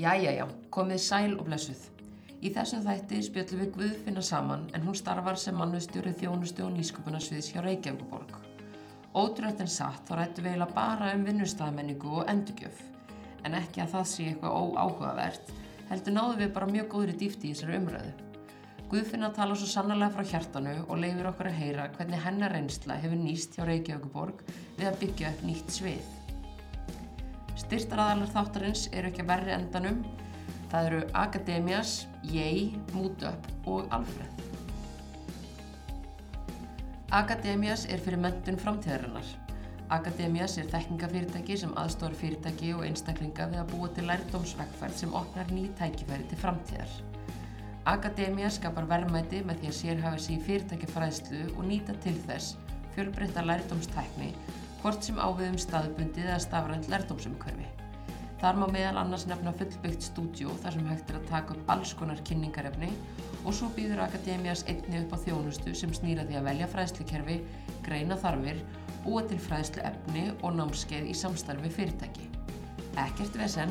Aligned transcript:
Jæja, 0.00 0.30
já, 0.32 0.46
komið 0.72 1.00
sæl 1.04 1.34
og 1.36 1.44
blessuð. 1.50 1.80
Í 2.40 2.48
þessum 2.54 2.80
þætti 2.86 3.18
spjöllum 3.26 3.60
við 3.60 3.74
Guðfinna 3.74 4.22
saman 4.24 4.62
en 4.72 4.86
hún 4.86 4.96
starfar 4.96 5.36
sem 5.36 5.58
mannustjóri 5.60 6.14
þjónustu 6.16 6.64
og 6.64 6.72
nýsköpunarsviðs 6.78 7.50
hjá 7.52 7.60
Reykjavíkuborg. 7.60 8.32
Ótrúrætt 9.12 9.60
en 9.60 9.68
satt 9.68 10.08
þá 10.08 10.14
rættu 10.16 10.40
við 10.40 10.54
eiginlega 10.54 10.76
bara 10.78 11.10
um 11.12 11.26
vinnustæðamenningu 11.28 12.14
og 12.22 12.32
endurgjöf. 12.32 12.80
En 13.44 13.58
ekki 13.58 13.84
að 13.84 13.92
það 13.98 14.08
sé 14.14 14.30
eitthvað 14.30 14.56
óáhugavert, 14.62 15.52
heldur 15.90 16.16
náðu 16.16 16.40
við 16.40 16.56
bara 16.56 16.72
mjög 16.72 16.88
góðri 16.96 17.18
dýfti 17.20 17.50
í 17.50 17.52
þessari 17.52 17.78
umræðu. 17.82 18.16
Guðfinna 18.88 19.30
tala 19.36 19.60
svo 19.60 19.68
sannlega 19.68 20.08
frá 20.16 20.24
hjartanu 20.32 20.74
og 20.86 21.04
leifir 21.04 21.28
okkur 21.34 21.52
að 21.52 21.60
heyra 21.60 21.90
hvernig 21.98 22.24
hennar 22.24 22.56
reynsla 22.56 22.96
hefur 23.04 23.20
nýst 23.20 23.60
hjá 23.60 23.68
Reykjavíkuborg 23.68 24.42
við 24.80 24.88
að 24.88 25.00
byggja 25.04 25.36
upp 25.36 25.46
nýtt 25.50 25.76
svið. 25.76 26.21
Styrtaraðalar 27.72 28.28
þáttarins 28.28 28.80
eru 28.92 29.08
ekki 29.08 29.22
að 29.22 29.28
verri 29.30 29.52
endanum. 29.54 30.00
Það 30.68 30.86
eru 30.88 30.98
Akademias, 31.16 31.92
Yei, 32.28 32.74
Moodup 32.92 33.46
og 33.64 33.86
Alfred. 33.96 34.42
Akademias 37.16 37.86
er 37.88 38.02
fyrir 38.04 38.20
mentun 38.20 38.60
framtíðarinnar. 38.60 39.30
Akademias 39.96 40.58
er 40.60 40.68
þekkingafyrirtæki 40.74 41.56
sem 41.62 41.72
aðstóður 41.80 42.18
fyrirtæki 42.20 42.74
og 42.76 42.84
einstaklinga 42.90 43.48
við 43.54 43.62
að 43.62 43.72
búa 43.72 43.88
til 43.96 44.04
lærdómsvegferð 44.10 44.98
sem 45.00 45.16
opnar 45.22 45.48
ný 45.56 45.70
tækifæri 45.80 46.28
til 46.28 46.42
framtíðar. 46.44 46.92
Akademia 47.88 48.52
skapar 48.52 48.84
verðmæti 48.90 49.40
með 49.48 49.62
því 49.62 49.72
að 49.72 49.78
sérhafa 49.78 50.20
sig 50.26 50.36
í 50.36 50.44
fyrirtækjafræðslu 50.50 51.46
og 51.54 51.64
nýta 51.72 51.96
til 52.04 52.18
þess 52.28 52.52
fjölbreytta 52.92 53.48
lærdómstækni 53.48 54.34
hvort 54.82 55.06
sem 55.06 55.18
áviðum 55.22 55.60
staðbundið 55.62 56.26
eða 56.26 56.42
stafrænt 56.42 56.88
lærdómsumkörfi. 56.90 57.68
Þar 58.42 58.56
má 58.58 58.64
meðal 58.74 58.96
annars 58.98 59.28
nefna 59.30 59.52
fullbyggt 59.54 60.08
stúdjó 60.08 60.50
þar 60.64 60.74
sem 60.74 60.86
hægt 60.90 61.10
er 61.12 61.20
að 61.20 61.28
taka 61.30 61.54
upp 61.54 61.68
alls 61.70 61.92
konar 61.94 62.22
kynningarefni 62.26 62.88
og 63.44 63.54
svo 63.54 63.68
býður 63.76 64.02
Akademias 64.02 64.64
einni 64.66 65.04
upp 65.04 65.14
á 65.14 65.22
þjónustu 65.22 65.74
sem 65.78 65.94
snýra 65.94 66.26
því 66.26 66.40
að 66.40 66.48
velja 66.48 66.68
fræðslukerfi, 66.72 67.38
greina 67.86 68.18
þarfir, 68.18 68.58
búa 69.06 69.22
til 69.30 69.38
fræðslu 69.46 69.86
efni 69.86 70.26
og 70.42 70.58
námskeið 70.58 71.10
í 71.12 71.16
samstarfi 71.22 71.70
fyrirtæki. 71.78 72.26
Ekkert 72.98 73.38
vesen, 73.38 73.70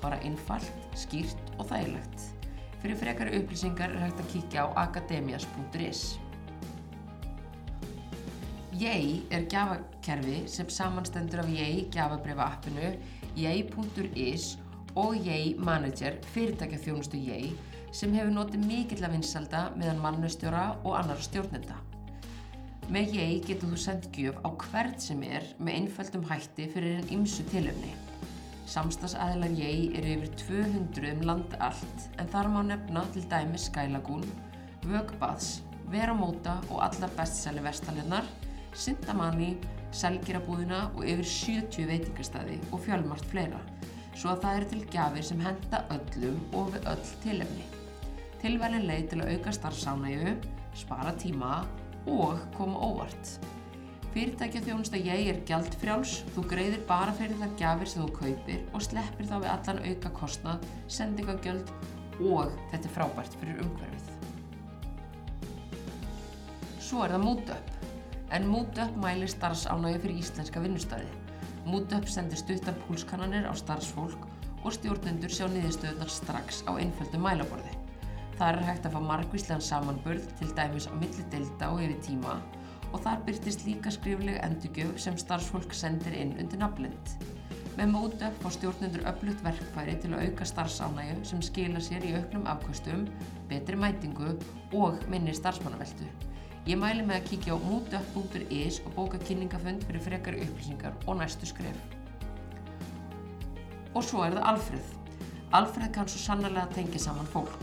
bara 0.00 0.20
einfalt, 0.24 0.72
skýrt 0.96 1.56
og 1.58 1.68
þægilegt. 1.68 2.30
Fyrir 2.80 3.00
frekari 3.00 3.36
upplýsingar 3.42 3.92
er 3.92 4.06
hægt 4.06 4.24
að 4.24 4.32
kíkja 4.32 4.64
á 4.64 4.88
akademias.is. 4.88 6.16
Yei 8.76 9.22
er 9.32 9.46
gjafakerfi 9.48 10.42
sem 10.52 10.68
samanstendur 10.68 11.40
af 11.40 11.48
Yei 11.48 11.86
gjafabrifa 11.94 12.44
appinu, 12.44 12.90
Yei.is 13.38 14.58
og 14.96 15.16
Yei 15.16 15.54
Manager 15.56 16.18
fyrirtækjaþjónustu 16.34 17.16
Yei 17.16 17.54
sem 17.96 18.12
hefur 18.12 18.34
notið 18.34 18.66
mikill 18.68 19.06
að 19.06 19.14
vinsalda 19.16 19.62
meðan 19.80 20.02
mannustjóra 20.02 20.66
og 20.82 20.98
annar 20.98 21.22
stjórnenda. 21.24 21.78
Með 22.92 23.16
Yei 23.16 23.40
getur 23.46 23.72
þú 23.72 23.80
sendt 23.80 24.10
gjöf 24.12 24.44
á 24.44 24.48
hvert 24.66 25.00
sem 25.00 25.24
er 25.24 25.46
með 25.56 25.78
einföldum 25.80 26.26
hætti 26.28 26.68
fyrir 26.74 27.00
einn 27.00 27.12
ymsu 27.20 27.46
tilöfni. 27.48 27.94
Samstagsæðilar 28.68 29.56
Yei 29.56 29.92
eru 29.96 30.18
yfir 30.18 30.34
200 30.42 31.14
um 31.14 31.28
land 31.30 31.56
allt 31.64 32.10
en 32.20 32.28
þar 32.28 32.52
má 32.52 32.60
nefna 32.66 33.08
til 33.14 33.24
dæmi 33.30 33.62
Skylagún, 33.62 34.26
Vögbaths, 34.84 35.62
Veramóta 35.88 36.58
og 36.68 36.82
allar 36.84 37.14
bestsæli 37.16 37.64
verstalinnar, 37.64 38.26
Sintamani, 38.76 39.54
Selgerabúðina 39.96 40.90
og 40.92 41.06
yfir 41.08 41.24
70 41.30 41.88
veitingastæði 41.88 42.58
og 42.68 42.82
fjölmart 42.84 43.24
fleira, 43.30 43.60
svo 44.12 44.34
að 44.34 44.42
það 44.42 44.58
eru 44.58 44.68
til 44.72 44.82
gjafir 44.92 45.24
sem 45.24 45.40
henda 45.40 45.80
öllum 45.94 46.38
og 46.58 46.74
við 46.74 46.88
öll 46.92 47.06
tilefni. 47.24 47.64
Tilvæli 48.42 48.82
leið 48.84 49.06
til 49.10 49.20
að 49.22 49.30
auka 49.32 49.54
starfsánægu, 49.56 50.34
spara 50.76 51.14
tíma 51.16 51.52
og 52.06 52.42
koma 52.56 52.82
óvart. 52.84 53.36
Fyrirtækja 54.12 54.62
þjónusta 54.64 55.00
ég 55.00 55.30
er 55.32 55.40
gjald 55.48 55.74
frjáls, 55.80 56.18
þú 56.34 56.44
greiðir 56.52 56.84
bara 56.88 57.12
fyrir 57.16 57.40
það 57.40 57.56
gjafir 57.60 57.90
sem 57.92 58.04
þú 58.04 58.12
kaupir 58.20 58.62
og 58.72 58.84
sleppir 58.84 59.28
þá 59.28 59.34
við 59.38 59.50
allan 59.52 59.82
auka 59.88 60.12
kostnað, 60.20 60.68
sendingagjöld 60.88 61.72
og 62.20 62.52
þetta 62.70 62.84
er 62.84 62.94
frábært 62.94 63.36
fyrir 63.40 63.64
umhverfið. 63.64 64.12
Svo 66.86 67.02
er 67.04 67.16
það 67.16 67.24
MoodUp, 67.26 67.75
en 68.30 68.48
MoodUp 68.50 68.96
mælir 69.02 69.30
starfsánægi 69.30 70.00
fyrir 70.02 70.20
íslenska 70.22 70.60
vinnustæði. 70.60 71.08
MoodUp 71.66 72.08
sendir 72.10 72.38
stuttar 72.38 72.74
púlskannanir 72.86 73.46
á 73.46 73.54
starfsfólk 73.54 74.26
og 74.64 74.74
stjórnendur 74.74 75.30
sjá 75.30 75.46
niðurstöðunar 75.50 76.10
strax 76.10 76.62
á 76.66 76.74
einföldu 76.74 77.20
mælaborði. 77.22 77.72
Þar 78.36 78.58
er 78.60 78.68
hægt 78.68 78.86
að 78.86 78.96
fá 78.96 79.00
margvíslegan 79.10 79.64
samanbörð 79.64 80.26
til 80.40 80.50
dæmis 80.58 80.88
á 80.90 80.92
milli 80.98 81.24
delta 81.32 81.70
og 81.72 81.80
yfir 81.86 82.02
tíma 82.08 82.34
og 82.92 83.00
þar 83.04 83.22
byrtist 83.26 83.64
líka 83.66 83.90
skrifleg 83.94 84.36
endurgjöf 84.44 84.98
sem 85.02 85.16
starfsfólk 85.18 85.74
sendir 85.74 86.14
inn 86.16 86.36
undir 86.40 86.60
nafnlind. 86.60 87.16
Með 87.76 87.90
MoodUp 87.92 88.38
fá 88.42 88.52
stjórnendur 88.54 89.04
öflugt 89.10 89.42
verkfæri 89.44 89.96
til 90.00 90.14
að 90.14 90.28
auka 90.28 90.46
starfsánægju 90.48 91.16
sem 91.28 91.42
skila 91.44 91.82
sér 91.84 92.06
í 92.08 92.14
auknum 92.16 92.46
afkvöstum, 92.48 93.04
betri 93.50 93.76
mætingu 93.76 94.32
og 94.72 95.02
minni 95.12 95.34
starfsmannaveldu. 95.36 96.08
Ég 96.66 96.74
mæli 96.82 97.04
með 97.06 97.20
að 97.20 97.26
kíkja 97.28 97.54
á 97.54 97.62
moodup.is 97.62 98.80
og 98.82 98.94
bóka 98.96 99.20
kynningafund 99.22 99.84
fyrir 99.86 100.02
frekari 100.02 100.40
upplýsingar 100.42 100.96
og 101.06 101.20
næstu 101.20 101.46
skref. 101.46 101.76
Og 103.94 104.02
svo 104.02 104.24
er 104.26 104.34
það 104.34 104.48
Alfreð. 104.50 104.88
Alfreð 105.54 105.92
kann 105.94 106.10
svo 106.10 106.24
sannarlega 106.24 106.66
tengja 106.74 107.04
saman 107.04 107.30
fólk 107.30 107.54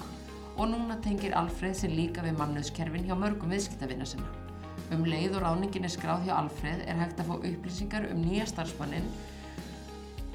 og 0.54 0.70
núna 0.72 0.96
tengir 1.04 1.36
Alfreð 1.36 1.76
sér 1.82 1.92
líka 1.98 2.24
við 2.24 2.40
mannöðskerfin 2.40 3.04
hjá 3.10 3.18
mörgum 3.20 3.52
viðskiptavinna 3.52 4.08
sinna. 4.08 4.32
Um 4.96 5.04
leið 5.04 5.36
og 5.36 5.44
ráningin 5.44 5.90
er 5.90 5.92
skráð 5.92 6.24
hjá 6.30 6.38
Alfreð 6.38 6.88
er 6.88 7.04
hægt 7.04 7.20
að 7.20 7.34
fá 7.34 7.36
upplýsingar 7.52 8.08
um 8.14 8.24
nýja 8.24 8.48
starfsmannin 8.54 9.12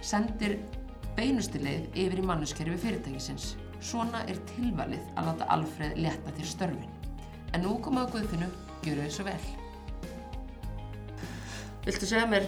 sendir 0.04 0.58
beinustu 1.16 1.64
leið 1.64 1.88
yfir 2.04 2.20
í 2.20 2.28
mannuskerfi 2.34 2.76
fyrirtækisins. 2.84 3.54
Svona 3.80 4.26
er 4.28 4.44
tilvalið 4.52 5.08
að 5.16 5.32
láta 5.32 5.52
Alfreð 5.56 5.96
leta 6.04 6.36
þér 6.36 6.52
störfin. 6.52 6.97
En 7.54 7.62
nú 7.64 7.78
komaðu 7.84 8.12
Guðfinnu, 8.18 8.48
gjöru 8.84 9.04
þið 9.06 9.14
svo 9.14 9.24
vel. 9.28 9.40
Viltu 11.86 12.08
segja 12.08 12.26
mér 12.28 12.46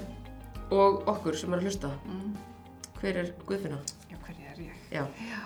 og 0.74 1.06
okkur 1.10 1.36
sem 1.38 1.52
er 1.54 1.58
að 1.62 1.66
hlusta, 1.68 1.90
Mm. 2.04 2.34
hver 3.00 3.16
er 3.16 3.32
Guðfinna? 3.46 3.78
Já, 4.10 4.16
hverju 4.26 4.44
er 4.50 4.58
ég? 4.60 4.74
Já, 4.92 5.06
Já. 5.30 5.40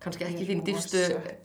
kannski 0.00 0.24
Ég 0.24 0.30
ekki 0.34 0.46
þín 0.46 0.64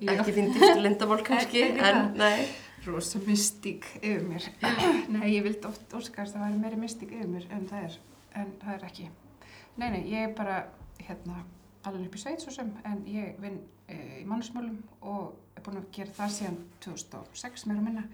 Já. 0.02 0.12
ekki 0.14 0.34
þín 0.38 0.50
dýfstu 0.54 0.82
lindamál 0.82 1.24
kannski, 1.24 1.64
en 1.80 2.14
nei. 2.18 2.48
Rosa 2.86 3.20
mystík 3.20 3.86
yfir 4.02 4.24
mér. 4.26 4.48
nei, 5.14 5.28
ég 5.36 5.44
vildi 5.44 5.68
oft 5.68 5.94
óskast 5.94 6.34
að 6.36 6.42
það 6.42 6.48
væri 6.48 6.62
meiri 6.64 6.80
mystík 6.82 7.12
yfir 7.14 7.28
mér 7.30 7.46
en 7.52 7.68
það 7.70 7.84
er, 7.84 7.98
en 8.42 8.48
það 8.64 8.74
er 8.74 8.86
ekki. 8.90 9.10
Nei, 9.78 9.90
nei, 9.92 10.02
ég 10.10 10.30
er 10.30 10.34
bara, 10.34 10.56
hérna, 10.98 11.44
alveg 11.86 12.08
upp 12.08 12.16
í 12.18 12.22
sveit 12.24 12.42
svo 12.42 12.52
sem, 12.52 12.72
en 12.84 13.04
ég 13.06 13.38
vinn 13.40 13.60
e, 13.88 14.00
í 14.22 14.26
mannusmálum 14.26 14.80
og 15.02 15.36
er 15.56 15.66
búin 15.66 15.82
að 15.82 15.90
gera 15.96 16.16
það 16.18 16.34
síðan 16.38 16.60
2006 16.86 17.68
meira 17.70 17.84
minna 17.86 18.06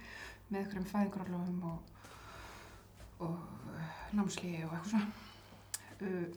með 0.48 0.60
einhverjum 0.62 0.90
fæðingarálofum 0.92 1.64
og, 1.72 1.94
og 3.28 3.38
uh, 3.74 3.94
námslíi 4.18 4.64
og 4.66 4.76
eitthvað 4.78 4.92
svona. 4.94 5.10
Uh, 6.02 6.28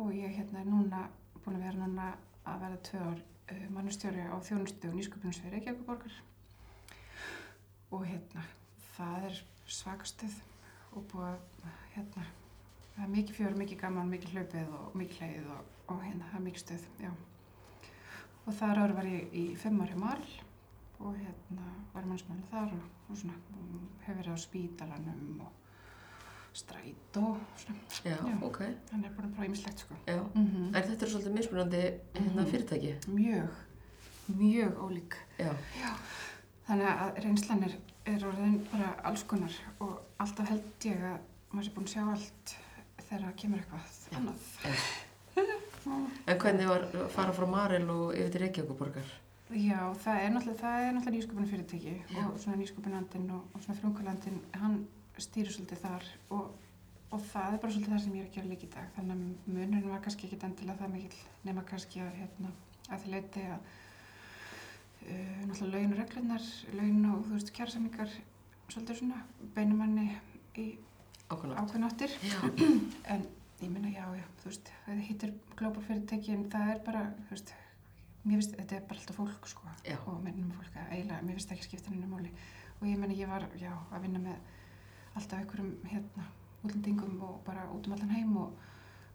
og 0.00 0.12
ég 0.16 0.36
hérna 0.38 0.62
er 0.62 0.68
núna 0.70 1.06
búin 1.42 1.58
að 1.58 1.66
vera 1.66 1.80
núna 1.80 2.10
að 2.48 2.64
verða 2.64 2.82
tvö 2.88 3.02
ár 3.06 3.22
uh, 3.22 3.64
mannustjóri 3.76 4.28
á 4.28 4.36
þjónustu 4.48 4.90
og 4.90 4.98
nýsköpunarsvið 4.98 5.56
Reykjavíkuborgar 5.56 6.20
og 7.92 8.06
hérna 8.08 8.46
það 8.94 9.28
er 9.30 9.42
svakastuð 9.66 10.38
og 10.92 11.04
búið 11.12 11.28
að 11.32 11.76
hérna 11.96 12.24
það 12.94 13.04
er 13.04 13.12
mikið 13.16 13.36
fjör, 13.40 13.60
mikið 13.60 13.84
gaman, 13.84 14.10
mikið 14.12 14.38
hlaupið 14.38 14.72
og 14.78 14.96
mikið 15.00 15.20
hleið 15.22 15.52
og, 15.56 15.76
og 15.92 16.02
hérna 16.06 16.32
það 16.32 16.40
er 16.40 16.48
mikið 16.48 16.66
stuð, 16.66 16.88
já 17.00 17.12
og 18.46 18.54
þar 18.58 18.78
ára 18.84 18.94
var 18.96 19.04
ég 19.06 19.32
í 19.32 19.44
fimm 19.56 19.80
ári 19.84 19.94
mal 19.98 20.22
og 21.02 21.16
hérna 21.18 21.66
var 21.94 22.04
mannsmæli 22.06 22.42
þar 22.50 22.72
og, 22.76 22.86
og 23.10 23.16
svona 23.16 23.34
hefur 24.06 24.18
verið 24.20 24.34
á 24.34 24.38
spítalanum 24.38 25.40
og 25.46 25.52
stræt 26.52 27.16
og 27.16 27.38
svona 27.56 27.78
Já, 28.04 28.16
Já. 28.28 28.34
ok. 28.42 28.58
hann 28.92 29.04
er 29.04 29.10
búin 29.16 29.28
að 29.28 29.34
prófa 29.36 29.46
ýmislegt 29.48 29.78
sko 29.84 29.94
Já. 30.06 30.18
mm 30.34 30.72
þetta 30.74 31.04
er 31.06 31.12
svolítið 31.14 31.36
mismunandi 31.38 31.82
hérna 32.14 32.42
Mhm. 32.42 32.50
fyrirtæki. 32.50 32.92
mjög, 33.08 33.48
mjög 34.28 34.72
ólík 34.86 35.14
Já. 35.38 35.52
Þannig 36.66 36.86
að 36.86 37.16
reynslan 37.24 37.62
er, 37.66 37.72
er 38.06 38.20
orðin 38.26 38.60
bara 38.72 38.92
alls 39.04 39.22
konar 39.24 39.52
og 39.80 40.00
alltaf 40.18 40.48
held 40.48 40.84
ég 40.84 41.00
að 41.02 41.18
maður 41.52 41.64
sé 41.66 41.72
búin 41.74 41.86
að 41.88 41.94
sjá 41.94 42.02
allt 42.10 42.54
þegar 43.08 43.24
það 43.26 43.34
kemur 43.36 43.58
eitthvað 43.58 44.16
annað. 44.16 44.38
En 45.86 46.38
hvernig 46.38 46.68
var 46.70 46.88
að 46.88 47.06
fara 47.14 47.36
frá 47.36 47.46
Marel 47.50 47.86
og 47.90 48.14
yfir 48.14 48.32
til 48.32 48.44
Reykjavíkuborgar? 48.46 49.12
Já, 49.52 49.80
það 50.00 50.18
er 50.24 50.30
náttúrulega, 50.32 50.98
það 51.04 51.14
nýsköpunum 51.16 51.48
fyrirtæki 51.50 51.94
Já. 52.08 52.24
og 52.24 52.38
svona 52.40 52.58
nýsköpunandinn 52.60 53.30
og, 53.36 53.42
og 53.52 53.64
svona 53.64 53.80
frungalandinn, 53.80 54.38
hann 54.56 54.78
stýrir 55.20 55.52
svolítið 55.52 55.82
þar 55.82 56.06
og 56.32 56.52
og 57.12 57.20
það 57.28 57.54
er 57.54 57.60
bara 57.60 57.72
svolítið 57.74 57.92
það 57.92 58.02
sem 58.02 58.14
ég 58.16 58.22
er 58.22 58.28
að 58.28 58.36
gera 58.36 58.50
líka 58.50 58.66
í 58.66 58.72
dag 58.72 58.92
þannig 58.96 59.14
að 59.14 59.50
munurinn 59.52 59.90
var 59.92 60.02
kannski 60.04 60.28
ekki 60.28 60.38
endilega 60.48 60.80
það 60.80 60.92
mikil 60.94 61.18
nema 61.44 61.64
kannski 61.68 62.00
að, 62.00 62.12
hérna, 62.20 62.52
að 62.88 63.02
því 63.02 63.12
leiti 63.12 63.42
að 63.52 63.66
uh, 65.08 65.42
náttúrulega 65.50 65.74
laun 65.74 65.92
og 65.92 66.00
reglunar 66.00 66.48
laun 66.78 67.10
og 67.10 67.26
þú 67.26 67.34
veist 67.34 67.52
kjærsamningar 67.58 68.16
svolítið 68.72 69.00
svona 69.02 69.20
beinumanni 69.56 70.08
í 70.62 70.66
ákveðnáttir 71.32 72.16
en 73.12 73.28
ég 73.62 73.70
minna 73.72 73.90
já, 73.92 74.04
já, 74.18 74.24
þú 74.42 74.48
veist 74.50 74.70
það 74.86 75.02
hittir 75.08 75.34
global 75.58 75.84
fyrirtækin, 75.86 76.48
það 76.52 76.72
er 76.74 76.82
bara 76.86 77.02
þú 77.28 77.30
veist, 77.36 77.52
mér 78.24 78.40
finnst, 78.40 78.56
þetta 78.58 78.76
er 78.78 78.84
bara 78.90 79.00
alltaf 79.02 79.18
fólk 79.20 79.48
sko, 79.50 79.70
Já. 79.86 79.96
og 80.06 80.20
minnum 80.24 80.52
fólk 80.58 80.76
að 80.78 80.92
eiginlega, 80.96 81.22
mér 81.26 81.38
finnst 81.38 81.54
ekki 81.56 81.68
skipta 81.68 81.90
henni 81.92 82.10
máli 82.10 82.30
og 82.80 82.84
ég 82.90 82.98
menna 82.98 83.16
ég 83.18 83.30
var, 83.30 83.46
já, 83.60 83.72
að 83.92 84.04
vinna 84.06 84.22
með 84.22 84.36
alltaf 85.18 85.38
einhverjum 85.40 85.72
hérna 85.90 86.28
útlendingum 86.62 87.18
og 87.26 87.40
bara 87.46 87.64
út 87.74 87.86
um 87.88 87.96
allan 87.96 88.14
heim 88.14 88.36
og, 88.38 88.52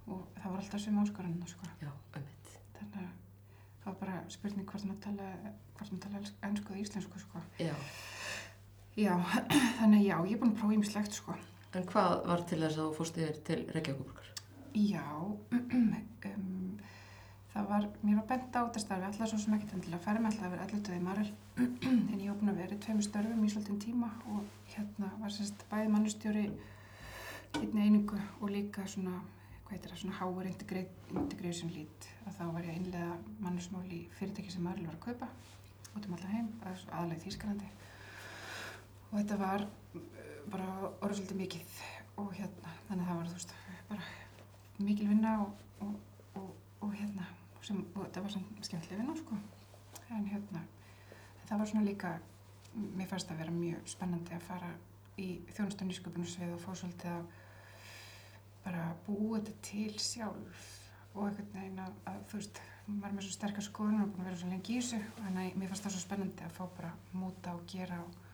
og 0.07 0.25
það 0.41 0.51
var 0.51 0.61
alltaf 0.63 0.83
sem 0.83 0.99
áskoranina 1.03 1.47
sko, 1.47 1.69
já, 1.81 1.91
ömmit. 2.19 2.53
þannig 2.79 2.97
að 3.03 3.11
það 3.83 3.91
var 3.91 3.99
bara 4.01 4.17
spurning 4.35 4.67
hvort 4.67 4.87
maður 4.87 5.03
tala 5.07 5.27
hvort 5.77 5.91
maður 5.93 6.03
tala 6.07 6.23
ennsku 6.49 6.73
eða 6.73 6.81
íslensku 6.83 7.21
sko 7.23 7.43
Já. 7.63 7.73
já, 8.99 9.13
þannig 9.79 10.01
að 10.01 10.07
já, 10.09 10.17
ég 10.27 10.33
er 10.35 10.41
búin 10.41 10.51
að 10.55 10.59
prófa 10.61 10.77
ímislegt 10.79 11.19
sko 11.21 11.37
En 11.77 11.83
hvað 11.87 12.13
var 12.25 12.41
til 12.47 12.57
þess 12.63 12.77
að 12.79 12.85
þú 12.87 12.93
fórst 12.97 13.17
yfir 13.21 13.39
til 13.47 13.57
Reykjavíkuborgar? 13.75 14.29
Já, 14.77 15.01
um, 16.29 16.79
það 17.53 17.69
var, 17.71 17.85
mér 18.03 18.19
var 18.19 18.25
bent 18.29 18.53
á 18.53 18.61
þetta 18.61 18.81
starfi, 18.83 19.05
alltaf 19.07 19.31
svo 19.31 19.39
sem 19.41 19.55
ekkert 19.55 19.73
endilega 19.73 20.03
færi 20.03 20.21
mig 20.21 20.29
alltaf 20.29 20.45
að 20.45 20.53
vera 20.53 20.65
allir 20.67 20.83
döði 20.85 20.99
marel, 21.01 21.31
en 22.11 22.19
ég 22.21 22.35
búin 22.37 22.51
að 22.51 22.59
vera 22.61 22.77
í 22.77 22.81
tveimur 22.83 23.07
störfum 23.07 23.47
í 23.47 23.49
svolítinn 23.49 23.79
tíma 23.81 24.11
og 24.35 24.67
hérna 24.75 25.09
var 25.23 25.33
sérst 25.33 25.63
bæði 25.71 25.89
mannustjóri 25.95 26.43
einni 27.57 27.87
einingu 27.87 28.19
og 28.37 28.53
líka 28.53 28.85
svona, 28.91 29.15
hvað 29.63 29.73
heitir 29.73 29.95
það, 29.95 30.03
svona 30.03 30.45
Integra- 30.51 31.23
Integration 31.23 31.73
Lead, 31.73 32.09
að 32.27 32.37
þá 32.37 32.43
var 32.45 32.67
ég 32.67 32.75
að 32.75 32.79
innlega 32.83 33.17
mannusmál 33.47 33.85
í 33.89 34.03
fyrirtæki 34.19 34.53
sem 34.53 34.67
marel 34.67 34.85
var 34.85 34.99
að 34.99 35.05
kaupa 35.07 35.31
út 35.95 36.05
um 36.05 36.13
allan 36.19 36.35
heim, 36.35 36.53
aðalega 36.67 37.17
í 37.17 37.25
Þýskalandi. 37.25 37.73
Og 39.09 39.17
þetta 39.17 39.41
var 39.41 39.65
uh, 39.65 40.01
bara 40.53 40.69
orðið 41.01 41.23
svolítið 41.23 41.41
mikið 41.41 41.75
og 42.21 42.33
hérna, 42.37 42.77
þannig 42.87 43.01
að 43.01 43.09
það 43.09 43.21
var 43.23 43.29
þú 43.31 43.37
veist, 43.39 43.55
bara 43.89 44.09
mikil 44.79 45.09
vinna 45.09 45.39
og, 45.43 45.53
og, 45.85 45.93
og, 46.39 46.49
og 46.85 46.93
hérna 46.93 47.25
sem, 47.65 47.79
þetta 47.95 48.23
var 48.23 48.31
svona 48.31 48.65
skemmtileg 48.67 49.01
vinna 49.01 49.15
sko. 49.17 49.37
En 50.13 50.27
hérna 50.29 50.63
það 51.47 51.61
var 51.61 51.69
svona 51.71 51.87
líka, 51.87 52.13
mér 52.75 53.09
fannst 53.09 53.31
að 53.31 53.41
vera 53.41 53.55
mjög 53.55 53.89
spennandi 53.89 54.35
að 54.35 54.47
fara 54.47 54.71
í 55.17 55.27
þjónust 55.55 55.81
og 55.81 55.89
nýsköpunarsvið 55.89 56.53
og 56.53 56.63
fá 56.63 56.71
svolítið 56.77 57.13
að 57.15 57.23
bara 58.67 58.83
búa 59.07 59.39
þetta 59.39 59.55
til 59.65 59.93
sjálf 60.03 60.65
og 61.15 61.23
einhvern 61.25 61.53
veginn 61.55 61.81
að, 61.81 61.95
að 62.11 62.23
þú 62.29 62.39
veist, 62.41 62.61
maður 62.87 63.09
er 63.09 63.17
með 63.17 63.27
svo 63.27 63.35
sterkar 63.37 63.65
skoðun 63.65 64.03
og 64.03 64.11
búin 64.13 64.25
að 64.25 64.29
vera 64.29 64.39
svo 64.41 64.51
lengi 64.51 64.75
í 64.75 64.81
þessu. 64.81 64.99
Þannig 65.17 65.47
að 65.47 65.59
mér 65.61 65.71
fannst 65.71 65.87
það 65.87 65.95
svo 65.95 66.03
spennandi 66.03 66.45
að 66.45 66.55
fá 66.57 66.63
bara 66.77 66.91
móta 67.17 67.55
og 67.57 67.63
gera 67.71 68.01
og 68.03 68.26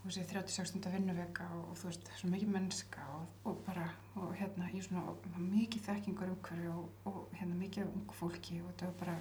og 0.00 0.08
þessi 0.08 0.22
36 0.32 0.70
stundar 0.70 0.94
vinnuveka 0.96 1.44
og, 1.56 1.64
og 1.70 1.76
þú 1.80 1.90
veist, 1.90 2.08
svo 2.16 2.30
mikið 2.32 2.48
mennska 2.54 3.02
og, 3.18 3.26
og 3.50 3.58
bara, 3.66 3.84
og 4.16 4.30
hérna, 4.38 4.70
ég 4.72 4.84
svona 4.86 5.02
og 5.12 5.26
mikið 5.38 5.82
þekkingur 5.90 6.30
umhverju 6.34 6.72
og, 6.72 6.88
og 7.10 7.34
hérna 7.36 7.58
mikið 7.60 7.90
ung 7.90 8.14
fólki 8.16 8.60
og 8.64 8.70
þetta 8.72 8.88
var 8.88 8.96
bara 9.02 9.16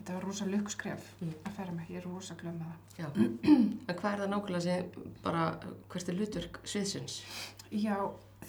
þetta 0.00 0.16
var 0.16 0.26
rosa 0.26 0.48
lukkskref 0.50 1.08
Mm. 1.22 1.34
að 1.46 1.52
færa 1.60 1.72
mig, 1.76 1.86
ég 1.90 2.00
er 2.00 2.06
rosa 2.10 2.34
glöð 2.34 2.56
með 2.58 2.66
það 2.66 2.98
Já. 2.98 3.06
En 3.12 3.96
hvað 4.00 4.12
er 4.12 4.18
það 4.24 4.30
nákvæmlega 4.32 4.60
sem 4.60 5.08
bara, 5.22 5.42
hvert 5.92 6.08
er 6.10 6.16
hlutverk 6.18 6.58
sviðsins? 6.66 7.20
Já, 7.70 7.96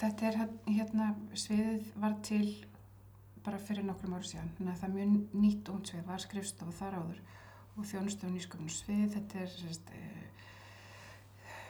þetta 0.01 0.27
er 0.31 0.37
hérna- 0.39 0.77
hérna, 0.79 1.11
sviðið 1.37 1.91
var 2.01 2.15
til 2.25 2.47
bara 3.45 3.59
fyrir 3.59 3.83
nokkrum 3.85 4.15
ára 4.17 4.25
síðan, 4.25 4.49
þannig 4.57 4.73
að 4.73 4.81
það 4.81 4.89
er 4.89 4.95
mjög 4.97 5.39
nýtt 5.43 5.69
ung 5.75 5.85
svið, 5.85 6.03
var 6.07 6.25
skrifstofu 6.25 6.71
þar 6.79 6.97
áður 7.03 7.21
og 7.77 7.85
þjónustofu 7.91 8.33
nýsköpun 8.33 8.69
svið, 8.73 9.07
þetta 9.17 9.39
er 9.45 9.55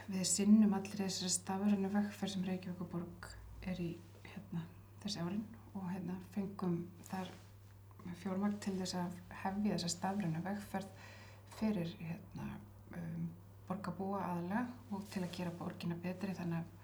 við 0.08 0.26
sinnum 0.28 0.76
allir 0.78 1.00
þessari 1.04 1.32
stafrænu 1.34 1.92
vegferð 1.94 2.34
sem 2.34 2.46
Reykjavíkuborg 2.48 3.30
er 3.72 3.80
í 3.80 3.90
hérna, 4.28 4.66
þessi 5.04 5.24
árin 5.24 5.46
og 5.74 5.88
hérna 5.90 6.18
fengum 6.36 6.78
þar 7.08 7.32
fjármagn 8.22 8.60
til 8.64 8.76
þess 8.82 8.98
að 9.00 9.18
hefja 9.44 9.78
þessa 9.78 9.94
stafrænu 9.96 10.44
vegferð 10.44 11.10
fyrir 11.58 11.96
hérna, 12.02 12.50
um, 13.00 13.28
borgarbúa 13.68 14.22
aðalega 14.28 14.66
og 14.92 15.06
til 15.14 15.24
að 15.24 15.36
gera 15.38 15.56
borgina 15.60 15.96
betri. 16.04 16.36
Þannig 16.36 16.60
að 16.60 16.80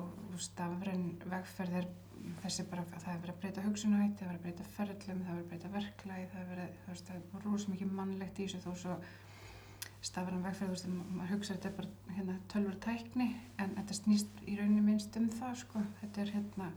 og, 0.00 0.12
og 0.34 0.42
stafræn 0.42 1.06
vegferð 1.30 1.80
er 1.80 1.88
þessi 2.42 2.66
bara 2.68 2.84
að 2.84 3.02
það 3.04 3.12
er 3.14 3.22
verið 3.22 3.34
að 3.34 3.40
breyta 3.42 3.64
hugsunahætti, 3.64 4.20
það 4.20 4.26
er 4.26 4.30
verið 4.30 4.40
að 4.40 4.44
breyta 4.44 4.68
ferðlum, 4.76 5.22
það 5.24 5.32
er 5.32 5.38
verið 5.38 5.44
að 5.44 5.50
breyta 5.52 5.72
verklæði, 5.76 6.28
það 6.32 6.42
er 6.42 6.50
verið, 6.52 6.78
þú 6.82 6.92
veist, 6.92 7.10
það 7.10 7.40
er 7.40 7.46
rosa 7.46 7.72
mikið 7.74 7.94
mannlegt 7.98 8.40
í 8.40 8.46
þessu 8.46 8.62
þó 8.64 8.70
svo 8.82 8.96
stafræn 10.04 10.44
vegferð, 10.44 10.70
þú 10.70 10.76
veist, 10.76 10.86
maður 11.16 11.32
hugsa 11.34 11.56
þetta 11.56 11.68
er 11.68 11.74
bara 11.76 12.14
hérna 12.16 12.36
tölvur 12.52 12.76
tækni 12.84 13.26
en 13.60 13.74
þetta 13.76 13.96
snýst 13.98 14.42
í 14.48 14.56
rauninni 14.56 14.84
minnst 14.84 15.16
um 15.20 15.26
það, 15.34 15.56
sko, 15.62 15.82
þetta 16.00 16.22
er 16.22 16.32
hérna, 16.36 16.68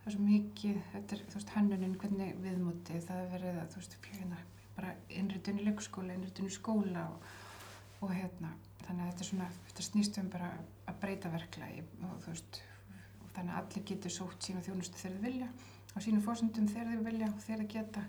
það 0.00 0.10
er 0.10 0.16
svo 0.16 0.26
mikið, 0.26 0.80
þetta 0.92 1.16
er, 1.16 1.22
þú 1.30 1.38
veist, 1.38 1.54
hannunin, 1.56 1.94
hvernig 2.02 2.34
viðmótið, 2.44 3.06
það 3.08 3.22
er 3.22 3.30
verið 3.36 3.60
að, 3.62 3.70
þú 3.72 3.80
veist, 3.80 3.96
hérna, 4.10 4.42
bara 4.76 4.92
innritun 5.20 5.62
í 5.62 5.66
leikskóla, 5.68 6.16
innritun 6.16 6.50
í 6.50 6.52
skóla 6.52 7.06
og, 7.14 7.32
og 8.04 8.14
hérna, 8.16 8.52
þannig 8.84 9.06
að 9.06 9.12
þetta 9.12 9.24
er 9.24 9.30
svona, 9.30 9.50
þetta 9.70 9.88
snýst 9.88 10.20
um 10.20 10.32
bara 10.32 10.52
að 10.90 11.00
breyta 11.00 11.32
verklagi 11.32 11.84
og 12.08 12.16
þú 12.24 12.34
veist, 12.34 12.62
og 13.22 13.30
þannig 13.36 13.54
að 13.54 13.62
allir 13.62 13.86
getur 13.92 14.12
sótt 14.12 14.48
sína 14.48 14.64
þjónustu 14.64 15.00
þegar 15.00 15.16
þið 15.16 15.28
vilja 15.28 15.52
á 15.92 15.96
sínum 16.00 16.24
fórsendum 16.24 16.68
þegar 16.68 16.92
þið 16.92 17.06
vilja 17.08 17.30
og 17.30 17.40
þegar 17.46 17.62
þið 17.62 17.72
geta 17.76 18.04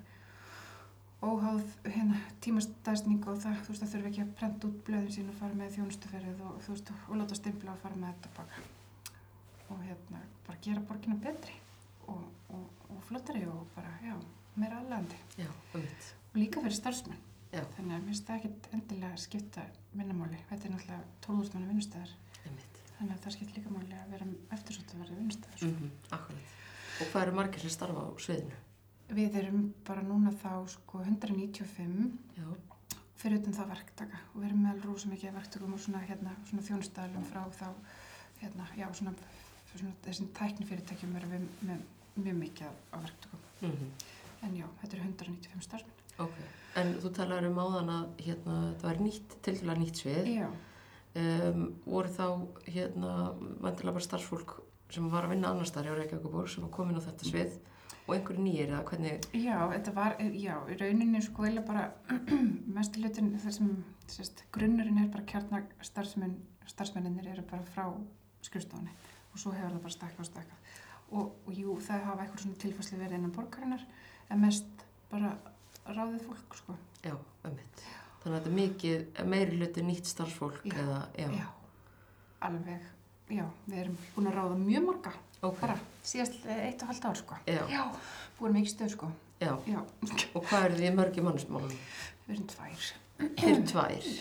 óháð 1.23 1.63
hérna, 1.87 2.17
tímastæðsning 2.43 3.25
og 3.31 3.37
það, 3.43 3.59
þú 3.65 3.71
veist, 3.73 3.83
það 3.83 3.91
þurfi 3.93 4.09
ekki 4.11 4.21
að 4.23 4.31
prenta 4.39 4.67
út 4.69 4.79
blöðin 4.87 5.11
sín 5.15 5.29
og 5.31 5.37
fara 5.39 5.57
með 5.59 5.75
þjónustuferðið 5.77 6.41
og 6.49 6.55
þú 6.65 6.73
veist, 6.75 6.91
og 7.09 7.19
láta 7.19 7.37
stimpla 7.39 7.75
og 7.75 7.81
fara 7.83 7.99
með 8.01 8.13
þetta 8.13 8.31
baka 8.37 8.63
og 9.73 9.83
hérna, 9.87 10.21
bara 10.47 10.57
gera 10.65 10.83
borgina 10.89 11.15
betri 11.23 11.55
og, 12.11 12.25
og, 12.53 12.65
og 12.91 13.03
flottari 13.07 13.45
og 13.49 13.61
bara, 13.75 13.93
já, 14.03 14.15
meira 14.59 14.81
aðlandi 14.83 15.19
Já, 15.39 15.47
ömmit. 15.77 16.09
og 16.33 16.41
líka 16.41 16.61
fyrir 16.65 16.75
starfsmenn 16.77 17.21
Já. 17.53 17.61
þannig 17.77 17.95
að 17.95 18.03
mér 18.03 18.09
finnst 18.11 18.27
það 18.27 18.39
ekkert 18.41 18.67
endilega 18.75 19.21
skipta 19.23 19.63
vinnamáli, 19.93 20.39
þetta 20.49 20.67
er 20.67 20.73
náttúrulega 20.75 21.01
12.000 21.27 21.53
manna 21.55 21.71
vinnustæðar, 21.71 22.13
Ömmit. 22.49 22.77
þannig 22.97 23.15
að 23.15 23.23
það 23.27 23.35
skipt 23.37 23.55
líka 23.57 23.73
máli 23.73 23.97
að 24.01 24.13
vera 24.17 24.27
eftirsótt 24.57 24.93
að 24.95 25.03
vera 25.05 25.17
vinnustæðar 25.21 25.65
Mm 25.69 25.91
Akkurat. 26.17 26.53
Og 27.01 27.07
hvað 27.09 27.23
eru 27.27 27.35
margir 27.39 27.61
sem 27.63 27.71
starfa 27.73 28.03
á 28.05 28.09
sviðinu? 28.21 28.57
Við 29.13 29.35
erum 29.41 29.67
bara 29.87 30.03
núna 30.05 30.31
þá 30.41 30.51
sko 30.73 31.03
195 31.03 32.07
Já. 32.37 32.47
fyrir 33.21 33.41
utan 33.41 33.57
það 33.57 33.71
verktaka 33.75 34.21
og 34.31 34.39
við 34.39 34.47
erum 34.49 34.63
með 34.65 34.87
rosa 34.87 35.11
mikið 35.11 35.35
verktökum 35.37 35.75
og 35.75 35.83
svona, 35.83 36.01
hérna, 36.07 36.33
svona 36.49 36.65
þjónustæðalum 36.67 37.27
frá 37.29 37.43
þá, 37.59 37.67
hérna, 38.41 38.67
já, 38.79 38.87
svona, 38.97 39.13
svona 39.73 39.93
þessum 40.07 40.31
tæknifyrirtækjum 40.39 41.15
erum 41.19 41.35
við 41.35 41.47
með 41.69 41.85
mjög 42.17 42.37
mikið 42.41 42.67
af 42.67 43.07
verktökum. 43.07 43.47
Mm 43.61 44.09
En 44.43 44.55
já, 44.59 44.65
þetta 44.81 44.97
eru 44.97 45.03
195 45.07 45.61
starfsmenn. 45.63 45.99
Ok. 46.19 46.39
En 46.75 46.89
þú 46.99 47.11
talar 47.15 47.45
um 47.47 47.59
áðan 47.63 47.91
að 47.93 48.09
hérna, 48.25 48.55
það 48.81 48.89
var 48.89 48.97
nýtt, 48.99 49.35
til 49.45 49.53
dæla 49.55 49.75
nýtt 49.79 50.01
svið. 50.01 50.27
Já, 50.33 50.49
Um, 51.13 51.75
voru 51.85 52.09
þá 52.09 52.25
hérna, 52.73 53.09
vantilega 53.61 53.93
bara 53.93 54.01
starfsfólk 54.01 54.55
sem 54.89 55.05
var 55.11 55.27
að 55.27 55.35
vinna 55.35 55.51
annar 55.53 55.67
starf 55.69 55.85
hjá 55.85 55.93
Reykjavíkuborg 55.99 56.49
sem 56.49 56.63
var 56.65 56.71
komin 56.73 56.97
á 56.97 57.05
þetta 57.05 57.27
svið 57.27 57.59
og 58.07 58.15
einhverju 58.15 58.43
nýjir 58.43 58.71
eða 58.71 58.81
hvernig, 58.89 59.27
já, 59.37 59.57
þetta 59.71 59.93
var, 59.95 60.15
já, 60.19 60.55
í 60.69 60.77
rauninni 60.81 61.21
sko 61.23 61.45
eða 61.47 61.63
bara 61.67 61.85
mestu 62.75 62.99
hlutin 63.03 63.31
þar 63.39 63.55
sem, 63.57 63.69
sérst, 64.11 64.43
grunnurinn 64.55 64.99
er 65.05 65.11
bara 65.13 65.23
kjarnar 65.29 65.63
starfsmenn, 65.87 66.35
starfsmenninir 66.67 67.31
eru 67.31 67.45
bara 67.47 67.63
frá 67.73 67.87
skrifstofunni 68.43 68.91
og 69.33 69.39
svo 69.39 69.53
hefur 69.55 69.77
það 69.77 69.85
bara 69.85 69.95
stakkað 69.97 70.25
og 70.25 70.29
stakkað 70.29 70.73
og, 71.13 71.33
og 71.47 71.53
jú, 71.55 71.77
það 71.85 72.05
hafa 72.09 72.25
eitthvað 72.25 72.43
svona 72.45 72.61
tilfæslu 72.63 72.99
verið 72.99 73.19
innan 73.19 73.35
borgarinnar 73.35 73.83
en 74.33 74.41
mest 74.43 74.85
bara 75.11 75.35
ráðið 75.87 76.23
fólk 76.27 76.55
sko. 76.59 76.75
já, 77.03 77.15
ömmit. 77.47 77.83
Þannig 78.23 78.37
að 78.37 78.39
þetta 78.39 78.49
er 78.49 78.57
mikið, 78.57 79.01
meiri 79.27 79.57
hluti 79.59 79.83
nýtt 79.83 80.07
starfsfólk 80.07 80.61
Já. 80.63 80.75
eða, 80.79 80.99
já, 81.19 81.27
Já, 81.35 81.47
alveg, 82.47 82.85
já, 83.35 83.43
við 83.67 83.79
erum 83.81 83.97
búin 84.15 84.29
að 84.31 84.37
ráða 84.37 84.59
mjög 84.61 84.85
marga, 84.87 85.11
ok, 85.43 85.59
bara 85.61 85.75
síðast 86.07 86.39
eh, 86.47 86.61
eitt 86.69 86.81
og 86.85 86.91
halvt 86.93 87.05
ár 87.11 87.19
sko. 87.19 87.37
já, 87.47 87.61
Já, 87.71 87.83
búin 88.39 88.55
mikið 88.57 88.73
stöð 88.75 88.93
sko. 88.95 89.11
já. 89.43 89.53
Já, 89.67 89.79
Og 90.33 90.45
hvað 90.49 90.65
eru 90.69 90.79
því 90.81 90.91
mörgi 90.97 91.21
mannsmálum? 91.25 91.73
við 92.27 92.35
erum 92.37 92.47
tvær. 92.53 92.89
Þeir 93.19 93.51
eru 93.53 93.65
tvær. 93.73 94.11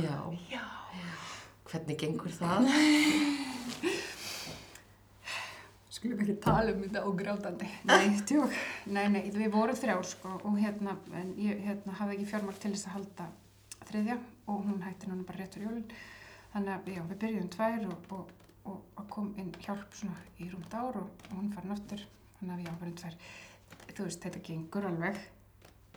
Já. 0.00 0.16
Já. 0.50 0.64
Hvernig 1.70 1.98
gengur 2.00 2.32
það? 2.32 2.70
Skulum 5.96 6.20
ekki 6.20 6.34
tala 6.44 6.72
um 6.74 6.82
þetta 6.84 7.02
ógrátandi. 7.08 7.68
Nei, 7.88 8.18
tjók. 8.28 8.52
Nei, 8.92 9.06
nei, 9.12 9.22
við 9.32 9.48
vorum 9.54 9.76
þrjár 9.78 10.04
sko 10.04 10.34
og 10.44 10.58
hérna, 10.60 10.96
en 11.16 11.30
ég 11.40 11.62
hérna, 11.64 11.94
hafði 12.00 12.18
ekki 12.18 12.26
fjármagn 12.32 12.60
til 12.62 12.72
þess 12.74 12.88
að 12.90 12.96
halda 12.98 13.28
þriðja 13.88 14.16
og 14.52 14.58
hún 14.66 14.82
hætti 14.84 15.08
núna 15.08 15.24
bara 15.28 15.40
rétt 15.40 15.56
fyrir 15.56 15.70
jólun. 15.70 15.86
Þannig 16.52 16.72
að, 16.74 16.90
já, 16.96 17.02
við 17.12 17.18
byrjuðum 17.24 17.48
tvær 17.56 17.86
og, 17.88 18.10
og, 18.18 18.34
og, 18.66 18.82
og 18.98 19.08
kom 19.12 19.32
inn 19.40 19.54
hjálp 19.62 19.94
svona 19.96 20.18
í 20.42 20.50
rúmt 20.50 20.74
ár 20.74 21.00
og, 21.00 21.08
og 21.30 21.38
hún 21.38 21.52
farin 21.54 21.74
aftur. 21.76 22.04
Þannig 22.36 22.52
að 22.54 22.60
við 22.60 22.70
áverðum 22.72 23.00
tvær. 23.00 23.18
Þú 23.96 24.06
veist, 24.08 24.22
þetta 24.26 24.44
gengur 24.50 24.90
alveg 24.90 25.24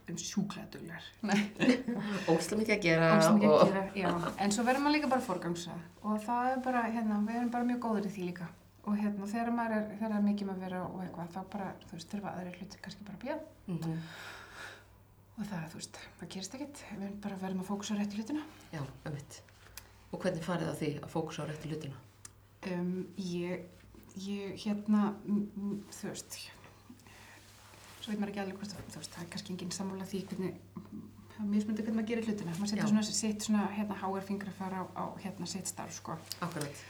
um 0.09 0.17
sjúklega 0.17 0.65
duglegar 0.73 1.03
Ósla 2.33 2.57
mikið 2.57 2.75
að 2.75 2.85
gera 2.85 3.09
mikið 3.19 3.51
og... 3.51 3.59
að 3.67 3.91
gera, 3.93 4.31
en 4.41 4.55
svo 4.55 4.65
verður 4.65 4.85
maður 4.85 4.95
líka 4.95 5.09
bara 5.11 5.25
forgangsa 5.25 5.75
og 6.01 6.23
það 6.23 6.53
er 6.53 6.63
bara, 6.65 6.81
hérna, 6.89 7.19
við 7.27 7.37
erum 7.41 7.51
bara 7.53 7.67
mjög 7.67 7.81
góður 7.83 8.07
í 8.09 8.13
því 8.15 8.25
líka. 8.31 8.47
Og 8.87 8.95
hérna, 8.97 9.27
þegar 9.29 9.51
maður 9.53 9.75
er, 9.75 9.87
þegar 9.99 10.15
er 10.15 10.25
mikið 10.25 10.51
að 10.53 10.61
vera 10.63 10.81
og 10.87 11.01
eitthvað, 11.03 11.31
þá 11.35 11.39
bara, 11.53 11.69
þú 11.83 11.97
veist, 11.97 12.09
þurfa 12.13 12.31
aðri 12.31 12.53
hluti 12.55 12.81
kannski 12.85 13.05
bara 13.05 13.17
að 13.19 13.25
bíða. 13.25 13.39
Mhm. 13.67 13.97
og 15.35 15.49
það, 15.51 15.65
þú 15.73 15.81
veist, 15.81 15.99
það 16.19 16.31
gerist 16.35 16.55
ekkert. 16.57 16.83
Við 17.01 17.17
bara 17.25 17.39
verðum 17.43 17.63
að 17.63 17.69
fókusa 17.69 17.95
á 17.95 17.99
réttu 17.99 18.19
hlutina. 18.19 18.45
Já, 18.73 18.81
ömmit. 19.11 19.41
Og 20.09 20.23
hvernig 20.23 20.47
farið 20.47 20.71
það 20.71 20.79
því 20.79 20.91
að 21.03 21.11
fókusa 21.13 21.45
á 21.45 21.49
réttu 21.51 21.73
hlutina? 21.73 22.01
Um, 22.73 22.93
ég, 23.15 23.67
ég, 24.19 24.55
hérna 24.65 25.13
þú 25.25 26.09
veist 26.09 26.41
svo 27.99 28.11
veit 28.11 28.19
maður 28.19 28.33
ekki 28.33 28.43
alveg 28.43 28.59
hvort 28.59 28.75
að, 28.75 28.91
þú 28.93 29.01
veist, 29.01 29.15
það 29.15 29.23
er 29.23 29.31
kannski 29.33 29.53
engin 29.53 29.75
sammála 29.75 30.07
því 30.09 30.21
hvernig 30.31 30.59
það 31.39 31.41
er 31.45 31.51
mismunandi 31.53 31.83
hvernig 31.85 31.97
maður 31.99 32.09
gerir 32.11 32.27
hlutina. 32.27 32.53
Maður 32.57 32.71
setur 32.73 32.89
svona 32.91 33.03
sitt 33.07 33.45
svona, 33.45 33.65
hérna, 33.75 33.97
háar 34.01 34.25
fingra 34.27 34.53
fara 34.57 34.81
á, 34.83 34.85
á, 34.91 35.05
hérna, 35.23 35.47
sitt 35.47 35.69
starf, 35.71 35.93
sko. 35.95 36.17
Akkurat. 36.43 36.81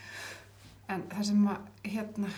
En 0.90 1.04
það 1.12 1.28
sem 1.28 1.44
að, 1.52 1.68
hérna, 1.86 2.30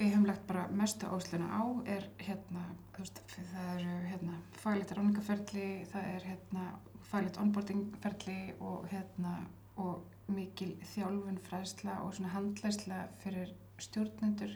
við 0.00 0.14
höfum 0.14 0.28
lagt 0.30 0.46
bara 0.48 0.62
mestu 0.72 1.10
ásluna 1.12 1.50
á 1.52 1.62
er 1.96 2.06
hérna, 2.24 2.64
þú 2.94 3.04
veist, 3.04 3.20
það 3.36 3.68
eru 3.74 3.98
hérna, 4.06 4.38
faglegt 4.62 4.94
ráningaferli, 4.96 5.66
það 5.92 6.08
er 6.14 6.28
hérna, 6.30 6.70
faglegt 7.10 7.40
onboardingferli 7.42 8.38
og 8.64 8.88
hérna, 8.92 9.34
og 9.76 10.00
mikil 10.34 10.70
þjálfun 10.92 11.40
fræðsla 11.46 11.96
og 12.04 12.14
svona 12.16 12.34
handlæsla 12.34 13.00
fyrir 13.22 13.52
stjórnendur 13.80 14.54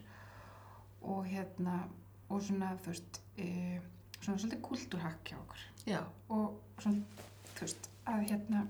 og 1.04 1.26
hérna, 1.28 1.83
og 2.28 2.43
svona, 2.43 2.75
þú 2.85 2.93
veist, 2.93 3.21
e, 3.37 3.81
svona 4.21 4.38
svolítið 4.38 4.62
kultúrhakk 4.64 5.33
hjá 5.33 5.38
okkur. 5.40 5.66
Já, 5.88 6.00
og 6.28 6.61
svona, 6.81 7.26
þú 7.54 7.66
veist, 7.66 7.90
að 8.09 8.26
hérna 8.31 8.64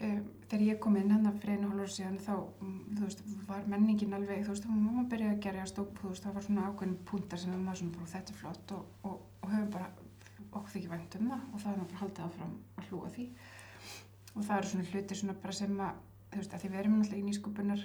um, 0.00 0.26
þegar 0.48 0.64
ég 0.64 0.80
kom 0.82 0.96
inn 1.00 1.12
hann 1.12 1.38
fyrir 1.40 1.58
einu 1.58 1.70
hálfur 1.72 1.94
síðan 1.94 2.18
þá, 2.22 2.34
mm, 2.64 2.80
þú 2.96 3.06
veist, 3.06 3.22
var 3.48 3.70
menningin 3.70 4.16
alveg, 4.16 4.44
þú 4.44 4.54
veist, 4.54 4.66
þá 4.66 4.72
var 4.72 4.82
maður 4.84 5.08
byrjaði 5.14 5.36
að 5.36 5.42
gerjast 5.46 5.80
og 5.82 5.94
þú 6.00 6.12
veist, 6.12 6.26
það 6.26 6.36
var 6.38 6.46
svona 6.48 6.66
ákveðin 6.68 6.98
púntar 7.08 7.42
sem 7.42 7.56
maður 7.56 7.80
svona 7.82 7.96
bara, 7.96 8.12
þetta 8.14 8.34
er 8.34 8.40
flott 8.42 8.76
og, 8.76 8.92
og, 9.02 9.24
og 9.42 9.54
höfum 9.54 9.72
bara 9.74 9.90
okkur 10.48 10.74
þykir 10.74 10.92
vænt 10.92 11.18
um 11.18 11.30
það 11.32 11.46
og 11.52 11.62
það 11.62 11.72
er 11.72 11.80
maður 11.80 11.90
bara 11.92 12.02
haldið 12.02 12.26
áfram 12.28 12.54
að 12.78 12.90
hlúa 12.90 13.10
því 13.16 13.26
og 14.38 14.46
það 14.46 14.56
eru 14.56 14.72
svona 14.72 14.88
hluti 14.92 15.18
svona 15.18 15.36
bara 15.42 15.58
sem 15.58 15.84
að, 15.84 16.00
þú 16.30 16.40
veist, 16.40 16.54
að 16.54 16.64
því 16.64 16.72
við 16.72 16.80
erum 16.80 16.96
náttúrulega 16.98 17.20
í 17.20 17.28
nýskupunar 17.28 17.84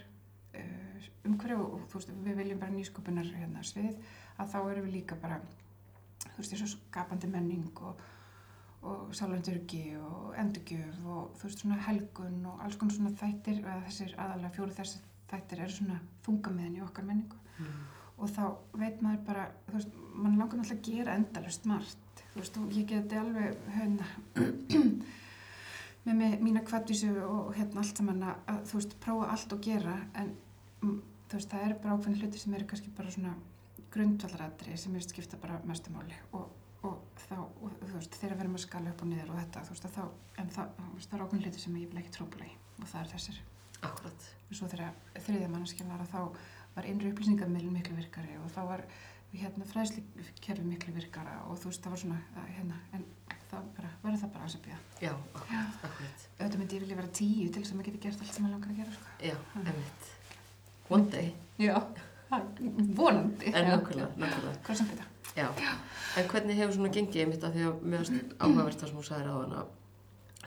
uh, 0.62 1.12
umhverju 1.30 1.60
og, 1.66 1.86
þú 1.92 2.00
veist, 2.00 2.16
við 2.30 2.42
viljum 2.42 2.64
bara 2.64 2.78
nýskupunar 2.78 3.30
hérna 3.34 3.68
svið, 3.68 3.94
að 4.38 4.52
þá 4.54 4.58
erum 4.64 4.88
við 4.88 4.98
líka 5.00 5.20
bara, 5.20 5.40
þú 6.24 6.36
veist, 6.38 6.54
þessu 6.54 6.74
skapandi 6.76 7.32
menning 7.34 7.84
og 7.84 8.02
og 8.84 9.16
sálendurgi 9.16 9.96
og 9.96 10.36
endurgjöf 10.40 11.06
og 11.08 11.36
þú 11.40 11.48
veist 11.48 11.62
svona 11.64 11.80
helgun 11.86 12.46
og 12.52 12.64
alls 12.66 12.76
konar 12.80 12.96
svona 12.96 13.16
þættir 13.16 13.62
eða 13.62 13.80
þessir 13.88 14.16
aðalega 14.18 14.56
fjóru 14.58 14.76
þessir 14.76 15.06
þættir 15.32 15.62
eru 15.64 15.76
svona 15.78 16.00
þungamiðin 16.26 16.80
í 16.80 16.84
okkar 16.84 17.08
menningu 17.08 17.40
mm. 17.64 17.78
og 18.18 18.34
þá 18.36 18.44
veit 18.82 19.02
maður 19.06 19.22
bara 19.30 19.46
þú 19.70 19.78
veist, 19.78 19.96
mann 20.14 20.38
langar 20.40 20.60
náttúrulega 20.60 20.80
að 20.82 20.90
gera 20.90 21.16
endalust 21.20 21.68
margt 21.72 22.24
þú 22.34 22.42
veist, 22.42 22.60
og 22.60 22.76
ég 22.76 22.90
geti 22.92 23.22
alveg 23.22 23.64
hérna 23.78 24.10
með 26.04 26.20
mig, 26.20 26.36
mína 26.44 26.64
kvartvísu 26.68 27.12
og 27.24 27.54
hérna 27.58 27.84
allt 27.84 28.00
saman 28.00 28.26
að, 28.28 28.64
þú 28.70 28.80
veist, 28.80 28.98
prófa 29.04 29.30
allt 29.36 29.56
og 29.56 29.64
gera 29.64 29.96
en 30.20 30.34
mm, 30.82 30.98
þú 31.32 31.40
veist, 31.40 31.54
það 31.54 31.68
eru 31.68 31.80
bara 31.84 31.96
ákveðin 31.96 32.20
hluti 32.22 32.42
sem 32.42 32.58
eru 32.58 32.68
kannski 32.70 32.92
bara 32.98 33.14
svona 33.14 33.38
grundvallaradri 33.94 34.76
sem 34.78 34.96
er 34.98 35.06
skipta 35.06 35.40
bara 35.40 35.62
mestumáli 35.70 36.18
og 36.34 36.52
og 36.84 37.20
þá, 37.30 37.38
og, 37.40 37.76
þú 37.80 37.94
veist, 37.96 38.16
þegar 38.20 38.36
við 38.36 38.44
erum 38.44 38.58
að 38.58 38.64
skala 38.66 38.92
upp 38.92 39.04
og 39.04 39.10
niður 39.10 39.32
og 39.32 39.40
þetta, 39.40 39.62
þú 39.64 39.76
veist, 39.76 39.86
þá, 39.94 40.02
en 40.42 40.50
það, 40.52 40.74
það 41.06 41.16
er 41.16 41.24
ákveðin 41.24 41.46
hluti 41.46 41.62
sem 41.64 41.78
ég 41.80 41.92
vil 41.92 42.02
ekki 42.02 42.16
trópula 42.18 42.48
í 42.50 42.56
og 42.82 42.90
það 42.90 43.00
er 43.00 43.12
þessir. 43.14 43.38
Akkurat. 43.84 44.28
Og 44.50 44.58
svo 44.58 44.70
þegar 44.72 44.98
þriðja 45.26 45.50
mannskjum 45.52 45.94
var 45.94 46.04
að 46.04 46.12
þá 46.12 46.20
var 46.74 46.90
innri 46.90 47.12
upplýsingamilin 47.14 47.76
miklu 47.76 47.96
virkari 47.98 48.36
og 48.42 48.52
þá 48.52 48.62
var 48.68 48.84
hérna 49.42 49.66
fræðslikerfi 49.66 50.64
miklu 50.68 50.94
virkara 50.94 51.40
og 51.50 51.58
þú 51.62 51.72
veist, 51.72 51.84
það 51.84 51.94
var 51.96 52.02
svona, 52.04 52.20
hérna, 52.58 52.80
en 52.94 53.06
það 53.52 53.70
bara, 53.78 53.90
verður 54.04 54.20
það 54.24 54.34
bara 54.34 54.46
að 54.48 54.54
sepja. 54.56 54.78
Já, 55.02 55.14
akkurat. 55.34 56.26
Auðvitað 56.40 56.60
myndi 56.60 56.76
ég 56.76 56.84
vilja 56.86 56.96
vera 57.00 57.14
tíu 57.20 57.48
til 57.50 57.62
þess 57.62 57.72
að 57.74 57.78
maður 57.80 57.90
geti 57.92 58.04
gert 58.08 58.22
allt 58.22 58.34
sem 58.34 58.44
maður 58.46 58.56
langar 58.56 58.70
að 58.70 58.78
gera, 58.82 58.92
sko. 58.98 59.06
Já, 59.24 59.36
ömmit. 59.62 60.12
One 60.90 61.10
day. 61.14 61.34
Já, 61.58 61.76
vonandi. 62.98 63.54
En 63.54 63.68
nákvæmlega. 63.70 64.54
Hvað 64.66 64.78
sem 64.80 64.88
þetta? 64.92 65.10
Já. 65.38 65.48
En 66.18 66.28
hvernig 66.30 66.58
hefur 66.60 66.76
svona 66.78 66.94
gengið 66.94 67.24
einmitt 67.24 67.44
að 67.48 67.56
því 67.58 67.66
að 67.70 67.86
meðast 67.94 68.36
áhugavert 68.40 68.80
það 68.82 68.90
sem 68.92 68.98
þú 69.00 69.06
sagðir 69.08 69.30
á 69.34 69.36
hana 69.40 69.66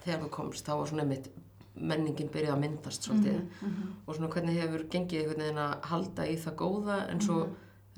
þegar 0.05 0.21
þú 0.23 0.31
komst, 0.37 0.67
þá 0.67 0.73
var 0.79 0.91
svona 0.91 1.03
einmitt 1.07 1.29
menningin 1.77 2.31
byrjaði 2.33 2.55
að 2.55 2.61
myndast 2.63 3.03
svolítið 3.07 3.35
Mm 3.37 3.71
-hmm. 3.71 3.89
og 4.07 4.15
svona 4.15 4.29
hvernig 4.33 4.61
hefur 4.61 4.85
gengið 4.93 5.21
einhvern 5.21 5.43
veginn 5.43 5.59
að 5.59 5.81
halda 5.91 6.27
í 6.27 6.37
það 6.45 6.55
góða 6.57 7.11
en 7.11 7.21
svo 7.21 7.49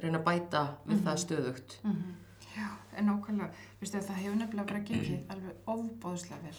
reyna 0.03 0.19
að 0.19 0.25
bæta 0.25 0.63
við 0.87 0.97
Mhm. 0.97 1.05
það 1.07 1.23
stöðugt. 1.27 1.79
Mm 1.85 2.15
Já, 2.59 2.69
en 2.99 3.07
nákvæmlega, 3.07 3.51
veistu 3.81 3.99
það 4.03 4.17
hefur 4.19 4.37
nefnilega 4.37 4.67
bara 4.67 4.81
gengið 4.81 5.21
alveg 5.33 5.55
ofbóðslega 5.67 6.43
vel. 6.43 6.57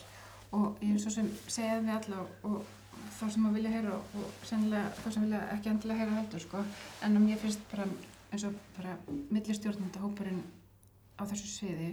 Og 0.52 0.78
ég 0.82 0.94
er 0.96 1.00
svo 1.00 1.12
sem 1.12 1.28
segja 1.48 1.80
við 1.82 1.90
alla 1.96 2.22
og, 2.44 2.62
þá 3.20 3.26
sem 3.34 3.46
að 3.50 3.54
vilja 3.58 3.70
heyra 3.74 3.92
og, 3.98 4.30
sennilega 4.48 4.94
þá 5.04 5.10
sem 5.12 5.22
vilja 5.26 5.42
ekki 5.56 5.70
endilega 5.70 6.00
heyra 6.00 6.16
heldur 6.22 6.40
sko, 6.46 6.64
en 7.04 7.18
að 7.18 7.26
mér 7.26 7.38
finnst 7.42 7.60
bara 7.72 7.88
eins 8.32 8.44
og 8.48 8.54
bara 8.78 8.96
millistjórnanda 9.32 10.00
hópurinn 10.00 10.42
á 11.20 11.24
þessu 11.28 11.48
sviði 11.52 11.90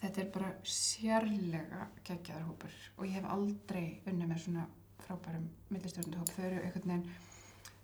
þetta 0.00 0.20
er 0.22 0.30
bara 0.34 0.52
sérlega 0.64 1.86
geggjaðar 2.04 2.46
hópur. 2.48 2.70
Og 2.98 3.04
ég 3.06 3.16
hef 3.18 3.24
aldrei 3.34 4.00
unni 4.06 4.26
með 4.30 4.44
svona 4.44 4.66
frábærum 5.06 5.48
millistjórnanda 5.70 6.18
hóp, 6.22 6.30
þau 6.36 6.44
eru 6.44 6.62
einhvern 6.62 6.88
veginn 6.92 7.10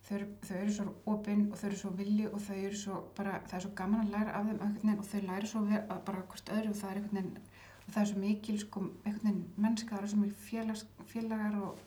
þau 0.06 0.16
eru, 0.18 0.28
þau 0.46 0.56
eru 0.60 0.74
svo 0.76 0.86
opinn 1.12 1.44
og 1.50 1.58
þau 1.58 1.68
eru 1.68 1.78
svo 1.82 1.92
vilji 1.98 2.26
og 2.30 2.40
þau 2.46 2.56
eru 2.56 2.80
svo 2.80 3.02
bara, 3.18 3.40
það 3.46 3.58
er 3.58 3.64
svo 3.66 3.74
gaman 3.80 4.04
að 4.04 4.12
læra 4.14 4.34
af 4.38 4.50
þeim 4.80 4.96
og 4.96 5.06
þau 5.10 5.20
læra 5.26 5.50
svo 5.52 5.62
vel, 5.66 5.82
bara 6.08 6.24
hvort 6.30 6.52
öðru 6.56 6.72
og 6.72 6.80
það 6.80 6.90
er 6.90 7.00
einhvern 7.00 7.20
veginn 7.20 7.38
og 7.86 7.92
það 7.94 8.02
er 8.02 8.10
svo 8.10 8.22
mikil 8.22 8.58
sko, 8.62 8.82
einhvern 9.04 9.26
veginn 9.28 9.44
mennska, 9.66 9.94
það 9.94 10.06
er 10.06 10.12
svo 10.12 10.20
mikil 10.22 10.40
félags, 10.46 10.84
félagar 11.12 11.58
og, 11.62 11.84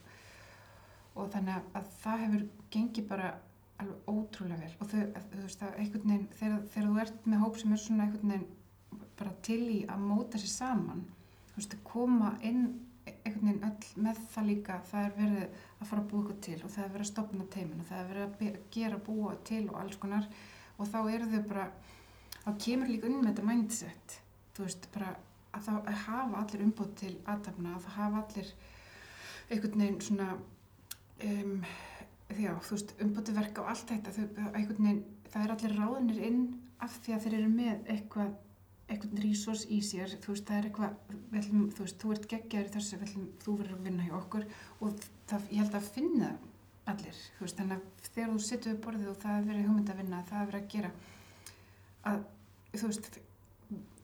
og 1.16 1.32
þannig 1.34 1.56
að, 1.58 1.70
að 1.80 1.92
það 2.04 2.26
hefur 2.26 2.46
gengið 2.76 3.10
bara 3.10 3.34
alveg 3.80 4.12
ótrúlega 4.12 4.60
vel. 4.60 4.72
Og 4.80 4.90
þau, 4.92 5.02
þú 5.34 5.42
veist 5.44 5.62
það 5.64 5.78
einhvern 5.82 6.14
veginn 6.14 6.30
þegar, 6.40 6.64
þegar 6.74 6.90
þú 6.90 7.04
ert 7.04 7.28
með 7.32 7.44
hóp 7.44 7.60
sem 7.60 7.76
er 7.76 7.84
svona 7.84 8.08
einhvern 8.08 8.34
veginn 8.34 8.48
bara 9.20 9.36
til 9.46 9.62
í 9.68 9.80
að 9.92 10.06
móta 10.08 10.40
sér 10.40 10.52
saman 10.54 11.04
þú 11.50 11.58
veist 11.60 11.76
koma 11.88 12.34
inn 12.46 12.64
einhvern 13.24 13.50
veginn 13.50 13.68
öll 13.70 14.06
með 14.06 14.22
það 14.34 14.50
líka 14.50 14.80
það 14.90 15.06
er 15.06 15.14
verið 15.18 15.44
að 15.80 15.90
fara 15.92 16.02
að 16.02 16.10
búa 16.12 16.22
eitthvað 16.24 16.42
til 16.48 16.58
og 16.64 16.74
það 16.76 16.86
er 16.86 16.94
verið 16.96 17.06
að 17.06 17.12
stopna 17.12 17.50
teiminu, 17.56 17.90
það 17.90 18.02
er 18.02 18.10
verið 18.14 18.50
að 18.50 18.60
gera 18.76 19.04
búa 19.10 19.36
til 19.50 19.64
og 19.70 19.80
alls 19.82 20.00
konar. 20.02 20.28
Og 20.80 20.88
þá 20.88 21.00
eru 21.12 21.28
þau 21.28 21.42
bara 21.50 21.70
þá 22.44 22.50
kemur 22.66 22.92
líka 22.92 23.10
inn 23.10 23.20
með 23.20 23.32
þetta 23.34 23.48
mindset 23.50 24.20
þú 24.56 24.66
veist 24.66 24.88
bara 24.94 25.14
að 25.56 25.66
þá 25.66 25.72
að 25.78 26.02
hafa 26.06 26.42
allir 26.44 26.66
umbúð 26.66 26.90
til 27.00 27.14
aðtapna 27.24 27.76
að 27.76 27.86
það 27.86 27.96
hafa 27.98 28.24
allir 28.24 28.50
einhvern 29.50 29.84
veginn 29.84 30.02
svona 30.06 30.28
um, 31.26 31.54
já, 32.38 32.52
þú 32.68 32.76
veist, 32.76 32.94
umbúti 33.06 33.36
verka 33.38 33.64
og 33.64 33.72
allt 33.74 33.94
þetta, 33.94 34.14
þau, 34.18 34.28
einhvern 34.52 34.90
veginn 34.90 35.02
það 35.30 35.46
er 35.46 35.56
allir 35.56 35.76
ráðinir 35.78 36.22
inn 36.30 36.44
af 36.84 37.00
því 37.04 37.16
að 37.16 37.26
þeir 37.26 37.38
eru 37.40 37.52
með 37.54 37.92
eitthvað 37.96 38.36
eitthvað 38.90 39.22
resource 39.24 39.68
í 39.70 39.80
sér, 39.86 40.14
þú 40.24 40.34
veist, 40.34 40.46
það 40.50 40.58
er 40.58 40.68
eitthvað 40.70 41.40
ætlum, 41.40 41.66
þú 41.76 41.86
veist, 41.86 41.98
þú 42.02 42.14
ert 42.16 42.28
geggjaður 42.34 42.70
í 42.70 42.74
þessu 42.76 43.00
ætlum, 43.00 43.30
þú 43.44 43.56
verður 43.62 43.78
að 43.78 43.88
vinna 43.88 44.08
hjá 44.08 44.16
okkur 44.20 44.46
og 44.80 45.08
það, 45.30 45.48
ég 45.54 45.64
held 45.64 45.78
að 45.80 45.90
finna 45.96 46.30
allir, 46.90 47.24
þú 47.38 47.46
veist, 47.46 47.60
þannig 47.60 47.78
að 47.78 48.10
þegar 48.10 48.34
þú 48.34 48.44
sittur 48.48 48.74
við 48.74 48.84
borðið 48.86 49.12
og 49.14 49.20
það 49.24 49.40
er 49.40 49.50
verið 49.50 49.68
hugmynd 49.70 49.94
að 49.94 50.02
vinna 50.02 50.22
það 50.30 50.42
er 50.42 50.52
verið 50.52 50.64
að 50.64 50.72
gera 50.74 50.94
að, 52.10 52.24
þú 52.74 52.92
veist 52.92 53.10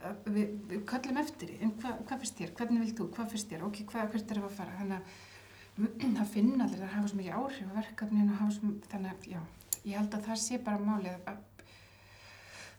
að 0.05 0.27
við, 0.35 0.55
við 0.69 0.83
kallum 0.91 1.21
eftir 1.21 1.55
en 1.65 1.73
hva, 1.81 1.95
hvað 2.05 2.21
finnst 2.21 2.41
þér, 2.41 2.53
hvernig 2.59 2.83
vilt 2.85 2.99
þú, 2.99 3.09
hvað 3.15 3.31
finnst 3.33 3.49
þér 3.49 3.65
ok, 3.65 3.81
hvað, 3.89 4.11
hvert 4.13 4.33
er 4.35 4.41
það 4.41 4.49
að 4.51 4.57
fara, 4.59 4.77
þannig 4.81 4.97
að 5.01 6.15
það 6.19 6.33
finna 6.35 6.67
allir 6.67 6.85
að 6.85 6.93
hafa 6.93 7.09
svo 7.09 7.19
mikið 7.19 7.39
áhrif 7.39 7.71
á 7.73 7.77
verkefnin 7.79 8.29
og 8.29 8.41
hafa 8.43 8.57
svo, 8.59 8.73
þannig 8.91 9.15
að, 9.15 9.29
já 9.33 9.41
ég 9.85 9.99
held 9.99 10.15
að 10.17 10.29
það 10.29 10.39
sé 10.41 10.59
bara 10.65 10.81
málið 10.81 11.11
að, 11.13 11.25
að 11.33 11.54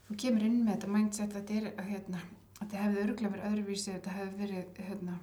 þú 0.08 0.18
kemur 0.22 0.46
inn 0.46 0.60
með 0.64 0.76
þetta 0.76 0.92
mindset 0.96 1.32
að 1.32 1.38
þetta 1.40 1.56
er 1.60 1.88
hérna, 1.90 2.20
að 2.56 2.60
þetta 2.60 2.82
hefði 2.84 3.02
örgulega 3.06 3.34
verið 3.34 3.48
öðruvísi, 3.50 3.92
þetta 3.92 4.18
hefði 4.18 4.38
verið 4.42 4.80
hérna, 4.88 5.18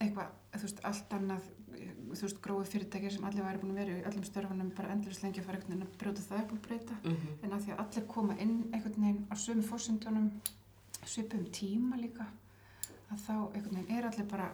eitthvað, 0.00 0.34
þú 0.56 0.66
veist, 0.66 0.82
allt 0.90 1.16
annað 1.16 1.50
þú 1.76 2.26
veist, 2.26 2.40
gróið 2.44 2.70
fyrirtækir 2.72 3.12
sem 3.12 3.24
allir 3.28 3.44
væri 3.44 3.60
búin 3.60 3.72
að 3.74 3.80
vera 3.80 3.96
í 3.96 4.04
öllum 4.08 4.26
störfunum 4.26 4.70
bara 4.76 4.92
endurist 4.94 5.24
lengi 5.24 5.42
að 5.42 5.48
fara 5.48 5.58
einhvern 5.58 5.74
veginn 5.74 5.86
að 5.86 5.98
brjóta 6.00 6.24
það 6.24 6.42
upp 6.42 6.52
og 6.54 6.60
breyta. 6.66 6.98
Mm 7.02 7.16
en 7.42 7.52
að 7.52 7.64
því 7.64 7.72
að 7.72 7.82
allir 7.84 8.06
koma 8.14 8.36
inn 8.44 8.54
einhvern 8.72 9.02
veginn 9.02 9.26
á 9.32 9.34
sömu 9.36 9.64
fórsendunum 9.66 10.30
svipum 11.04 11.44
tíma 11.52 11.98
líka 12.00 12.26
að 13.10 13.20
þá 13.26 13.34
einhvern 13.54 13.76
veginn 13.76 13.98
er 13.98 14.08
allir 14.08 14.26
bara 14.30 14.48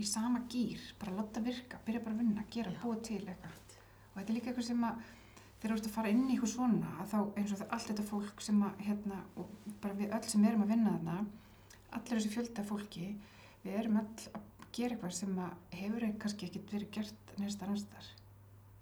í 0.00 0.04
sama 0.04 0.42
gýr, 0.48 0.80
bara 0.98 1.16
láta 1.16 1.40
virka, 1.44 1.78
byrja 1.84 2.00
bara 2.00 2.14
að 2.14 2.22
vinna, 2.22 2.44
gera, 2.50 2.72
búa 2.82 2.96
til 3.04 3.20
eitthvað. 3.20 3.56
Og 4.10 4.14
þetta 4.16 4.32
er 4.32 4.36
líka 4.38 4.50
eitthvað 4.50 4.66
sem 4.66 4.84
að 4.84 5.02
þegar 5.60 5.74
þú 5.74 5.78
ert 5.78 5.88
að 5.90 5.96
fara 5.96 6.12
inn 6.12 6.22
í 6.26 6.34
eitthvað 6.34 6.52
svona 6.54 6.92
að 7.02 7.10
þá 7.12 7.18
eins 7.40 7.52
og 7.52 7.60
það, 7.60 7.72
allt 7.76 7.90
þetta 7.90 8.06
fólk 8.10 8.44
sem 8.44 8.62
að 8.64 8.84
hérna, 8.86 9.18
og 9.36 9.74
bara 9.82 9.98
við 9.98 10.14
öll 10.16 10.22
sem 10.32 10.46
erum 10.48 10.64
að 10.64 10.72
vinna 10.74 10.94
þarna 10.96 11.18
allir 11.90 12.16
þessi 12.16 12.32
fjölda 12.34 12.64
fólki 12.66 13.10
við 13.64 13.76
erum 13.82 14.00
öll 14.00 14.30
að 14.38 14.48
gera 14.70 14.96
eitthvað 14.96 15.14
sem 15.18 15.38
að 15.42 15.76
hefur 15.80 16.08
kannski 16.22 16.48
ekkert 16.48 16.74
verið 16.74 16.90
gert 16.96 17.36
neðst 17.40 17.64
annars 17.66 17.86
þar 17.90 18.10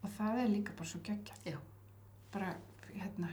og 0.05 0.15
það 0.19 0.41
er 0.43 0.53
líka 0.53 0.77
bara 0.79 0.91
svo 0.93 1.01
geggjað. 1.05 1.45
Já. 1.49 1.59
bara 2.33 2.55
hérna 2.93 3.31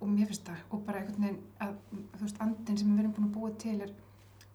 og 0.00 0.08
mér 0.08 0.28
finnst 0.28 0.46
það 0.46 0.62
og 0.70 0.84
bara 0.86 1.00
einhvern 1.00 1.26
veginn 1.26 1.42
að 1.64 1.74
þú 1.90 2.22
veist 2.22 2.40
andin 2.44 2.78
sem 2.78 2.92
við 2.92 3.02
erum 3.02 3.14
búin 3.16 3.28
að 3.28 3.36
búa 3.36 3.50
til 3.64 3.76
er 3.80 3.92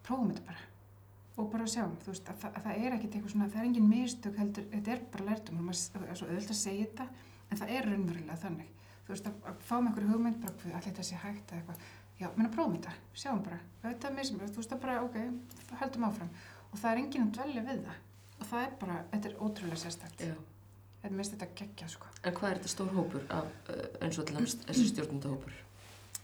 prófum 0.06 0.32
þetta 0.32 0.46
bara. 0.48 0.72
Og 1.36 1.48
bara 1.52 1.66
sjáum, 1.68 1.96
þú 2.00 2.14
veist, 2.14 2.30
að, 2.32 2.46
að 2.48 2.62
það 2.64 2.78
er 2.80 2.94
ekkert 2.96 3.16
eitthvað 3.18 3.32
svona, 3.34 3.48
það 3.52 3.62
er 3.62 3.70
engin 3.70 3.90
mistök 3.90 4.38
heldur, 4.40 4.68
þetta 4.72 4.94
er 4.94 5.02
bara 5.12 5.26
lærtum 5.30 5.58
og 5.60 5.66
maður 5.68 6.06
er 6.06 6.20
svo 6.20 6.28
auðvitað 6.30 6.54
að 6.54 6.62
segja 6.62 6.86
þetta 6.86 7.08
en 7.52 7.58
það 7.58 7.70
er 7.78 7.86
raunverulega 7.90 8.38
þannig. 8.46 8.72
Þú 9.06 9.14
veist, 9.14 9.28
að, 9.30 9.34
að 9.50 9.60
fá 9.68 9.76
með 9.80 9.88
einhverju 9.92 10.10
hugmynd 10.14 10.42
bara 10.42 10.54
hvað 10.62 10.74
allir 10.74 10.86
þetta 10.90 11.04
sé 11.04 11.16
hægt 11.22 11.52
eða 11.52 11.60
eitthvað, 11.62 11.78
já, 12.20 12.28
menna 12.38 12.50
prófum 12.56 12.76
þetta. 12.80 12.94
Sjáum 13.14 13.44
bara, 13.46 13.60
þetta 13.84 14.08
er 14.10 14.16
mismur 14.18 14.50
þú 14.50 14.56
veist, 14.62 14.70
það 14.74 14.82
bara, 14.86 14.96
ok, 15.06 15.18
höldum 15.82 16.08
áfram. 16.10 16.30
Og 16.72 16.80
það 16.82 16.92
er 16.92 17.02
enginn 17.04 17.28
að 17.28 17.34
dvelja 17.38 17.62
við 17.70 17.84
það. 17.86 18.00
Og 18.40 18.46
það 18.50 18.66
er 18.66 18.74
bara, 18.82 18.96
þetta 19.12 19.30
er 19.30 19.36
ótrúlega 19.46 19.78
sérstætt 19.84 20.24
Já. 20.26 20.34
þetta 21.04 21.16
minnst 21.16 21.36
þetta 21.36 21.50
geggja, 21.62 21.88
sko. 21.94 22.08
En 22.26 22.34
hvað 22.34 22.50
er 22.52 22.58
þetta 22.58 22.74
stór 22.74 22.90
hópur 22.98 23.24
af, 23.30 23.46
uh, 23.70 23.86
eins 24.02 24.18
og 24.20 24.26
dæmis 24.32 24.58
þessi 24.66 24.88
stjórnundahópur? 24.90 25.54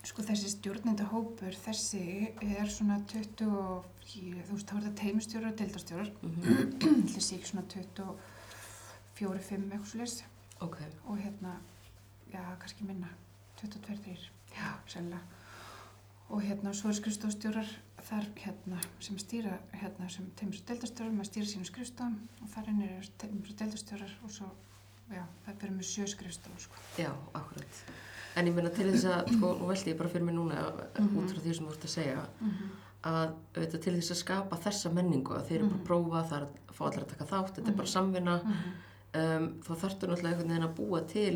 Sko 0.02 0.24
þessi 0.26 0.50
stjórnendahópur, 0.56 1.54
þessi 1.62 2.02
er 2.42 2.68
svona 2.74 2.98
20, 3.06 3.46
og- 3.54 3.86
þú 4.02 4.56
veist, 4.58 4.68
þá 4.68 4.76
er 4.78 4.84
það 4.88 4.96
teimistjórar 5.04 5.52
og 5.52 5.58
deildarstjórar, 5.62 6.12
Mm 6.22 6.36
-hmm. 6.42 7.08
þessi 7.14 7.36
ekki 7.38 7.48
svona 7.52 7.68
24, 7.70 9.40
5 9.40 9.72
eitthvað 9.72 10.24
svo 10.62 10.70
leys 10.70 10.96
Ok, 11.02 11.10
og 11.10 11.18
hérna, 11.18 11.56
já, 12.34 12.42
kannski 12.60 12.84
minna, 12.86 13.08
22, 13.62 13.98
3, 14.04 14.18
já, 14.56 14.74
sennilega. 14.88 15.22
Og 16.30 16.42
hérna, 16.42 16.72
svo 16.74 16.90
er 16.90 16.94
skrifstofstjórar 16.96 17.68
þar 18.08 18.26
hérna 18.40 18.78
sem 19.04 19.18
stýra, 19.20 19.58
hérna 19.74 20.08
sem 20.10 20.26
teimist 20.40 20.62
og 20.64 20.68
deildarstjórar, 20.70 21.12
maður 21.12 21.28
stýra 21.32 21.46
sínum 21.50 21.66
skrifstofum 21.68 22.20
og 22.42 22.48
þar 22.54 22.70
inn 22.72 22.82
er 22.86 23.10
teimist 23.20 23.52
og 23.52 23.58
deildarstjórar 23.60 24.14
og 24.24 24.32
svo, 24.32 24.48
já, 25.12 25.26
það 25.46 25.58
byrjum 25.60 25.78
með 25.82 25.90
sjö 25.90 26.08
skrifstof, 26.08 26.62
sko. 26.64 26.76
já, 26.98 27.12
akkurat. 27.34 27.82
En 28.36 28.48
ég 28.48 28.56
meina 28.56 28.70
til 28.70 28.88
þess 28.94 29.04
að, 29.12 29.34
sko, 29.36 29.50
nú 29.60 29.68
veldi 29.68 29.92
ég 29.92 29.98
bara 29.98 30.10
fyrir 30.10 30.24
mig 30.26 30.36
núna 30.36 30.56
Mhm. 31.00 31.18
út 31.20 31.32
frá 31.34 31.40
því 31.42 31.54
sem 31.56 31.66
þú 31.66 31.72
ert 31.72 31.84
að 31.84 31.90
segja 31.90 32.28
Mm 32.40 32.50
-hmm. 32.50 32.70
að 33.04 33.34
auðvitað 33.56 33.82
til 33.82 33.94
þess 33.98 34.12
að 34.12 34.16
skapa 34.24 34.56
þessa 34.58 34.90
menningu 34.94 35.34
að 35.36 35.48
þeir 35.48 35.56
eru 35.60 35.68
bara 35.68 35.76
Mhm. 35.76 35.82
að 35.82 35.88
prófa, 35.88 36.30
það 36.30 36.38
er 36.42 36.48
að 36.48 36.74
fá 36.74 36.86
allir 36.86 37.04
að 37.04 37.08
taka 37.10 37.26
þátt, 37.26 37.56
þetta 37.56 37.68
er 37.70 37.76
bara 37.76 37.88
samvinna 37.88 38.42
um, 39.18 39.48
þá 39.66 39.72
þarftu 39.86 40.08
náttúrulega 40.10 40.32
einhvern 40.36 40.54
veginn 40.54 40.68
að 40.70 40.78
búa 40.78 41.02
til 41.12 41.34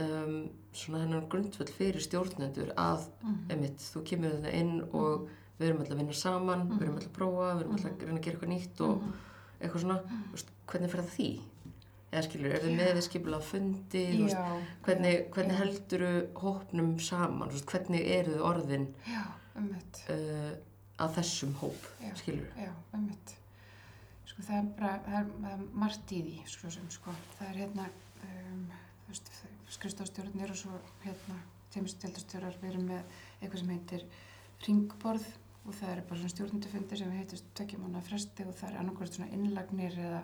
um, 0.00 0.34
svona 0.72 1.02
hennar 1.04 1.26
grundvöld 1.32 1.70
fyrir 1.74 2.02
stjórnendur 2.04 2.72
að 2.78 3.06
einmitt, 3.50 3.82
þú 3.92 4.02
kemur 4.06 4.36
þetta 4.38 4.52
inn 4.60 4.76
og 4.90 5.28
við 5.60 5.68
erum 5.68 5.80
alltaf 5.82 5.96
að 5.96 6.02
vinna 6.04 6.16
saman, 6.16 6.66
við 6.70 6.84
erum 6.86 6.98
alltaf 7.00 7.10
að 7.10 7.16
prófa, 7.18 7.48
við 7.54 7.64
erum 7.64 7.74
alltaf 7.76 7.90
að 7.90 8.04
reyna 8.06 8.20
að 8.20 8.24
gera 8.26 8.36
eitthvað 8.38 8.52
nýtt 8.54 8.84
og 8.86 9.08
eitthvað 9.60 9.82
svona, 9.84 9.98
hvernig 10.70 10.92
fer 10.94 11.02
það 11.02 11.10
því? 11.16 11.30
Eða 12.10 12.22
skilur, 12.26 12.52
er 12.56 12.62
þið 12.64 12.72
með 12.80 12.88
við 12.96 13.04
skipulað 13.06 13.42
fundi, 13.46 14.00
Já, 14.32 14.40
hvernig, 14.86 15.18
hvernig 15.34 15.52
já. 15.54 15.58
helduru 15.60 16.08
hópnum 16.40 16.88
saman, 17.06 17.52
hvernig 17.70 18.08
eru 18.16 18.32
þið 18.34 18.46
orðin 18.48 18.86
Já, 19.06 19.20
ummitt. 19.60 20.00
uh, 20.10 20.48
að 21.04 21.14
þessum 21.20 21.52
hóp, 21.60 21.86
Já. 22.02 22.10
skilur? 22.18 22.48
Já, 22.58 22.72
einmitt. 22.96 23.34
Sko 23.36 23.39
það 24.46 24.56
er 24.58 24.68
bara, 24.78 24.92
það 25.06 25.46
er, 25.52 25.62
margt 25.82 26.12
í 26.14 26.20
því, 26.26 26.36
sko, 26.50 26.72
sem, 26.74 26.88
sko. 26.92 27.14
Það 27.38 27.48
er 27.48 27.60
hérna, 27.64 27.86
um, 28.26 28.66
þú 29.06 29.18
skrifstofstjórnir 29.76 30.52
og 30.52 30.58
svo 30.58 30.80
hérna, 31.04 31.38
teimistjaldastjórar, 31.74 32.56
við 32.62 32.72
erum 32.72 32.88
með 32.90 33.18
eitthvað 33.40 33.60
sem 33.62 33.72
heitir 33.74 34.06
ringborð 34.66 35.26
og 35.60 35.76
það 35.76 35.92
eru 35.92 36.06
bara 36.08 36.20
svona 36.20 36.34
stjórnundufundir 36.34 37.00
sem 37.00 37.12
heitist 37.14 37.50
tökjum 37.58 37.84
mánuða 37.84 38.06
fresti 38.08 38.46
og 38.48 38.56
það 38.58 38.70
er 38.70 38.78
annarkvæmst 38.80 39.18
svona 39.18 39.34
innlagnir 39.36 39.98
eða 40.06 40.22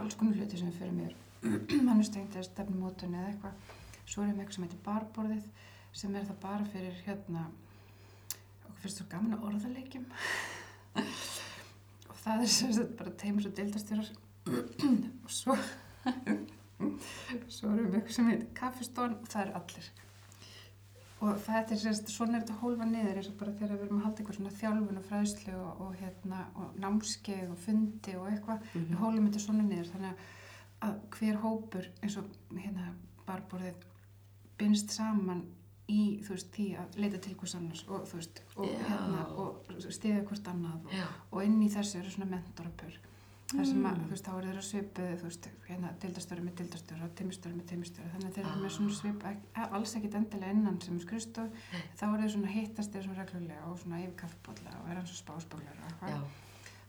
alls 0.00 0.16
konar 0.18 0.38
hluti 0.38 0.60
sem 0.60 0.72
fyrir 0.76 0.94
mér 0.94 1.16
mannustengt 1.88 2.36
eða 2.36 2.46
stefnumótun 2.48 3.16
eða 3.18 3.32
eitthvað. 3.32 3.74
Svo 4.08 4.24
erum 4.24 4.38
við 4.38 4.44
eitthvað 4.44 4.56
sem 4.56 4.68
heitir 4.68 4.84
barborðið 4.86 5.50
sem 5.98 6.16
er 6.16 6.28
það 6.28 6.40
bara 6.44 6.70
fyrir 6.72 7.02
hérna, 7.06 7.44
okkur 8.68 8.80
finnst 8.84 9.02
svo 9.02 9.08
gaman 9.10 9.36
að 9.36 9.46
orðaleikjum 9.50 10.08
og 10.08 11.12
það 12.28 12.42
er 12.46 12.52
sem 12.54 12.72
sagt 12.76 12.96
bara 12.98 13.14
teimis 13.22 13.46
og 13.48 13.54
deildastjórar 13.58 14.10
og 15.24 15.32
svo 15.32 15.56
svo 17.52 17.72
erum 17.72 17.88
við 17.90 17.98
eitthvað 17.98 18.14
sem 18.16 18.28
heitir 18.30 18.52
kaffistón 18.56 19.16
og 19.18 19.26
það 19.32 19.42
er 19.46 19.56
allir. 19.58 19.88
Og 21.18 21.40
það 21.42 21.56
er 21.74 21.80
sem 21.82 21.94
sagt 21.98 22.12
svona 22.14 22.38
er 22.38 22.44
þetta 22.44 22.58
hólfa 22.60 22.86
niður 22.86 23.18
eins 23.18 23.28
og 23.32 23.38
bara 23.40 23.54
þegar 23.58 23.72
við 23.80 23.86
erum 23.88 23.98
að 23.98 24.04
halda 24.06 24.22
eitthvað 24.22 24.36
svona 24.38 24.52
þjálfun 24.60 25.00
og 25.00 25.06
fræðslu 25.08 25.54
og, 25.58 25.80
og 25.82 25.96
hérna 25.98 26.42
og 26.62 26.76
námskeið 26.84 27.48
og 27.50 27.58
fundi 27.64 28.14
og 28.20 28.28
eitthvað. 28.30 28.62
Mhm. 28.74 28.84
við 28.92 29.00
hólum 29.02 29.26
þetta 29.26 29.42
svona 29.46 29.66
niður 29.66 29.90
þannig 29.94 30.26
að- 30.86 30.98
hver 31.18 31.40
hópur 31.42 31.88
eins 32.02 32.16
og 32.20 32.28
hérna 32.54 32.92
barborðið 33.26 33.82
binst 34.58 34.94
saman 34.94 35.42
í 35.88 36.20
þú 36.24 36.34
veist 36.34 36.50
því 36.52 36.66
að 36.82 36.96
leita 37.00 37.18
til 37.24 37.34
hvers 37.40 37.54
annars 37.58 37.84
og 37.88 38.02
þú 38.10 38.18
veist 38.20 38.42
og 38.56 38.66
hérna 38.88 39.26
og 39.40 39.68
stiðja 39.88 40.24
hvort 40.28 40.48
annað 40.52 40.88
og, 40.88 41.12
og 41.32 41.44
inn 41.44 41.62
í 41.64 41.68
þessu 41.72 41.98
eru 42.02 42.10
svona 42.10 42.30
mentorapur 42.36 42.98
þar 43.48 43.64
sem 43.64 43.78
að, 43.88 43.94
Mm. 43.96 44.02
þú 44.04 44.10
veist, 44.12 44.26
þá 44.28 44.32
eru 44.36 44.48
þeirra 44.50 44.62
svipuð 44.66 45.12
þú 45.20 45.24
veist, 45.24 45.46
hérna, 45.68 45.92
deildastöru 46.02 46.42
með 46.44 46.54
deildastöru 46.58 47.04
og 47.06 47.14
teimistöru 47.16 47.54
með 47.56 47.66
teimistöru, 47.70 48.08
þannig 48.12 48.28
að 48.28 48.34
þeir 48.36 48.44
eru 48.50 48.60
með 48.64 48.72
svona 48.74 48.90
Ah. 48.90 48.98
svip 48.98 49.24
e- 49.24 49.68
alls 49.78 49.94
ekkit 49.96 50.14
endilega 50.18 50.50
innan 50.52 50.80
sem 50.84 50.98
skrifstof, 51.00 51.48
þá 51.96 52.02
eru 52.12 52.22
þeir 52.22 52.34
svona 52.34 52.52
hittast 52.52 52.92
þeir 52.92 53.04
svona 53.06 53.22
reglulega 53.24 53.64
og 53.70 53.78
svona 53.80 54.02
yfir 54.02 54.16
kaffibólla 54.20 54.74
og 54.82 54.90
er 54.90 54.96
eins 55.00 55.14
og 55.16 55.20
spáspólar 55.24 55.80
og 55.80 55.88
eitthvað. 55.88 56.28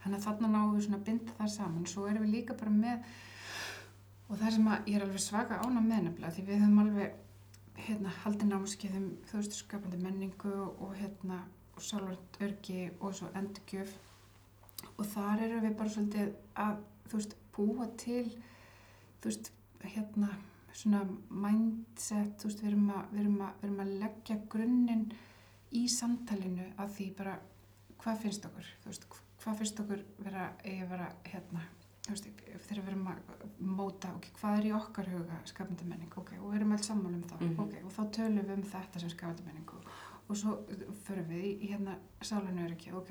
Þannig 0.04 0.20
að 0.20 0.26
þarna 0.28 0.48
náum 0.52 0.76
við 0.76 0.84
svona 0.90 0.98
að 1.00 1.06
binda 1.06 1.32
það 1.40 1.50
saman. 1.56 1.86
Svo 1.88 2.08
erum 2.12 2.24
við 2.28 2.32
líka 2.36 2.54
bara 2.60 2.72
með 2.72 3.04
og 4.30 4.38
það 4.38 4.52
sem 4.54 4.68
að 4.68 4.86
ég 4.86 4.96
er 5.00 5.02
alveg 5.08 5.20
svaka 5.24 5.62
ána 5.64 5.80
með 5.82 6.04
nefnilega 6.10 6.34
því 6.36 6.44
við 6.50 6.60
höfum 6.60 6.80
alveg 6.84 7.14
hérna 7.86 8.12
haldið 8.24 8.52
námskeiðum 8.52 9.08
þú 9.30 9.40
veist 9.40 9.58
skapandi 9.58 10.00
menningu 10.02 10.54
og 10.68 10.94
hérna 11.00 11.44
og 11.76 11.84
sálvart 11.84 12.40
örgi 12.44 12.90
og 13.00 13.16
svo 13.16 13.30
endurgjöf. 13.40 13.94
Og 14.98 15.06
þar 15.14 15.46
erum 15.46 15.66
við 15.66 15.78
bara 15.80 15.94
svolítið 15.94 16.34
að 16.60 16.84
þú 17.10 17.22
veist 17.22 17.36
búa 17.56 17.88
til 18.00 18.26
þú 19.22 19.32
veist 19.32 19.52
hérna 19.94 20.30
svona 20.74 21.02
mindset 21.30 22.38
þú 22.40 22.52
veist 22.52 22.64
við 22.64 22.72
erum 22.72 22.92
að, 22.94 23.10
við 23.14 23.24
erum 23.24 23.42
að, 23.42 23.56
við 23.62 23.70
erum 23.70 23.82
að 23.86 23.96
leggja 24.04 24.40
grunninn 24.54 25.08
í 25.80 25.88
samtalinu 25.92 26.70
að 26.78 26.96
því 26.98 27.10
bara 27.18 27.36
hvað 28.00 28.24
finnst 28.24 28.48
okkur? 28.50 28.72
Veist 28.86 29.10
hvað 29.40 29.60
finnst 29.62 29.84
okkur 29.84 30.08
vera 30.24 30.50
vera 30.64 31.12
hérna 31.28 31.68
þegar 32.16 32.84
við 32.84 32.92
erum 32.92 33.08
að 33.12 33.44
móta 33.60 34.14
ok, 34.16 34.30
hvað 34.40 34.60
er 34.60 34.70
í 34.70 34.76
okkar 34.78 35.12
huga 35.14 35.42
skapandi 35.46 35.86
menning? 35.90 36.14
Ok, 36.18 36.34
og 36.40 36.52
við 36.52 36.62
erum 36.62 36.72
alls 36.76 36.88
sammála 36.88 37.18
um 37.18 37.28
það. 37.30 37.44
Mhm. 37.48 37.60
ok, 37.66 37.76
og 37.86 37.92
þá 37.98 38.02
tölum 38.18 38.46
við 38.46 38.56
um 38.58 38.64
þetta 38.74 39.00
sem 39.00 39.10
skapandi 39.10 39.46
menning. 39.48 39.70
Og, 40.30 40.38
svo 40.38 40.60
förum 41.08 41.26
við 41.26 41.46
í, 41.46 41.70
hérna 41.72 41.96
sálanöryggi, 42.22 42.92
ok 42.94 43.10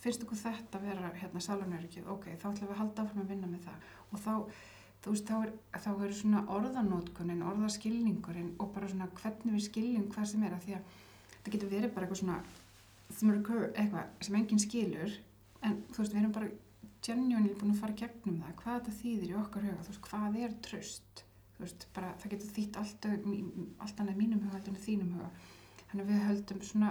finnst 0.00 0.24
okkur 0.24 0.38
þetta 0.40 0.80
vera 0.82 1.12
hérna 1.16 1.42
sálanöryggi 1.44 2.04
ok, 2.08 2.30
þá 2.40 2.46
ætlum 2.50 2.68
við 2.68 2.74
að 2.74 2.80
halda 2.80 3.04
áfram 3.04 3.24
að 3.24 3.32
vinna 3.34 3.50
með 3.50 3.66
það. 3.66 3.88
Og 4.10 4.22
þá, 4.24 4.32
þú 5.04 5.14
veist, 5.14 5.28
þá 5.28 5.36
er, 5.40 5.52
þá 5.84 5.90
er 5.92 6.14
svona 6.16 6.42
orðanótkunin, 6.56 7.44
orðaskilningurinn 7.50 8.54
og 8.58 8.72
bara 8.74 8.88
svona 8.88 9.10
hvernig 9.20 9.56
við 9.58 9.66
skiljum 9.66 10.08
hvað 10.14 10.30
sem 10.32 10.46
er 10.46 10.56
að 10.56 10.64
því 10.66 10.76
að 10.78 10.96
það 11.34 11.52
getur 11.54 11.72
verið 11.74 11.94
bara 11.96 12.08
eitthvað 12.08 12.22
svona 12.22 12.40
eru 13.34 13.60
eitthvað 13.74 14.26
sem 14.26 14.40
enginn 14.40 14.64
skilur. 14.64 15.16
En 15.66 15.80
þú 15.90 16.02
veist, 16.02 16.14
við 16.14 16.22
erum 16.22 16.36
bara 16.38 16.50
genuinely 17.06 17.56
búin 17.56 17.74
að 17.74 17.82
fara 17.82 17.98
gegnum 18.02 18.40
það 18.42 18.56
hvað 18.60 18.78
þetta 18.78 18.98
þýðir 19.00 19.32
í 19.32 19.38
okkar 19.40 19.66
huga, 19.66 19.84
þú 19.86 19.92
veist, 19.92 20.06
hvað 20.08 20.38
er 20.44 20.56
tröst 20.66 21.24
þú 21.54 21.64
veist, 21.64 21.86
bara 21.96 22.12
það 22.20 22.34
getur 22.34 22.52
þýtt 22.56 22.78
allt, 22.80 23.08
allt 23.84 24.02
annað 24.02 24.20
mínum 24.20 24.44
huga 24.46 24.60
en 24.60 24.78
í 24.78 24.84
þínum 24.84 25.16
huga. 25.18 25.30
Þannig 25.90 26.04
að 26.04 26.10
við 26.10 26.26
höldum 26.28 26.62
svona 26.64 26.90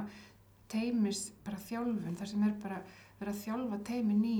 teimis 0.69 1.21
bara 1.45 1.61
þjálfun 1.65 2.17
þar 2.19 2.29
sem 2.29 2.45
er 2.45 2.55
bara 2.61 2.79
verið 3.19 3.33
að 3.33 3.43
þjálfa 3.43 3.79
teimin 3.89 4.25
í 4.27 4.37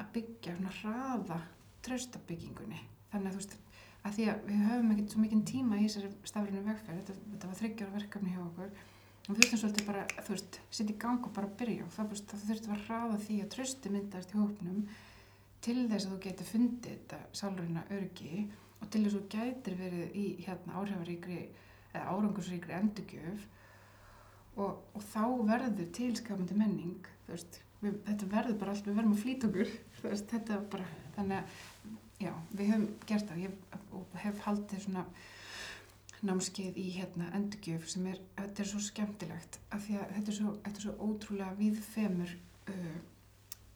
að 0.00 0.10
byggja 0.14 0.56
svona 0.56 0.74
hraða 0.80 1.38
tröstabyggingunni 1.84 2.80
þannig 3.12 3.28
að 3.28 3.34
þú 3.34 3.40
veist, 3.40 3.56
að 4.04 4.16
því 4.16 4.26
að 4.30 4.46
við 4.48 4.64
höfum 4.68 4.92
ekkert 4.94 5.14
svo 5.14 5.22
mikinn 5.22 5.46
tíma 5.48 5.78
í 5.78 5.86
þessari 5.86 6.10
stafrinu 6.30 6.62
vegferð 6.68 7.00
þetta, 7.00 7.16
þetta 7.32 7.50
var 7.50 7.60
þryggjára 7.60 7.96
verkefni 7.98 8.34
hjá 8.34 8.42
okkur 8.44 8.84
við 9.24 9.38
þurftum 9.38 9.60
svolítið 9.62 9.86
bara, 9.88 10.04
þú 10.20 10.34
veist, 10.34 10.60
setja 10.68 10.92
í 10.92 11.00
gang 11.00 11.24
og 11.24 11.32
bara 11.36 11.50
byrja. 11.60 11.88
Það, 11.94 12.14
það 12.28 12.46
þurftum 12.50 12.74
að 12.74 12.84
hraða 12.88 13.18
því 13.24 13.38
að 13.40 13.50
trösti 13.54 13.92
myndast 13.92 14.34
í 14.34 14.40
hópnum 14.40 14.82
til 15.64 15.76
þess 15.88 16.06
að 16.06 16.12
þú 16.12 16.18
getur 16.26 16.50
fundið 16.50 16.90
þetta 16.90 17.20
sálurina 17.40 17.84
örgi 17.96 18.44
og 18.80 18.90
til 18.92 19.04
þess 19.06 19.14
að 19.14 19.20
þú 19.22 19.28
gætir 19.32 19.78
verið 19.80 20.18
í 20.20 20.24
hérna 20.44 20.76
áhrifaríkri 20.80 21.38
eða 21.94 22.04
árangursríkri 22.12 22.76
endurgjöf. 22.76 23.46
Og, 24.54 24.82
og 24.94 25.06
þá 25.10 25.24
verður 25.48 25.88
tilskapandi 25.96 26.56
menning 26.58 27.08
þú 27.24 27.32
veist, 27.32 27.56
við, 27.80 27.96
þetta 28.06 28.28
verður 28.36 28.58
bara 28.60 28.74
allt, 28.74 28.86
við 28.86 28.98
verðum 29.00 29.16
að 29.16 29.22
flýta 29.24 29.48
okkur 29.48 29.72
þú 29.98 30.10
veist, 30.10 30.28
þetta 30.34 30.60
bara, 30.74 30.90
þannig 31.16 31.40
að 31.40 32.26
já, 32.26 32.34
við 32.52 32.74
höfum 32.74 32.86
gert 33.08 33.32
það. 33.32 33.56
Og 33.94 34.20
hef 34.20 34.44
haldið 34.44 34.84
svona 34.84 35.06
námskeið 36.24 36.78
í 36.80 36.86
hérna 36.96 37.30
endurgjöf 37.36 37.88
sem 37.92 38.06
er, 38.10 38.20
þetta 38.38 38.64
er 38.64 38.70
svo 38.70 38.82
skemmtilegt 38.82 39.58
af 39.70 39.82
því 39.86 39.98
að 40.00 40.14
þetta 40.16 40.32
er 40.32 40.38
svo, 40.38 40.54
þetta 40.66 40.80
er 40.80 40.86
svo 40.86 40.94
ótrúlega 41.08 41.58
viðfemur 41.58 42.36
uh, 42.74 42.94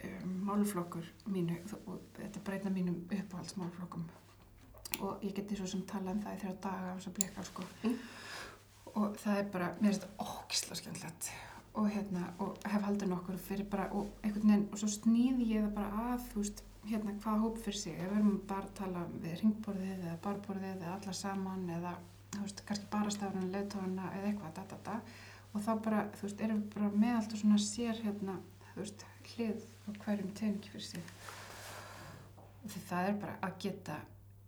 um, 0.05 0.39
málflokkur 0.49 1.11
mínu 1.27 1.59
og 1.85 1.99
þetta 2.19 2.45
breyta 2.45 2.73
mínum 2.73 3.03
uppáhaldsmálflokkum. 3.09 4.07
Og 5.05 5.25
ég 5.25 5.35
geti 5.37 5.59
svo 5.59 5.67
sem 5.69 5.85
tala 5.89 6.15
um 6.15 6.23
það 6.25 6.39
í 6.39 6.41
þrjá 6.43 6.55
daga 6.65 6.95
þess 6.97 7.11
að 7.11 7.19
bleka 7.19 7.45
sko. 7.47 7.67
Mm. 7.85 7.99
og 8.99 9.19
það 9.21 9.39
er 9.39 9.51
bara, 9.53 9.69
mér 9.81 9.93
er 9.93 9.99
þetta 9.99 10.25
ógisla 10.25 10.79
skemmtilegt. 10.79 11.31
Og 11.79 11.91
hérna, 11.93 12.25
og 12.43 12.57
hef 12.67 12.87
haldið 12.87 13.13
nokkur 13.13 13.37
fyrir 13.39 13.69
bara, 13.71 13.91
og 13.95 14.09
einhvern 14.25 14.49
veginn, 14.49 14.69
og 14.73 14.81
svo 14.81 14.89
snýði 14.91 15.51
ég 15.53 15.67
það 15.67 15.75
bara 15.77 16.07
að, 16.15 16.25
þú 16.33 16.43
veist, 16.43 16.63
hérna 16.89 17.15
hvaða 17.23 17.43
hóp 17.45 17.61
fyrir 17.63 17.79
sig, 17.79 17.99
ef 17.99 18.09
við 18.09 18.19
erum 18.19 18.39
bara 18.49 18.67
að 18.67 18.73
tala 18.81 19.05
við 19.13 19.37
ringborðið 19.43 19.93
eða 19.99 20.17
barborðið 20.25 20.73
eða 20.73 20.95
alla 20.97 21.15
saman 21.21 21.69
eða, 21.77 21.93
þú 22.39 22.47
veist, 22.47 22.63
kannski 22.69 22.91
bara 22.93 23.13
stafruna 23.15 23.51
leðtóðana 23.53 24.13
eða 24.19 24.31
eitthvað, 24.31 24.55
da, 24.57 24.65
da, 24.71 24.79
da. 24.87 24.97
Og 25.53 25.65
þá 25.65 25.71
bara, 25.85 26.05
þú 26.15 26.27
veist, 26.27 26.45
erum 26.45 26.63
við 26.63 26.71
bara 26.77 26.91
með 27.03 27.17
alltaf 27.17 27.43
svona 27.43 27.59
sér 27.65 28.01
hérna, 28.05 28.39
þú 28.69 28.79
veist, 28.83 29.05
hlið 29.33 29.67
á 29.67 29.89
hverjum 30.05 30.33
teningi 30.39 30.73
fyrir 30.73 30.87
sig. 30.87 31.13
Og 32.63 32.71
því 32.73 32.83
það 32.89 33.11
er 33.11 33.21
bara 33.25 33.37
að 33.49 33.59
geta 33.65 33.99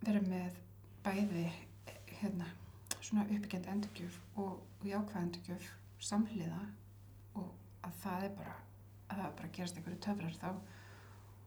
verið 0.05 0.31
með 0.31 0.59
bæði 1.05 1.47
hérna, 2.21 2.49
svona 3.01 3.27
uppbyggjandi 3.27 3.73
endurgjöf 3.75 4.19
og, 4.37 4.59
og 4.61 4.87
jákvæð 4.87 5.23
endurgjöf 5.25 5.71
samhliða 6.05 6.61
og 7.41 7.49
að 7.87 7.97
það 8.03 8.27
er 8.27 8.35
bara 8.39 8.57
að 9.11 9.23
það 9.23 9.33
bara 9.41 9.53
gerast 9.57 9.81
einhverju 9.81 10.03
töfrar 10.05 10.37
þá. 10.39 10.51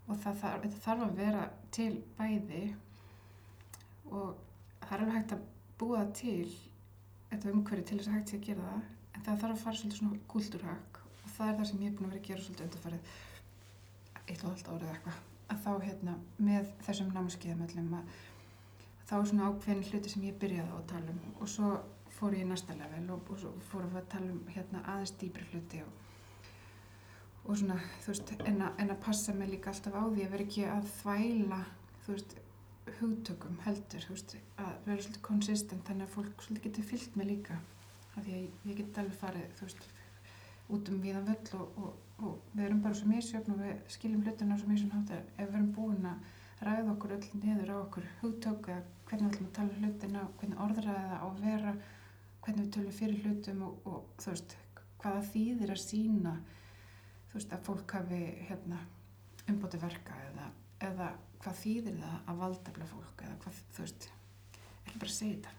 Og 0.04 0.18
það 0.20 0.40
þarf, 0.42 0.80
þarf 0.84 1.06
að 1.06 1.20
vera 1.22 1.44
til 1.72 1.92
bæði 2.18 2.64
og 4.12 4.34
það 4.84 4.96
er 4.98 5.04
alveg 5.04 5.18
hægt 5.18 5.36
að 5.38 5.46
búa 5.80 6.04
til 6.16 6.48
þetta 7.30 7.54
umhverju 7.54 7.86
til 7.90 8.00
þess 8.00 8.12
að 8.12 8.18
hægt 8.18 8.34
sé 8.34 8.40
að 8.40 8.48
gera 8.48 8.70
það 8.70 8.82
en 9.14 9.26
það 9.26 9.44
þarf 9.44 9.54
að 9.56 9.64
fara 9.64 9.80
svolítið 9.80 10.00
svona 10.02 10.20
kúltúrhag 10.34 11.00
og 11.24 11.32
það 11.36 11.50
er 11.50 11.58
það 11.60 11.70
sem 11.70 11.84
ég 11.84 11.92
er 11.92 11.98
búin 11.98 12.10
að 12.10 12.14
vera 12.14 12.22
að 12.22 12.28
gera 12.30 12.46
svolítið 12.46 12.68
undarfarið 12.68 13.14
eitt 14.24 14.44
og 14.44 14.52
allt 14.52 14.70
árið 14.74 14.94
eitthvað 14.94 15.22
að 15.54 15.64
þá 15.64 15.72
hérna 15.88 16.14
með 16.38 16.70
þessum 16.86 17.12
námskeiðum 17.16 17.66
öllum 17.68 17.98
að 17.98 18.14
þá 19.10 19.16
er 19.18 19.28
svona 19.32 19.50
ákveðin 19.50 19.90
hluti 19.90 20.14
sem 20.14 20.28
ég 20.28 20.40
byrjaði 20.42 20.72
á 20.72 20.78
að 20.78 20.88
tala 20.94 21.14
um 21.14 21.26
og 21.34 21.52
svo 21.52 21.74
fór 22.14 22.38
ég 22.38 22.46
í 22.46 22.50
næsta 22.50 22.78
level 22.78 23.04
og, 23.16 23.34
og 23.34 23.42
svo 23.42 23.84
við 23.84 24.00
að 24.00 24.10
tala 24.14 24.32
um 24.32 24.42
hérna 24.54 24.84
aðeins 24.94 25.16
dýpri 25.20 25.48
hluti 25.52 25.82
og, 25.84 25.92
og 27.44 27.60
svona 27.60 27.80
þú 28.06 28.14
veist 28.14 28.34
en 28.40 28.62
að, 28.62 28.80
en 28.84 28.94
að 28.94 29.04
passa 29.04 29.36
mig 29.36 29.52
líka 29.52 29.74
alltaf 29.74 29.98
á 29.98 30.04
því 30.06 30.26
að 30.26 30.36
vera 30.36 30.48
ekki 30.48 30.66
að 30.70 30.90
þvæla 31.02 31.62
þú 32.06 32.16
veist 32.16 32.36
hugtökum 33.00 33.60
heldur 33.66 34.06
veist 34.10 34.36
að 34.60 34.74
vera 34.86 35.02
svolítið 35.02 35.26
konsistent 35.28 35.88
þannig 35.88 36.08
að 36.08 36.16
fólk 36.18 36.46
svolítið 36.46 36.70
getur 36.70 36.90
fyllt 36.92 37.18
mig 37.20 37.30
líka 37.30 37.60
af 38.14 38.24
því 38.24 38.32
að 38.32 38.40
ég, 38.40 38.56
ég 38.70 38.80
get 38.80 39.00
alveg 39.02 39.20
farið 39.22 39.62
veist 39.62 39.86
út 40.74 40.90
um 40.90 41.02
viðan 41.04 41.28
völl 41.28 41.60
og, 41.60 41.78
og, 41.84 41.98
og 42.24 42.54
við 42.54 42.66
erum 42.68 42.82
bara 42.84 42.98
svo 42.98 43.10
misjöfn 43.10 43.56
og 43.56 43.62
við 43.64 43.94
skiljum 43.96 44.24
hlutina 44.26 44.58
svo 44.60 44.72
misjöfn 44.72 44.96
hátt 44.98 45.14
að 45.16 45.32
ef 45.38 45.50
við 45.50 45.58
erum 45.60 45.72
búin 45.76 46.08
að 46.10 46.32
ræða 46.64 46.94
okkur 46.94 47.16
öll 47.18 47.42
niður 47.42 47.74
á 47.74 47.78
okkur 47.82 48.10
hugtök 48.22 48.70
eða 48.72 48.84
hvernig 49.10 49.28
við 49.28 49.34
ætlum 49.34 49.50
að 49.50 49.56
tala 49.58 49.74
um 49.74 49.84
hlutina 49.84 50.26
hvernig 50.40 50.64
orðræða 50.66 51.20
á 51.20 51.28
að 51.28 51.44
vera 51.44 51.74
hvernig 52.44 52.64
við 52.64 52.74
tölum 52.78 52.98
fyrir 53.00 53.28
hlutum 53.28 53.66
og, 53.68 53.88
og 53.88 54.26
veist 54.28 54.58
hvaða 55.04 55.26
þýðir 55.34 55.74
að 55.76 55.84
sína 55.84 56.34
þú 57.30 57.40
veist 57.40 57.56
að 57.56 57.68
fólk 57.68 57.96
hafi 57.98 58.24
hérna 58.48 58.80
umbóti 59.52 59.80
verka 59.82 60.16
eða, 60.30 60.50
eða 60.88 61.12
hvað 61.44 61.60
þýðir 61.64 61.98
það 62.02 62.18
að 62.34 62.40
valdefla 62.44 62.86
fólk 62.94 63.24
eða 63.28 63.38
hvað 63.44 63.62
þú 63.76 63.86
veist 63.86 64.10
ekki 64.88 65.00
bara 65.00 65.10
að 65.12 65.18
segja 65.18 65.36
þetta 65.36 65.52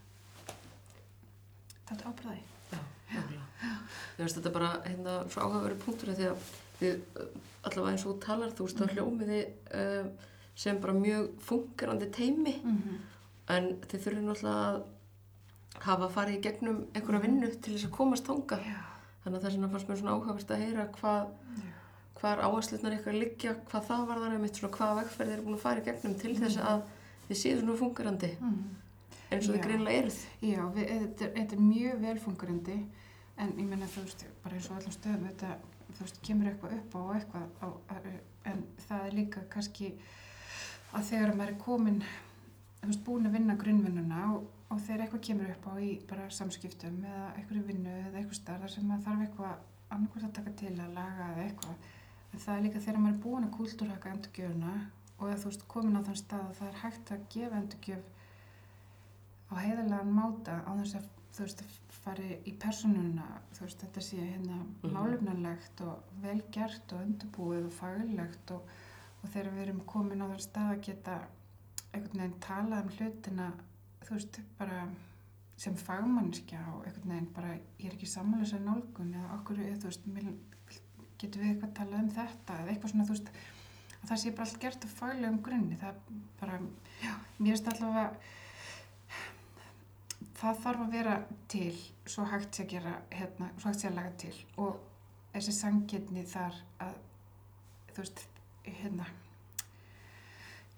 þetta 1.89 2.05
er 2.05 2.11
ábræði 2.13 2.43
Já, 2.75 2.79
nákvæmlega. 3.15 3.71
Ég 4.19 4.25
veist 4.25 4.39
þetta 4.39 4.51
bara 4.55 4.69
hérna 4.87 5.17
svo 5.31 5.43
áhugaverið 5.45 5.83
punktur 5.85 6.15
því 6.17 6.25
að 6.31 6.47
við 6.81 6.95
uh, 7.21 7.27
allavega 7.69 7.93
eins 7.93 8.05
og 8.07 8.15
þú 8.15 8.23
talar 8.25 8.55
þú 8.57 8.67
veist 8.67 8.79
þá 8.81 8.85
Mhm. 8.87 8.95
hljómiði 8.97 9.41
uh, 9.81 10.09
sem 10.55 10.81
bara 10.81 10.93
mjög 10.97 11.29
fungerandi 11.41 12.09
teimi 12.11 12.55
mm 12.65 12.77
-hmm. 12.83 12.99
en 13.49 13.65
þið 13.85 14.01
þurfum 14.05 14.27
náttúrulega 14.29 14.67
að 14.71 14.83
hafa 15.85 16.09
farið 16.09 16.37
í 16.39 16.43
gegnum 16.43 16.79
einhverja 16.95 17.19
Mhm. 17.21 17.27
vinnu 17.27 17.51
til 17.63 17.75
þess 17.75 17.87
að 17.87 17.91
komast 17.97 18.25
þanga 18.27 18.59
já, 18.65 18.81
þannig 19.25 19.39
að 19.39 19.43
þess 19.45 19.55
vegna 19.57 19.69
fannst 19.69 19.89
mér 19.89 19.97
svona 19.99 20.15
áhugavert 20.17 20.51
að 20.51 20.63
heyra 20.65 20.87
hvað 20.99 21.27
já. 21.29 21.74
Hvar 22.21 22.41
áherslunar 22.47 22.95
ykkar 22.99 23.17
liggja, 23.19 23.55
hvað 23.71 23.87
það 23.89 24.07
var 24.09 24.21
þar 24.23 24.35
einmitt 24.37 24.57
svona 24.61 24.77
hvaða 24.79 24.99
vegferð 25.03 25.33
eru 25.35 25.43
búin 25.49 25.57
að 25.59 25.65
fara 25.67 25.81
í 25.81 25.85
gegnum 25.89 26.15
til 26.21 26.35
þess 26.39 26.59
að 26.63 26.83
þið 27.29 27.41
séu 27.43 27.61
svona 27.61 27.77
fungerandi 27.81 28.31
Mm. 28.41 28.59
eins 29.33 29.49
og 29.49 29.55
þið 29.57 29.63
greinlega 29.67 30.01
eruð. 30.03 30.19
Já, 30.43 30.63
við, 30.77 30.89
þetta, 30.95 31.25
er- 31.25 31.33
þetta 31.39 31.57
er 31.57 31.63
mjög 31.69 32.01
velfungerandi 32.05 32.77
en 33.39 33.53
ég 33.59 33.67
menna 33.69 33.87
þú 33.91 34.05
veist, 34.05 34.25
bara 34.45 34.55
eins 34.55 34.71
og 34.71 34.77
öllum 34.79 34.95
stöðum 34.95 35.27
þetta, 35.29 35.55
þú 35.95 36.01
veist, 36.05 36.21
kemur 36.23 36.47
eitthvað 36.53 36.77
upp 36.79 36.95
á 36.95 37.03
eitthvað 37.17 37.49
á, 37.65 37.69
en 38.45 38.65
það 38.89 39.07
er 39.09 39.13
líka 39.19 39.41
kannski 39.51 39.93
að 40.95 41.03
þegar 41.11 41.35
maður 41.35 41.49
er 41.55 41.59
komin 41.65 42.03
þú 42.83 42.87
veist, 42.93 43.05
búin 43.05 43.27
að 43.27 43.33
vinna 43.39 43.57
grunnvinnuna 43.57 44.21
og, 44.37 44.47
og 44.71 44.81
þegar 44.87 45.01
eitthvað 45.07 45.25
kemur 45.29 45.51
upp 45.57 45.67
á 45.67 45.73
í 45.83 45.91
bara 46.09 46.29
samskiptum 46.31 47.01
eða 47.05 47.33
einhverju 47.41 47.65
vinnu 47.67 47.91
eða 48.09 48.19
eitthvað 48.21 48.39
starf 48.39 48.71
sem 48.71 48.87
maður 48.87 49.05
þarf 49.09 49.27
eitthvað 49.27 49.57
annarkvæmt 49.95 50.29
að 50.29 50.35
taka 50.39 50.51
til 50.61 50.75
að 50.79 50.95
laga 50.95 51.29
eða 51.33 51.45
eitthvað 51.49 51.77
það 52.39 52.57
er 52.57 52.63
líka 52.67 52.81
þegar 52.85 53.01
maður 53.01 53.15
er 53.17 53.23
búin 53.25 53.45
að 53.49 53.55
kúltúrhaka 53.59 54.11
endurgjöfuna 54.15 54.75
og 55.19 55.29
að 55.31 55.39
þú 55.43 55.51
veist, 55.51 55.67
komin 55.69 55.97
á 55.99 56.03
þann 56.07 56.21
stað 56.21 56.47
að 56.49 56.57
það 56.59 56.69
er 56.69 56.81
hægt 56.83 57.13
að 57.15 57.27
gefa 57.35 57.59
endurgjöf 57.61 58.05
á 59.51 59.55
heiðarlegan 59.61 60.15
máta 60.17 60.57
á 60.67 60.71
þess 60.81 60.97
að 60.99 61.09
þú 61.35 61.45
veist, 61.45 61.63
fari 62.05 62.29
í 62.47 62.53
persónuna, 62.63 63.27
þú 63.57 63.65
veist, 63.65 63.81
þetta 63.85 64.01
sé 64.09 64.17
hérna 64.23 64.59
Mhm. 64.83 64.93
málefnarlegt 64.95 65.81
og 65.81 66.03
velgert 66.23 66.93
og 66.93 67.01
undirbúið 67.07 67.65
og 67.67 67.73
faglegt 67.73 68.51
og, 68.51 68.63
og 69.23 69.31
þegar 69.31 69.53
við 69.53 69.63
erum 69.67 69.81
komin 69.87 70.23
á 70.23 70.27
þann 70.31 70.45
stað 70.49 70.71
að 70.75 70.83
geta 70.89 71.17
einhvern 71.95 72.21
veginn 72.21 72.41
talað 72.41 72.83
um 72.85 72.89
hlutina, 72.99 73.53
þú 74.05 74.11
veist, 74.15 74.41
bara 74.59 74.89
sem 75.57 75.75
fagmannskja 75.75 76.61
og 76.75 76.85
einhvern 76.87 77.09
veginn 77.15 77.33
bara, 77.35 77.55
ég 77.79 77.87
er 77.87 77.93
ekki 77.95 78.07
sammála 78.11 78.43
þessari 78.45 78.65
nálgun 78.65 79.15
eða 79.15 79.35
okkur, 79.39 79.59
eða, 79.59 79.79
þú 79.79 79.91
veist, 79.91 80.07
getum 81.25 81.45
við 81.45 81.53
eitthvað 81.55 81.75
talað 81.81 82.01
um 82.05 82.15
þetta 82.19 82.61
eða 82.61 82.73
eitthvað 82.73 82.95
svona, 82.95 83.09
þú 83.09 83.17
veist, 83.17 83.35
að 83.99 84.07
það 84.11 84.23
sé 84.23 84.33
bara 84.37 84.47
allt 84.49 84.63
gert 84.63 84.87
á 84.87 84.89
faglegum 84.95 85.43
grunni, 85.45 85.81
það 85.81 86.01
bara, 86.41 86.61
já, 87.03 87.13
mér 87.39 87.55
finnst 87.55 87.71
allavega 87.73 88.09
það 90.39 90.63
þarf 90.65 90.85
að 90.85 90.95
vera 90.99 91.19
til 91.49 91.73
svo 92.05 92.27
hægt 92.29 92.57
sé 92.57 92.65
að 92.65 92.73
gera 92.75 92.95
hérna, 93.15 93.51
svo 93.57 93.71
hægt 93.71 93.83
sé 93.83 93.91
að 93.91 93.99
laga 93.99 94.15
til. 94.21 94.35
Og 94.61 94.81
þessi 95.33 95.55
sangirni 95.57 96.25
þar 96.29 96.59
að 96.85 96.97
þú 97.95 98.03
veist, 98.03 98.25
hérna 98.67 99.07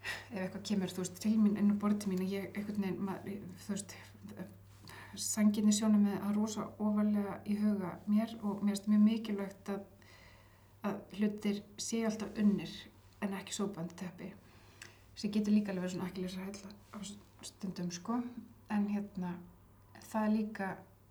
ef 0.07 0.43
eitthvað 0.43 0.67
kemur, 0.69 0.93
þú 0.93 1.03
veist, 1.03 1.19
til 1.23 1.35
mín 1.41 1.57
inn 1.59 1.73
á 1.75 1.81
borðið 1.83 2.05
til 2.05 2.13
mín 2.13 2.23
og 2.23 2.35
ég, 2.37 2.61
veginn, 2.69 3.01
maður, 3.09 3.41
þú 3.65 3.75
veist 3.75 3.97
sangirni 5.17 5.73
sjónum 5.73 6.05
með 6.05 6.17
að 6.21 6.37
rosa 6.37 6.67
ofalega 6.83 7.39
í 7.49 7.57
huga 7.61 7.95
mér 8.11 8.35
og 8.43 8.63
mér 8.63 8.77
finnst 8.77 8.89
mjög 8.91 9.05
mikilvægt 9.07 9.71
að, 9.73 9.85
að 10.87 11.19
hlutir 11.19 11.63
sé 11.83 12.03
alltaf 12.07 12.41
unnir 12.43 12.73
en 13.25 13.37
ekki 13.39 13.55
sópandi 13.57 13.97
teppi 13.99 14.33
sem 15.17 15.33
getur 15.33 15.55
líka 15.55 15.73
alveg 15.73 15.93
svona 15.93 16.11
ekki 16.11 16.27
lesa 16.27 16.45
hælla 16.45 16.73
á 16.93 16.99
stundum 17.47 17.91
sko. 17.95 18.19
En 18.71 18.89
hérna 18.91 19.33
það 20.11 20.27
er 20.27 20.35
líka 20.35 20.69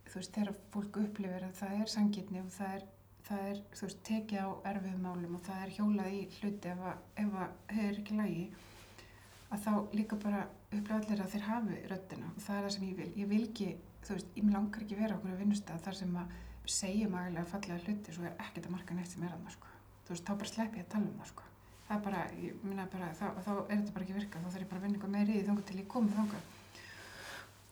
þú 0.10 0.20
veist 0.20 0.36
þegar 0.36 0.60
fólk 0.74 1.00
upplifir 1.02 1.48
að 1.48 1.58
það 1.60 1.80
er 1.80 1.92
sangirni 1.94 2.42
og 2.44 2.52
það 2.54 2.76
er, 2.78 2.86
það 3.28 3.48
er 3.50 3.62
þú 3.72 3.88
veist 3.88 4.04
tekið 4.10 4.46
á 4.46 4.50
erfiðum 4.72 5.08
málum 5.08 5.38
og 5.40 5.44
það 5.48 5.64
er 5.64 5.74
hjólað 5.78 6.14
í 6.20 6.22
hluti 6.38 6.72
ef 6.72 6.86
að, 6.92 7.04
ef 7.24 7.38
að 7.42 7.56
þeir 7.72 7.88
er 7.88 8.00
ekki 8.02 8.20
lægi 8.20 8.46
að 9.56 9.66
þá 9.66 9.74
líka 9.98 10.20
bara 10.22 10.46
upplifa 10.70 11.00
allir 11.00 11.24
að 11.24 11.34
þeir 11.34 11.46
hafi 11.50 11.82
röddina 11.90 12.32
og 12.32 12.42
það 12.46 12.58
er 12.58 12.68
það 12.68 12.76
sem 12.76 12.88
ég 12.90 12.98
vil. 13.00 13.12
Ég 13.22 13.32
vil 13.32 13.44
ekki, 13.46 13.70
þú 14.06 14.18
veist, 14.18 14.34
ég 14.36 14.52
langar 14.52 14.86
ekki 14.86 15.00
vera 15.00 15.18
okkur 15.18 15.34
að 15.34 15.44
vinnustaf 15.44 15.84
þar 15.86 16.00
sem 16.02 16.18
að 16.22 16.36
segjum 16.72 17.16
aðeinslega 17.18 17.52
fallega 17.52 17.82
hluti 17.86 18.16
svo 18.16 18.26
er 18.28 18.36
ekkert 18.46 18.70
að 18.70 18.76
marka 18.76 18.98
neitt 18.98 19.12
sem 19.12 19.24
er 19.26 19.34
að 19.36 19.44
það 19.46 19.56
sko. 19.58 19.74
Þú 20.06 20.14
veist, 20.14 20.26
þá 20.26 20.34
bara 20.42 20.52
slepp 20.52 20.78
ég 20.78 20.86
að 20.86 20.92
tala 20.94 21.10
um 21.10 21.20
það 21.22 21.32
sko. 21.32 21.48
Það 21.86 21.96
er 21.96 22.04
bara, 22.06 22.22
ég 22.42 22.62
minna 22.66 22.86
bara, 22.90 23.10
þá, 23.14 23.26
þá 23.46 23.50
er 23.56 23.72
þetta 23.72 23.96
bara 23.96 24.06
ekki 24.06 24.18
virka 24.18 24.42
þá 24.42 24.48
þarf 24.50 24.64
ég 24.64 24.70
bara 24.70 24.80
að 24.80 24.86
vinna 24.86 24.98
eitthvað 24.98 25.16
meiri 25.16 25.36
í 25.38 25.44
þangað 25.46 25.68
til 25.70 25.80
ég 25.80 25.90
komið 25.94 26.16
þangað. 26.20 26.48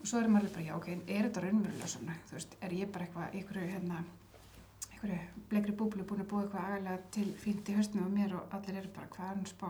Og 0.04 0.10
svo 0.10 0.20
er 0.20 0.30
maður 0.34 0.52
bara, 0.54 0.66
já 0.68 0.74
ok, 0.76 0.90
er 0.94 1.28
þetta 1.28 1.44
raunverulega 1.46 1.90
svona, 1.94 2.18
þú 2.28 2.38
veist, 2.38 2.58
er 2.68 2.76
ég 2.78 2.92
bara 2.94 3.08
eitthvað, 3.08 3.38
einhverju, 3.40 3.70
hérna, 3.72 4.02
einhverju 4.92 5.46
bleikri 5.50 5.76
búblu 5.80 6.06
búin 6.10 6.24
að 6.26 6.30
búa 6.34 6.44
eitthvað 6.44 6.68
agalega 6.68 6.98
til 7.16 7.30
fínt 7.40 7.72
í 7.72 7.78
höstinu 7.78 8.04
og 8.06 8.12
mér 8.14 8.36
og 8.38 8.58
allir 8.58 8.82
eru 8.82 8.92
bara, 8.94 9.10
hvað 9.16 9.32
hann 9.32 9.48
spá? 9.50 9.70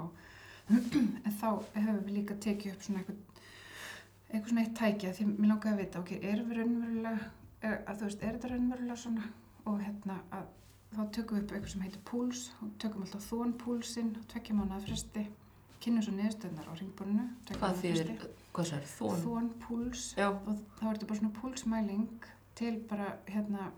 en 0.74 1.38
þá 1.40 1.48
hefur 1.78 2.02
við 2.02 2.18
líka 2.18 2.40
tekið 2.48 2.74
upp 2.74 2.88
svona 2.88 3.04
eitthvað, 3.04 3.46
eitthvað 4.32 4.50
svona 4.50 4.66
eitt 4.66 4.76
tækja 4.80 5.14
því 5.20 5.30
mér 5.30 5.54
langaði 5.54 5.74
að 5.74 5.82
vita, 5.84 6.04
ok, 6.04 6.14
er 6.18 6.44
við 6.44 6.60
raunverulega, 6.60 7.14
er, 7.14 7.43
að 7.64 8.00
þú 8.00 8.10
veist, 8.10 8.24
er 8.24 8.36
þetta 8.38 8.52
raunverulega 8.52 9.00
svona 9.00 9.30
og 9.70 9.80
hérna 9.80 10.20
að 10.36 10.50
þá 10.94 11.02
tökum 11.16 11.38
við 11.38 11.44
upp 11.44 11.54
eitthvað 11.56 11.72
sem 11.74 11.86
heitir 11.86 12.04
púls 12.10 12.44
og 12.62 12.74
tökum 12.84 13.06
alltaf 13.06 13.30
þón 13.30 13.56
púlsinn, 13.62 14.12
tvekja 14.30 14.58
mánuða 14.58 14.84
fresti 14.84 15.24
kynnum 15.84 16.06
svo 16.06 16.14
niðurstöðnar 16.16 16.70
á 16.70 16.74
ringbúrinu. 16.80 17.26
Hvað 17.50 17.80
þýðir, 17.82 18.12
hvað 18.56 18.74
er, 18.78 18.86
þón? 18.94 19.18
Þón, 19.24 19.50
púls 19.66 20.04
Já, 20.16 20.30
og 20.32 20.62
þá 20.78 20.84
er 20.86 20.94
þetta 20.94 21.10
bara 21.10 21.20
svona 21.20 21.38
púlsmæling 21.40 22.28
til 22.60 22.74
bara 22.88 23.10
hérna 23.28 23.72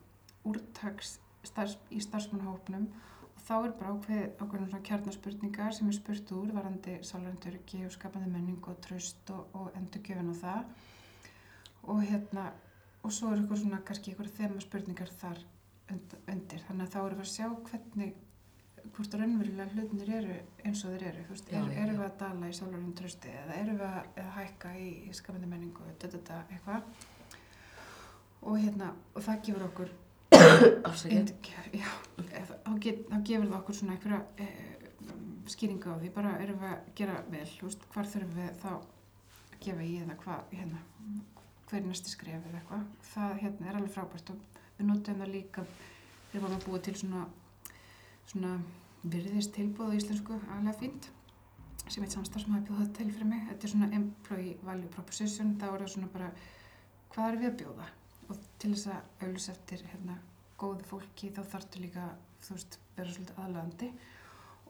úrtaks 0.45 1.15
starfs, 1.45 1.79
í 1.89 2.01
starfsmannahópnum 2.03 2.89
og 3.31 3.45
þá 3.47 3.55
er 3.55 3.73
bara 3.79 3.95
ákveð 3.95 4.25
ákveðnum 4.41 4.69
svona 4.69 4.87
kjarnaspurningar 4.89 5.77
sem 5.77 5.89
er 5.89 5.97
spurt 5.97 6.35
úr 6.35 6.53
varandi 6.53 6.99
sálurendurki 7.05 7.85
og 7.87 7.95
skapandi 7.95 8.29
menning 8.29 8.69
og 8.69 8.77
tröst 8.85 9.33
og, 9.33 9.47
og 9.57 9.71
endurgjöfin 9.79 10.33
og 10.33 10.39
það 10.43 10.69
og 11.85 12.01
hérna 12.05 12.49
og 13.05 13.13
svo 13.13 13.31
er 13.31 13.41
eitthvað 13.41 13.61
svona 13.61 13.81
kannski 13.85 14.11
eitthvað 14.11 14.37
þema 14.39 14.63
spurningar 14.63 15.11
þar 15.21 15.41
und- 15.93 16.15
undir. 16.31 16.63
Þannig 16.67 16.87
að 16.87 16.93
þá 16.93 16.99
erum 17.05 17.19
við 17.19 17.25
að 17.25 17.33
sjá 17.35 17.49
hvernig 17.69 18.15
hvort 18.95 19.17
raunverulega 19.17 19.73
hlutinir 19.73 20.11
eru 20.19 20.37
eins 20.65 20.83
og 20.85 20.93
þeir 20.93 21.05
eru, 21.09 21.25
þú 21.25 21.35
veist, 21.35 21.51
Já, 21.51 21.59
er, 21.63 21.91
við 21.91 22.05
að 22.05 22.17
dala 22.21 22.49
í 22.49 22.55
sálurinn 22.55 22.95
trösti 22.97 23.33
eða 23.33 23.57
erum 23.61 23.79
við 23.81 23.85
að, 23.87 24.09
að 24.21 24.31
hækka 24.37 24.73
í, 24.77 24.87
í 25.09 25.13
skapandi 25.17 25.49
menningu, 25.49 25.87
þetta, 26.01 26.39
eitthvað. 26.53 26.81
Og 28.45 28.59
hérna, 28.61 28.91
og 29.15 29.25
það 29.25 29.41
gefur 29.47 29.67
okkur 29.69 29.93
eða 32.29 32.45
þá, 32.49 32.57
gefur 33.25 33.47
það 33.49 33.59
okkur 33.59 33.79
svona 33.79 33.95
einhverja 33.95 34.21
e, 34.37 34.49
skýringu 35.49 35.93
á 35.93 36.01
því, 36.01 36.11
bara 36.13 36.35
erum 36.43 36.61
við 36.61 36.73
að 36.73 36.91
gera 36.99 37.21
vel, 37.31 37.45
þú 37.55 37.69
veist, 37.69 37.87
hvar 37.93 38.11
þurfum 38.13 38.37
við 38.41 38.59
þá 38.61 38.69
að 38.75 39.57
gefa 39.65 39.85
í 39.85 39.95
eða 40.03 40.19
hvað, 40.21 40.53
hérna, 40.59 40.83
hver 41.69 41.81
er 41.81 41.87
næsti 41.89 42.13
skref 42.13 42.47
eða 42.49 42.61
eitthvað, 42.61 42.85
það 43.11 43.35
hérna 43.41 43.69
er 43.69 43.79
alveg 43.79 43.93
frábært 43.95 44.31
og 44.33 44.61
við 44.77 44.89
notum 44.89 45.19
það 45.21 45.33
líka, 45.33 45.65
við 46.31 46.39
erum 46.39 46.55
að 46.57 46.65
búa 46.67 46.81
til 46.85 46.95
svona, 47.01 47.25
svona 48.31 48.55
virðist 49.03 49.53
tilbúð 49.57 49.93
á 49.93 49.97
íslensku, 49.99 50.39
alveg 50.55 50.79
fínt, 50.81 51.11
sem 51.85 52.05
eitt 52.05 52.15
samstarf 52.15 52.45
sem 52.45 52.55
hafi 52.55 52.69
bjóðað 52.69 52.95
til 52.97 53.11
fyrir 53.11 53.29
mig, 53.29 53.45
þetta 53.49 53.67
er 53.67 53.75
svona 53.75 53.91
employee 53.99 54.57
value 54.65 54.93
proposition, 54.95 55.53
þá 55.61 55.67
er 55.71 55.85
það 55.85 55.93
svona 55.97 56.11
bara, 56.15 56.31
hvað 57.13 57.31
er 57.31 57.39
við 57.43 57.51
að 57.51 57.61
bjóða? 57.61 57.91
og 58.29 58.41
til 58.61 58.71
þess 58.73 58.89
að 58.89 59.25
auðvitað 59.25 59.51
eftir 59.53 59.83
hérna, 59.91 60.15
góðu 60.59 60.87
fólki 60.89 61.31
þá 61.35 61.41
þarftu 61.51 61.81
líka 61.83 62.05
þú 62.45 62.55
veist, 62.55 62.77
vera 62.95 63.13
svolítið 63.13 63.41
aðlandi 63.43 63.89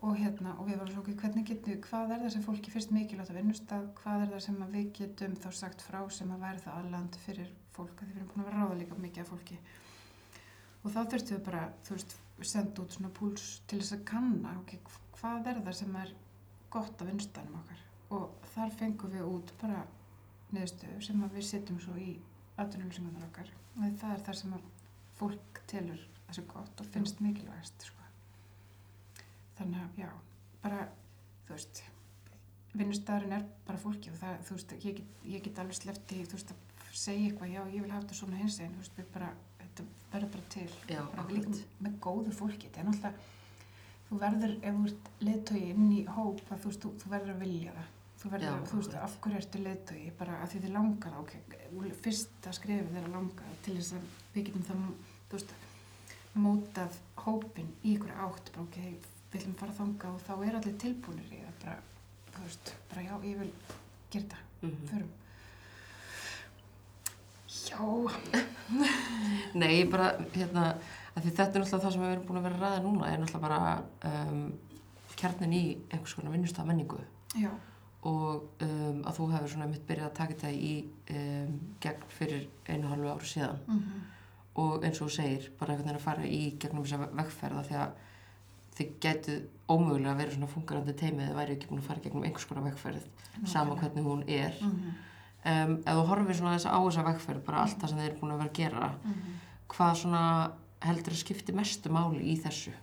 og 0.02 0.18
hérna, 0.20 0.56
og 0.60 0.68
við 0.68 0.80
varum 0.82 0.94
svo 0.94 1.16
hvernig 1.22 1.48
getum 1.48 1.80
hvað 1.86 2.12
er 2.14 2.24
það 2.26 2.34
sem 2.36 2.44
fólki 2.46 2.74
fyrst 2.74 2.92
mikilvægt 2.94 3.32
að 3.32 3.40
vinnustaf, 3.40 3.88
hvað 4.02 4.26
er 4.26 4.34
það 4.34 4.44
sem 4.46 4.60
að 4.66 4.76
við 4.76 4.92
getum 5.00 5.38
þá 5.40 5.48
sagt 5.60 5.86
frá 5.86 6.00
sem 6.12 6.34
að 6.36 6.44
væri 6.46 6.64
það 6.66 6.78
aðlandi 6.82 7.24
fyrir 7.24 7.56
fólk, 7.76 7.96
að 7.96 8.06
því 8.06 8.14
við 8.14 8.22
erum 8.22 8.30
búin 8.34 8.44
að 8.44 8.50
vera 8.50 8.60
að 8.60 8.70
ráða 8.70 8.80
líka 8.82 9.00
mikið 9.06 9.24
af 9.24 9.32
fólki. 9.32 9.58
Og 10.84 10.94
þá 10.94 11.00
þurftum 11.00 11.38
við 11.38 11.44
bara, 11.48 11.64
þú 11.88 11.96
veist, 11.96 12.16
senda 12.44 12.84
út 12.84 12.96
svona 12.96 13.12
púls 13.16 13.48
til 13.70 13.80
þess 13.82 13.96
að 13.96 14.06
kanna 14.12 14.54
okay, 14.60 14.80
hvað 15.16 15.50
er 15.52 15.62
það 15.66 15.78
sem 15.80 16.00
er 16.04 16.14
gott 16.76 17.02
af 17.02 17.10
vinnustanum 17.10 17.60
okkar? 17.62 17.84
Og 18.16 18.48
þar 18.54 18.78
fengum 18.80 19.16
við 19.16 19.28
út 19.32 19.54
bara 19.62 19.82
niðurstöðu 20.52 21.02
sem 21.08 21.26
að 21.26 21.38
við 21.40 21.48
setjum 21.50 21.82
svo 21.82 21.98
í 21.98 22.16
atvinnulýsingarnar 22.62 23.28
okkar. 23.32 23.52
Það 23.76 24.12
er 24.14 24.26
það 24.30 24.42
sem 24.44 24.56
að 24.60 24.72
fólk 25.20 25.62
telur 25.72 26.08
þessu 26.28 26.48
gott 26.52 26.84
og 26.84 26.92
finnst 26.94 27.24
mikilvægast 27.24 27.90
sko. 27.90 28.05
Þannig 29.60 29.82
að 29.82 30.00
já, 30.04 30.10
bara 30.64 30.86
þú 31.48 31.56
veist 31.56 31.84
vinnustæðurinn 32.76 33.38
er 33.38 33.46
bara 33.68 33.82
fólki 33.82 34.12
og 34.12 34.20
það, 34.20 34.40
þú 34.48 34.58
veist, 34.58 34.74
ég 34.84 34.98
get, 35.00 35.20
ég 35.32 35.44
get 35.46 35.62
alveg 35.64 35.78
slefti, 35.80 36.24
þú 36.28 36.40
veist, 36.40 36.52
að 36.52 36.90
segja 36.96 37.30
eitthvað, 37.30 37.54
já, 37.54 37.62
ég 37.72 37.86
vil 37.86 37.94
hafa 37.94 38.04
þetta 38.06 38.20
svona 38.20 38.42
hins 38.42 38.60
einn, 38.60 38.76
þú 38.76 38.84
veist, 38.84 38.98
við 39.00 39.10
bara 39.14 39.32
þetta 39.62 39.88
verður 40.12 40.34
bara 40.36 40.50
til, 40.56 40.68
Já, 40.92 41.02
bara 41.14 41.26
líka 41.32 41.56
með 41.86 41.98
góðu 42.04 42.36
fólki, 42.36 42.68
þetta 42.68 42.84
er 42.84 42.90
náttúrulega 42.90 43.34
þú 44.06 44.20
verður, 44.22 44.56
ef 44.62 44.80
þú 44.80 44.90
ert 44.90 45.12
leðtögi 45.28 45.70
inn 45.74 45.92
í 45.92 46.02
hóp, 46.18 46.44
að 46.50 46.64
þú 46.64 46.72
veist, 46.72 46.84
þú, 46.84 46.92
þú 47.02 47.14
verður 47.16 47.34
að 47.34 47.46
vilja 47.46 47.76
það. 47.76 47.92
Þú 48.22 48.32
verður, 48.34 48.48
Já, 48.48 48.70
þú 48.70 48.80
veist, 48.80 48.98
af 49.06 49.16
hverju 49.24 49.40
ertu 49.42 49.62
leðtögi 49.62 50.12
bara 50.20 50.38
að 50.42 50.52
því 50.52 50.62
þið 50.66 50.76
langar 50.76 51.18
ok 51.20 51.34
fyrsta 52.06 52.54
skrefið 52.56 52.94
þeirra 52.96 53.12
langar 53.12 53.58
til 53.66 53.76
þess 53.78 53.96
að 53.98 54.06
við 54.36 54.48
getum 54.48 54.66
það, 54.70 54.86
þú 55.30 55.40
veist 55.40 55.54
mótað 56.36 56.98
hópin 57.24 57.70
í 57.84 57.96
ykkur 57.96 58.16
átt 58.26 58.52
bara 58.54 58.66
ok, 58.66 58.80
við 59.36 59.44
viljum 59.44 59.60
fara 59.60 59.76
þanga 59.78 60.14
og 60.16 60.24
þá 60.26 60.34
er 60.48 60.58
allir 60.62 60.78
tilbúinir 60.86 61.30
í 61.36 61.44
það 61.44 61.62
bara, 61.66 61.78
þú 62.36 62.44
veist, 62.48 62.74
bara 62.92 63.06
já, 63.06 63.14
ég 63.30 63.40
vil 63.44 63.52
gera 64.12 64.26
þetta, 64.26 64.42
Mhm. 64.66 64.88
förum. 64.90 65.10
Já, 67.66 67.80
Nei, 69.62 69.86
bara, 69.90 70.08
hérna, 70.34 70.64
að 71.16 71.24
því 71.26 71.32
þetta 71.38 71.44
er 71.46 71.64
náttúrulega 71.64 71.84
það 71.86 71.94
sem 71.96 72.02
við 72.04 72.12
erum 72.16 72.26
búin 72.28 72.40
að 72.40 72.46
vera 72.48 72.58
að 72.58 72.64
ræða 72.66 72.82
núna, 72.86 73.10
er 73.12 73.22
náttúrulega 73.22 73.46
bara 73.46 73.60
um, 74.10 74.42
kjarnin 75.16 75.54
í 75.56 75.62
einhvers 75.94 76.16
konar 76.18 76.34
vinnustaf 76.36 76.68
menningu. 76.68 77.00
Já, 77.40 77.52
og 78.06 78.62
um, 78.62 79.00
að 79.08 79.16
þú 79.18 79.28
hefur 79.34 79.50
svona 79.54 79.68
mitt 79.72 79.86
byrjað 79.88 80.10
að 80.10 80.18
taka 80.20 80.36
þetta 80.36 80.52
í 80.54 80.74
um, 81.16 81.54
gegn 81.82 82.04
fyrir 82.18 82.44
einu 82.70 82.92
halvu 82.92 83.12
ári 83.14 83.30
síðan. 83.32 83.62
Mhm, 83.72 84.04
og 84.66 84.86
eins 84.88 85.00
og 85.02 85.10
þú 85.10 85.16
segir, 85.18 85.48
bara 85.60 85.74
einhvern 85.74 85.88
veginn 85.90 86.02
að 86.02 86.06
fara 86.10 86.28
í 86.28 86.42
gegnum 86.62 86.86
þessa 86.86 87.10
vegferða 87.22 87.64
því 87.70 87.80
að 87.86 87.96
þið 88.76 88.94
gætu 89.04 89.36
ómögulega 89.72 90.12
að 90.14 90.22
vera 90.22 90.36
svona 90.36 90.52
fungerandi 90.52 90.96
teimið 91.00 91.28
eða 91.30 91.40
væri 91.40 91.56
ekki 91.56 91.70
búin 91.70 91.82
að 91.82 91.90
fara 91.90 92.04
gegnum 92.04 92.26
einhvers 92.28 92.48
konar 92.50 92.66
vegferð 92.68 93.06
sama 93.50 93.76
hvernig 93.80 94.06
hún 94.06 94.24
er. 94.28 94.56
Mhm, 94.62 94.96
um, 95.52 95.76
ef 95.80 96.00
þú 96.00 96.06
horfir 96.12 96.40
svona 96.40 96.56
þess 96.58 96.70
á 96.70 96.78
þessa 96.78 97.08
vegferð 97.10 97.46
bara 97.48 97.64
allt 97.64 97.80
það 97.82 97.92
sem 97.92 98.02
þeir 98.02 98.10
eru 98.12 98.20
búin 98.22 98.36
að 98.36 98.42
vera 98.44 98.52
að 98.52 98.60
gera 98.60 98.90
mhm, 98.94 99.36
hvað 99.74 99.94
svona 100.02 100.24
heldur 100.86 101.16
að 101.16 101.22
skipti 101.24 101.56
mestu 101.56 101.94
máli 101.94 102.24
í 102.34 102.38
þessu? 102.44 102.74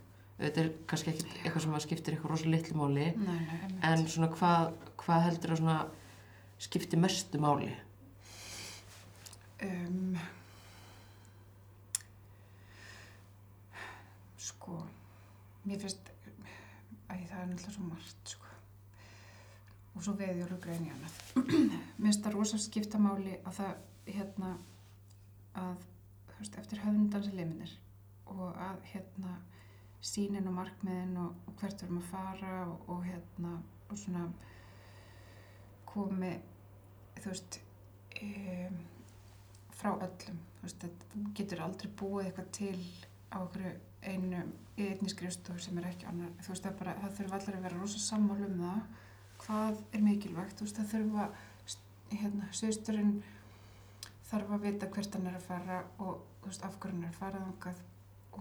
Þetta 0.43 0.63
er 0.63 0.71
kannski 0.91 1.13
ekki 1.13 1.27
eitthvað 1.45 1.63
sem 1.63 1.75
að 1.77 1.85
skiptir 1.85 2.15
eitthvað 2.17 2.33
rosa 2.33 2.51
litlu 2.51 2.79
máli 2.81 3.09
nei, 3.15 3.41
nei, 3.47 3.73
en 3.87 4.07
svona 4.11 4.31
hvað, 4.33 4.73
hvað 5.03 5.27
heldur 5.29 5.53
að 5.55 5.61
svona 5.61 5.77
skipti 6.63 6.99
mestu 6.99 7.39
máli? 7.43 7.69
Um, 9.63 10.17
sko, 14.43 14.81
mér 15.65 15.81
finnst 15.83 16.11
að 17.13 17.25
það 17.29 17.39
er 17.43 17.49
náttúrulega 17.51 17.77
svo 17.77 17.87
margt 17.87 18.35
sko. 18.35 18.51
og 19.93 20.05
svo 20.07 20.15
veði 20.17 20.45
og 20.47 20.61
grein 20.65 20.87
í 20.87 20.93
annað. 20.93 21.17
mér 22.01 22.07
finnst 22.09 22.25
það 22.25 22.37
rosa 22.37 22.59
skiptamáli 22.59 23.39
að 23.45 23.59
það 23.61 24.13
hérna 24.17 24.53
að 25.63 25.83
veist, 26.39 26.57
eftir 26.59 26.81
höfundansi 26.83 27.35
liminir 27.37 27.75
og 28.33 28.57
að 28.57 28.81
hérna 28.93 29.37
sínin 30.03 30.49
og 30.51 30.57
markmiðin 30.57 31.17
og, 31.23 31.35
og 31.47 31.59
hvert 31.61 31.83
við 31.83 31.87
erum 31.89 32.01
að 32.01 32.09
fara 32.11 32.55
og, 32.67 32.89
og 32.91 33.05
hérna 33.07 33.53
og 33.93 34.01
svona 34.01 34.25
komi 35.93 36.33
þú 37.21 37.29
veist 37.29 37.61
um, 38.23 38.81
frá 39.77 39.93
öllum 39.95 40.41
þú 40.59 40.67
veist, 40.67 40.85
þetta- 40.87 41.25
getur 41.39 41.65
aldrei 41.67 41.93
búið 42.01 42.27
eitthvað 42.31 42.51
til 42.59 42.79
á 43.31 43.39
einhverju 43.43 43.75
einu 44.03 44.43
í 44.77 44.89
einni 44.89 45.11
skrifstofu 45.11 45.63
sem 45.63 45.79
er 45.79 45.89
ekki 45.91 46.09
annar. 46.09 46.33
Þú 46.43 46.53
veist, 46.55 46.67
það, 46.67 46.77
bara, 46.81 46.97
það 47.03 47.17
þurfa 47.19 47.39
allir 47.39 47.59
að 47.59 47.65
vera 47.67 47.79
rosa 47.79 48.03
sammála 48.03 48.49
um 48.49 48.61
það 48.63 48.83
hvað 49.43 49.81
er 49.93 50.05
mikilvægt. 50.07 50.59
Þú 50.59 50.67
veist, 50.67 50.81
það 50.81 50.93
þurfa 50.93 51.29
hérna, 52.13 52.51
sögusturinn 52.57 53.15
þarf 54.29 54.53
að 54.57 54.67
vita 54.67 54.91
hvert 54.93 55.17
hann 55.17 55.31
er 55.31 55.39
að 55.39 55.49
fara 55.49 55.81
og 56.03 56.23
veist, 56.45 56.65
af 56.67 56.79
hverju 56.79 56.97
hann 56.97 57.07
er 57.07 57.13
að 57.13 57.19
fara 57.21 57.43
þangað. 57.47 57.83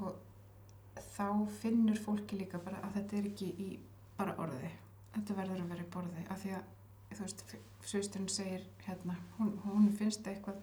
Og 0.02 1.02
þá 1.16 1.26
finnur 1.62 2.00
fólki 2.00 2.40
líka 2.40 2.62
bara 2.64 2.82
að 2.86 3.00
þetta 3.00 3.20
er 3.20 3.32
ekki 3.32 3.50
í 3.66 3.72
bara 4.20 4.38
orði. 4.42 4.72
Þetta 5.16 5.40
verður 5.42 5.66
að 5.66 5.74
vera 5.76 5.86
í 5.86 5.92
borði. 5.96 6.24
Af 6.32 6.46
því 6.46 6.56
að 6.58 6.72
þú 7.12 7.26
veist, 7.26 7.44
sögusturinn 7.84 8.32
segir 8.32 8.66
hérna, 8.86 9.18
hún, 9.38 9.58
hún 9.66 9.92
finnst 9.98 10.28
eitthvað 10.28 10.62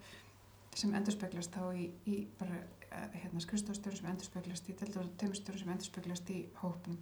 sem 0.79 0.95
endurspeglast 0.95 1.55
þá 1.55 1.75
í, 1.75 1.89
í 2.07 2.21
bara 2.39 2.61
hérna, 2.91 3.41
skrifstofstjórum 3.45 3.99
sem 4.01 4.11
endurspeglast 4.11 4.69
í 4.73 4.77
deldur 4.81 5.09
tömustjórum 5.21 5.61
sem 5.63 5.73
endurspeglast 5.75 6.31
í 6.35 6.39
hópum 6.63 6.99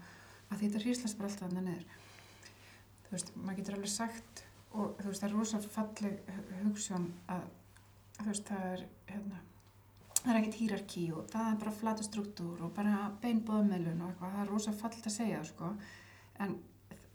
að 0.50 0.62
þetta 0.64 0.82
hríslast 0.84 1.18
bara 1.18 1.30
alltaf 1.30 1.48
þannig 1.48 1.66
niður. 1.66 1.86
Þú 3.06 3.12
veist, 3.16 3.32
maður 3.36 3.58
getur 3.60 3.76
alveg 3.78 3.92
sagt 3.92 4.42
og 4.76 4.96
þú 5.00 5.10
veist, 5.10 5.20
það 5.22 5.28
er 5.28 5.36
rosa 5.36 5.60
falleg 5.76 6.32
hu- 6.36 6.46
hugsjón 6.64 7.06
að 7.32 7.44
þú 8.20 8.26
veist, 8.30 8.48
það 8.50 8.64
er 8.72 8.82
hérna, 9.12 9.42
það 10.22 10.32
er 10.32 10.40
ekkert 10.40 10.58
hýrarki 10.60 11.04
og 11.14 11.28
það 11.32 11.50
er 11.52 11.60
bara 11.62 11.74
flata 11.80 12.06
struktúr 12.06 12.64
og 12.66 12.72
bara 12.76 12.96
beinbóðmeðlun 13.22 14.02
og 14.02 14.10
eitthvað, 14.10 14.34
það 14.34 14.42
er 14.46 14.50
rosa 14.54 14.74
fallet 14.80 15.06
að 15.10 15.16
segja 15.16 15.44
sko, 15.50 15.70
en 16.46 16.56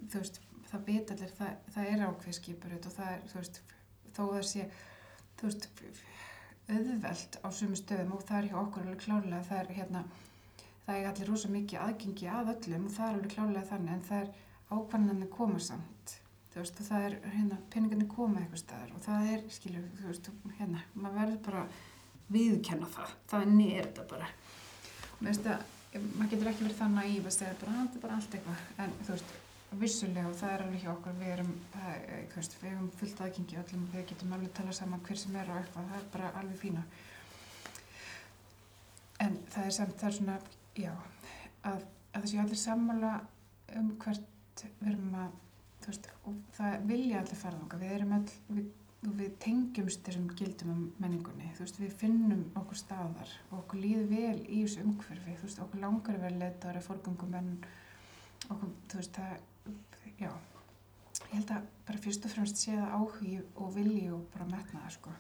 þú 0.08 0.22
veist, 0.24 0.40
það 0.72 0.86
veit 0.88 1.12
allir, 1.16 1.36
það, 1.40 1.52
það 1.76 1.92
er 1.96 2.06
ákveð 2.08 2.38
skipurut 2.40 2.88
og 2.88 2.96
það 2.96 3.12
er, 3.18 3.26
þú 3.32 3.40
veist, 3.42 3.62
þó 4.16 4.22
að 4.30 4.46
sé, 4.54 4.68
þú 5.42 5.50
veist, 5.50 5.68
auðvelt 6.78 7.38
á 7.44 7.48
sumu 7.54 7.78
stöðum 7.80 8.14
og 8.16 8.24
það 8.28 8.38
er 8.38 8.48
hjá 8.50 8.58
okkur 8.62 8.86
alveg 8.86 9.04
klárlega, 9.04 9.48
það 9.50 9.60
er 9.62 9.74
hérna, 9.78 10.04
það 10.86 10.98
er 10.98 11.10
allir 11.12 11.32
rosa 11.32 11.52
mikið 11.52 11.84
aðgengi 11.86 12.30
að 12.32 12.52
öllum 12.56 12.88
og 12.88 12.96
það 12.96 13.08
er 13.08 13.18
alveg 13.18 13.36
klárlega 13.36 13.70
þannig, 13.72 13.94
en 13.94 14.08
það 14.10 14.22
er 14.22 14.32
ákvæmnaðin 14.72 15.32
koma 15.36 15.62
samt, 15.68 16.16
þú 16.54 16.62
veist, 16.62 16.82
og 16.82 16.90
það 16.90 17.08
er, 17.10 17.18
hérna, 17.36 17.60
peningarnir 17.74 18.10
koma 18.16 18.42
eitthvað 18.42 18.64
staðar 18.64 18.96
og 18.96 19.06
það 19.06 19.30
er, 19.36 19.46
skilur, 19.58 19.86
þú 20.00 20.10
veist, 20.10 20.32
hérna, 20.60 20.86
maður 20.96 21.20
verður 21.20 21.44
bara 21.50 21.68
viðkenna 22.32 22.90
það, 22.96 23.16
þannig 23.34 23.76
er 23.76 23.88
þetta 23.90 24.10
bara. 24.16 24.32
Mér 25.20 25.32
veist 25.32 25.48
að, 25.52 25.66
maður 26.16 26.34
getur 26.34 26.52
ekki 26.54 26.68
verið 26.68 26.84
naíf 26.96 27.26
að 27.26 27.38
segja 27.38 27.56
bara, 27.66 27.80
"Ah, 27.82 28.02
bara 28.02 28.16
allt 28.16 28.36
eitthvað, 28.38 28.68
en 28.78 28.94
þú 29.02 29.16
veist, 29.16 29.34
vissulega 29.80 30.28
og 30.28 30.36
það 30.36 30.54
er 30.54 30.64
alveg 30.66 30.82
hjá 30.84 30.92
okkur, 30.92 31.14
við 31.20 31.34
erum, 31.36 31.52
það, 31.74 32.08
þú 32.32 32.40
veist, 32.42 32.56
við 32.60 32.72
erum 32.72 32.90
fullt 33.00 33.22
aðgengi 33.24 33.60
öllum, 33.62 33.86
við 33.94 34.10
getum 34.10 34.34
alveg 34.36 34.54
talað 34.58 34.78
saman 34.78 35.04
hver 35.06 35.20
sem 35.22 35.38
er 35.40 35.52
og 35.52 35.60
eitthvað, 35.62 35.88
það 35.92 36.00
er 36.00 36.10
bara 36.16 36.32
alveg 36.42 36.60
fína. 36.60 36.84
En 39.22 39.38
það 39.54 39.70
er 39.70 39.78
samt, 39.78 39.96
það 40.02 40.10
er 40.10 40.18
svona, 40.18 40.36
já, 40.82 40.92
að, 41.70 41.86
að 42.12 42.26
þessi 42.26 42.42
allir 42.44 42.60
sammála 42.60 43.14
um 43.80 43.94
hvert 44.02 44.66
við 44.82 44.92
erum 44.92 45.16
að, 45.22 45.40
þú 45.82 45.92
veist, 45.94 46.10
og 46.28 46.40
það 46.58 46.88
vilja 46.92 47.22
allir 47.22 47.42
fara 47.42 47.62
þangað, 47.62 47.86
við 47.86 47.94
erum 47.98 48.16
all, 48.18 48.34
við, 48.58 48.72
við 49.22 49.38
tengjumst 49.46 50.04
þessum 50.06 50.26
gildum 50.38 50.74
um 50.74 50.82
menningunni, 51.02 51.54
þú 51.56 51.64
veist, 51.64 51.80
við 51.82 51.96
finnum 52.02 52.44
okkur 52.60 52.82
staðar 52.82 53.32
og 53.50 53.62
okkur 53.64 53.82
líður 53.86 54.12
vel 54.12 54.42
í 54.44 54.66
þessu 54.66 54.84
umhverfi, 54.84 55.38
þú 55.40 55.48
veist, 55.48 55.64
okkur 55.64 55.82
langar 55.86 56.20
að 56.20 56.28
vera 56.28 56.42
leitaður 56.44 56.82
að 56.82 56.90
forgöngum 56.90 57.40
en 57.40 57.50
okkur, 58.50 58.76
þú 58.92 59.00
veist, 59.00 59.18
það, 59.18 59.48
já, 60.22 60.32
ég 61.22 61.36
held 61.36 61.54
að 61.56 61.70
bara 61.88 62.02
fyrst 62.06 62.26
og 62.28 62.34
fremst 62.36 62.62
sé 62.62 62.76
það 62.78 62.96
áhugi 62.98 63.38
og 63.56 63.72
vilji 63.76 64.08
og 64.14 64.26
bara 64.34 64.50
metna 64.52 64.84
það, 64.86 64.96
sko, 64.98 65.14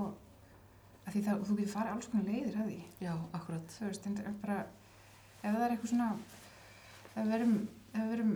og 0.00 1.10
því 1.12 1.24
það, 1.26 1.42
þú 1.48 1.56
getur 1.58 1.74
farið 1.74 1.94
alls 1.94 2.10
konar 2.10 2.28
leiðir 2.30 2.60
að 2.60 2.70
því, 2.70 2.78
Já, 3.04 3.12
akkurat. 3.38 3.74
þú 3.76 3.88
veist, 3.90 4.06
en 4.08 4.38
bara, 4.42 4.58
ef 5.42 5.48
það 5.48 5.64
er 5.66 5.74
eitthvað 5.74 5.92
svona, 5.92 6.10
ef 7.14 7.18
við 7.18 7.34
erum, 7.38 7.56
ef 7.92 8.00
við 8.00 8.14
erum, 8.16 8.34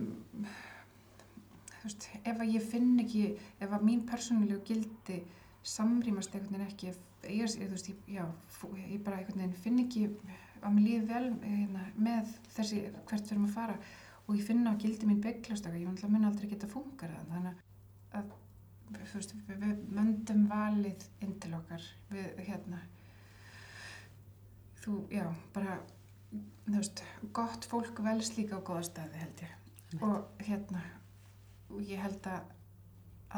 þú 1.72 1.82
veist, 1.86 2.08
ef 2.22 2.42
að 2.44 2.54
ég 2.54 2.68
finn 2.72 2.90
ekki, 3.04 3.24
ef 3.58 3.72
að 3.72 3.86
mín 3.88 4.04
persónulegu 4.08 4.60
gildi 4.68 5.22
samrýmast 5.68 6.34
einhvern 6.34 6.58
veginn 6.58 6.68
ekki, 6.68 6.92
ég, 7.32 7.56
þú 7.56 7.72
veist, 7.72 7.88
ég, 7.92 8.04
já, 8.18 8.26
ég 8.84 9.00
bara 9.06 9.22
einhvern 9.22 9.42
veginn 9.42 9.62
finn 9.64 9.80
ekki 9.84 10.04
að 10.58 10.74
mér 10.74 10.84
líði 10.84 11.06
vel 11.08 11.24
hérna, 11.42 11.86
með 11.96 12.36
þessi 12.56 12.84
hvert 13.08 13.24
við 13.24 13.34
erum 13.34 13.48
að 13.48 13.56
fara 13.56 13.78
og 14.28 14.36
ég 14.36 14.44
finna 14.44 14.74
að 14.74 14.84
gildi 14.84 15.08
mín 15.08 15.22
bygglast 15.24 15.66
okkar, 15.66 15.80
ég 15.80 16.12
mun 16.12 16.28
aldrei 16.28 16.50
geta 16.50 16.68
fungað 16.70 17.14
það, 17.14 17.30
þannig 17.32 17.62
að, 18.18 18.34
veist, 19.14 19.34
við, 19.48 19.84
möndum 19.96 20.44
valið 20.50 21.06
inn 21.24 21.34
til 21.40 21.54
okkar, 21.56 21.86
við, 22.12 22.42
hérna, 22.48 22.82
þú, 24.84 24.98
já, 25.12 25.24
bara, 25.56 25.78
þú 26.66 26.76
veist, 26.76 27.04
gott 27.36 27.68
fólk 27.70 28.04
vels 28.04 28.34
líka 28.36 28.60
á 28.60 28.66
góða 28.68 28.84
staði 28.90 29.24
held 29.24 29.44
ég. 29.46 29.54
Einmitt. 29.88 30.02
og 30.04 30.42
hérna 30.44 30.82
og 31.72 31.84
ég 31.88 32.00
held 32.02 32.26
að, 32.28 32.48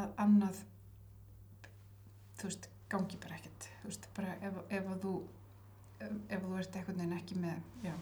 að 0.01 0.15
annað 0.25 0.65
þú 2.41 2.49
veist, 2.49 2.67
gangi 2.91 3.19
bara 3.23 3.37
ekkert. 3.39 3.69
Þú 3.83 3.93
veist, 3.93 4.09
bara 4.17 4.35
ef, 4.43 4.59
ef 4.67 4.89
að 4.91 5.05
þú 5.05 5.13
ef, 6.01 6.17
ef 6.29 6.43
þú 6.45 6.57
ert 6.59 6.79
einhvern 6.81 7.03
veginn 7.03 7.17
ekki 7.19 7.39
með 7.41 7.87
já, 7.87 7.95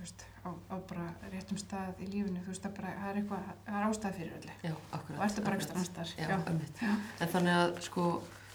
veist, 0.00 0.24
á, 0.44 0.50
á 0.70 0.76
bara 0.88 1.04
réttum 1.32 1.58
stað 1.58 2.00
í 2.02 2.06
lífinu, 2.10 2.40
þú 2.44 2.50
veist, 2.52 2.62
það 2.64 2.74
bara, 2.78 2.90
það 3.00 3.10
er 3.10 3.20
eitthvað 3.20 3.44
það 3.66 3.78
er 3.80 3.86
ástæð 3.88 4.16
fyrir 4.18 4.34
öllu 4.38 4.54
Já, 4.64 4.74
akkurat. 4.92 5.18
og 5.18 5.24
ertu 5.28 5.44
bara 5.44 5.54
annar 5.54 5.88
staðar 5.88 6.12
Já, 6.18 6.36
einmitt. 6.50 6.82
En 7.20 7.28
þannig 7.34 7.54
að 7.60 7.80
sko, 7.88 8.04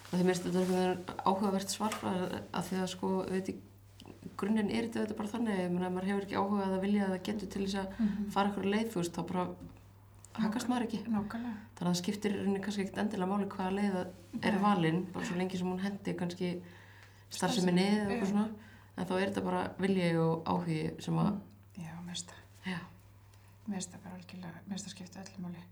að 0.10 0.14
því 0.20 0.24
mér 0.24 0.34
finnst 0.34 0.46
þetta 0.46 0.60
einhvern 0.60 0.78
veginn 0.80 1.26
áhugavert 1.30 1.74
svarfræð 1.74 2.38
að 2.54 2.70
því 2.70 2.80
að 2.84 2.88
sko, 2.94 3.10
veit 3.30 3.50
ég, 3.54 3.58
grunninn 4.40 4.70
er 4.72 4.88
þetta 4.94 5.16
bara 5.18 5.30
þannig, 5.34 5.60
meina, 5.74 5.90
maður 5.90 6.10
hefur 6.12 6.26
ekki 6.28 6.40
áhuga 6.40 6.68
að 6.70 6.82
vilja 6.86 7.04
að 7.08 7.14
það 7.16 7.26
getur 7.30 7.50
til 7.56 7.66
þess 7.66 7.80
að 7.82 8.00
Mhm. 8.00 8.30
fara 8.32 8.50
eitthvað 8.50 8.72
leið, 8.74 8.88
þú 8.94 9.00
veist, 9.02 9.14
þá 9.16 9.22
bara 9.34 9.48
hakast 10.40 10.68
maður 10.70 10.86
ekki. 10.88 11.00
nákvæmlega 11.10 11.56
Þannig 11.76 11.90
að 11.90 11.90
það 11.90 12.00
skiptir 12.02 12.32
rauninni 12.38 12.62
kannski 12.64 12.84
ekkert 12.86 12.98
endilega 13.04 13.30
máli 13.32 13.48
hvaða 13.50 13.76
leið 13.76 13.94
það 13.96 14.46
er 14.50 14.58
valinn, 14.64 15.00
bara 15.14 15.26
svo 15.26 15.36
lengi 15.36 15.58
sem 15.58 15.68
hún 15.68 15.80
hendi 15.84 16.14
kannski 16.14 16.62
starfseminni 17.30 17.86
eða 17.90 18.10
eitthvað 18.14 18.30
svona, 18.32 18.48
en 19.00 19.08
þá 19.08 19.16
er 19.16 19.26
þetta 19.30 19.46
bara 19.46 19.64
vilji 19.80 20.10
og 20.20 20.50
áhugi 20.50 20.80
sem 21.04 21.20
að, 21.22 21.40
já, 21.80 21.94
mest 22.08 22.36
já, 22.66 22.80
mér 23.66 23.78
finnst 23.78 23.96
það 23.96 24.06
bara 24.06 24.20
algjörlega, 24.20 24.62
mér 24.66 24.76
finnst 24.76 24.90
það 24.90 24.96
skipta 24.98 25.24
öllu 25.24 25.44
máli. 25.46 25.66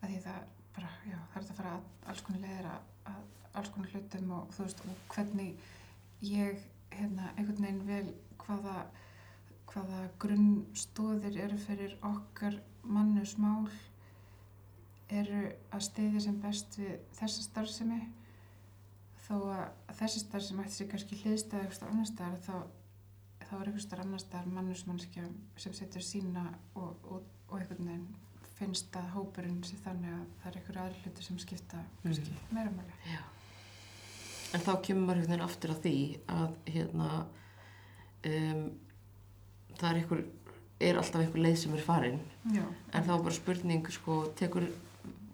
Að 0.00 0.12
því 0.12 0.20
það 0.26 0.38
bara, 0.76 0.92
já, 1.06 1.16
það 1.16 1.40
er 1.40 1.46
þetta 1.46 1.56
að 1.56 1.60
fara 1.62 1.74
alls 2.10 2.22
konar 2.26 2.44
leiðir 2.44 2.70
að, 2.72 2.92
að 3.12 3.58
alls 3.60 3.72
konar 3.74 3.94
hlutum 3.94 4.36
og 4.36 4.54
þú 4.56 4.66
veist, 4.66 4.84
og 4.84 5.02
hvernig 5.14 5.68
ég, 6.26 6.64
hérna, 6.96 7.32
einhvern 7.36 7.66
veginn 7.68 7.84
vel 7.88 8.14
hvaða 8.42 8.78
hvaða 9.76 10.06
grunnstóðir 10.22 11.34
eru 11.44 11.56
fyrir 11.60 11.96
okkar 12.06 12.54
mannusmál 12.86 13.66
eru 15.12 15.42
að 15.74 15.82
stiðja 15.84 16.22
sem 16.24 16.38
best 16.42 16.78
við 16.80 16.94
þessa 17.18 17.44
starfsemi 17.44 17.98
þó 19.26 19.34
að 19.52 19.94
þessi 20.00 20.22
starfsemi 20.22 20.64
ætti 20.64 20.78
sér 20.78 20.90
kannski 20.92 21.20
hliðstæða 21.22 21.66
eitthvað 21.66 21.92
annar 21.92 22.10
staðar 22.10 22.42
þá 22.46 22.56
þá 23.46 23.56
er 23.60 23.72
staðar 23.82 24.04
annar 24.04 24.22
staðar 24.22 24.52
mannusmannskja 24.56 25.26
sem 25.60 25.74
setur 25.76 26.04
sína 26.04 26.46
og, 26.74 26.96
og, 27.04 27.26
og 27.48 27.58
einhvern 27.60 27.90
veginn 27.90 28.06
finnst 28.56 28.94
að 28.96 29.10
hópurinn 29.12 29.60
sé 29.66 29.76
þannig 29.84 30.14
að 30.16 30.22
það 30.40 30.50
er 30.50 30.58
einhver 30.60 30.78
aðri 30.82 31.02
hluti 31.04 31.26
sem 31.26 31.40
skipta 31.42 31.82
kannski 32.02 32.36
meira 32.54 32.72
máli. 32.72 32.94
já. 33.10 33.20
En 34.54 34.62
þá 34.64 34.72
kemur 34.86 35.08
maður 35.10 35.26
veginn 35.26 35.44
aftur 35.44 35.74
að 35.74 35.82
því 35.84 35.96
að, 36.32 36.56
hérna, 36.70 37.10
um, 38.30 38.62
það 39.76 39.88
er 39.90 40.00
einhver, 40.00 40.24
er 40.88 41.00
alltaf 41.00 41.22
einhver 41.22 41.44
leið 41.44 41.58
sem 41.60 41.76
er 41.76 41.84
farin, 41.84 42.18
Já. 42.54 42.62
en 42.64 43.06
þá 43.06 43.12
er 43.16 43.24
bara 43.26 43.36
spurning, 43.36 43.90
sko, 43.92 44.18
tekur, 44.38 44.68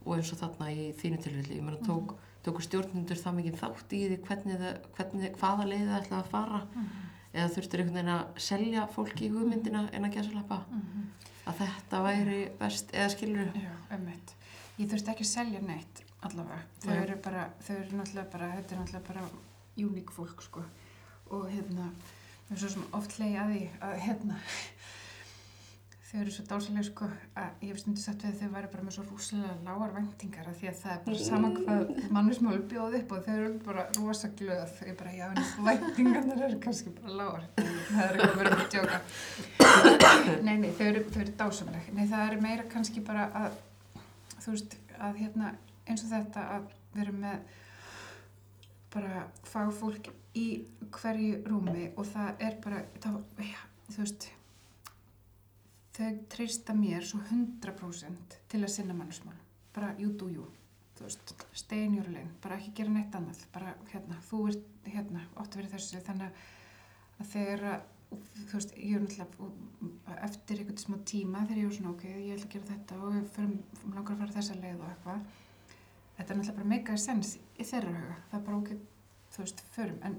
og 0.03 0.17
eins 0.17 0.33
og 0.35 0.41
þarna 0.41 0.71
í 0.75 0.89
þínu 0.99 1.21
tilfelli, 1.23 1.61
ég 1.61 1.67
meina, 1.67 1.79
tók, 1.87 2.17
tóku 2.43 2.63
stjórnundur 2.67 3.17
það 3.23 3.37
mikið 3.39 3.57
þátt 3.63 3.93
í 3.97 4.01
því 4.09 4.17
hvernig 4.27 4.59
það, 4.63 4.79
hvernig, 4.97 5.35
hvaða 5.39 5.67
leið 5.71 5.85
það 5.89 6.01
ætlaði 6.03 6.23
að 6.23 6.31
fara, 6.33 6.61
Mhm. 6.75 6.89
eða 7.35 7.49
þurftur 7.55 7.81
einhvern 7.81 7.95
veginn 7.95 8.15
að 8.19 8.41
selja 8.49 8.87
fólki 8.95 9.29
hugmyndina 9.31 9.89
en 9.93 10.05
að 10.05 10.13
gæsa 10.17 10.35
lappa, 10.35 10.59
Mhm. 10.71 11.07
að 11.47 11.55
þetta 11.63 12.03
væri 12.03 12.59
best, 12.59 12.93
eða 12.93 13.11
skilur 13.11 13.53
Já, 13.55 13.71
ummitt. 13.97 14.35
Ég 14.79 14.89
þurfti 14.91 15.09
ekki 15.15 15.25
að 15.25 15.35
selja 15.37 15.61
neitt 15.63 16.03
allavega. 16.23 16.63
Þau 16.81 17.03
eru 17.03 17.17
bara, 17.23 17.51
þau 17.63 17.77
eru 17.77 17.97
náttúrulega 17.97 18.31
bara, 18.33 18.53
þetta 18.57 18.73
er 18.73 18.79
náttúrulega 18.79 19.07
bara 19.07 19.29
uník 19.79 20.11
fólk, 20.11 20.43
sko. 20.43 20.65
Og 21.31 21.49
hérna, 21.51 21.91
við 22.51 22.51
erum 22.51 22.59
svo 22.59 22.69
sem 22.69 22.85
oft 22.93 23.19
leiði 23.19 23.39
að 23.39 23.51
því 23.53 23.69
að 23.81 23.99
hérna, 24.01 24.37
þau 26.13 26.21
eru 26.21 26.33
svo 26.35 26.43
dásalega, 26.45 26.83
sko, 26.85 27.07
að 27.41 27.63
ég 27.65 27.71
hef 27.73 27.79
stundu 27.81 28.03
sagt 28.03 28.25
við 28.27 28.35
að 28.35 28.41
þau 28.43 28.49
væri 28.53 28.69
bara 28.73 28.83
með 28.85 28.95
svo 28.99 29.05
rúslega 29.07 29.53
lágar 29.65 29.95
væntingar 29.95 30.51
af 30.51 30.59
því 30.59 30.69
að 30.69 30.75
það 30.83 30.93
er 30.93 30.99
bara 31.07 31.21
sama 31.25 31.51
hvað 31.55 31.93
mannismáli 32.13 32.61
bjóð 32.69 32.97
upp 32.99 33.15
og 33.17 33.23
þau 33.25 33.31
eru 33.37 33.53
bara 33.65 33.85
rosa 33.97 34.29
glöð. 34.37 34.75
Þau 34.77 34.91
er 34.91 34.99
bara, 34.99 35.15
já, 35.17 35.25
en 35.31 35.65
væntingarnar 35.69 36.43
eru 36.49 36.59
kannski 36.67 36.93
bara 36.99 37.17
lágar. 37.23 37.47
Það 37.57 38.03
er 38.05 38.19
eitthvað 38.19 38.43
verið 38.43 38.59
að 38.59 38.69
djóka. 38.75 39.01
Nei, 40.45 40.53
nei, 40.67 40.69
þau 40.77 40.85
eru, 40.91 41.05
eru 41.23 41.35
dásamleg. 41.41 41.89
Nei, 41.97 42.05
það 42.13 42.27
er 42.27 42.45
meira 42.45 42.69
kannski 42.77 43.05
bara 43.09 43.25
að, 43.41 43.57
þú 44.35 44.57
veist, 44.59 44.77
að 45.01 45.19
hérna, 45.23 45.55
eins 45.87 46.05
og 46.05 46.13
þetta 46.13 46.45
að 46.59 46.69
við 46.93 47.05
erum 47.07 47.25
með 47.25 47.57
bara 48.93 49.25
fagfólk 49.49 50.13
í 50.37 50.47
hverju 50.93 51.41
rúmi 51.49 51.89
og 51.97 52.05
það 52.13 52.47
er 52.51 52.61
bara, 52.61 52.85
það, 53.01 53.21
já, 53.49 53.61
þú 53.89 54.01
veist, 54.05 54.31
þau 55.97 56.11
treysta 56.33 56.75
mér 56.77 57.05
svo 57.07 57.21
100% 57.29 58.37
til 58.49 58.63
að 58.63 58.75
sinna 58.75 58.97
mannusmál. 58.97 59.39
Bara 59.75 59.95
you 59.99 60.13
do 60.19 60.29
you, 60.33 60.47
stay 61.57 61.85
in 61.85 61.97
your 61.99 62.09
lane, 62.13 62.31
bara 62.43 62.59
ekki 62.59 62.75
gera 62.81 62.93
neitt 62.93 63.15
annað, 63.17 63.47
bara 63.53 63.75
hérna, 63.93 64.21
þú 64.29 64.43
ert 64.53 64.91
hérna, 64.93 65.25
ótt 65.37 65.57
að 65.57 65.63
vera 65.63 65.73
þessu, 65.75 66.03
þannig 66.07 66.45
að 67.23 67.33
þegar 67.33 67.67
þú 68.13 68.59
veist, 68.59 68.75
ég 68.77 68.97
er 68.97 69.05
náttúrulega 69.05 70.17
eftir 70.27 70.61
einhvern 70.61 70.81
smá 70.83 70.99
tíma 71.09 71.45
þegar 71.47 71.61
ég 71.63 71.71
er 71.71 71.77
svona 71.79 71.93
ok, 71.95 72.05
ég 72.11 72.35
ætla 72.37 72.49
að 72.49 72.55
gera 72.55 72.71
þetta 72.73 72.99
og 72.99 73.15
við 73.17 73.31
förum 73.37 73.95
langar 73.95 74.15
að 74.15 74.23
fara 74.23 74.37
þessa 74.37 74.59
leið 74.61 74.83
og 74.83 74.91
eitthvað. 74.91 75.23
Þetta 76.19 76.27
er 76.35 76.41
náttúrulega 76.41 76.59
bara 76.59 76.73
mega 76.75 76.99
sens 77.01 77.37
í 77.57 77.69
þeirra 77.69 77.95
huga, 77.97 78.19
það 78.31 78.39
er 78.39 78.45
bara 78.49 78.59
ok 78.61 78.75
þú 79.33 79.45
veist, 79.45 79.63
förum, 79.73 80.03
en 80.05 80.19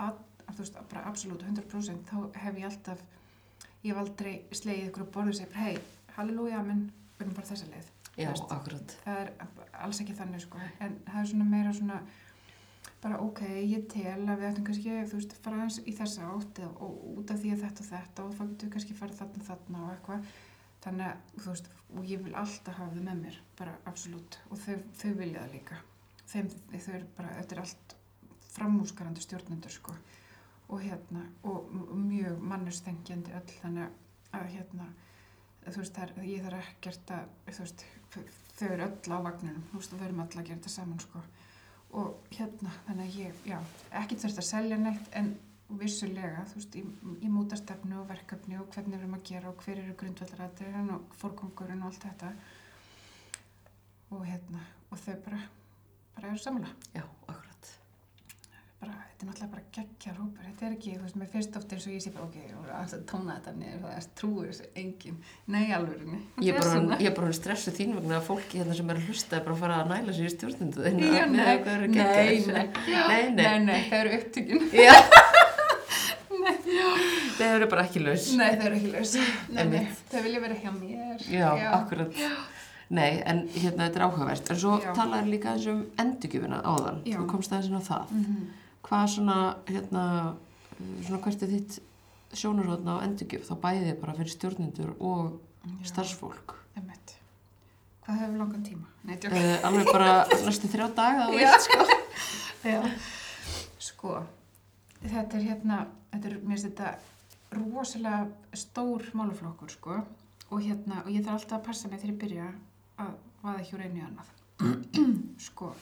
að, 0.00 0.22
að, 0.46 0.54
þú 0.54 0.62
veist, 0.62 0.80
bara 0.92 1.04
absolutt 1.10 1.44
100% 1.44 2.08
þá 2.08 2.40
hef 2.44 2.60
ég 2.60 2.68
alltaf 2.70 3.04
ég 3.84 3.92
hef 3.92 4.00
aldrei 4.00 4.34
slegið 4.56 4.88
ykkur 4.88 5.04
á 5.04 5.12
borðu 5.14 5.34
og 5.34 5.38
segið 5.38 5.58
hei, 5.60 5.74
halleluja, 6.16 6.62
menn, 6.64 6.86
við 7.18 7.26
erum 7.26 7.36
bara 7.36 7.50
þessa 7.50 7.70
leið. 7.70 7.90
Já, 8.14 8.30
það 8.30 9.18
er 9.18 9.32
alls 9.84 10.00
ekki 10.00 10.14
þannig 10.16 10.44
sko, 10.44 10.60
en 10.84 11.00
það 11.08 11.20
er 11.20 11.30
svona 11.32 11.48
meira 11.50 11.72
svona 11.74 11.98
bara 13.04 13.18
ok, 13.20 13.42
ég 13.68 13.84
tel 13.92 14.22
að 14.22 14.38
við 14.40 14.48
ættum 14.48 14.66
kannski, 14.68 14.94
þú 15.10 15.18
veist, 15.18 15.34
fara 15.44 15.58
aðeins 15.60 15.80
í 15.84 15.94
þessa 15.98 16.28
átt 16.30 16.60
og 16.70 17.02
út 17.18 17.32
af 17.34 17.42
því 17.42 17.52
að 17.52 17.64
þetta 17.66 17.84
og 17.84 17.90
þetta 17.90 18.24
og 18.24 18.36
þá 18.38 18.42
getum 18.44 18.62
við 18.62 18.72
kannski 18.76 18.96
farið 19.00 19.18
þarna 19.18 19.48
þarna 19.48 19.82
og 19.82 19.90
eitthvað. 19.92 20.30
Þannig 20.84 21.10
að, 21.10 21.34
þú 21.40 21.50
veist, 21.50 21.68
og 21.94 22.08
ég 22.08 22.24
vil 22.24 22.34
alltaf 22.40 22.78
hafa 22.78 22.94
þau 22.94 23.04
með 23.04 23.20
mér, 23.26 23.36
bara 23.58 23.76
absolutt. 23.90 24.38
Og 24.48 24.60
þau, 24.62 24.78
þau 25.00 25.12
vilja 25.20 25.44
það 25.44 25.54
líka. 25.58 25.78
Þeim, 26.32 26.50
þau 26.72 26.94
eru 26.94 27.12
bara, 27.18 27.36
þetta 27.40 27.56
er 27.56 27.62
allt 27.64 27.96
framúskarandi 28.54 29.24
stjórnendur 29.24 29.74
sko 29.74 29.96
og 30.68 30.80
hérna, 30.80 31.24
og 31.44 31.70
mjög 31.94 32.42
mannustengjandi 32.50 33.34
öll, 33.36 33.56
þannig 33.60 34.34
að 34.34 34.50
hérna, 34.56 34.88
þú 35.66 35.80
veist, 35.80 35.96
það 35.96 36.04
er, 36.04 36.28
ég 36.28 36.44
þarf 36.46 36.68
ekkert 36.72 37.14
að, 37.16 37.32
þú 37.50 37.64
veist, 37.64 37.86
þau 38.58 38.68
eru 38.68 38.86
öll 38.88 39.16
á 39.16 39.18
vagnunum, 39.28 39.64
þú 39.70 39.80
veist, 39.80 39.96
við 39.96 40.06
erum 40.08 40.22
öll 40.24 40.30
að 40.30 40.46
gera 40.50 40.58
þetta 40.58 40.74
saman, 40.74 41.02
sko. 41.04 41.24
Og 41.94 42.30
hérna, 42.34 42.76
þannig 42.86 43.10
að 43.10 43.18
ég, 43.22 43.42
já, 43.52 43.58
ekki 44.02 44.20
þurft 44.22 44.40
að 44.42 44.48
selja 44.50 44.78
neitt, 44.80 45.10
en 45.20 45.34
vissulega, 45.80 46.46
þú 46.50 46.60
veist, 46.60 46.78
í, 46.78 46.84
í 47.24 47.32
mútastefnu 47.32 48.00
og 48.02 48.08
verkefni 48.10 48.58
og 48.60 48.70
hvernig 48.74 48.96
við 48.96 49.02
erum 49.02 49.18
að 49.18 49.26
gera 49.30 49.50
og 49.50 49.64
hver 49.64 49.82
eru 49.82 49.98
grundvallarættirinn 50.00 50.94
og 50.94 51.18
fórkongurinn 51.20 51.82
og 51.82 51.92
allt 51.92 52.08
þetta 52.08 52.32
og 54.14 54.26
hérna, 54.28 54.64
og 54.90 55.00
þau 55.00 55.14
bara 55.24 55.40
bara 56.14 56.28
eru 56.28 56.38
samla 56.38 56.68
Já, 56.94 57.02
akkurat. 57.26 57.53
Bara, 58.84 58.94
þetta 59.08 59.24
er 59.24 59.28
náttúrulega 59.28 59.54
bara 59.54 59.64
geggjar 59.76 60.16
hópur 60.20 60.44
þetta 60.48 60.66
er 60.68 60.74
ekki, 60.76 60.92
þú 60.94 61.04
veist, 61.04 61.16
mér 61.20 61.30
finnst 61.32 61.56
oft 61.58 61.72
eins 61.74 61.86
og 61.88 61.94
ég 61.94 62.02
sé 62.04 62.12
bara 62.14 62.26
ok, 62.28 62.36
voru 62.52 62.74
að 62.76 62.94
tóna 63.10 63.36
þetta 63.38 63.54
niður 63.58 63.80
það 63.84 63.96
er 63.96 64.08
trúir 64.20 64.50
þessu 64.50 64.68
engin, 64.82 65.18
nei 65.54 65.64
alvörinni 65.76 66.20
Ég 66.44 66.54
er 66.54 66.60
bara, 66.60 66.98
ég 67.00 67.10
er 67.10 67.16
bara 67.16 67.32
stressu 67.38 67.74
þín 67.74 67.96
vegna 67.98 68.18
að 68.20 68.28
fólki 68.28 68.60
hérna 68.60 68.76
sem 68.78 68.90
er 68.92 69.00
að 69.00 69.08
hlusta 69.08 69.38
er 69.38 69.44
bara 69.46 69.56
að 69.56 69.62
fara 69.64 69.80
að 69.82 69.92
næla 69.94 70.16
sér 70.16 70.28
í 70.28 70.34
stjórnundu 70.34 70.78
Já, 70.80 70.88
þeirna. 70.88 71.28
nei, 71.32 71.56
nei, 71.64 71.88
nei. 71.94 72.66
nei, 72.84 73.30
nei. 73.32 73.32
nei, 73.40 73.58
nei, 73.68 73.80
það 73.88 74.00
eru 74.02 74.18
upptökin 74.20 74.60
Já. 74.74 74.94
Þau 77.34 77.46
eru 77.48 77.66
bara 77.70 77.84
ekki 77.86 78.02
laus. 78.04 78.26
nei, 78.36 78.50
það 78.58 78.66
eru 78.68 78.76
ekki 78.80 78.90
laus 78.92 79.14
nei, 79.54 79.64
nei, 79.70 79.86
þau 80.10 80.20
vilja 80.26 80.42
vera 80.44 80.58
hjá 80.60 80.74
mér 80.76 81.24
Já, 81.32 81.48
akkurat. 81.78 82.20
Nei, 82.94 83.22
en 83.26 83.46
hérna 83.48 83.86
þetta 83.86 83.98
er 83.98 84.04
áhugavert. 84.04 84.50
En 84.52 84.58
svo 84.60 84.74
Já. 84.82 84.90
talaður 84.94 85.30
líka 85.32 85.54
eins 85.54 85.64
um 85.72 85.80
endurgjöfina 85.98 86.60
áðan. 86.68 87.00
Já. 87.08 87.16
Þú 87.16 87.28
komst 87.30 87.54
aðeins 87.54 87.70
inn 87.70 87.80
á 87.80 87.82
það. 87.88 88.12
mm 88.12 88.24
-hmm. 88.24 88.63
Hvað 88.84 89.04
svona, 89.14 89.38
hérna, 89.70 90.04
svona 91.06 91.20
hvert 91.24 91.44
er 91.44 91.52
þitt 91.54 91.78
sjónarhóðna 92.36 92.98
á 93.00 93.04
endurgjöf? 93.06 93.46
Þá 93.48 93.54
bæðið 93.62 93.94
bara 94.02 94.16
fyrir 94.18 94.34
stjórnendur 94.34 94.90
og 95.00 95.38
starfsfólk. 95.88 96.56
Einmitt. 96.76 97.14
Hvað 98.04 98.20
hefur 98.20 98.40
langan 98.42 98.66
tíma? 98.66 98.90
Nei. 99.08 99.16
Uh, 99.24 99.54
alveg 99.64 99.88
bara 99.88 100.10
næstu 100.44 100.68
þrjá 100.68 100.90
daga 100.98 101.30
og 101.30 101.38
Já. 101.38 101.48
veit, 101.54 101.64
sko. 101.64 101.86
Já. 102.74 102.82
Sko, 103.84 104.18
þetta 105.00 105.38
er 105.38 105.48
hérna, 105.48 105.80
þetta 106.12 106.30
er, 106.30 106.36
mér 106.42 106.58
finnst 106.58 106.68
þetta 106.68 106.92
rosalega 107.54 108.58
stór 108.60 109.08
máluflokkur, 109.16 109.72
sko. 109.72 109.98
Og 110.52 110.60
hérna, 110.60 111.00
og 111.06 111.10
ég 111.12 111.24
þarf 111.24 111.40
alltaf 111.40 111.58
að 111.62 111.66
passa 111.70 111.88
mig 111.88 112.02
þegar 112.02 112.12
ég 112.12 112.20
byrja 112.20 112.52
að 113.00 113.16
vaða 113.40 113.84
einu 113.84 114.00
í 114.00 114.06
annað. 114.10 114.32
sko, 115.48 115.72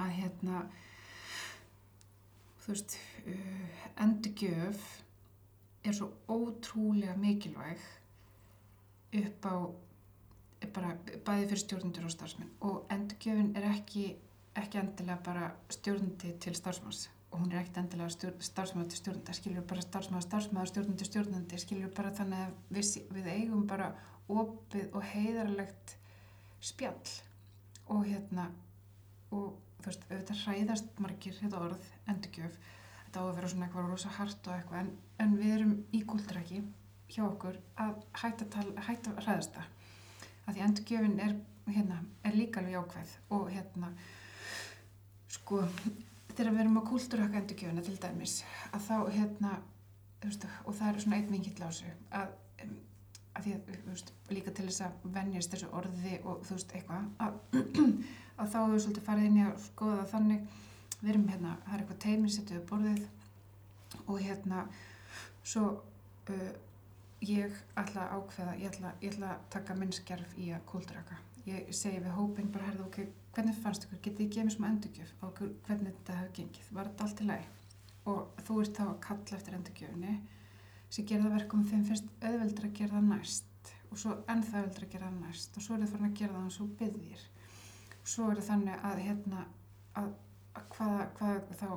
að 0.00 0.14
hérna, 0.16 0.64
þú 2.68 2.74
veist, 2.74 2.98
uh, 3.24 3.76
endurgjöf 4.04 4.88
er 5.88 5.94
svo 5.96 6.10
ótrúlega 6.28 7.14
mikilvæg 7.16 7.84
upp 9.22 9.46
á 9.48 9.56
bara 10.74 10.90
bæði 11.24 11.46
fyrir 11.48 11.62
stjórnendur 11.62 12.08
og 12.08 12.12
starfsmenn. 12.12 12.50
Og 12.60 12.90
endurgjöfin 12.92 13.54
er 13.56 13.70
ekki, 13.70 14.10
ekki 14.58 14.80
endilega 14.82 15.22
bara 15.24 15.52
stjórnandi 15.72 16.34
til 16.42 16.56
starfsmanns. 16.58 17.06
Og 17.30 17.40
hún 17.40 17.52
er 17.52 17.62
ekkert 17.62 17.80
endilega 17.82 18.10
stjórn, 18.12 18.40
starfsmaður 18.40 18.90
til 18.90 19.00
stjórnanda 19.00 19.36
skilur 19.36 19.64
bara 19.70 19.84
starfsmaður, 19.84 20.26
starfsmaður, 20.26 20.70
stjórnandi, 20.72 21.08
stjórnandi 21.08 21.62
skilur 21.62 21.94
bara 21.96 22.12
þannig 22.20 22.44
að 22.44 22.54
við, 22.76 22.92
við 23.16 23.30
eigum 23.32 23.64
bara 23.68 23.88
opið 24.28 24.92
og 24.92 25.08
heiðarlegt 25.14 25.96
spjall. 26.60 27.16
Og 27.88 28.04
hérna 28.04 28.50
og 29.32 29.56
þú 29.78 29.90
veist, 29.90 30.04
auðvitað 30.10 30.42
hræðast 30.44 31.00
margir 31.02 31.38
þetta 31.38 31.62
orð, 31.68 31.88
endurgjöf. 32.10 32.58
Þetta 33.04 33.22
á 33.22 33.24
að 33.24 33.34
vera 33.38 33.50
svona 33.52 33.68
eitthvað 33.68 33.90
rosa 33.92 34.12
hart 34.18 34.48
og 34.48 34.56
eitthvað 34.56 34.80
en, 34.82 34.90
en 35.24 35.36
við 35.38 35.54
erum 35.56 35.74
í 35.94 36.02
gúldræki 36.08 36.62
hjá 37.08 37.22
okkur 37.24 37.56
að 37.80 37.94
hætta, 38.20 38.48
tal, 38.52 38.66
hætta 38.88 39.14
hræðast 39.22 39.56
það. 39.56 39.70
Að 40.44 40.54
því 40.54 40.64
endurgjöfin 40.66 41.22
er, 41.24 41.34
hérna, 41.68 42.02
er 42.24 42.36
líka 42.36 42.60
alveg 42.60 42.76
jákvæð 42.76 43.14
og 43.36 43.48
hérna 43.52 43.92
sko 45.28 45.62
þegar 46.34 46.52
við 46.54 46.62
erum 46.64 46.78
að 46.80 46.88
kúltúrhaka 46.92 47.40
endurgjöfina 47.40 47.84
til 47.84 47.96
dæmis 48.02 48.36
að 48.72 48.84
þá 48.86 48.96
hérna 49.14 49.56
veist, 50.22 50.46
og 50.64 50.76
það 50.76 50.90
er 50.90 51.00
svona 51.02 51.18
einn 51.18 51.32
vingill 51.32 51.62
á 51.62 51.68
þessu 51.68 51.90
að, 52.14 52.36
að 53.38 53.46
því 53.46 53.54
að 53.56 53.82
veist, 53.88 54.12
líka 54.32 54.54
til 54.54 54.66
þess 54.68 54.84
að 54.86 55.04
venjast 55.14 55.54
þessu 55.54 55.68
orði 55.78 56.14
og 56.24 56.40
þú 56.46 56.56
veist 56.56 56.74
eitthvað 56.74 57.04
að, 57.24 57.36
að 58.40 58.52
þá 58.52 58.58
hefur 58.58 58.82
svolítið 58.84 59.06
farið 59.08 59.28
inn 59.28 59.38
í 59.38 59.44
að 59.46 59.60
skoða 59.66 60.06
þannig 60.12 60.56
við 60.98 61.10
erum 61.12 61.28
hérna, 61.30 61.56
það 61.64 61.74
er 61.74 61.84
eitthvað 61.84 62.00
teiminn 62.04 62.34
setjuð 62.34 62.64
borðið 62.70 63.04
og 64.04 64.16
hérna 64.24 64.64
svo 65.46 65.68
uh, 65.78 66.50
ég 67.24 67.54
ætla 67.78 68.06
að 68.06 68.18
ákveða, 68.18 68.56
ég 68.58 68.72
ætla, 68.72 68.92
ég 69.02 69.14
ætla 69.14 69.30
að 69.34 69.46
taka 69.54 69.76
minn 69.78 69.94
skerf 69.94 70.34
í 70.38 70.50
að 70.54 70.64
kúldraka. 70.70 71.18
Ég 71.48 71.70
segi 71.74 72.02
við 72.04 72.14
hópin 72.14 72.50
bara, 72.52 72.68
herðu, 72.68 72.86
ok, 72.86 72.98
hvernig 73.34 73.56
fannst 73.62 73.86
ykkur? 73.86 74.02
Getið 74.04 74.18
þið 74.20 74.34
gefið 74.36 74.54
smá 74.54 74.66
endurgjöf 74.68 75.14
á 75.22 75.26
hvernig 75.38 75.94
þetta 75.94 76.18
hefur 76.18 76.34
gengið? 76.36 76.68
Var 76.76 76.90
þetta 76.90 77.06
allt 77.06 77.22
í 77.22 77.28
lagi? 77.30 77.48
Og 78.08 78.42
þú 78.46 78.58
ert 78.62 78.76
þá 78.78 78.84
að 78.88 79.00
kalla 79.06 79.38
eftir 79.38 79.56
endurgjöfni 79.58 80.16
sem 80.88 81.06
gera 81.08 81.26
það 81.26 81.36
verkum 81.38 81.66
þeim 81.68 81.84
finnst 81.88 82.08
auðveldur 82.22 82.68
að 82.68 82.78
gera 82.80 82.96
það 82.96 83.10
næst 83.12 83.74
og 83.88 84.00
svo 84.02 84.16
ennþá 84.28 84.62
auðveldur 84.62 84.86
að 84.86 84.94
gera 84.94 85.10
það 85.10 85.20
næst 85.26 85.58
og 85.58 85.66
svo 85.66 85.76
er 85.76 85.84
það 85.84 85.92
farin 85.94 86.10
að 86.10 86.18
gera 86.22 86.38
það 86.38 86.48
og 86.48 86.56
svo 86.56 86.66
byggðir. 86.80 87.28
Svo 88.08 88.30
er 88.30 88.40
það 88.40 88.50
þannig 88.52 88.88
að 88.88 89.04
hérna, 89.04 89.44
að, 90.00 90.10
að 90.56 90.68
hvað, 90.74 90.98
hvað 91.18 91.56
þá 91.60 91.70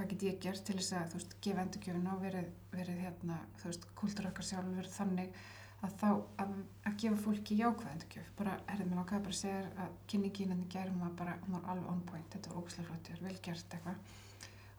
hvað 0.00 0.10
get 0.12 0.26
ég 0.26 0.36
gert 0.42 0.64
til 0.64 0.76
þess 0.78 0.94
að 0.96 1.08
þú 1.12 1.18
veist, 1.18 1.32
gefa 1.44 1.64
endurgjöfin 1.64 2.10
og 2.10 2.20
verið, 2.22 2.52
verið 2.72 3.00
hérna, 3.04 3.38
þú 3.60 3.70
veist, 3.70 3.88
kultur 3.98 4.28
okkar 4.30 4.46
sjálf 4.46 4.70
verið 4.76 4.94
þannig 4.94 5.40
að 5.80 5.96
þá 6.00 6.08
að, 6.44 6.54
að 6.88 6.96
gefa 7.02 7.20
fólki 7.24 7.58
jákvæð 7.58 7.92
endurgjöf 7.94 8.30
bara, 8.38 8.56
herðið 8.68 8.90
mér 8.90 9.02
ákveða 9.02 9.24
bara 9.26 9.34
að 9.34 9.40
segja 9.40 9.60
að 9.84 9.98
kynningin 10.12 10.54
en 10.54 10.64
gerum 10.72 11.02
var 11.04 11.12
bara, 11.18 11.36
hún 11.44 11.56
var 11.56 11.68
alveg 11.72 11.92
on 11.92 12.02
point 12.08 12.34
þetta 12.34 12.52
var 12.52 12.62
ógæslega 12.62 12.88
flott, 12.88 13.12
vel 13.24 13.36
gert 13.48 13.76
eitthvað 13.76 14.16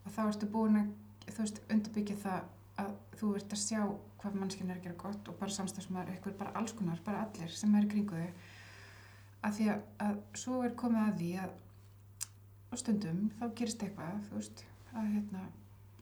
og 0.02 0.16
þá 0.16 0.22
ertu 0.28 0.50
búin 0.56 0.82
að, 0.82 0.92
þú 1.28 1.38
veist, 1.44 1.62
undirbyggja 1.76 2.20
það 2.22 2.50
að 2.82 2.92
þú 3.20 3.32
ert 3.40 3.56
að 3.56 3.62
sjá 3.64 3.82
hvað 4.22 4.38
mannskinn 4.38 4.70
er 4.70 4.80
að 4.80 4.86
gera 4.88 5.00
gott 5.02 5.30
og 5.32 5.38
bara 5.40 5.56
samstafsmaður 5.56 6.14
eitthvað, 6.14 6.38
bara 6.42 6.54
alls 6.60 6.76
konar, 6.78 7.00
bara 7.06 7.24
allir 7.26 7.54
sem 7.56 7.76
er 7.78 7.88
í 7.88 7.92
kringu 7.92 8.20
þau. 8.20 8.50
Að 9.42 9.56
því 9.58 9.70
að, 9.74 9.86
að 10.06 10.20
svo 10.44 10.60
er 10.66 10.76
komið 10.78 11.02
að 11.06 11.16
því 11.22 11.32
að 11.46 11.56
á 12.72 12.74
stundum 12.80 13.24
þá 13.40 13.46
gerist 13.58 13.86
eitthvað, 13.86 14.20
þú 14.28 14.38
veist 14.38 14.64
að 14.92 15.10
hérna, 15.16 15.48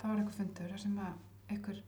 það 0.02 0.12
var 0.12 0.22
eitthvað 0.22 0.40
fundur 0.42 0.76
sem 0.84 1.00
að 1.06 1.54
einhver 1.54 1.80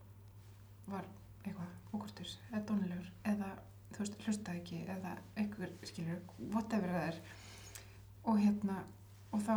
var 0.91 1.11
eitthvað 1.41 1.95
ókurtur 1.95 2.31
eða 2.51 2.63
dónilegur 2.69 3.11
eða 3.33 3.51
þú 3.91 4.03
veist, 4.03 4.17
hlustaði 4.25 4.61
ekki 4.61 4.81
eða 4.95 5.13
einhver, 5.35 5.71
skilur, 5.87 6.19
whatever 6.53 6.93
það 6.95 7.07
er. 7.11 7.21
Og 8.31 8.39
hérna 8.39 8.77
og 9.31 9.43
þá 9.45 9.55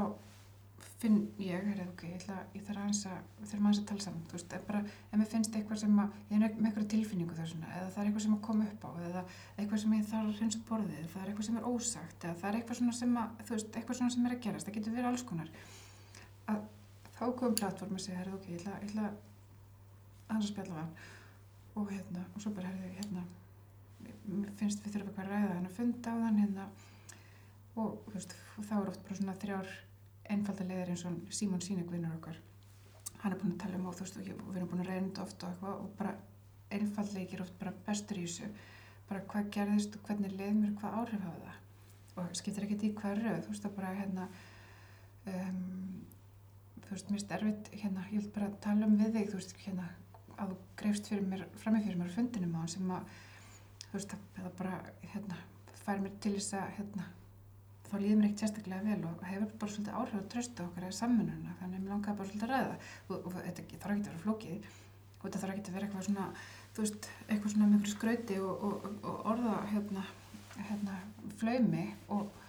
finn 1.04 1.18
ég, 1.38 1.64
heyrðu, 1.68 1.84
ok, 1.92 2.02
ég 2.08 2.16
ætla, 2.18 2.36
ég 2.56 2.64
þarf 2.64 2.80
aðeins 2.80 3.02
að 3.06 3.18
að 3.44 3.86
tala 3.90 4.04
saman, 4.04 4.24
þú 4.30 4.38
veist, 4.38 4.54
bara 4.68 4.80
ef 4.84 5.14
mér 5.20 5.28
finnst 5.30 5.56
eitthvað 5.58 5.80
sem 5.82 5.98
að, 6.00 6.16
ég 6.30 6.36
er 6.38 6.54
með 6.56 6.68
eitthvað 6.70 6.88
tilfinningu 6.94 7.36
þessuna, 7.38 7.70
eða 7.76 7.90
það 7.92 8.02
er 8.02 8.08
eitthvað 8.10 8.24
sem 8.24 8.36
að 8.36 8.42
koma 8.48 8.68
upp 8.70 8.86
á 8.88 8.90
eða 9.08 9.24
eitthvað 9.58 9.82
sem 9.84 9.94
ég 9.94 10.08
þarf 10.10 10.30
að 10.30 10.40
hreinsa 10.40 10.60
upp 10.60 10.70
borðið 10.70 11.10
það 11.12 11.22
er 11.22 11.30
eitthvað 11.30 11.48
sem 11.48 11.60
er 11.60 11.68
ósagt, 11.68 12.18
eða 12.24 12.40
það 12.40 12.50
er 12.50 12.58
eitthvað 12.60 12.80
svona 12.80 12.96
sem 12.98 13.18
að 13.20 13.44
þú 13.44 13.56
veist, 13.56 13.70
eitthvað 13.78 14.00
svona 14.00 14.14
sem 14.16 14.26
er 14.26 14.34
að 14.34 14.42
gerast, 14.48 14.68
það 14.68 14.78
getur 14.78 14.96
verið 14.96 15.10
alls 15.10 15.26
konar. 15.28 15.54
Að 16.54 16.66
þá 17.14 17.24
komum 17.38 17.56
plattform 17.60 17.96
að 17.98 18.04
segja, 18.06 18.20
herðu, 18.22 18.40
ok, 18.40 18.50
ég 18.50 18.60
ætla, 18.62 18.80
ég 18.80 18.90
ætla 18.90 19.06
aðeins 20.28 20.48
að 20.48 20.52
spjalla 20.52 20.80
hann. 20.80 20.92
Og 21.74 21.90
hérna, 21.90 22.26
og 22.32 22.42
svo 22.42 22.54
bara, 22.54 22.70
herðu, 22.72 22.92
hérna 22.98 23.24
finnst 24.58 24.84
við 24.84 24.94
þurfum 24.94 25.10
eitthvað 25.10 25.26
að 25.26 25.32
ræða 25.32 25.56
hann 25.56 25.68
að 25.68 25.76
funda 25.78 26.12
á 26.12 26.16
þann 26.22 26.40
hérna. 26.42 26.66
Og, 27.74 27.96
þú 28.06 28.14
veist, 28.14 28.36
og 28.54 28.68
þá 28.68 28.74
er 28.76 28.90
oft 28.92 29.04
bara 29.04 29.18
svona 29.18 29.36
þrjár 29.42 29.72
einfalda 30.30 30.66
leiðir 30.68 30.92
eins 30.94 31.04
og 31.08 31.34
Símon 31.34 31.62
Sýnek 31.64 31.90
vinnur 31.92 32.14
okkar. 32.18 32.38
Hann 33.22 33.32
er 33.32 33.40
búin 33.40 33.54
að 33.54 33.62
tala 33.64 33.80
um 33.80 33.90
veist, 33.90 34.16
og 34.18 34.48
við 34.52 34.60
erum 34.60 34.70
búin 34.70 34.84
að 34.84 34.90
reynda 34.92 35.24
oft 35.24 35.44
og 35.44 35.66
og 35.70 35.90
bara 35.98 36.14
einfaldleikir 36.74 37.42
oft 37.44 37.58
bara 37.60 37.74
bestur 37.86 38.20
í 38.20 38.26
þessu. 38.26 38.48
Bara 39.08 39.24
hvað 39.30 39.50
gerðist 39.56 39.96
og 39.96 40.08
hvernig 40.08 40.32
leið 40.32 40.56
mér 40.60 40.74
hvað 40.80 40.98
áhrif 41.00 41.24
hafa 41.24 41.44
það? 41.44 41.60
Og 42.14 42.36
skiptir 42.38 42.66
ekkert 42.66 42.86
í 42.86 42.92
röð, 43.20 43.40
þú 43.44 43.52
veist, 43.52 43.64
það 43.64 43.76
bara 43.78 43.94
hérna 43.98 44.28
um, 45.32 46.04
þú 46.84 46.92
veist, 46.92 47.10
mér 47.10 47.18
finnst 47.18 47.34
erfitt 47.36 47.70
hérna, 47.74 48.06
ég 48.12 48.22
vil 48.22 48.32
bara 48.34 48.50
tala 48.64 48.88
um 48.88 48.96
við 49.00 49.18
þig, 49.18 49.30
þú 49.32 49.40
veist, 49.40 49.56
hérna 49.64 49.88
að 50.34 50.52
þú 50.52 50.58
greifst 50.80 51.10
fyrir 51.10 51.26
mér, 51.30 51.44
frammi 51.60 51.82
fyrir 51.84 52.00
mér 52.00 52.14
fundinum 52.14 52.56
á 52.56 52.60
hann 52.60 52.72
sem 52.72 52.94
að, 52.94 53.18
þú 53.84 53.92
veist, 53.96 54.16
það 54.36 54.48
bara, 54.60 54.78
hérna, 55.12 55.38
fær 55.84 56.02
mér 56.02 56.16
til 56.22 56.34
þess 56.36 56.56
að, 56.58 56.72
hérna, 56.78 57.08
þá 57.94 58.00
líður 58.02 58.18
mér 58.18 58.26
ekkert 58.28 58.42
sérstaklega 58.42 58.84
vel 58.88 59.08
og 59.08 59.20
hefur 59.28 59.50
bara 59.60 59.72
svolítið 59.72 59.98
áhrif 59.98 60.16
að 60.18 60.30
trösta 60.32 60.64
okkar 60.64 60.86
eða 60.88 60.96
sammununa, 60.98 61.52
þannig 61.60 61.78
að 61.78 61.84
mér 61.84 61.92
langaði 61.92 62.18
bara 62.18 62.30
svolítið 62.30 62.46
að 62.46 62.54
ræða. 62.54 62.78
Og, 63.08 63.14
og 63.14 63.36
þetta 63.36 63.64
þarf 63.84 63.94
ekki 63.94 64.08
að 64.08 64.08
vera 64.08 64.22
flókið 64.24 64.68
og 65.24 65.26
þetta 65.26 65.42
þarf 65.42 65.54
ekki 65.54 65.70
að 65.70 65.76
vera 65.78 65.88
eitthvað 65.88 66.06
svona, 66.08 66.26
þú 66.74 66.84
veist, 66.84 67.08
eitthvað 67.28 67.54
svona 67.54 67.68
einhverju 67.68 67.92
skrauti 67.94 68.40
og, 68.42 68.64
og, 68.66 68.88
og 69.10 69.28
orða, 69.32 69.54
hérna, 69.70 70.04
hérna, 70.58 70.98
flaumi 71.40 71.86
og, 72.16 72.40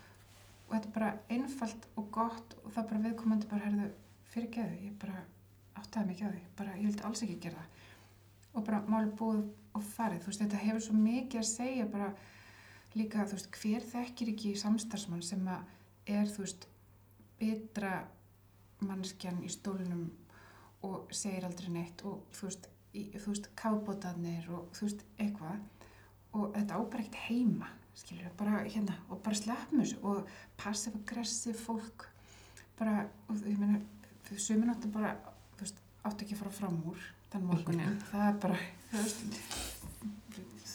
þetta 0.72 0.90
er 0.90 0.96
bara 0.98 1.14
einfalt 1.32 1.88
og 1.96 2.10
gott 2.16 2.58
og 2.64 2.74
það 2.76 2.90
bara 2.92 3.04
viðkomandi 3.06 3.50
bara, 3.52 3.70
herðu, 3.70 3.90
fyrir 4.34 4.52
geðu, 4.58 4.80
ég 4.90 4.98
bara 5.02 5.22
áttaði 5.78 6.10
mig 6.10 6.18
ekki 6.18 6.26
á 6.26 6.34
því, 6.34 6.44
bara 6.58 6.78
ég 6.80 6.90
vildi 6.90 7.06
alls 7.06 7.24
ekki 7.24 7.38
gera 7.46 7.68
og 8.56 8.64
bara 8.66 8.82
máli 8.88 9.12
búið 9.20 9.44
og 9.76 9.84
farið, 9.94 10.24
þú 10.24 10.32
veist, 10.32 10.42
þetta 10.42 10.64
hefur 10.64 10.84
svo 10.84 10.98
mikið 10.98 11.42
að 11.42 11.50
segja 11.52 11.88
bara 11.92 12.10
líka, 12.96 13.26
þú 13.28 13.38
veist, 13.38 13.50
hver 13.62 13.88
þekkir 13.92 14.32
ekki 14.34 14.54
samstarfsmann 14.60 15.24
sem 15.26 15.44
að 15.52 15.64
er, 16.16 16.30
þú 16.32 16.46
veist, 16.46 16.68
betra 17.40 17.96
mannskjan 18.86 19.42
í 19.44 19.52
stólnum 19.52 20.08
og 20.86 21.12
segir 21.16 21.48
aldrei 21.48 21.72
neitt 21.74 22.04
og 22.08 22.26
þú 22.36 22.50
veist, 22.50 22.70
í, 22.96 23.08
þú 23.16 23.32
veist, 23.32 23.50
kábótarnir 23.60 24.48
og 24.54 24.70
þú 24.76 24.90
veist, 24.90 25.06
eitthvað. 25.20 25.64
Og 26.36 26.52
þetta 26.56 26.78
á 26.78 26.82
bara 26.84 27.04
ekkert 27.06 27.22
heima 27.30 27.72
skilur 27.96 28.32
bara 28.36 28.58
hérna 28.66 28.98
og 29.08 29.22
bara 29.24 29.38
sleppum 29.40 29.80
þessu 29.80 30.02
og 30.04 30.32
passiv-aggressiv 30.60 31.56
fólk. 31.64 32.10
Bara, 32.76 33.06
og 33.32 33.46
ég 33.48 33.60
meina 33.60 33.80
sumin 34.36 34.74
áttu 34.74 34.90
bara, 34.92 35.14
þú 35.56 35.64
veist, 35.64 35.80
áttu 36.04 36.26
ekki 36.26 36.36
að 36.36 36.42
fara 36.44 36.58
fram 36.60 36.82
úr 36.92 37.06
þann 37.32 37.48
morgunin 37.50 37.98
það 38.12 38.28
er 38.28 38.38
bara, 38.44 38.60
þú 38.92 39.02
veist 39.02 39.40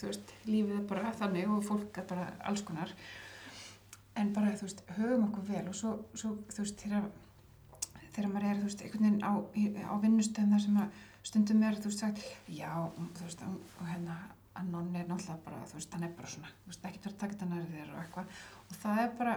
þú 0.01 0.09
veist, 0.09 0.33
lífið 0.49 0.77
er 0.79 0.87
bara 0.89 1.13
þannig 1.17 1.51
og 1.53 1.65
fólk 1.65 1.99
er 2.01 2.07
bara 2.09 2.29
alls 2.49 2.63
konar 2.67 2.93
en 4.19 4.33
bara, 4.35 4.51
þú 4.57 4.67
veist, 4.67 4.83
höfum 4.97 5.27
okkur 5.29 5.47
vel 5.47 5.63
og 5.69 5.77
svo, 5.77 5.93
svo 6.17 6.35
þú 6.51 6.65
veist, 6.65 6.83
þegar 6.83 7.07
þegar 8.11 8.29
maður 8.33 8.49
er, 8.49 8.59
þú 8.59 8.67
veist, 8.67 8.83
einhvern 8.83 9.07
veginn 9.07 9.23
á, 9.23 9.33
á 9.87 9.93
vinnustöðum 10.03 10.53
þar 10.55 10.63
sem 10.65 10.79
að 10.81 11.01
stundum 11.29 11.63
er, 11.63 11.79
þú 11.79 11.91
veist, 11.91 12.03
sagt, 12.03 12.23
já, 12.51 12.71
þú 12.97 13.27
veist, 13.27 13.43
og 13.47 13.87
hérna, 13.87 14.17
að 14.57 14.71
nonni 14.73 14.99
er 14.99 15.07
náttúrulega 15.07 15.45
bara, 15.45 15.63
þú 15.69 15.77
veist, 15.79 15.95
hann 15.95 16.07
er 16.07 16.13
bara 16.17 16.31
svona, 16.33 16.53
þú 16.63 16.73
veist, 16.73 16.87
ekkert 16.89 17.05
verið 17.07 17.15
að 17.15 17.21
taka 17.21 17.37
þetta 17.37 17.49
nærið 17.51 17.75
þér 17.77 17.91
og 17.93 18.01
eitthvað 18.01 18.39
og 18.65 18.79
það 18.81 19.03
er 19.03 19.13
bara, 19.21 19.35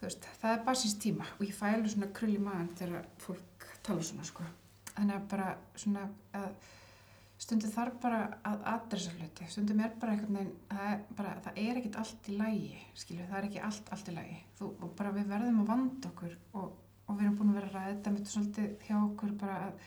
þú 0.00 0.08
veist, 0.08 0.28
það 0.40 0.56
er 0.56 0.64
bara 0.68 0.80
síns 0.82 0.96
tíma 1.04 1.28
og 1.36 1.44
ég 1.46 1.54
fæ 1.54 1.66
alveg 1.70 1.94
svona 1.94 2.10
krull 2.18 2.34
í 2.34 2.42
maðan 2.42 2.72
þegar 2.80 3.06
fólk 3.22 3.68
tala 3.86 4.06
svona, 4.08 4.26
sko. 4.26 4.46
Þannig 4.94 5.16
að 5.16 5.28
bara 5.30 5.48
svona 5.78 6.08
að 6.34 6.48
stundum 7.44 7.72
þarf 7.74 7.96
bara 8.00 8.20
að 8.46 8.62
adressa 8.70 9.12
hluti, 9.18 9.46
stundum 9.52 9.82
er 9.84 9.92
bara 10.00 10.14
einhvern 10.14 10.38
veginn, 10.38 10.54
það 10.70 10.86
er 10.92 11.02
bara, 11.18 11.34
það 11.44 11.58
er 11.64 11.80
ekkert 11.80 11.98
allt 12.00 12.30
í 12.30 12.36
lægi, 12.38 12.78
skilju, 13.02 13.26
það 13.28 13.40
er 13.40 13.48
ekki 13.48 13.60
allt, 13.68 13.90
allt 13.96 14.08
í 14.08 14.14
lægi. 14.14 14.38
Þú, 14.60 14.70
og 14.78 14.94
bara 14.98 15.12
við 15.16 15.28
verðum 15.34 15.60
að 15.60 15.68
vanda 15.72 16.12
okkur 16.12 16.38
og, 16.60 16.78
og 17.04 17.18
við 17.18 17.26
erum 17.26 17.36
búin 17.40 17.52
að 17.52 17.58
vera 17.58 17.68
að 17.70 17.76
ræða 17.76 17.92
þetta 17.92 18.14
með 18.14 18.32
svolítið 18.32 18.88
hjá 18.88 18.96
okkur 19.00 19.36
bara 19.42 19.58
að 19.66 19.84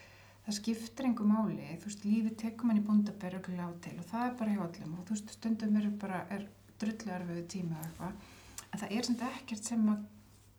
það 0.47 0.57
skiptir 0.59 1.09
einhver 1.09 1.27
máli, 1.27 1.71
þú 1.81 1.89
veist, 1.89 2.05
lífið 2.07 2.37
tekum 2.43 2.71
hann 2.71 2.79
í 2.79 2.85
búndabæri 2.87 3.41
og 3.41 3.49
á 3.57 3.69
til 3.83 3.95
og 3.97 4.05
það 4.11 4.27
er 4.27 4.37
bara 4.39 4.53
hjá 4.53 4.61
öllum 4.67 4.93
og 4.93 5.07
þú 5.07 5.17
veist, 5.17 5.33
stundum 5.35 5.79
er 5.81 5.89
bara, 6.03 6.21
er 6.31 6.45
drullu 6.79 7.13
erfiðu 7.17 7.43
tíma 7.51 7.81
eða 7.81 7.89
eitthvað, 7.89 8.29
en 8.67 8.83
það 8.83 8.93
er 8.95 9.09
samt 9.09 9.25
ekkert 9.27 9.67
sem 9.67 9.89
að 9.91 10.05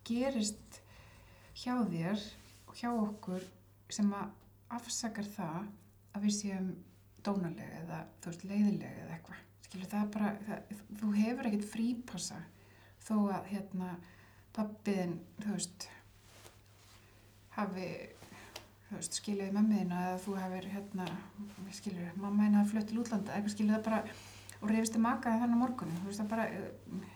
gerist 0.09 0.81
hjá 1.63 1.73
þér 1.89 2.27
og 2.69 2.77
hjá 2.83 2.91
okkur 2.91 3.49
sem 3.97 4.13
að 4.19 4.35
afsakar 4.77 5.31
það 5.39 5.71
að 6.13 6.27
við 6.27 6.37
séum 6.37 6.69
dónaleg 7.27 7.75
eða 7.83 8.03
þú 8.23 8.31
veist, 8.33 8.45
leiðileg 8.49 9.01
eða 9.03 9.17
eitthvað. 9.17 9.43
Skilur 9.69 9.91
það 9.93 10.11
bara, 10.15 10.31
það, 10.47 10.77
þú 11.01 11.11
hefur 11.19 11.49
ekkert 11.51 11.69
frípassa 11.73 12.39
þó 13.09 13.15
að 13.37 13.51
hérna 13.53 13.91
pappiðin, 14.57 15.19
þú 15.43 15.55
veist 15.57 15.89
hafi 17.59 17.89
þú 18.89 18.97
veist, 18.97 19.19
skiljaði 19.21 19.55
mömmuðina 19.57 20.03
eða 20.09 20.19
þú 20.25 20.37
hefur 20.41 20.69
hérna, 20.73 21.07
skilur 21.77 22.13
mamma 22.17 22.47
henni 22.47 22.61
hafi 22.61 22.73
flutt 22.75 22.89
til 22.93 23.01
útlanda, 23.03 23.35
eitthvað 23.37 23.55
skilur 23.57 23.77
það 23.77 23.87
bara 23.91 24.03
og 24.59 24.71
reyfist 24.73 24.95
þið 24.97 25.05
makaði 25.05 25.43
þannig 25.43 25.61
morgunum 25.63 25.99
þú 26.03 26.09
veist 26.11 26.23
það 26.23 26.31
bara 26.33 26.47
eh, 26.49 27.09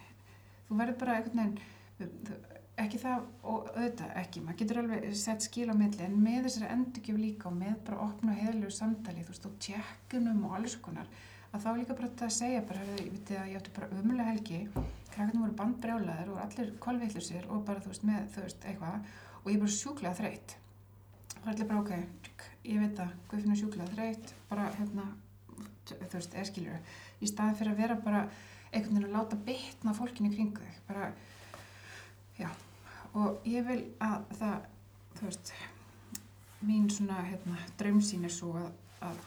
þú 0.68 0.78
verður 0.82 0.98
bara 1.00 1.16
veginn 1.22 1.54
þú- 1.98 2.40
ekki 2.86 3.00
það 3.02 3.26
og 3.42 3.68
auðvitað 3.72 4.14
ekki. 4.22 4.40
Maður 4.44 4.58
getur 4.62 4.80
alveg 4.82 5.04
sett 5.18 5.44
skil 5.46 5.68
á 5.70 5.74
milli 5.76 6.06
en 6.06 6.16
með 6.22 6.46
þessari 6.46 6.70
endurgjöf 6.76 7.20
líka 7.20 7.48
og 7.50 7.58
með 7.58 7.76
bara 7.88 8.06
opnu 8.06 8.32
og 8.32 8.40
heiðlegu 8.40 8.72
samtali 8.76 9.24
þú 9.26 9.34
veist 9.34 9.48
og 9.48 9.58
tjekkunum 9.66 10.44
og 10.48 10.56
alls 10.58 10.76
konar 10.84 11.10
að 11.52 11.64
þá 11.64 11.68
er 11.72 11.78
líka 11.82 11.96
bara 11.98 12.08
þetta 12.08 12.28
að 12.28 12.36
segja 12.36 12.62
bara 12.68 12.82
heyrðu, 12.82 13.04
ég 13.04 13.12
veit 13.12 13.32
að 13.36 13.50
ég 13.50 13.58
átti 13.60 13.74
bara 13.76 13.90
ömulega 13.98 14.30
helgi 14.30 14.60
krakkarnir 15.12 15.42
voru 15.42 15.56
bandbrjálaðir 15.58 16.30
og 16.32 16.40
allir 16.40 16.70
kolvillusir 16.86 17.48
og 17.52 17.66
bara 17.68 17.82
þú 17.84 17.92
veist 17.92 18.06
með 18.08 18.30
þú 18.32 18.46
veist 18.46 18.64
eitthvað 18.70 19.10
og 19.42 19.50
ég 19.50 19.58
er 19.58 19.64
bara 19.64 19.76
sjúklega 19.76 20.18
þreytt. 20.20 20.56
Og 21.42 21.50
allir 21.52 21.68
bara 21.68 21.82
ok, 21.82 21.92
ég 22.70 22.80
veit 22.80 22.96
það 22.96 23.14
Guðfinn 23.28 23.52
er 23.52 23.60
sjúklega 23.60 23.92
þreytt 23.96 24.34
bara 24.48 24.70
hérna 24.78 25.06
þú 25.90 26.16
veist, 26.16 26.34
eða 26.34 26.48
skilur 26.48 26.98
í 27.20 27.30
staðin 27.30 27.58
fyrir 27.60 27.74
að 27.74 27.82
vera 27.84 28.00
bara 28.00 28.26
einhvern 28.72 28.96
veginn 28.96 29.08
að 29.10 29.16
láta 29.18 29.40
bitna 29.48 29.92
á 29.92 29.98
fólkinu 29.98 30.32
kringu 30.32 30.64
þig 30.64 30.84
bara, 30.88 31.10
já 32.40 32.48
og 33.18 33.46
ég 33.48 33.66
vil 33.66 33.80
að 34.00 34.30
það 34.38 34.68
þú 35.18 35.28
veist 35.28 35.52
mín 36.62 36.88
svona 36.90 37.22
hérna, 37.26 37.58
draumsýn 37.78 38.26
er 38.26 38.32
svo 38.32 38.52
að, 38.58 38.70
að, 39.08 39.18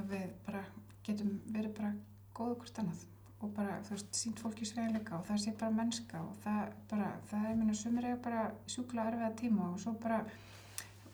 að 0.00 0.10
við 0.12 0.26
bara 0.46 0.64
getum 1.06 1.38
verið 1.54 1.72
bara 1.78 1.92
góðu 2.36 2.58
hvort 2.60 2.82
annað. 2.82 3.06
Og 3.38 3.50
bara, 3.54 3.76
þú 3.86 3.94
veist, 3.94 4.08
sínt 4.18 4.40
fólki 4.42 4.66
sveigleika 4.66 5.14
og 5.14 5.26
það 5.28 5.42
sé 5.44 5.52
bara 5.60 5.74
mennska 5.76 6.20
og 6.24 6.32
það 6.42 6.72
bara, 6.90 7.12
það 7.30 7.44
er 7.46 7.58
minna 7.60 7.76
sumir 7.78 8.08
eiga 8.08 8.18
bara 8.24 8.48
sjúkla 8.66 9.04
erfiða 9.12 9.30
tíma 9.38 9.68
og 9.70 9.78
svo 9.78 9.94
bara 10.02 10.24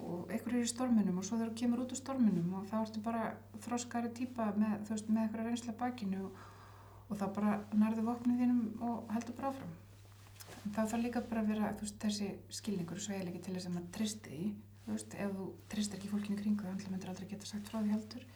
og 0.05 0.33
einhver 0.33 0.57
er 0.57 0.65
í 0.65 0.71
storminum 0.71 1.21
og 1.21 1.27
svo 1.29 1.37
þú 1.41 1.51
kemur 1.61 1.85
út 1.85 1.93
úr 1.93 2.01
storminum 2.01 2.57
og 2.59 2.65
þá 2.71 2.79
ertu 2.81 3.05
bara 3.05 3.27
þroskari 3.67 4.11
típa 4.17 4.51
með, 4.57 4.87
þú 4.89 4.97
veist, 4.97 5.13
með 5.13 5.23
einhverja 5.27 5.51
reynsla 5.51 5.77
bakinu 5.85 6.25
og, 6.31 6.43
og 7.11 7.21
þá 7.21 7.27
bara 7.37 7.55
nærðu 7.77 8.09
vopnið 8.09 8.41
þínum 8.41 8.65
og 8.89 9.13
heldur 9.13 9.37
bara 9.39 9.53
áfram 9.53 9.77
þá 10.73 10.81
þarf 10.83 11.03
líka 11.03 11.25
bara 11.29 11.43
að 11.45 11.51
vera 11.53 11.73
veist, 11.81 11.97
þessi 12.03 12.31
skilningur 12.59 13.01
og 13.01 13.05
sveigleiki 13.05 13.43
til 13.45 13.57
þess 13.57 13.69
að 13.69 13.75
maður 13.77 13.91
tristi 13.99 14.37
í, 14.37 14.51
þú 14.85 14.95
veist, 14.95 15.17
ef 15.25 15.35
þú 15.39 15.49
tristir 15.75 15.99
ekki 15.99 16.13
fólkinu 16.13 16.39
kringu, 16.41 16.69
þannig 16.69 16.93
myndir 16.93 17.13
aldrei 17.13 17.29
geta 17.33 17.51
sagt 17.51 17.73
frá 17.73 17.81
því 17.81 17.97
heldur 17.97 18.29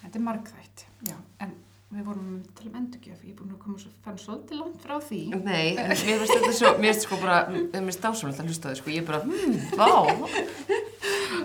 þetta 0.00 0.18
er 0.18 0.26
margþætt, 0.26 0.86
já, 1.10 1.16
en 1.46 1.54
við 1.92 2.06
vorum 2.08 2.36
til 2.56 2.68
um 2.70 2.76
endurgjöf, 2.80 3.24
ég 3.26 3.34
er 3.34 3.38
búin 3.38 3.52
að 3.52 3.62
koma 3.62 3.80
svo 3.80 3.90
fann 4.02 4.20
svolítið 4.20 4.62
langt 4.62 4.82
frá 4.82 4.94
því 5.04 5.20
Nei, 5.44 5.74
mér 5.76 5.96
finnst 6.00 6.32
þetta 6.32 6.52
svo, 6.56 6.70
mér 6.80 6.88
finnst 6.90 7.06
sko 7.06 7.18
bara, 7.20 7.40
mér 7.52 7.82
finnst 7.84 8.06
dásamlega 8.06 8.42
að 8.42 8.52
hlusta 8.52 8.64
á 8.64 8.70
þau, 8.72 8.78
sko, 8.80 8.94
ég 8.94 9.02
er 9.02 9.08
bara, 9.10 9.20
hmm, 9.26 9.58
vá. 9.76 9.90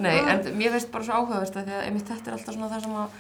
Nei, 0.06 0.16
en 0.22 0.48
mér 0.56 0.78
finnst 0.78 0.94
bara 0.94 1.08
svo 1.08 1.20
áhugaverst 1.20 1.60
að 1.60 1.74
að 1.76 2.00
þetta 2.00 2.32
er 2.32 2.38
alltaf 2.38 2.56
svona 2.56 2.72
það 2.72 2.88
sem 2.88 2.96
að 3.02 3.20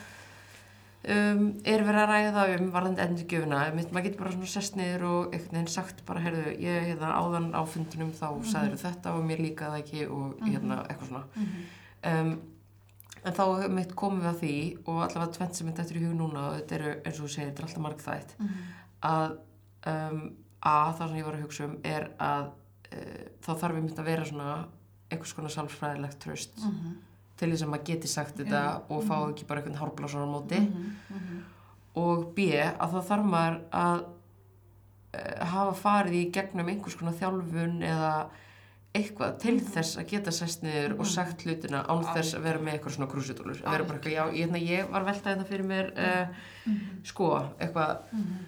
um, 1.06 1.54
er 1.66 1.84
verið 1.86 2.02
að 2.04 2.10
ræða 2.12 2.44
um 2.60 2.72
varðandi 2.74 3.04
endurgjöfuna, 3.06 3.62
maður 3.76 4.04
getur 4.08 4.20
bara 4.24 4.32
svona 4.32 4.48
sest 4.52 4.76
niður 4.76 5.04
og 5.08 5.34
einhvern 5.34 5.56
veginn 5.58 5.68
sagt 5.72 6.06
bara, 6.06 6.20
heyrðu, 6.26 6.54
ég 6.60 6.88
hérna 6.90 7.14
áðan 7.16 7.52
á 7.56 7.62
fundunum 7.68 8.12
þá 8.12 8.28
Mhm. 8.38 8.44
sagður 8.52 8.78
þetta 8.84 9.14
og 9.16 9.24
mér 9.26 9.38
líka 9.42 9.70
það 9.72 9.82
ekki 9.84 10.08
og 10.10 10.38
hérna 10.42 10.88
eitthvað 10.88 11.08
svona. 11.08 11.24
Mhm. 11.36 11.64
Um, 12.04 12.42
en 13.26 13.34
þá 13.34 13.70
mitt 13.70 13.96
komum 13.96 14.22
við 14.22 14.30
að 14.34 14.40
því 14.42 14.78
og 14.88 15.02
allavega 15.04 15.34
tvent 15.38 15.56
sem 15.56 15.68
þetta 15.68 15.82
eftir 15.82 15.98
í 15.98 16.06
hug 16.06 16.16
núna 16.20 16.62
þetta 16.62 16.72
eru, 16.80 16.92
eins 17.06 17.20
og 17.20 17.26
þú 17.26 17.30
segir, 17.30 17.50
þetta 17.52 17.60
er 17.60 17.68
alltaf 17.68 17.84
margþætt 17.88 18.36
Mhm. 18.40 18.58
að 19.04 19.38
um, 19.88 20.32
að 20.64 20.98
það 20.98 21.08
sem 21.08 21.18
ég 21.18 21.26
var 21.26 21.34
að 21.34 21.42
hugsa 21.44 21.64
um 21.66 21.78
er 21.84 22.10
að 22.20 22.46
uh, 22.92 23.24
þá 23.42 23.52
þarf 23.60 23.76
ég 23.76 23.84
mynd 23.84 23.98
að 24.00 24.06
vera 24.06 24.26
svona 24.26 24.66
einhvers 25.12 25.34
konar 25.34 25.50
sálfræðilegt 25.52 26.20
tröst 26.20 26.58
Mhm. 26.58 26.96
Til 27.38 27.52
þess 27.52 27.64
að 27.66 27.72
maður 27.74 27.86
geti 27.92 28.08
sagt 28.12 28.38
þetta 28.42 28.62
Já. 28.66 28.82
og 28.90 29.04
fá 29.08 29.16
ekki 29.30 29.46
bara 29.48 29.62
einhvern 29.62 29.80
hárblásar 29.82 30.26
á 30.26 30.30
móti 30.30 30.60
Mhm. 30.60 30.92
Mhm. 31.10 31.44
og 31.96 32.26
B 32.36 32.40
að 32.58 32.92
þá 32.94 33.00
þarf 33.12 33.26
maður 33.26 33.60
að 33.72 34.04
uh, 35.18 35.46
hafa 35.54 35.74
farið 35.84 36.14
í 36.20 36.32
gegnum 36.32 36.68
einhvers 36.74 36.96
konar 37.00 37.14
þjálfun 37.18 37.80
eða 37.84 38.12
eitthvað 38.98 39.38
til 39.44 39.60
þess 39.62 39.98
að 40.00 40.08
geta 40.10 40.32
sest 40.34 40.64
niður 40.64 40.96
og 41.00 41.06
sagt 41.06 41.44
hlutina 41.46 41.84
án 41.86 42.04
þess 42.16 42.34
að 42.38 42.42
vera 42.48 42.60
með 42.60 42.74
eitthvað 42.78 42.96
svona 42.96 43.10
krúsitúlur 43.12 43.60
að 43.62 43.72
vera 43.76 43.84
bara 43.84 43.98
eitthvað, 44.00 44.16
já, 44.16 44.24
ég, 44.34 44.48
hérna, 44.48 44.62
ég 44.64 44.90
var 44.92 45.04
veltað 45.06 45.36
þetta 45.36 45.50
fyrir 45.52 45.68
mér 45.70 45.92
uh, 45.98 46.28
sko, 47.04 47.28
eitthvað 47.60 47.98
Mhm. 48.12 48.46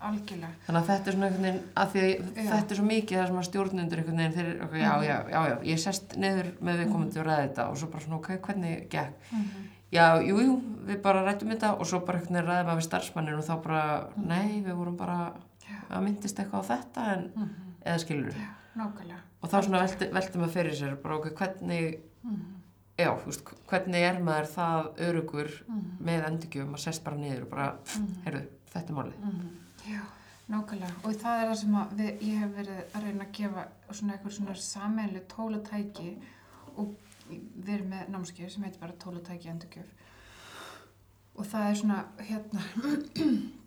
Algjörlega 0.00 0.52
Þannig 0.66 0.80
að 0.80 0.86
þetta 0.90 1.10
er 1.10 1.16
svona 1.16 1.26
einhvern 1.28 1.46
veginn, 1.46 1.62
að 1.76 1.90
því 1.94 2.04
að 2.10 2.50
þetta 2.50 2.74
er 2.74 2.78
svo 2.80 2.86
mikið 2.90 3.18
það 3.20 3.26
sem 3.30 3.40
að 3.40 3.48
stjórnundur 3.48 3.98
einhvern 4.02 4.20
veginn 4.22 4.36
þeir, 4.38 4.50
ok, 4.66 4.74
já, 4.80 4.92
já, 5.06 5.16
já, 5.34 5.40
já, 5.50 5.56
ég 5.70 5.78
sest 5.84 6.16
neður 6.16 6.50
með 6.60 6.78
viðkomandi 6.84 7.20
og 7.20 7.26
ræði 7.28 7.48
þetta 7.48 7.66
og 7.70 7.76
svo 7.80 7.88
bara 7.92 8.04
svona, 8.04 8.18
ok, 8.20 8.30
hvernig 8.46 8.88
gekk? 8.90 9.28
Mhm. 9.32 9.66
Já, 9.90 10.04
jú, 10.22 10.36
jú, 10.38 10.52
við 10.86 11.00
bara 11.02 11.24
rættum 11.26 11.50
þetta 11.50 11.72
og 11.80 11.86
svo 11.90 11.98
bara 12.06 12.18
einhvern 12.20 12.36
veginn 12.38 12.50
ræðum 12.50 12.76
við 12.78 12.86
starfsmannin 12.86 13.38
og 13.40 13.44
þá 13.48 13.54
bara, 13.64 13.82
nei, 14.16 14.60
við 14.62 14.76
vorum 14.78 14.96
bara 14.96 15.32
að 15.90 16.04
myndist 16.06 16.38
eitthvað 16.38 16.62
á 16.62 16.70
þetta 16.70 17.06
en, 17.16 17.24
Mhm. 17.34 17.50
eða 17.84 17.98
skilur 18.04 18.34
Já, 18.38 19.16
og 19.42 19.50
þá 19.50 19.56
svona 19.64 19.80
velti, 19.82 20.06
velti 20.14 20.38
maður 20.38 20.54
fyrir 20.54 20.74
sér, 20.78 20.96
bara, 21.02 21.16
ok, 21.16 21.30
hvernig, 21.34 21.98
Mhm. 22.22 22.38
já, 22.98 23.08
þú 23.18 23.26
veist, 23.26 23.42
hvernig 23.66 23.94
er 24.14 24.20
maður 24.22 24.46
það 24.54 24.94
örugur 25.08 25.50
Mhm. 25.66 25.98
með 26.04 26.24
endurgjöfum 26.30 26.74
að 26.74 26.78
sest 26.78 27.04
bara 27.04 27.16
niður 27.16 27.42
og 27.42 27.50
bara, 27.50 27.72
Mhm. 27.84 28.06
heyrðu, 28.26 28.46
þetta 28.72 28.88
er 28.90 28.94
málið. 28.94 29.50
Já, 29.90 30.00
nákvæmlega. 30.50 30.96
Og 31.04 31.14
það 31.22 31.42
er 31.42 31.48
það 31.50 31.56
sem 31.60 31.78
við, 31.98 32.10
ég 32.26 32.42
hef 32.42 32.52
verið 32.56 32.80
að 32.82 33.06
reyna 33.06 33.26
að 33.26 33.32
gefa 33.38 33.64
svona 33.90 34.16
eitthvað 34.16 34.36
svona 34.36 34.56
sameinlega 34.64 35.30
tólatæki 35.34 36.10
og 36.76 36.92
við 37.30 37.72
erum 37.76 37.90
með 37.94 38.12
námskeið 38.14 38.52
sem 38.54 38.66
heitir 38.66 38.82
bara 38.82 38.98
tólatæki 39.04 39.50
endurgjöf. 39.52 39.96
Og 41.38 41.46
það 41.46 41.68
er 41.68 41.80
svona 41.80 41.98
hérna 42.28 42.66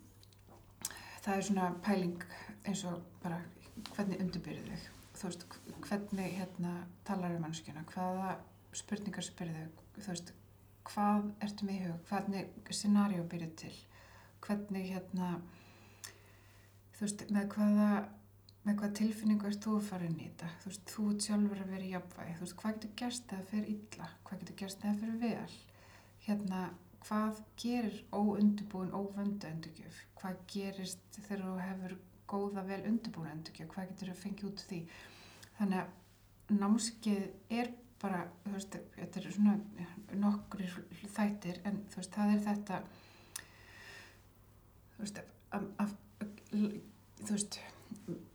það 1.23 1.35
er 1.35 1.45
svona 1.47 1.69
pæling 1.85 2.25
eins 2.67 2.83
og 2.89 3.01
bara 3.23 3.39
hvernig 3.95 4.21
undirbyrðu 4.23 4.67
þig. 4.69 4.87
Þú 5.13 5.29
veist, 5.29 5.45
hvernig 5.87 6.37
hérna 6.37 6.73
talar 7.07 7.35
um 7.35 7.43
mannskjuna, 7.45 7.85
hvaða 7.93 8.37
spurningar 8.75 9.25
spyrðu 9.25 9.59
þig, 9.59 9.83
þú 9.99 10.09
veist 10.09 10.33
hvað 10.89 11.29
ertu 11.45 11.67
með 11.67 11.75
í 11.75 11.83
hug, 11.87 11.99
hvernig 12.09 12.71
scenaríu 12.75 13.25
byrjuð 13.31 13.53
til? 13.61 13.73
Hvernig 14.43 14.89
hérna 14.91 15.29
þú 16.93 17.05
veist, 17.05 17.25
með 17.33 17.49
hvaða 17.55 17.87
með 18.63 18.77
hvað 18.79 18.93
tilfinningu 18.99 19.47
ert 19.49 19.65
þú 19.65 19.75
að 19.77 19.87
fara 19.89 20.07
inn 20.07 20.19
í 20.21 20.29
þetta? 20.29 20.49
Þú 20.61 20.69
veist, 20.69 20.83
þú 20.93 21.05
ert 21.11 21.25
sjálfur 21.27 21.63
að 21.63 21.73
vera 21.73 21.83
í 21.83 21.91
jafnvægi. 21.91 22.35
Þú 22.37 22.45
veist, 22.45 22.55
hvað 22.61 22.75
getur 22.77 22.93
gerst 23.01 23.25
þegar 23.29 23.49
fer 23.49 23.69
illa? 23.73 24.07
Hvað 24.23 24.43
getur 24.43 24.57
gerst 24.61 24.83
þegar 24.83 24.99
fer 25.01 25.17
vel? 25.23 25.57
Hérna, 26.23 26.61
hvað 27.03 27.41
gerir 27.59 27.97
óundubúin, 28.15 28.95
óvöndu 28.95 29.49
endurgjöf? 29.49 29.99
Hvað 30.21 30.39
gerist 30.53 31.17
þegar 31.17 31.43
þú 31.43 31.57
hefur 31.59 31.97
góða 32.33 32.63
vel 32.69 32.79
undirbúin 32.87 33.33
endurgjöf? 33.33 33.71
Hvað 33.73 33.91
getur 33.91 34.13
þú 34.13 34.19
fengið 34.21 34.47
út 34.47 34.63
úr 34.63 34.69
því? 34.71 34.81
Þannig 35.59 35.81
að 35.83 36.55
námskeið 36.63 37.57
er 37.59 37.73
bara, 38.03 38.23
þú 38.43 38.55
veist, 38.55 38.77
þetta 38.95 39.19
er 39.19 39.35
svona 39.35 39.57
nokkri 40.19 40.69
þættir 41.03 41.59
en 41.67 41.83
þú 41.91 41.99
veist, 41.99 42.15
það 42.15 42.33
er 42.33 42.41
þetta 42.47 42.79
þú 44.95 45.03
veist, 45.03 45.21
að, 45.55 45.67
að, 45.83 45.93
þú 46.53 47.31
veist 47.31 47.59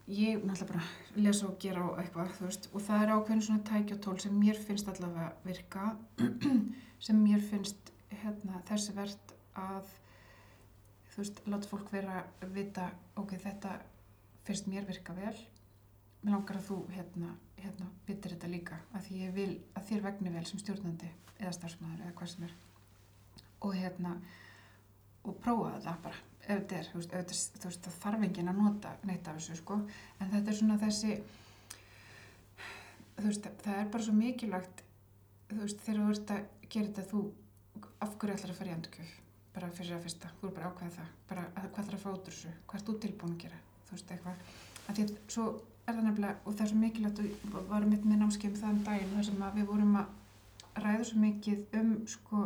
ég 0.09 0.45
náttúrulega 0.45 0.73
bara 0.73 1.21
lesa 1.21 1.47
og 1.49 1.59
gera 1.61 1.85
og 1.85 1.99
eitthvað, 2.01 2.33
þú 2.39 2.47
veist, 2.47 2.69
og 2.73 2.85
það 2.87 3.03
er 3.03 3.12
ákveðin 3.14 3.45
svona 3.45 3.66
tækjatól 3.69 4.16
sem 4.23 4.39
mér 4.41 4.61
finnst 4.64 4.89
allavega 4.89 5.29
virka 5.45 5.91
sem 7.07 7.21
mér 7.21 7.45
finnst 7.45 7.93
hérna, 8.23 8.62
þessi 8.71 8.95
verðt 8.97 9.35
að 9.59 9.93
þú 11.12 11.21
veist, 11.21 11.43
láta 11.51 11.69
fólk 11.69 11.93
vera 11.93 12.23
að 12.41 12.57
vita, 12.57 12.89
ok, 13.21 13.37
þetta 13.43 13.75
finnst 14.49 14.71
mér 14.71 14.89
virka 14.89 15.12
vel. 15.16 15.35
Mér 16.23 16.35
langar 16.35 16.59
að 16.59 16.71
þú 16.71 16.79
hérna, 16.95 17.35
hérna 17.61 17.91
byttir 18.07 18.35
þetta 18.35 18.51
líka 18.51 18.81
að 18.97 19.05
því 19.07 19.21
ég 19.27 19.37
vil 19.37 19.51
að 19.77 19.91
þér 19.91 20.07
vegni 20.09 20.33
vel 20.35 20.47
sem 20.49 20.62
stjórnandi 20.62 21.11
eða 21.39 21.53
starfsmæður 21.55 22.07
eða 22.07 22.16
hvað 22.19 22.33
sem 22.33 22.49
er. 22.49 22.57
Og 23.61 23.77
hérna 23.77 24.16
og 25.29 25.37
prófa 25.43 25.77
það 25.85 26.03
bara 26.09 26.28
þetta 26.49 26.79
er, 26.79 26.89
er- 26.89 27.29
þú 27.29 27.69
veist 27.69 27.85
það 27.87 27.99
þarf 28.03 28.25
enginn 28.29 28.51
að 28.53 28.61
nota 28.63 28.95
neitt 29.09 29.29
af 29.29 29.39
þessu 29.39 29.59
sko. 29.61 29.79
En 30.21 30.31
þetta 30.33 30.51
er 30.55 30.59
svona 30.59 30.79
þessi 30.83 31.19
þú 33.19 33.27
veist, 33.29 33.49
það 33.65 33.81
er 33.83 33.89
bara 33.93 34.07
svo 34.07 34.15
mikilvægt 34.17 34.83
þú 35.51 35.61
veist, 35.63 35.81
þegar 35.87 36.03
þú 36.05 36.11
ert 36.17 36.33
að 36.35 36.45
gera 36.69 36.91
þetta 36.91 37.07
þú, 37.11 37.23
af 38.05 38.13
hverju 38.21 38.37
ætlar 38.37 38.53
að 38.53 38.59
fara 38.61 38.71
í 38.71 38.77
endurkjöf 38.77 39.15
bara 39.59 39.71
fyrir 39.75 39.97
að 39.97 40.05
fyrsta, 40.07 40.29
þú 40.39 40.47
er 40.49 40.53
bara 40.55 40.69
að 40.69 40.75
ákveða 40.77 40.93
það. 40.99 41.09
Bara 41.29 41.45
að, 41.49 41.65
hvað 41.73 41.81
ætlar 41.83 41.97
að 41.97 42.03
fá 42.05 42.11
út 42.13 42.29
úr 42.29 42.35
þessu, 42.37 42.51
hvað 42.69 42.79
ert 42.79 42.87
þú 42.89 42.95
tilbúin 43.03 43.33
að 43.35 43.41
gera? 43.43 43.57
Þú 43.89 43.95
veist, 43.97 44.13
eitthvað, 44.15 44.43
að 44.85 44.99
því 44.99 45.07
að 45.07 45.13
svo 45.35 45.47
er 45.89 45.97
það 45.97 46.05
nefnilega, 46.07 46.37
og 46.45 46.53
það 46.59 46.63
er 46.67 46.71
svo 46.71 46.79
mikilvægt 46.83 47.23
og 47.59 47.67
varum 47.73 47.91
mitt 47.95 48.05
með 48.07 48.21
námskeið 48.23 48.53
um 48.53 48.61
þann 48.63 48.79
daginn 48.87 49.15
þar 49.17 49.27
sem 49.31 49.43
að 49.49 49.57
við 49.59 49.67
vorum 49.73 49.97
að 49.99 50.85
ræða 50.85 51.09
svo 51.09 51.23
mikið 51.25 51.77
um 51.81 51.91
sko 52.13 52.43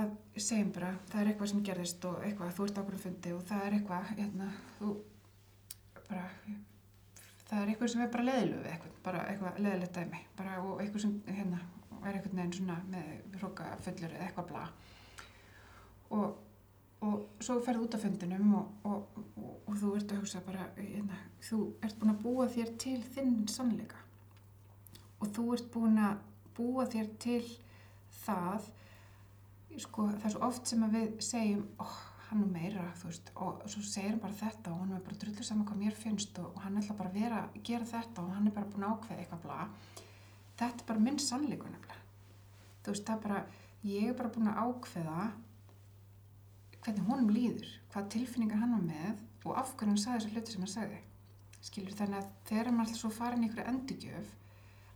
að 0.00 0.12
segjum 0.40 0.70
bara, 0.72 0.92
það 1.10 1.20
er 1.20 1.30
eitthvað 1.30 1.50
sem 1.50 1.64
gerðist 1.66 2.04
og 2.08 2.22
eitthvað, 2.24 2.52
þú 2.56 2.66
ert 2.66 2.78
á 2.80 2.84
hverju 2.86 3.00
fundi 3.02 3.32
og 3.36 3.42
það 3.48 3.64
er 3.66 3.74
eitthvað, 3.76 4.12
hérna, 4.16 4.48
þú 4.78 4.92
bara, 6.08 6.22
það 7.48 7.58
er 7.58 7.72
eitthvað 7.72 7.92
sem 7.92 8.04
er 8.04 8.14
bara 8.14 8.28
leðilu 8.28 8.60
við 8.62 8.70
eitthvað, 8.72 8.94
bara 9.04 9.26
eitthvað 9.28 9.60
leðilegt 9.66 9.98
dæmi, 9.98 10.22
bara 10.38 10.56
og 10.62 10.80
eitthvað 10.80 11.04
sem, 11.04 11.18
hérna, 11.28 11.60
er 12.02 12.16
eitthvað 12.16 12.38
neginn 12.38 12.56
svona 12.56 12.78
með 12.90 13.36
hróka 13.38 13.68
fullur 13.84 14.16
eða 14.16 14.28
eitthvað 14.28 14.48
bla. 14.48 14.64
Og, 16.12 16.40
og 17.06 17.44
svo 17.44 17.58
ferðu 17.64 17.86
út 17.86 17.96
af 17.96 18.04
fundinum 18.06 18.56
og, 18.58 18.72
og, 18.88 19.22
og 19.68 19.76
þú 19.78 19.94
ert 19.98 20.14
að 20.14 20.22
hugsa 20.22 20.42
bara, 20.46 20.70
hérna, 20.78 21.20
þú 21.44 21.60
ert 21.84 21.98
búin 22.00 22.14
að 22.14 22.22
búa 22.24 22.48
þér 22.56 22.76
til 22.80 22.98
þinn 23.14 23.36
sannleika. 23.50 24.00
Og 25.20 25.30
þú 25.36 25.48
ert 25.54 25.68
búin 25.74 26.00
að 26.02 26.22
búa 26.56 26.88
þér 26.90 27.12
til 27.22 27.44
það 28.24 28.72
sko, 29.80 30.08
það 30.12 30.26
er 30.28 30.34
svo 30.34 30.42
oft 30.48 30.68
sem 30.68 30.82
við 30.92 31.12
segjum, 31.24 31.62
oh, 31.82 31.98
hann 32.28 32.44
er 32.46 32.52
meira, 32.52 32.84
þú 33.00 33.10
veist, 33.10 33.30
og 33.44 33.62
svo 33.68 33.82
segir 33.84 34.14
hann 34.14 34.22
bara 34.22 34.36
þetta 34.38 34.72
og 34.72 34.82
hann 34.82 34.94
er 34.96 35.04
bara 35.04 35.18
drullu 35.20 35.44
saman 35.44 35.66
hvað 35.68 35.80
mér 35.82 35.96
finnst 35.98 36.38
og, 36.40 36.50
og 36.56 36.62
hann 36.64 36.78
ætla 36.80 36.96
bara 36.96 37.12
að 37.12 37.18
vera, 37.20 37.40
gera 37.68 37.88
þetta 37.88 38.24
og 38.24 38.30
hann 38.36 38.48
er 38.48 38.54
bara 38.56 38.70
búin 38.72 38.86
að 38.86 38.94
ákveða 38.96 39.24
eitthvað 39.24 39.42
bla. 39.44 39.58
Þetta 40.62 40.84
er 40.84 40.88
bara 40.88 41.04
minn 41.06 41.20
sannleikur 41.20 41.72
nefnilega. 41.72 41.98
Þú 42.82 42.94
veist, 42.94 43.04
það 43.08 43.16
er 43.16 43.24
bara, 43.26 43.42
ég 43.88 44.08
er 44.08 44.16
bara 44.18 44.32
búin 44.32 44.52
að 44.52 44.62
ákveða 44.64 45.26
hvernig 46.82 47.08
honum 47.10 47.30
líður, 47.36 47.68
hvað 47.92 48.10
tilfinningar 48.16 48.62
hann 48.62 48.74
var 48.78 48.86
með 48.88 49.22
og 49.46 49.58
af 49.58 49.74
hverju 49.76 49.92
hann 49.92 50.02
sagði 50.02 50.22
þessar 50.22 50.36
hluti 50.36 50.54
sem 50.54 50.64
hann 50.64 50.72
sagði. 50.72 51.02
Skilur 51.62 51.98
þannig 51.98 52.18
að 52.18 52.32
þegar 52.48 52.72
maður 52.72 52.88
alltaf 52.88 53.02
svo 53.02 53.10
farin 53.14 53.44
í 53.44 53.48
ykkur 53.50 53.68
endurgjöf, 53.70 54.32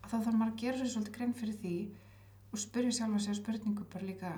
að 0.02 0.10
þá 0.10 0.16
þarf 0.16 0.38
maður 0.40 0.52
að 0.52 0.60
gera 0.64 0.80
sér 0.80 0.92
svolítið 0.94 1.16
grein 1.18 1.36
fyrir 1.36 1.60
því 1.60 1.76
og 2.50 2.62
spyrja 2.62 2.96
sjálfa 2.96 3.22
sig 3.22 3.38
spurningu 3.38 3.86
bara 3.92 4.08
líka 4.08 4.32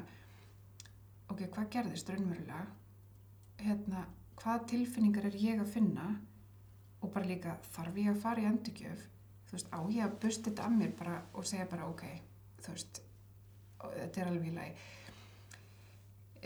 ok, 1.32 1.44
hvað 1.54 1.70
gerðist 1.74 2.10
raunverulega? 2.12 2.64
Hérna, 3.58 4.06
hvað 4.38 4.66
tilfinningar 4.72 5.28
er 5.28 5.38
ég 5.38 5.60
að 5.62 5.72
finna? 5.74 6.08
Og 7.02 7.12
bara 7.14 7.28
líka 7.28 7.58
þarf 7.74 7.98
ég 8.00 8.10
að 8.12 8.22
fara 8.22 8.42
í 8.42 8.48
endurgjöf? 8.48 9.04
Þú 9.48 9.56
veist, 9.56 9.68
á 9.72 9.80
ég 9.88 10.04
að 10.04 10.16
busta 10.22 10.50
þetta 10.50 10.64
að 10.66 10.80
mér 10.80 10.96
bara 10.98 11.20
og 11.32 11.46
segja 11.48 11.68
bara 11.70 11.86
ok, 11.88 12.02
þú 12.64 12.74
veist 12.74 13.02
þetta 13.78 14.20
er 14.20 14.30
alveg 14.30 14.48
í 14.50 14.56
lagi. 14.56 14.88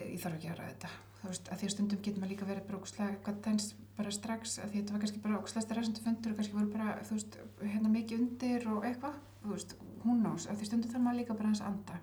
Ég 0.02 0.20
þarf 0.22 0.36
ekki 0.36 0.50
að 0.52 0.60
ræða 0.60 0.74
þetta. 0.74 0.90
Þú 1.22 1.30
veist, 1.30 1.48
að 1.48 1.60
því 1.60 1.66
að 1.68 1.72
stundum 1.74 2.02
getur 2.02 2.22
maður 2.22 2.32
líka 2.32 2.48
verið 2.48 2.68
bara 2.68 2.80
ókslega 2.82 3.18
hvað 3.22 3.40
tens 3.46 3.68
bara 3.96 4.12
strax 4.14 4.56
að 4.58 4.72
því 4.72 4.80
þetta 4.80 4.94
var 4.94 5.02
kannski 5.02 5.22
bara 5.22 5.38
ókslega 5.38 5.64
stressandu 5.66 6.02
fundur 6.02 6.32
og 6.32 6.38
kannski 6.40 6.56
voru 6.56 6.70
bara, 6.72 6.94
þú 7.06 7.18
veist, 7.18 7.38
hérna 7.62 7.92
mikið 7.92 8.22
undir 8.24 8.66
og 8.72 8.86
eitthvað, 8.88 9.18
þú 9.42 9.52
veist, 9.52 9.74
hún 10.02 10.26
ás 10.30 10.48
að 10.48 10.58
því 10.58 10.68
stundum 10.70 10.94
þarf 10.94 11.04
maður 11.04 11.20
líka 11.20 11.36
bara 11.38 11.52
hans 11.52 11.64
anda. 11.66 11.98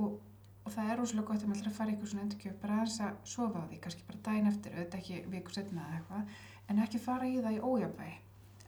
Og, 0.00 0.16
og 0.62 0.72
það 0.72 0.90
er 0.90 1.00
rosalega 1.00 1.28
gott 1.28 1.42
að 1.42 1.48
maður 1.50 1.60
ætlar 1.60 1.72
að 1.72 1.78
fara 1.78 1.90
í 1.90 1.92
eitthvað 1.92 2.10
svona 2.12 2.24
endurkjöf, 2.26 2.56
bara 2.62 2.78
hans 2.78 2.96
að 3.02 3.12
sofa 3.26 3.62
á 3.62 3.68
því 3.70 3.76
kannski 3.82 4.02
bara 4.08 4.20
daginn 4.28 4.50
eftir, 4.50 4.70
auðvitað 4.76 5.00
ekki 5.00 5.16
viku 5.32 5.50
setna 5.54 5.86
eða 5.88 5.96
eitthvað, 5.98 6.22
en 6.68 6.82
ekki 6.84 6.98
fara 7.02 7.24
í 7.28 7.40
það 7.42 7.56
í 7.56 7.62
ójafvægi, 7.66 8.16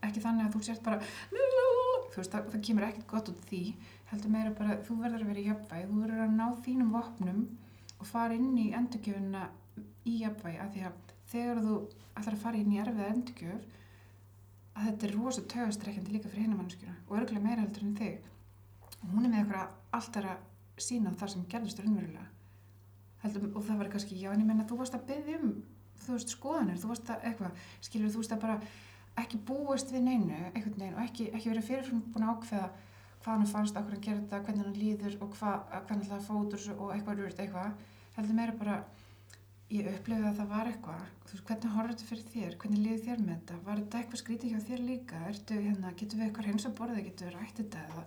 ekki 0.07 0.23
þannig 0.25 0.45
að 0.45 0.53
þú 0.55 0.61
sért 0.67 0.83
bara 0.83 0.97
þú 2.15 2.17
veist, 2.19 2.31
það, 2.31 2.49
það 2.51 2.65
kemur 2.67 2.87
ekkert 2.89 3.07
gott 3.11 3.31
út 3.31 3.41
því, 3.49 3.61
heldur 4.11 4.31
meira 4.35 4.51
bara 4.55 4.71
þú 4.87 4.93
verður 5.01 5.21
að 5.23 5.29
vera 5.31 5.41
í 5.41 5.47
jafnvægi, 5.49 5.87
þú 5.91 5.95
verður 6.01 6.21
að 6.25 6.35
ná 6.35 6.47
þínum 6.65 6.91
vopnum 6.95 7.41
og 7.95 8.05
fara 8.09 8.33
inn 8.35 8.57
í 8.59 8.67
endurgjöfuna 8.75 9.43
í 10.05 10.13
jafnvægi 10.21 10.59
af 10.61 10.69
því 10.75 10.81
að 10.89 10.95
þegar 11.31 11.57
þú 11.63 11.75
ætlar 12.15 12.35
að 12.35 12.43
fara 12.43 12.59
inn 12.59 12.73
í 12.75 12.81
erfiða 12.83 13.13
endurgjöf 13.13 13.61
að 14.75 14.83
þetta 14.89 15.07
er 15.07 15.15
rosa 15.15 15.41
tögastrekkjandi 15.55 16.11
líka 16.11 16.31
fyrir 16.31 16.43
hinna 16.45 16.59
eitthvað 20.75 20.87
sína 20.89 21.13
það 21.15 21.31
sem 21.31 21.45
gerðist 21.51 21.79
raunverulega. 21.79 22.25
Heldur, 23.23 23.45
og 23.55 23.63
það 23.63 23.77
var 23.79 23.89
kannski, 23.89 24.17
já 24.19 24.31
en 24.31 24.41
ég 24.43 24.47
menna 24.47 24.67
þú 24.67 24.77
varst 24.81 24.95
að 24.95 25.05
byggja 25.07 25.39
um 25.39 25.53
þú 26.03 26.17
veist 26.17 26.33
skoðanir, 26.35 26.79
þú 26.81 26.89
varst 26.91 27.09
að 27.09 27.23
eitthvað 27.29 27.69
skilur 27.81 28.11
þú 28.11 28.21
veist 28.21 28.35
að 28.35 28.41
bara 28.43 28.57
ekki 29.15 29.39
búast 29.47 29.93
við 29.93 30.03
neinu, 30.05 30.35
einhvern 30.51 30.75
veginn 30.75 30.97
og 30.97 31.05
ekki, 31.05 31.29
ekki 31.31 31.51
verið 31.53 31.69
fyrirfram 31.69 32.03
búin 32.11 32.25
að 32.27 32.33
ákveða 32.35 32.67
hvað 33.23 33.31
hann 33.31 33.47
fannst, 33.49 33.79
okkur 33.79 33.95
hann 33.95 34.03
gerði 34.03 34.25
þetta, 34.25 34.41
hvernig 34.45 34.65
hann 34.65 34.81
líður 34.81 35.15
og 35.23 35.31
hvað, 35.39 35.73
hvernig 35.87 36.09
það 36.11 36.27
fótur 36.27 36.65
og 36.75 36.91
eitthvað 36.93 37.21
rúrt 37.21 37.39
eitthvað, 37.41 37.87
heldur 38.17 38.37
meira 38.37 38.57
bara 38.59 38.75
ég 39.71 39.87
upplifði 39.89 40.27
að 40.29 40.41
það 40.41 40.51
var 40.51 40.69
eitthvað 40.69 41.07
veist, 41.31 41.45
hvernig 41.47 41.73
horfður 41.77 41.95
þetta 41.95 42.09
fyrir 42.11 42.27
þér, 42.35 42.57
hvernig 42.61 42.83
líður 42.83 43.01
þér 43.07 43.23
með 43.23 43.39
þetta 43.39 43.61
var 43.65 43.81
þetta 43.81 44.01
eitthvað 44.01 44.21
skrítið 44.21 44.51
hjá 44.51 44.67
þér 44.67 44.83
líka? 44.91 45.21
Ertu, 45.31 45.57
hérna, 45.63 45.95
getur 45.97 46.19
við 46.19 46.27
eitthvað 46.27 46.49
hreins 46.49 46.67
að 46.69 46.75
borða 46.77 47.05
getur 47.07 47.31
við 47.31 47.39
rætt 47.39 47.61
þetta 47.63 47.81
eða 47.87 48.03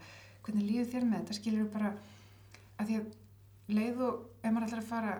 hvernig 0.47 0.69
líður 0.69 0.93
þér 0.93 1.09
með 1.09 1.19
þetta? 1.19 1.39
Skilur 1.41 1.65
við 1.65 1.73
bara 1.75 1.91
að 2.79 2.91
því 2.91 3.01
að 3.01 3.75
leið 3.79 4.01
og 4.07 4.23
ef 4.43 4.53
maður 4.55 4.69
ætlar 4.69 4.83
að 4.85 4.91
fara 4.93 5.19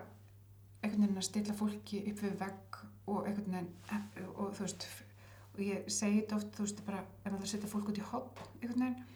einhvern 0.79 1.03
veginn 1.03 1.21
að 1.21 1.27
stilla 1.27 1.55
fólki 1.59 2.01
upp 2.09 2.23
við 2.23 2.39
vegg 2.39 2.79
og 3.09 3.27
einhvern 3.27 3.55
veginn 3.57 4.31
og 4.35 4.55
þú 4.55 4.65
veist 4.65 4.87
og 5.49 5.61
ég 5.65 5.87
segi 5.91 6.21
þetta 6.21 6.37
oft, 6.39 6.51
þú 6.55 6.65
veist, 6.65 6.81
bara 6.87 7.03
ef 7.03 7.29
maður 7.29 7.35
ætlar 7.35 7.47
að 7.47 7.53
setja 7.53 7.71
fólk 7.73 7.91
út 7.91 7.99
í 7.99 8.09
hotn 8.11 8.43
einhvern 8.61 8.83
veginn 8.85 9.07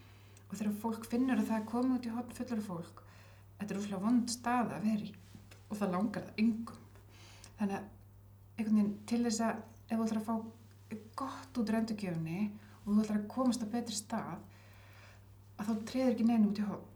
og 0.50 0.58
þegar 0.60 0.80
fólk 0.84 1.10
finnur 1.10 1.40
að 1.40 1.50
það 1.50 1.60
er 1.60 1.70
komið 1.72 1.98
út 1.98 2.08
í 2.08 2.14
hotn 2.14 2.38
fullur 2.40 2.64
fólk 2.68 3.04
þetta 3.60 3.70
er 3.70 3.80
úrslega 3.80 4.04
vond 4.04 4.34
stað 4.34 4.74
að 4.76 4.88
vera 4.90 5.08
í 5.08 5.14
og 5.70 5.80
það 5.80 5.94
langar 5.96 6.28
það 6.28 6.42
yngum 6.44 6.82
þannig 7.60 7.78
að 7.78 7.88
einhvern 8.58 8.78
veginn 8.78 8.96
til 9.10 9.22
þess 9.24 9.46
að 9.48 9.64
ef 9.88 9.96
þú 9.96 10.06
ætlar 10.08 10.22
að 10.22 10.28
fá 10.28 10.36
gott 11.24 11.62
út 11.62 11.72
röndugjöfni 11.74 12.40
og 12.84 12.90
þú 12.90 13.00
ætlar 13.06 13.22
að 13.22 13.30
komast 13.32 13.64
á 13.64 13.68
betri 13.74 13.98
stað 13.98 14.36
að 15.58 15.70
þá 15.70 15.74
treður 15.90 16.14
ekki 16.14 16.28
neina 16.28 16.50
út 16.50 16.60
í 16.60 16.68
hotn 16.68 16.93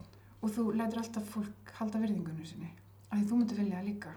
og 0.48 0.56
þú 0.56 0.66
lætur 0.80 1.04
alltaf 1.04 1.30
fólk 1.36 1.76
halda 1.78 2.02
virðingunum 2.02 2.48
sinni. 2.48 2.72
Af 3.12 3.20
því 3.20 3.30
þú 3.30 3.40
myndir 3.42 3.62
vilja 3.62 3.80
það 3.80 3.90
líka. 3.92 4.16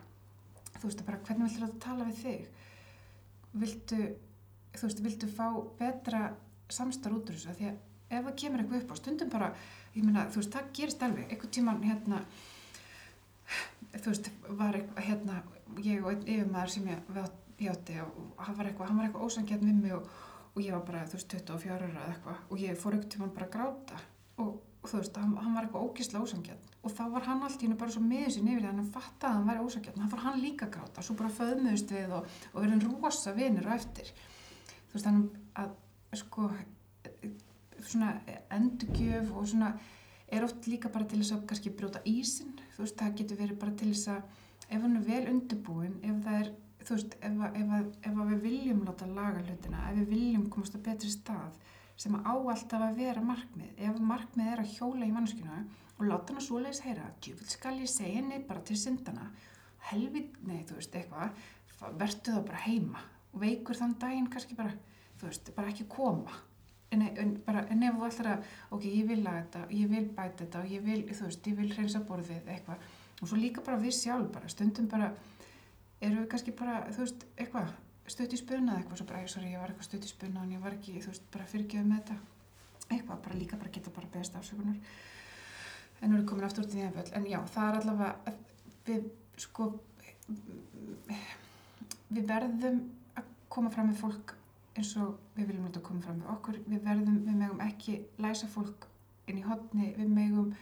Þú 0.79 0.83
veist 0.87 1.05
bara 1.07 1.23
hvernig 1.27 1.51
viltu 1.51 1.67
að 1.67 1.79
tala 1.83 2.09
við 2.09 2.21
þig? 2.25 2.49
Viltu 3.61 4.01
þú 4.77 4.87
veist, 4.87 5.05
viltu 5.05 5.29
fá 5.31 5.47
betra 5.81 6.23
samstar 6.71 7.15
út 7.17 7.31
úr 7.31 7.37
þessu? 7.37 7.51
Af 7.51 7.59
því 7.59 7.71
að 7.71 7.87
ef 8.11 8.25
það 8.27 8.39
kemur 8.43 8.63
eitthvað 8.63 8.85
upp 8.85 8.95
á 8.95 9.01
stundum 9.01 9.31
bara 9.33 9.51
ég 9.95 10.07
meina, 10.07 10.27
þú 10.31 10.43
veist, 10.43 10.55
það 10.55 10.73
gerist 10.79 11.05
alveg. 11.07 11.29
Einhvern 11.29 11.55
tíman 11.57 11.85
hérna 11.85 12.23
þú 13.99 14.07
veist, 14.13 14.31
var 14.61 14.79
eitthvað 14.79 15.07
hérna 15.09 15.39
ég 15.85 16.03
og 16.05 16.11
einn 16.13 16.27
yfirmaður 16.27 16.75
sem 16.75 16.91
ég 16.91 17.15
hjátti 17.61 18.01
og 18.03 18.41
hann 18.41 18.57
var 18.57 18.71
eitthvað, 18.71 18.89
hann 18.89 19.01
var 19.01 19.09
eitthvað 19.09 19.27
ósangjarn 19.27 19.67
við 19.67 19.81
mig 19.83 19.95
og, 19.97 20.11
og 20.55 20.63
ég 20.65 20.75
var 20.77 20.85
bara, 20.87 21.05
þú 21.11 21.19
veist, 21.19 21.35
24 21.37 21.77
ára 21.77 21.91
eða 21.91 22.07
eitthvað. 22.15 22.43
Og 22.49 22.65
ég 22.65 22.81
fór 22.81 22.97
einhvern 22.97 23.15
tíman 23.15 23.35
bara 23.37 23.49
að 23.49 23.55
gráta. 23.57 24.01
Og, 24.41 24.55
og 24.81 24.89
þú 24.89 24.97
veist, 25.03 25.17
hann, 25.21 25.35
hann 25.37 25.55
var 25.57 25.67
eitthvað 25.67 25.87
ógislega 25.91 26.25
ósangjarn 26.25 26.69
og 26.81 26.93
þá 26.97 27.03
var 27.13 27.27
hann 27.29 27.43
allt 27.45 27.61
í 27.63 27.67
hennu 27.67 27.77
bara 27.81 27.93
svo 27.93 28.01
með 28.01 28.29
sér 28.33 28.45
nefnir 28.47 28.69
hann 28.71 28.87
fattaði 28.95 29.29
að 29.31 29.37
hann 29.37 29.49
væri 29.51 29.65
ósangjarn, 29.67 30.01
hann 30.01 30.13
fór 30.15 30.23
hann 30.25 30.41
líka 30.41 30.69
gráta 30.73 31.03
svo 31.05 31.17
bara 31.19 31.33
föðmuðust 31.37 31.93
við 31.93 32.15
og, 32.17 32.31
og 32.55 32.63
verðin 32.65 32.85
rosa 32.89 33.35
vinir 33.37 33.67
og 33.69 33.75
eftir. 33.77 34.09
Þú 34.89 34.97
veist 34.97 35.07
þannig 35.07 35.41
að 35.61 35.75
sko 36.23 36.49
svona 37.91 38.15
endurgjöf 38.53 39.31
og 39.37 39.47
svona 39.49 39.71
er 40.31 40.45
oft 40.47 40.67
líka 40.71 40.89
bara 40.93 41.07
til 41.11 41.21
þess 41.21 41.35
að 41.37 41.45
kannski 41.51 41.73
brjóta 41.77 42.01
ísin, 42.07 42.53
þú 42.77 42.85
veist 42.85 42.99
það 43.01 43.15
getur 43.21 43.41
verið 43.41 43.61
bara 43.63 43.77
til 43.81 43.91
þess 43.93 44.11
að 44.15 44.69
ef 44.71 44.83
hann 44.85 44.97
er 45.01 45.07
vel 45.09 45.23
undirbúin, 45.33 45.97
ef 46.07 46.21
það 46.25 46.37
er 46.45 46.51
þú 46.87 46.97
veist, 46.97 47.17
ef, 47.21 47.39
að- 47.45 47.57
ef, 47.61 47.73
að, 47.79 47.89
ef 48.09 48.21
að 48.25 48.31
við 48.33 48.43
viljum 48.47 48.85
láta 48.87 49.09
laga 49.11 49.43
hlutina, 49.45 49.81
ef 49.91 49.99
við 50.01 50.13
viljum 50.15 50.47
komast 50.53 50.77
á 50.77 50.81
betri 50.87 51.11
stað 51.13 51.59
sem 52.01 52.17
að 52.17 52.29
á 52.33 52.35
alltaf 52.55 52.83
að 52.87 52.99
vera 53.03 53.23
markmið, 53.25 53.73
ef 53.77 54.01
markmið 54.01 54.53
er 54.55 54.63
að 54.63 54.75
hjóla 54.79 55.07
í 55.07 55.13
mannskina 55.13 55.63
og 55.99 56.07
láta 56.09 56.33
hana 56.33 56.45
svoleiðis 56.45 56.83
heyra, 56.87 57.11
djúvill 57.21 57.49
skal 57.53 57.75
ég 57.77 57.91
segja 57.93 58.21
henni 58.21 58.39
bara 58.49 58.63
til 58.65 58.77
syndana, 58.81 59.27
helvit, 59.91 60.39
nei, 60.49 60.63
þú 60.69 60.79
veist, 60.79 60.97
eitthvað, 60.97 61.43
vertu 62.01 62.37
þá 62.37 62.41
bara 62.47 62.63
heima 62.65 63.03
og 63.31 63.43
veikur 63.43 63.77
þann 63.77 63.99
daginn 64.01 64.31
kannski 64.33 64.57
bara, 64.57 64.73
þú 65.21 65.29
veist, 65.29 65.53
bara 65.57 65.73
ekki 65.73 65.87
koma. 65.93 66.39
En, 66.91 67.05
en, 67.07 67.37
bara, 67.47 67.67
en 67.71 67.85
ef 67.87 67.99
þú 67.99 68.07
ætlar 68.09 68.31
að, 68.33 68.49
ok, 68.75 68.87
ég 68.91 69.05
vil 69.07 69.21
laga 69.23 69.45
þetta, 69.45 69.61
ég 69.77 69.93
vil 69.93 70.07
bæta 70.17 70.41
þetta 70.41 70.63
og 70.65 70.73
ég 70.73 70.83
vil, 70.89 71.03
þú 71.13 71.29
veist, 71.29 71.47
ég 71.47 71.61
vil 71.61 71.69
hreinsa 71.71 72.01
borðið 72.09 72.49
eitthvað. 72.57 72.89
Og 73.21 73.29
svo 73.31 73.39
líka 73.39 73.63
bara 73.67 73.79
við 73.79 73.95
sjálf 73.95 74.33
bara, 74.35 74.51
stundum 74.51 74.89
bara, 74.91 75.13
eru 76.01 76.23
við 76.23 76.27
kannski 76.33 76.57
bara, 76.57 76.81
þú 76.91 77.05
veist, 77.05 77.29
eitthvað, 77.37 77.71
stutt 78.13 78.35
í 78.35 78.41
spuna 78.41 78.75
eða 78.75 78.83
eitthvað, 78.83 79.01
svo 79.01 79.07
bara, 79.07 79.23
"Æ, 79.23 79.29
sorry, 79.29 79.53
ég 79.53 79.61
var 79.61 79.71
eitthvað 79.71 79.89
stutt 79.89 80.05
í 80.05 80.11
spuna 80.11 80.43
en 80.43 80.53
ég 80.53 80.61
var 80.61 80.73
ekki, 80.73 81.01
þú 81.01 81.13
veist, 81.13 81.31
bara 81.31 81.45
fyrirgjöðu 81.45 81.87
með 81.87 82.01
þetta, 82.01 82.17
eitthvað, 82.91 83.23
bara 83.23 83.39
líka 83.39 83.57
bara 83.57 83.71
geta 83.71 83.91
bara 83.91 84.07
beðast 84.13 84.37
afsökunar. 84.37 84.77
En 86.03 86.11
nú 86.11 86.17
erum 86.17 86.25
við 86.25 86.31
komin 86.31 86.45
aftur 86.45 86.65
út 86.65 86.75
í 86.75 86.81
nefnvöld, 86.81 87.13
en 87.17 87.25
já, 87.27 87.41
það 87.55 87.69
er 87.69 87.81
allavega, 87.81 88.35
við, 88.87 89.11
sko, 89.37 89.81
við 92.11 92.27
verðum 92.27 92.81
að 93.17 93.25
koma 93.49 93.71
fram 93.71 93.91
með 93.91 94.01
fólk 94.01 94.35
eins 94.79 94.97
og 94.97 95.19
við 95.37 95.51
viljum 95.51 95.67
láta 95.67 95.83
koma 95.85 96.05
fram 96.05 96.21
með 96.21 96.33
okkur, 96.35 96.59
við 96.67 96.83
verðum, 96.87 97.21
við 97.27 97.39
megum 97.43 97.63
ekki 97.65 97.97
læsa 98.23 98.49
fólk 98.51 98.87
inn 99.31 99.41
í 99.41 99.47
hotni, 99.47 99.93
við 99.97 100.13
megum, 100.15 100.53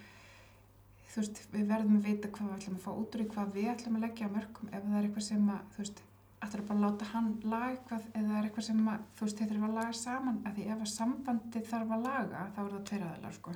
þú 1.13 1.23
veist, 1.23 1.43
við 1.53 1.67
verðum 1.71 1.99
að 1.99 2.09
vita 2.09 2.31
hvað 2.35 2.51
við 2.51 2.59
ætlum 2.59 2.79
að 2.79 2.85
fá 2.87 2.91
út 2.95 3.15
úr 3.15 3.23
því, 3.23 3.29
hvað 3.35 3.55
við 3.57 3.71
ætlum 3.73 3.99
að 3.99 4.07
leggja 4.07 4.29
á 4.29 4.35
mörgum, 4.37 4.71
ef 4.73 4.87
það 4.87 4.99
er 4.99 5.09
eitthvað 5.09 5.27
sem 5.29 5.51
að, 5.55 5.61
þú 5.75 5.85
veist, 5.85 6.03
ætlar 6.45 6.65
bara 6.69 6.79
að 6.79 6.85
láta 6.85 7.09
hann 7.13 7.31
laga 7.45 7.71
eitthvað, 7.73 8.05
eða 8.21 8.37
er 8.39 8.49
eitthvað 8.49 8.69
sem 8.69 8.85
að, 8.93 9.07
þú 9.19 9.27
veist, 9.27 9.41
þeir 9.41 9.51
þurfa 9.53 9.69
að 9.69 9.79
laga 9.79 9.97
saman, 10.01 10.39
af 10.47 10.55
því 10.57 10.67
ef 10.75 10.85
að 10.85 10.93
sambandi 10.93 11.65
þarf 11.71 11.97
að 11.97 12.07
laga, 12.07 12.45
þá 12.55 12.61
er 12.65 12.71
það 12.75 12.85
tveir 12.91 13.07
aðilar, 13.09 13.39
sko, 13.39 13.55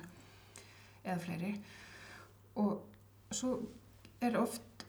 eða 1.03 1.17
fleiri, 1.23 1.53
og 2.63 3.33
svo 3.33 3.53
er 4.23 4.37
oft 4.39 4.85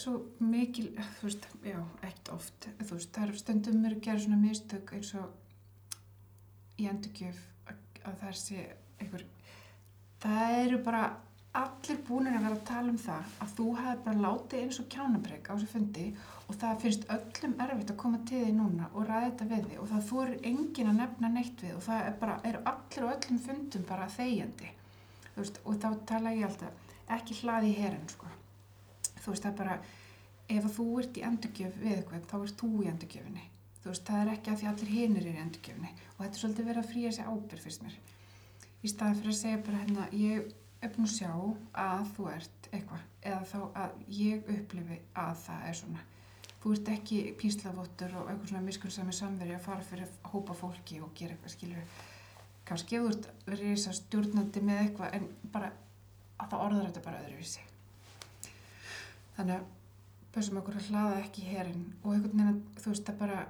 svo 0.00 0.14
mikil, 0.40 0.86
þú 1.18 1.26
veist, 1.26 1.48
já, 1.66 1.78
ekkert 2.00 2.30
oft, 2.32 2.68
þú 2.80 2.96
veist, 2.96 3.10
það 3.12 3.26
er 3.26 3.40
stundum 3.40 3.80
mér 3.82 3.96
að 3.98 4.04
gera 4.06 4.22
svona 4.24 4.40
mistök 4.40 4.92
eins 4.96 5.10
og 5.20 6.80
í 6.80 6.88
endurgjöf 6.88 7.40
að 8.02 8.16
það 8.22 8.38
sé 8.40 8.62
einhver, 9.02 9.26
það 10.22 10.56
eru 10.62 10.80
bara 10.86 11.02
allir 11.52 11.98
búinir 12.06 12.36
að 12.36 12.46
vera 12.46 12.56
að 12.56 12.68
tala 12.68 12.92
um 12.92 12.98
það 13.00 13.32
að 13.44 13.50
þú 13.56 13.66
hefði 13.76 14.04
bara 14.06 14.22
látið 14.24 14.62
eins 14.62 14.78
og 14.80 14.86
kjánabreg 14.92 15.48
á 15.48 15.52
þessu 15.52 15.68
fundi 15.68 16.04
og 16.48 16.54
það 16.62 16.80
finnst 16.84 17.04
öllum 17.12 17.54
erfitt 17.64 17.92
að 17.92 18.00
koma 18.02 18.20
til 18.28 18.40
því 18.40 18.52
núna 18.56 18.86
og 18.92 19.02
ræða 19.08 19.26
þetta 19.26 19.48
við 19.50 19.62
því 19.66 19.76
og 19.82 19.90
það 19.90 20.06
þorir 20.08 20.46
engin 20.50 20.90
að 20.92 21.00
nefna 21.00 21.28
neitt 21.34 21.58
við 21.64 21.74
og 21.76 21.82
það 21.86 22.00
er 22.06 22.14
bara, 22.22 22.36
eru 22.48 22.60
allir 22.72 23.02
og 23.04 23.12
öllum 23.16 23.40
fundum 23.46 23.84
bara 23.88 24.14
þegjandi, 24.16 24.70
þú 25.34 25.38
veist, 25.42 25.60
og 25.64 25.72
þá 25.84 25.88
tala 26.08 26.34
ég 26.38 26.48
alltaf, 26.48 26.72
ekki 27.18 27.38
hlaði 27.42 27.68
í 27.68 27.78
herin, 27.82 28.08
sko. 28.08 28.26
Þú 29.20 29.28
veist 29.34 29.44
það 29.44 29.52
er 29.52 29.60
bara 29.60 29.76
ef 30.52 30.64
þú 30.76 30.86
ert 31.02 31.14
í 31.20 31.26
endurgjöf 31.28 31.74
við 31.82 31.96
eitthvað 31.98 32.28
þá 32.32 32.36
ert 32.40 32.56
þú 32.62 32.70
í 32.80 32.90
endurgjöfinni. 32.92 33.44
Þú 33.82 33.86
veist 33.90 34.08
það 34.08 34.20
er 34.22 34.32
ekki 34.32 34.48
að 34.52 34.58
því 34.60 34.66
allir 34.72 34.90
hinir 34.96 35.24
er 35.26 35.36
í 35.36 35.42
endurgjöfinni 35.44 35.92
og 35.92 36.20
þetta 36.22 36.34
er 36.34 36.42
svolítið 36.42 36.68
verið 36.70 36.82
að 36.82 36.90
fríja 36.92 37.12
að 40.82 40.88
er 40.88 40.94
búin 40.96 41.06
að 41.06 41.14
sjá 41.14 41.32
að 41.78 42.08
þú 42.16 42.28
ert 42.32 42.70
eitthvað 42.72 43.02
eða 43.22 43.42
þá 43.52 43.58
að 43.82 44.00
ég 44.18 44.48
upplifi 44.56 44.96
að 45.14 45.36
það 45.44 45.66
er 45.68 45.76
svona. 45.78 46.06
Þú 46.62 46.72
ert 46.76 46.88
ekki 46.92 47.20
píslavottur 47.38 48.16
og 48.18 48.30
eitthvað 48.30 48.48
svona 48.50 48.66
miskunnsami 48.66 49.14
samveri 49.14 49.54
að 49.54 49.64
fara 49.66 49.86
fyrir 49.86 50.08
að 50.08 50.32
hópa 50.32 50.56
fólki 50.58 50.98
og 51.02 51.14
gera 51.18 51.36
eitthvað 51.36 51.54
skilur 51.54 52.00
kannski 52.66 52.98
þú 52.98 53.10
ert 53.10 53.28
verið 53.46 53.86
stjórnandi 53.98 54.62
með 54.64 54.82
eitthvað 54.84 55.16
en 55.18 55.28
bara 55.54 55.72
að 56.38 56.52
það 56.52 56.64
orðar 56.66 56.86
þetta 56.88 57.04
bara 57.06 57.22
öðruvísi. 57.24 57.64
Þannig 59.36 59.56
að 59.56 59.66
pössum 60.32 60.60
okkur 60.60 60.78
að 60.78 60.88
hlaða 60.90 61.18
ekki 61.22 61.44
hérinn 61.50 61.84
og 62.02 62.14
einhvern 62.14 62.38
veginn 62.38 62.54
að 62.54 62.82
þú 62.82 62.94
veist 62.94 63.10
að 63.12 63.20
bara 63.20 63.42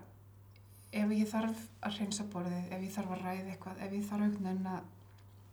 ef 0.92 1.14
ég 1.16 1.30
þarf 1.30 1.62
að 1.80 1.96
hreinsa 1.98 2.26
borðið, 2.32 2.66
ef 2.68 2.82
ég 2.84 2.92
þarf 2.92 3.14
að 3.14 3.22
ræða 3.22 3.52
eitthvað, 3.54 3.80
ef 3.86 3.94
ég 3.96 4.04
þarf 4.08 4.26
einhvern 4.26 4.48
veginn 4.48 4.70
að, 4.72 4.82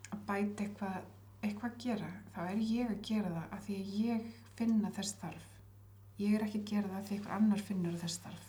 að 0.09 0.23
bæta 0.27 0.65
eitthvað, 0.65 0.97
eitthvað 1.43 1.71
að 1.71 1.77
gera, 1.85 2.09
þá 2.35 2.41
er 2.45 2.63
ég 2.63 2.93
að 2.93 3.03
gera 3.09 3.33
það 3.35 3.55
af 3.55 3.65
því 3.65 3.77
að 3.79 3.93
ég 3.99 4.29
finna 4.59 4.91
þess 4.97 5.19
þarf. 5.21 5.51
Ég 6.19 6.35
er 6.35 6.45
ekki 6.45 6.59
að 6.59 6.71
gera 6.73 6.91
það 6.91 6.99
af 6.99 7.07
því 7.07 7.17
einhver 7.17 7.35
annar 7.37 7.65
finnur 7.69 7.99
þess 7.99 8.23
þarf. 8.25 8.47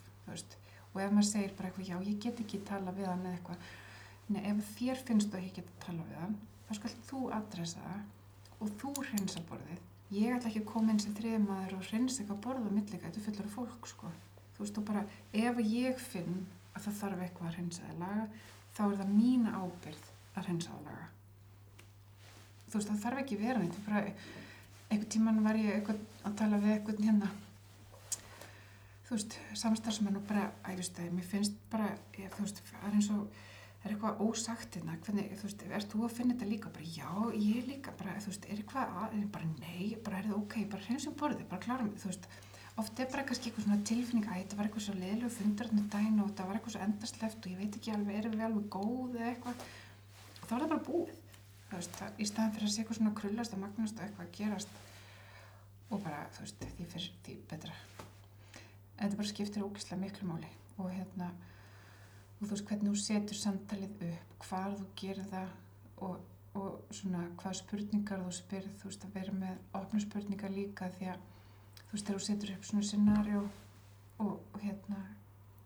Og 0.91 0.99
ef 0.99 1.13
maður 1.15 1.29
segir 1.29 1.53
bara 1.59 1.71
eitthvað, 1.71 1.91
já, 1.91 1.97
ég 2.09 2.23
get 2.23 2.41
ekki 2.43 2.63
tala 2.67 2.95
við 2.95 3.07
hann 3.07 3.27
eða 3.27 3.37
eitthvað, 3.37 3.69
nei, 4.35 4.41
ef 4.51 4.73
þér 4.79 5.05
finnst 5.07 5.31
þú 5.31 5.39
að 5.39 5.47
ég 5.47 5.55
get 5.61 5.71
tala 5.85 6.07
við 6.09 6.19
hann, 6.19 6.35
þá 6.67 6.73
skal 6.79 6.91
þú 7.07 7.21
adressa 7.35 7.85
það 7.85 8.01
og 8.61 8.75
þú 8.81 8.93
hreinsa 9.01 9.43
borðið 9.49 9.87
ég 10.15 10.35
ætla 10.35 10.51
ekki 10.51 10.63
að 10.65 10.71
koma 10.71 10.93
inn 10.93 11.01
sem 11.03 11.15
þriðmaður 11.17 11.77
og 11.77 11.87
hreinsa 11.87 12.23
eitthvað 12.23 12.43
borða 12.47 12.71
á 12.71 12.77
millega, 12.77 13.13
þetta 13.15 13.45
af 13.45 13.55
fólk 13.55 13.87
sko. 13.89 14.11
þú 14.57 14.65
veist, 14.65 14.81
og 14.81 14.87
bara 14.89 15.05
ef 15.33 15.61
ég 15.65 16.03
finn 16.03 16.41
að 16.75 16.87
það 16.87 16.99
þarf 17.01 17.25
eitthvað 17.25 17.49
að 17.49 17.57
hreinsa 17.57 17.87
eða 17.89 17.99
laga 18.03 18.27
þá 18.75 18.83
er 18.87 18.99
það 19.01 19.15
mína 19.15 19.55
ábyrð 19.55 20.11
að 20.35 20.49
hreinsa 20.49 20.75
og 20.77 20.85
laga 20.89 21.09
þú 22.71 22.79
veist, 22.79 22.91
það 22.91 23.05
þarf 23.05 23.23
ekki 23.25 23.41
vera 23.43 23.61
neitt. 23.61 23.79
Bara, 23.87 24.03
einhvern 24.89 25.13
tíman 25.13 25.45
var 25.45 25.59
ég 25.61 25.95
að 25.95 26.35
tala 26.39 26.63
við 26.63 26.77
eitthvað 26.79 27.07
hérna 27.07 27.31
þú 29.11 29.17
veist, 29.17 29.37
samstarfsmenn 29.59 30.19
og 30.21 30.27
bara, 30.29 30.45
að 30.71 30.85
það, 30.87 31.07
mér 31.17 31.25
finnst 31.27 31.57
bara 31.71 31.89
ég, 32.15 32.31
þú 32.37 32.45
veist, 32.45 32.61
það 32.69 32.85
er 32.87 32.93
eins 32.95 33.09
og 33.11 33.41
það 33.81 33.87
er 33.89 33.95
eitthvað 33.95 34.21
ósagt 34.23 34.77
hérna, 34.79 34.99
hvernig, 35.03 35.33
þú 35.41 35.49
veist, 35.49 35.65
ert 35.79 35.91
þú 35.91 36.03
að 36.07 36.15
finna 36.15 36.37
þetta 36.37 36.51
líka? 36.51 36.71
Bara 36.77 36.91
já, 36.95 37.09
ég 37.35 37.67
líka, 37.67 37.95
bara, 37.99 38.15
þú 38.23 38.31
veist, 38.31 38.47
er 38.47 38.61
eitthvað 38.61 38.93
að, 39.01 39.17
er 39.19 39.25
bara 39.35 39.49
nei, 39.57 39.89
bara 40.05 40.21
er 40.21 40.29
það 40.29 40.37
ok, 40.37 40.55
bara 40.77 40.87
hreinsum 40.87 41.17
borðið, 41.19 41.49
bara 41.51 41.65
klára 41.65 41.89
mig, 41.89 41.99
þú 41.99 42.13
veist, 42.13 42.29
oft 42.85 43.03
er 43.03 43.11
bara 43.11 43.27
kannski 43.27 43.51
eitthvað 43.51 43.67
svona 43.67 43.89
tilfinning 43.91 44.31
að 44.31 44.39
þetta 44.45 44.61
var 44.61 44.69
eitthvað 44.69 44.87
svo 44.87 44.95
leðilegu 45.01 45.33
fundarinn 45.41 45.91
dæn 45.91 46.23
og 46.23 46.31
þetta 46.31 46.47
var 46.47 46.61
eitthvað 46.61 46.77
svo 46.77 46.85
endarsleft 46.87 47.41
og 47.41 47.51
ég 47.51 47.65
veit 47.65 47.81
ekki 47.81 47.95
alveg, 47.97 48.21
erum 48.21 48.39
við 48.39 48.47
alveg 48.47 48.71
góð 48.77 49.19
eða 49.19 49.33
eitthvað, 49.33 49.67
og 50.39 50.47
þá 50.47 50.55
er 50.55 50.63
það 50.63 50.71
bara 50.77 50.87
búið, 50.87 51.20
veist, 51.77 52.01
í 52.19 52.27
staðan 52.29 52.55
fyrir 52.55 52.69
að 52.69 52.73
sé 52.75 52.83
eitthvað 52.83 52.99
svona 52.99 53.17
krullast 53.21 53.55
og 53.55 53.63
magnast 53.63 53.99
og 53.99 54.07
eitthvað 54.07 54.27
að 54.27 54.35
gerast 54.39 54.79
og 55.91 56.03
bara, 56.05 56.25
þú 56.35 56.45
veist, 56.45 56.65
því 56.77 56.89
fyrir 56.95 57.13
því 57.27 57.37
betra. 57.51 57.77
Þetta 59.01 59.19
bara 59.21 59.31
skiptir 59.31 59.65
ógislega 59.65 60.01
miklu 60.01 60.29
máli 60.29 60.51
og 60.81 60.91
hérna, 60.93 61.31
og 62.39 62.45
þú 62.45 62.51
veist 62.53 62.67
hvernig 62.69 62.91
þú 62.91 63.05
setur 63.05 63.41
samtalið 63.41 64.05
upp, 64.11 64.37
hvar 64.47 64.77
þú 64.77 64.89
gerir 65.01 65.31
það 65.31 65.51
og, 66.07 66.21
og 66.59 66.95
svona 66.97 67.25
hvað 67.41 67.59
spurningar 67.61 68.25
þú 68.25 68.35
spyrð, 68.39 68.71
þú 68.81 68.91
veist 68.91 69.07
að 69.07 69.19
vera 69.19 69.37
með 69.41 69.81
opna 69.81 70.05
spurningar 70.05 70.55
líka 70.55 70.91
því 70.97 71.11
að 71.15 71.27
þú 71.81 71.93
veist 71.97 72.07
þegar 72.07 72.21
þú 72.21 72.27
setur 72.29 72.55
upp 72.55 72.71
svona 72.71 72.89
scenarjó 72.89 73.43
og, 74.21 74.33
og 74.39 74.59
hérna 74.63 75.03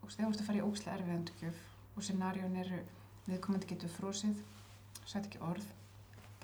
og 0.01 0.11
þegar 0.11 0.27
þú 0.27 0.33
ert 0.33 0.43
að 0.43 0.49
fara 0.49 0.61
í 0.61 0.65
óslega 0.65 0.99
erfið 0.99 1.15
endurgjöf 1.19 1.63
og 1.95 2.05
scenarjón 2.05 2.59
eru 2.61 2.83
viðkomandi 3.25 3.71
getur 3.71 3.93
frósið, 3.95 4.41
sætt 5.05 5.29
ekki 5.29 5.41
orð 5.45 5.65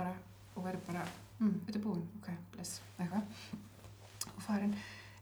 bara 0.02 0.14
og 0.56 0.66
verður 0.66 0.88
bara 0.90 1.06
mm, 1.40 1.56
þetta 1.68 1.80
er 1.80 1.86
búin, 1.86 2.04
ok, 2.20 2.30
bless, 2.56 2.82
eitthvað. 2.98 3.40
Og 4.32 4.44
farin, 4.46 4.76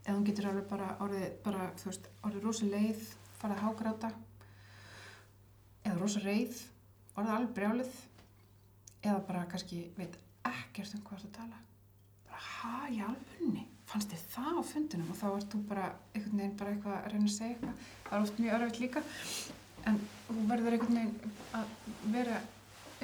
eða 0.05 0.17
hún 0.17 0.27
getur 0.27 0.49
alveg 0.49 0.67
bara 0.71 0.89
orðið, 1.05 1.27
bara, 1.45 1.69
þú 1.79 1.91
veist, 1.91 2.09
orðið 2.27 2.47
rosa 2.47 2.69
leið, 2.73 3.07
farið 3.39 3.57
að 3.57 3.65
hágráta. 3.67 4.11
Eða 5.85 5.97
rosa 6.01 6.23
reið, 6.25 6.61
orðið 7.15 7.35
alveg 7.37 7.57
brjálið. 7.59 7.97
Eða 8.99 9.19
bara 9.29 9.47
kannski 9.51 9.85
veit 9.95 10.17
ekkert 10.49 10.95
um 10.97 11.03
hvað 11.07 11.25
það 11.25 11.35
tala. 11.37 11.59
Bara 12.27 12.41
ha, 12.45 12.73
ég 12.91 13.05
alveg 13.05 13.43
unni 13.45 13.67
fannst 13.89 14.11
þið 14.13 14.25
það 14.33 14.59
á 14.59 14.63
fundinum? 14.69 15.09
Og 15.13 15.17
þá 15.17 15.27
ert 15.29 15.53
þú 15.53 15.61
bara 15.69 15.85
einhvern 16.13 16.41
veginn 16.41 16.57
bara 16.59 16.73
eitthvað 16.73 16.97
að 16.97 17.07
reyna 17.13 17.29
að 17.29 17.35
segja 17.35 17.55
eitthvað. 17.55 17.87
Það 18.05 18.17
er 18.17 18.25
oft 18.25 18.41
mjög 18.43 18.55
örfitt 18.57 18.81
líka. 18.83 19.03
En 19.89 19.99
þú 20.27 20.43
verður 20.51 20.75
einhvern 20.75 20.99
veginn 20.99 21.33
að 21.57 21.73
vera 22.13 22.41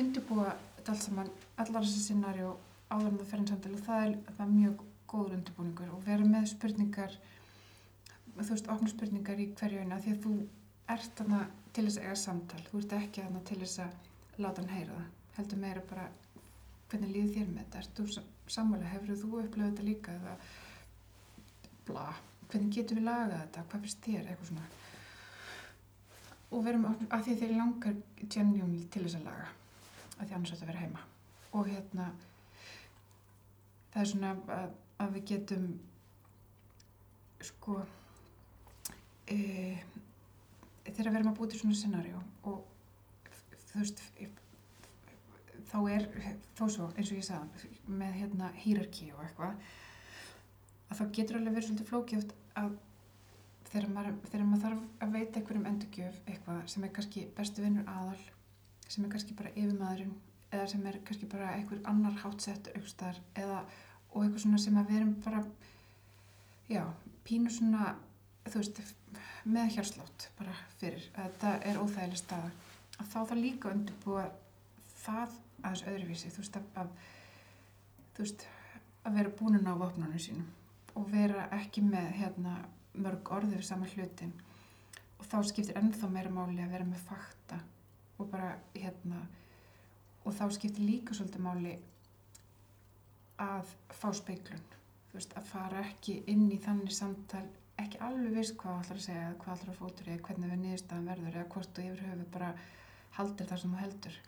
undirbúa 0.02 0.52
þetta 0.76 0.94
allt 0.94 1.06
saman, 1.06 1.32
allar 1.62 1.86
þessi 1.86 2.04
scenari 2.04 2.44
og 2.46 2.60
áður 2.92 3.10
en 3.12 3.18
það 3.20 3.30
fer 3.30 3.42
einn 3.42 3.50
samtal 3.52 3.74
og 3.76 3.86
það 3.86 4.06
er, 4.06 4.14
það 4.36 4.46
er 4.46 4.54
mjög 4.54 4.84
góður 5.10 5.38
undirbúningur 5.38 5.94
og 5.96 6.04
vera 6.06 6.28
með 6.28 6.50
spurningar 6.52 7.16
þú 8.36 8.50
veist, 8.52 8.70
opna 8.72 8.92
spurningar 8.92 9.40
í 9.40 9.48
hverju 9.56 9.82
eina 9.84 10.00
því 10.04 10.14
að 10.16 10.22
þú 10.26 10.36
ert 10.96 11.18
þarna 11.20 11.42
til 11.76 11.86
þess 11.88 12.00
að 12.00 12.06
eiga 12.06 12.20
samtal, 12.20 12.62
þú 12.70 12.82
ert 12.82 12.96
ekki 13.00 13.24
þarna 13.24 13.42
til 13.48 13.60
þess 13.64 13.82
að 13.86 14.44
láta 14.44 14.62
hann 14.62 14.76
heyra 14.76 15.00
það, 15.00 15.10
heldur 15.38 15.62
meira 15.64 15.84
bara 15.90 16.06
hvernig 16.92 17.14
líður 17.14 17.34
þér 17.36 17.50
með 17.54 17.64
þetta, 17.64 17.82
ert 17.82 18.00
þú 18.00 18.26
sammála, 18.56 18.92
hefur 18.92 19.20
þú 19.22 19.32
upplöðið 19.42 19.72
þetta 19.72 19.88
líka 19.88 20.16
eða 20.20 20.36
bla, 21.88 22.06
hvernig 22.52 22.76
getur 22.76 23.00
við 23.00 23.08
lagað 23.08 23.36
þetta, 23.40 23.66
hvað 23.72 23.88
finnst 23.88 24.06
þér, 24.06 24.30
eitthvað 24.30 24.52
svona. 24.52 24.70
Og 26.52 26.64
verum 26.68 26.88
að 26.92 27.26
því 27.26 27.40
þeir 27.42 27.58
langar 27.58 28.00
genuinely 28.22 28.86
til 28.92 29.08
þess 29.08 29.20
að 29.20 29.28
laga 29.32 29.52
að 30.16 30.26
því 30.28 30.38
annars 30.38 30.56
átt 30.56 30.64
að 30.64 30.72
vera 30.72 30.86
heima 30.86 31.06
og 31.56 31.70
hérna 31.72 32.10
það 33.94 34.02
er 34.02 34.10
svona 34.12 34.32
að, 34.60 34.72
að 35.04 35.14
við 35.18 35.28
getum 35.32 35.68
sko 37.46 37.78
e, 39.32 39.38
þegar 40.90 41.12
við 41.12 41.20
erum 41.20 41.32
að 41.32 41.38
búið 41.40 41.54
til 41.54 41.62
svona 41.64 41.80
scenari 41.80 42.16
og 42.16 42.64
þú 43.70 43.82
veist 43.82 44.04
þá 45.70 45.78
er 45.92 46.06
þó 46.58 46.66
svo 46.72 46.90
eins 46.96 47.10
og 47.10 47.20
ég 47.20 47.28
sagði 47.28 47.72
með 48.00 48.20
hérna 48.22 48.52
hýrarki 48.64 49.10
og 49.16 49.24
eitthvað 49.26 49.72
að 50.90 51.00
þá 51.00 51.06
getur 51.18 51.40
alveg 51.40 51.58
verið 51.58 51.68
svolítið 51.70 51.90
flókjöft 51.90 52.36
að 52.60 52.76
þegar 53.72 53.90
maður, 53.92 54.18
þegar 54.30 54.48
maður 54.50 54.64
þarf 54.66 55.04
að 55.04 55.16
veita 55.18 55.40
einhverjum 55.40 55.68
endurgjöf 55.72 56.22
eitthvað 56.30 56.62
sem 56.72 56.86
er 56.86 56.94
kannski 56.96 57.26
bestu 57.36 57.66
vinnur 57.66 57.90
aðal 57.92 58.22
sem 58.88 59.04
er 59.04 59.12
kannski 59.12 59.36
bara 59.38 59.54
yfirmaðurinn 59.56 60.14
eða 60.56 60.68
sem 60.72 60.86
er 60.90 61.00
kannski 61.08 61.30
bara 61.32 61.54
einhver 61.56 61.82
annar 61.90 62.18
hátsettur 62.24 62.76
eða 63.36 63.64
og 64.16 64.24
eitthvað 64.24 64.42
svona 64.46 64.62
sem 64.64 64.78
að 64.80 64.92
við 64.92 65.00
erum 65.02 65.16
bara 65.26 65.42
já, 66.72 66.84
pínu 67.28 67.52
svona 67.52 67.96
þú 68.46 68.62
veist, 68.62 68.82
með 69.46 69.76
hjárslátt 69.76 70.30
bara 70.40 70.56
fyrir, 70.80 71.06
að 71.20 71.38
það 71.42 71.68
er 71.70 71.80
óþægileg 71.82 72.20
staða. 72.20 72.52
Að 72.96 73.10
þá 73.12 73.18
það 73.20 73.42
líka 73.42 73.72
undirbúa 73.74 74.26
það 75.02 75.36
aðeins 75.62 75.86
öðruvísi 75.92 76.32
þú 76.34 76.44
veist, 76.44 76.60
að, 76.60 76.68
að 76.82 76.92
þú 78.16 78.26
veist, 78.26 78.48
að 79.06 79.20
vera 79.20 79.36
búin 79.40 79.60
á 79.62 79.74
vopnunum 79.76 80.22
sínum 80.22 80.52
og 80.96 81.08
vera 81.12 81.48
ekki 81.58 81.84
með 81.84 82.12
hérna 82.22 82.58
mörg 82.96 83.32
orðið 83.36 83.60
við 83.60 83.68
sama 83.68 83.90
hlutin 83.92 84.32
og 85.20 85.26
þá 85.28 85.38
skiptir 85.50 85.80
ennþá 85.80 86.10
meira 86.12 86.32
máli 86.32 86.62
að 86.64 86.76
vera 86.78 86.88
með 86.88 87.04
fakta 87.10 87.60
og 88.18 88.30
bara 88.32 88.54
hérna 88.76 89.26
og 90.26 90.34
þá 90.34 90.46
skiptir 90.56 90.88
líka 90.88 91.16
svolítið 91.16 91.46
máli 91.46 91.76
að 93.42 93.76
fá 93.94 94.10
speiklun. 94.16 94.64
Veist, 95.14 95.36
að 95.38 95.48
fara 95.48 95.84
ekki 95.86 96.18
inn 96.32 96.50
í 96.52 96.60
þannig 96.60 96.92
samtal, 96.96 97.46
ekki 97.80 98.02
alveg 98.04 98.36
viss 98.36 98.56
hvað 98.60 98.82
ætlar 98.82 99.00
að 99.00 99.06
segja, 99.06 99.30
hvað 99.42 99.56
ætlar 99.56 99.74
að 99.74 99.80
fótur 99.80 100.10
eða 100.12 100.26
hvernig 100.28 100.52
við 100.52 100.62
niðurstaðan 100.64 101.10
verður 101.12 101.38
eða 101.38 101.52
hvort 101.54 101.72
þú 101.76 101.86
yfir 101.86 102.04
höfu 102.10 102.28
bara 102.34 102.52
haldir 103.16 103.50
það 103.52 103.62
sem 103.62 103.76
þú 103.76 103.82
heldur. 103.84 104.20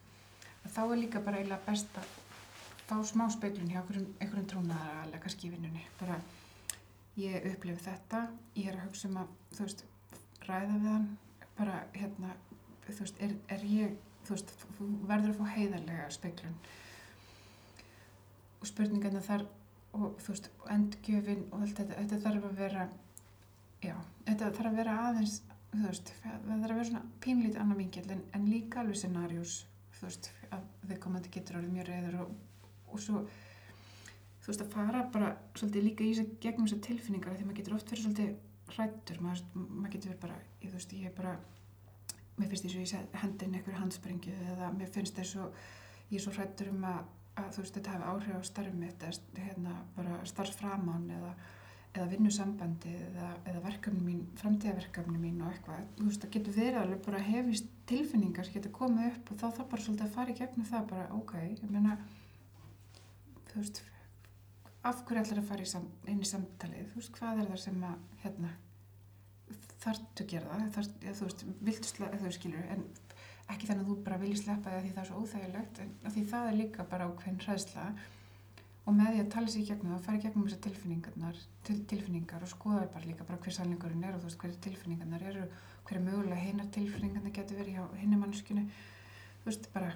Og 0.64 0.74
þá 0.76 0.82
er 0.86 1.02
líka 1.02 1.24
bara 1.28 1.42
eiginlega 1.42 1.68
best 1.68 2.00
að 2.00 2.16
fá 2.88 2.98
smá 3.04 3.28
speiklun 3.34 3.72
hjá 3.72 3.82
einhverjum, 3.82 4.10
einhverjum 4.22 4.50
trúnaðar 4.54 5.02
alveg 5.04 5.24
kannski 5.26 5.50
í 5.50 5.54
vinnunni 5.56 5.84
bara 6.00 6.22
ég 7.18 7.48
upplifi 7.52 7.84
þetta, 7.84 8.28
ég 8.56 8.70
er 8.70 8.78
að 8.78 8.86
hugsa 8.88 9.10
um 9.10 9.22
að 9.24 9.32
þú 9.58 9.66
veist, 9.66 9.84
ræða 10.48 10.76
við 10.76 10.92
hann. 10.92 11.08
Bara 11.58 11.80
hérna, 11.96 12.36
þú 12.86 12.98
veist 13.02 13.22
er, 13.26 13.34
er 13.52 13.64
ég, 13.66 13.96
þú 14.28 14.36
veist, 14.36 14.54
verður 15.08 15.34
að 15.34 15.40
fá 15.40 15.56
heiðarlega 15.56 16.08
speiklun 16.14 16.58
og 18.58 18.70
spurningarna 18.70 19.24
þar 19.24 19.46
og 19.98 20.18
þú 20.22 20.34
veist, 20.34 20.50
endgjöfin 20.74 21.46
og 21.52 21.62
allt 21.64 21.80
þetta, 21.80 22.00
þetta 22.02 22.24
þarf 22.26 22.48
að 22.50 22.62
vera 22.62 22.88
já, 23.84 23.96
þetta 24.28 24.52
þarf 24.58 24.72
að 24.72 24.80
vera 24.82 24.98
aðeins 25.08 25.38
þú 25.72 25.84
veist, 25.86 26.14
það 26.22 26.48
þarf 26.48 26.58
að 26.58 26.66
vera 26.68 26.88
svona 26.90 27.04
pínlítið 27.24 27.62
annar 27.64 27.82
vingil 27.82 28.06
en, 28.16 28.24
en 28.36 28.48
líka 28.52 28.82
alveg 28.82 29.00
scenarius 29.02 29.58
þú 29.98 30.08
veist, 30.08 30.32
að 30.52 30.66
þau 30.90 30.98
komandi 31.06 31.34
getur 31.34 31.60
orðið 31.60 31.78
mjög 31.78 31.90
reyður 31.92 32.20
og, 32.24 32.34
og 32.92 33.04
svo 33.04 33.24
þú 33.28 34.52
veist, 34.52 34.64
að 34.64 34.74
fara 34.74 35.06
bara 35.14 35.32
svolítið 35.54 35.88
líka 35.88 36.06
í 36.06 36.12
þessu 36.14 36.42
gegnum 36.44 36.68
þessu 36.68 36.84
tilfinningar 36.88 37.38
því 37.38 37.48
maður 37.48 37.60
getur 37.62 37.78
oft 37.78 37.94
verið 37.94 38.08
svolítið 38.08 38.76
hrættur 38.76 39.22
maður, 39.24 39.46
maður 39.56 39.94
getur 39.96 40.12
verið 40.12 40.24
bara, 40.26 40.42
ég, 40.62 40.70
þú 40.72 40.76
veist, 40.78 40.98
ég 40.98 41.10
er 41.10 41.16
bara 41.18 41.34
mér 42.38 42.50
finnst 42.52 42.66
þess 42.68 42.78
að 42.78 42.84
ég 42.86 43.22
hendi 43.22 43.46
inn 43.46 43.60
einhverju 43.60 43.82
handsprengu 43.82 44.34
eða 44.54 44.72
mér 44.78 44.92
finnst 44.94 45.18
þess 45.18 45.40
að 45.42 45.62
ég 46.12 46.20
er 46.20 46.26
svo 46.26 46.34
hrættur 46.36 46.72
um 46.72 46.86
að 46.88 47.06
að 47.38 47.54
þú 47.54 47.64
veist, 47.64 47.78
þetta 47.78 47.94
hefði 47.94 48.10
áhrif 48.12 48.38
á 48.38 48.50
starfum 48.50 48.82
mitt 48.82 49.04
eða 49.06 49.46
hérna, 49.46 49.74
bara 49.96 50.20
starfsframann 50.30 51.10
eða, 51.18 51.34
eða 51.94 52.08
vinnusambandi 52.14 52.94
eða, 53.08 53.28
eða 53.52 53.64
verkefni 53.66 54.06
mín, 54.06 54.24
framtíðaverkefni 54.42 55.22
mín 55.22 55.44
og 55.46 55.52
eitthvað, 55.52 55.84
þú 56.00 56.08
veist, 56.08 56.24
það 56.24 56.34
getur 56.38 56.58
verið 56.58 56.80
alveg 56.82 57.04
bara 57.06 57.26
hefist 57.28 57.70
tilfinningar 57.90 58.48
sem 58.48 58.58
getur 58.58 58.74
komið 58.80 59.12
upp 59.12 59.34
og 59.34 59.42
þá 59.42 59.46
það 59.48 59.70
bara 59.74 59.86
svolítið 59.86 60.08
að 60.08 60.16
fara 60.18 60.34
í 60.34 60.40
gegnum 60.42 60.70
það 60.72 60.90
bara, 60.94 61.06
ok, 61.18 61.36
ég 61.52 61.76
meina 61.76 62.00
þú 63.52 63.62
veist 63.62 63.84
af 64.88 65.04
hverju 65.04 65.24
ætlar 65.24 65.42
að 65.42 65.50
fara 65.52 65.66
í 65.66 65.70
sam, 65.70 65.88
inn 66.08 66.24
í 66.24 66.28
samtalið? 66.28 66.90
Þú 66.92 67.02
veist, 67.02 67.14
hvað 67.18 67.44
er 67.44 67.52
það 67.52 67.64
sem 67.66 67.86
að 67.86 68.22
hérna, 68.24 68.54
þartu 69.88 70.26
að 70.26 70.32
gera 70.34 70.52
það 70.52 70.70
þarf, 70.78 70.94
ja, 71.04 71.16
þú 71.18 71.28
veist, 71.28 71.44
viltu 71.70 71.92
sleppa, 71.92 72.20
þú 72.22 72.34
skilur 72.36 72.70
en 72.76 72.86
ekki 73.48 73.70
þannig 73.70 73.84
að 73.84 73.90
þú 73.90 73.98
bara 74.06 74.20
vilji 74.22 74.42
sleppa 74.42 74.72
því 74.72 74.78
að 74.78 74.86
því 74.86 74.94
það 74.94 75.04
er 75.04 75.10
svo 75.10 75.24
óþægilegt 75.24 75.82
en 75.84 75.92
því 76.16 76.24
það 76.32 76.48
er 76.48 76.58
líka 76.62 76.88
bara 76.92 77.08
ákveðin 77.08 77.44
hræðsla. 77.46 77.86
Og 78.88 78.96
með 78.96 79.10
því 79.14 79.22
að 79.22 79.32
tala 79.34 79.52
sér 79.52 79.62
í 79.62 79.68
gegnum 79.68 79.96
og 79.98 80.04
fara 80.04 80.18
í 80.18 80.22
gegnum 80.24 80.44
þessar 80.48 80.62
tilfinningarnar 80.64 81.40
til, 81.68 81.78
tilfinningar 81.92 82.44
og 82.44 82.52
skoða 82.52 82.86
bara 82.94 83.08
líka 83.08 83.26
bara 83.28 83.40
hver 83.44 83.56
sannleikurinn 83.56 84.06
er 84.08 84.16
og 84.16 84.22
þú 84.22 84.30
veist 84.30 84.40
hverju 84.44 84.60
tilfinningarnar 84.64 85.26
eru 85.28 85.48
hverju 85.88 86.04
mögulega 86.06 86.40
heinar 86.40 86.70
tilfinningarnar 86.76 87.36
getur 87.36 87.60
verið 87.60 87.80
hjá 87.82 88.00
hinni 88.00 88.20
mannskinu 88.22 88.64
þú 89.42 89.50
veist 89.50 89.68
bara 89.74 89.92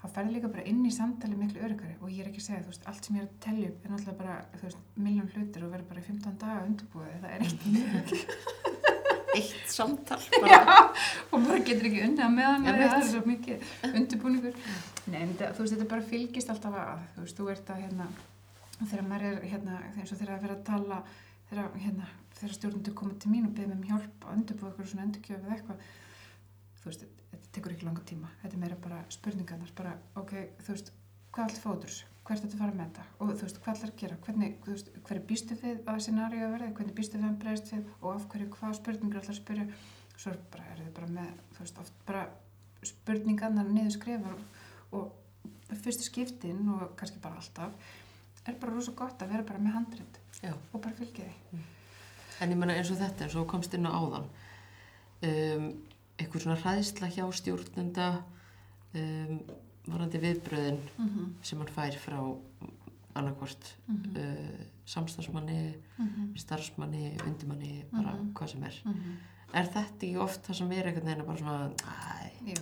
þá 0.00 0.06
ferði 0.16 0.34
líka 0.36 0.50
bara 0.52 0.64
inn 0.68 0.80
í 0.84 0.92
samtali 0.92 1.36
miklu 1.36 1.62
öryggari 1.64 1.98
og 2.00 2.10
ég 2.12 2.24
er 2.24 2.30
ekki 2.30 2.42
að 2.42 2.48
segja 2.48 2.64
þú 2.64 2.72
veist 2.72 2.88
allt 2.90 3.06
sem 3.06 3.16
ég 3.16 3.24
er 3.24 3.28
að 3.28 3.38
tellja 3.44 3.70
upp 3.70 3.84
er 3.84 3.94
náttúrulega 3.94 4.18
bara 4.18 4.34
þú 4.56 4.64
veist 4.66 4.98
miljón 5.06 5.30
hlutir 5.32 5.64
og 5.64 5.72
verður 5.76 5.88
bara 5.92 6.02
í 6.02 6.08
15 6.08 6.42
daga 6.42 6.66
undirbúið 6.68 7.14
það 7.22 7.30
er 7.36 7.46
ekkert 7.48 8.90
eitt 9.38 9.70
samtal 9.72 10.20
bara. 10.44 10.76
og 11.30 11.44
bara 11.46 11.58
getur 11.66 11.88
ekki 11.90 12.04
unni 12.06 12.24
að 12.24 12.36
meðan 12.36 12.68
það 12.68 12.84
er 12.86 13.06
svo 13.08 13.22
mikið 13.28 13.72
undirbúningur. 13.90 14.60
Nei, 15.12 15.20
það, 15.36 15.50
þú 15.56 15.64
veist, 15.64 15.74
þetta 15.74 15.88
bara 15.90 16.06
fylgist 16.12 16.52
alltaf 16.54 16.78
að 16.80 17.02
þú 17.16 17.26
veist, 17.26 17.40
þú 17.40 17.48
ert 17.54 17.74
að 17.74 17.82
hérna 17.84 18.08
þegar 18.80 19.04
maður 19.10 19.26
er 19.30 19.44
hérna, 19.52 19.80
eins 19.94 20.12
og 20.14 20.18
þegar 20.20 20.36
að 20.36 20.46
vera 20.46 20.56
að 20.58 20.64
tala 20.70 21.02
þegar, 21.50 21.68
hérna, 21.84 22.08
þegar 22.38 22.56
stjórnundur 22.58 22.96
koma 22.98 23.18
til 23.22 23.34
mín 23.34 23.46
og 23.48 23.54
beða 23.58 23.70
mér 23.70 23.76
um 23.78 23.86
hjálp 23.90 24.26
að 24.28 24.38
undirbúa 24.38 24.70
eitthvað 24.70 24.90
svona 24.92 25.06
endurkjöf 25.08 25.44
eða 25.44 25.58
eitthvað 25.58 25.84
þú 26.80 26.90
veist, 26.90 27.06
þetta 27.34 27.52
tekur 27.58 27.76
ekki 27.76 27.86
langa 27.88 28.08
tíma. 28.08 28.32
Þetta 28.42 28.56
er 28.58 28.64
meira 28.64 28.80
bara 28.88 29.04
spurningarnar 29.14 29.70
bara, 29.78 29.94
ok, 30.20 30.34
þú 30.64 30.74
veist, 30.74 30.90
hvað 31.34 31.48
allt 31.48 31.62
fóður 31.62 32.00
hvert 32.24 32.44
þetta 32.44 32.60
fara 32.60 32.76
með 32.76 32.86
þetta? 32.86 33.06
Og 33.18 33.32
þú 33.32 33.46
veist, 33.46 33.58
hvað 33.64 33.74
ætlar 33.74 33.92
að 33.92 33.98
gera? 34.02 34.20
Hvernig, 34.26 34.54
þú 34.64 34.74
veist, 34.74 34.92
hverju 35.08 35.24
býstu 35.30 35.58
þið 35.60 35.82
að 35.92 36.00
scenaríu 36.06 36.46
að 36.46 36.54
verða, 36.54 36.70
hvernig 36.78 36.96
býstu 36.98 37.18
þið 37.18 37.28
að 37.28 37.40
breyðast 37.42 37.72
þið 37.72 37.90
og 38.00 38.08
af 38.14 38.24
hverju, 38.32 38.48
hvað 38.54 38.78
spurningar 38.78 39.20
ætlar 39.20 39.34
að 39.34 39.40
spyrja? 39.42 39.66
Svo 40.14 40.30
er 40.30 40.40
bara, 40.54 40.70
er 40.72 40.80
þið 40.80 40.94
bara 41.00 41.10
með 41.18 41.34
þú 41.56 41.64
veist, 41.64 41.82
oft 41.82 42.00
bara 42.08 42.24
spurningarna 42.84 43.66
niður 43.66 43.94
skrifar 43.96 44.34
og, 44.36 45.04
og 45.68 45.76
fyrstu 45.84 46.06
skiptin 46.06 46.64
og 46.74 46.94
kannski 46.98 47.20
bara 47.22 47.40
alltaf 47.40 47.92
er 48.44 48.58
bara 48.60 48.74
rosa 48.74 48.92
gott 48.96 49.22
að 49.24 49.32
vera 49.32 49.46
bara 49.46 49.62
með 49.62 49.76
handrit 49.78 50.20
Já. 50.42 50.52
og 50.52 50.80
bara 50.80 50.94
fylgja 50.98 51.24
því. 51.24 51.34
Mm. 51.50 51.66
En 52.42 52.52
ég 52.52 52.60
menna 52.60 52.76
eins 52.76 52.90
og 52.92 53.00
þetta, 53.00 53.26
eins 53.26 53.36
og 53.40 53.48
komst 53.48 53.74
inn 53.76 53.88
á 53.88 53.92
áðan 53.94 54.26
um, 55.24 55.68
eitthvað 56.18 56.44
svona 56.44 56.58
hræðsla 56.60 57.10
hjá 57.14 57.24
stjórnenda 57.38 58.08
um, 58.98 59.38
varandi 59.86 60.20
viðbröðin 60.22 60.80
mm 60.80 61.08
-hmm. 61.08 61.32
sem 61.42 61.58
hann 61.58 61.72
fær 61.74 61.98
frá 62.00 62.18
annarkvort 63.14 63.76
mm 63.86 63.96
-hmm. 63.96 64.18
uh, 64.18 64.66
samstagsmanni, 64.84 65.74
mm 65.98 66.08
-hmm. 66.08 66.36
starfsmanni, 66.38 67.16
undimanni, 67.26 67.84
bara 67.92 68.18
hvað 68.34 68.48
sem 68.50 68.62
er. 68.62 68.82
Er 69.54 69.66
þetta 69.66 70.06
í 70.06 70.16
oft 70.16 70.46
það 70.48 70.54
sem 70.54 70.72
er 70.72 70.86
einhvern 70.86 71.06
veginn 71.06 71.26
bara 71.26 71.38
svona, 71.38 71.70
æ, 71.84 72.54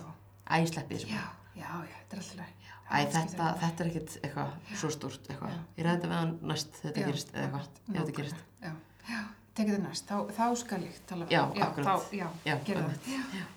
æ, 0.49 0.65
sleppið 0.65 0.97
þessu. 0.97 1.07
Já, 1.07 1.25
já, 1.55 1.69
já, 1.89 1.95
þetta 1.99 2.15
er 2.15 2.19
alltaf 2.19 2.47
Æ, 2.91 3.05
þetta, 3.05 3.53
þetta 3.59 3.83
er 3.83 3.89
ekkert 3.89 4.17
eitthvað 4.23 4.49
svo 4.75 4.89
stort 4.89 5.29
eitthvað. 5.29 5.51
Ég 5.77 5.85
ræði 5.85 5.95
þetta 5.95 6.07
við 6.07 6.15
hann 6.15 6.39
næst 6.41 6.75
þetta 6.83 7.05
gerist 7.05 7.33
eða 7.33 7.43
eitthvað, 7.43 7.67
ef 7.87 7.99
þetta 7.99 8.17
gerist. 8.17 8.35
Já, 8.61 8.71
já 9.09 9.23
tekið 9.53 9.75
þið 9.75 9.83
næst, 9.83 10.09
þá, 10.09 10.31
þá 10.33 10.45
skal 10.63 10.79
ég 10.81 10.95
tala 11.09 11.27
já, 11.29 11.41
já, 11.53 11.65
akkurat. 11.67 11.85
þá, 11.85 12.15
já, 12.17 12.27
já, 12.47 12.55
það. 12.65 12.93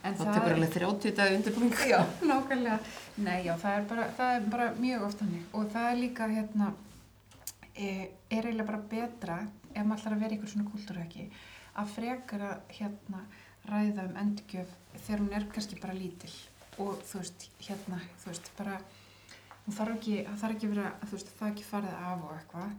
þá 0.05 0.25
tekur 0.27 0.55
alveg 0.57 0.75
30 0.75 1.15
dagi 1.21 1.39
undirbúning. 1.39 1.79
Já, 1.89 2.01
nákvæmlega. 2.31 2.79
Nei, 3.25 3.39
já, 3.47 3.53
það 3.63 3.79
er 3.79 3.87
bara, 3.93 4.09
það 4.19 4.35
er 4.35 4.51
bara 4.53 4.67
mjög 4.77 5.07
oft 5.09 5.25
hannig 5.25 5.57
og 5.57 5.71
það 5.73 5.89
er 5.93 6.03
líka, 6.03 6.29
hérna 6.33 6.69
e, 7.73 7.89
er 8.29 8.43
eiginlega 8.43 8.69
bara 8.69 8.83
betra 8.93 9.39
ef 9.73 9.83
maður 9.85 10.03
ætlar 10.03 10.19
að 10.19 10.27
vera 10.27 10.39
ykkur 10.39 10.53
svona 10.53 10.71
kultúrhæki 10.73 11.27
að 11.77 11.95
frekar 11.95 12.47
að, 12.51 12.61
hérna 12.77 13.25
ræða 13.67 14.07
um 14.07 14.21
endurgjöf 14.21 14.77
þegar 15.07 15.25
hún 15.25 15.35
er 15.37 15.49
kannski 15.53 15.81
bara 15.81 15.97
lítill 15.97 16.37
og 16.83 17.01
þú 17.09 17.23
veist, 17.23 17.49
hérna, 17.65 17.99
þú 18.23 18.31
veist, 18.31 18.51
bara 18.59 18.77
hún 19.65 19.77
þarf 19.77 19.97
ekki, 19.97 20.17
það 20.27 20.41
þarf 20.43 20.57
ekki 20.57 20.71
vera, 20.73 20.91
þú 21.03 21.17
veist, 21.17 21.33
það 21.39 21.53
ekki 21.53 21.67
farið 21.67 21.95
af 21.97 22.27
og 22.27 22.35
eitthvað. 22.37 22.75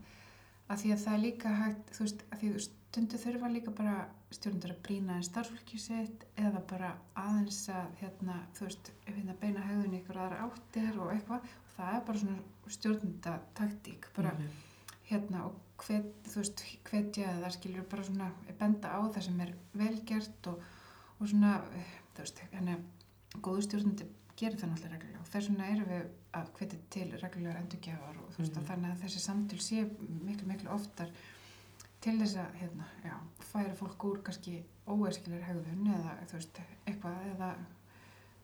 Að 0.67 0.81
því 0.81 0.91
að 0.93 1.03
það 1.03 1.15
er 1.15 1.23
líka 1.23 1.53
hægt, 1.61 1.93
þú 1.95 2.05
veist, 2.05 2.23
að 2.27 2.41
því 2.41 2.49
þú 2.51 2.57
stundu 2.87 3.19
þurfa 3.19 3.49
líka 3.51 3.71
bara 3.75 3.95
stjórnundur 4.33 4.73
að 4.73 4.81
brína 4.85 5.17
en 5.17 5.25
starfsfólki 5.27 5.79
sitt 5.79 6.23
eða 6.39 6.61
bara 6.69 6.93
aðeins 7.19 7.59
að, 7.71 7.91
hérna, 8.01 8.37
þú 8.57 8.67
veist, 8.67 8.91
hérna 9.05 9.35
beina 9.41 9.65
höfðun 9.67 9.97
ykkur 9.99 10.19
aðra 10.23 10.47
áttir 10.47 10.99
og 10.99 11.11
eitthvað 11.13 11.45
og 11.45 11.73
það 11.75 11.93
er 11.93 12.05
bara 12.07 12.21
svona 12.23 12.73
stjórnundataktík, 12.77 14.09
bara 14.15 14.33
mm 14.33 14.37
-hmm. 14.37 14.65
hérna 15.09 15.45
og 15.45 15.55
hvet, 15.85 16.11
þú 16.31 16.35
veist, 16.41 16.63
hvetja 16.89 17.31
eða 17.37 17.51
skilur 17.51 17.85
bara 17.91 18.03
svona 18.03 18.31
benda 18.59 18.87
á 18.87 18.99
það 19.13 19.21
sem 19.23 19.39
er 19.41 19.53
velgert 19.73 20.47
og, 20.47 20.61
og 21.19 21.27
svona 21.27 21.61
þú 22.15 22.19
veist, 22.19 22.41
að 22.53 22.83
góðu 23.41 23.61
stjórnandi 23.61 24.05
gerir 24.37 24.57
það 24.57 24.69
náttúrulega 24.69 24.93
reglulega 24.97 25.19
og 25.19 25.27
þess 25.27 25.49
vegna 25.49 25.67
erum 25.73 25.89
við 25.89 26.05
að 26.33 26.51
hvetja 26.57 26.79
til 26.89 27.07
reglulegar 27.21 27.61
endurgjafar 27.61 28.17
og 28.17 28.29
þú 28.33 28.37
veist, 28.37 28.55
Mhm. 28.55 28.63
að 28.63 28.67
þannig 28.69 28.91
að 28.91 29.01
þessi 29.03 29.19
samtöl 29.19 29.59
sé 29.59 29.89
miklu, 30.27 30.47
miklu 30.47 30.69
oftar 30.69 31.11
til 32.07 32.15
þess 32.21 32.37
að, 32.39 32.53
hérna, 32.61 32.85
já, 33.03 33.15
færa 33.51 33.73
fólk 33.75 34.03
úr 34.07 34.21
kannski 34.23 34.57
óæskilir 34.87 35.43
hegðun 35.43 35.89
eða, 35.91 36.13
veist, 36.31 36.59
eitthvað 36.87 37.25
eða 37.33 37.49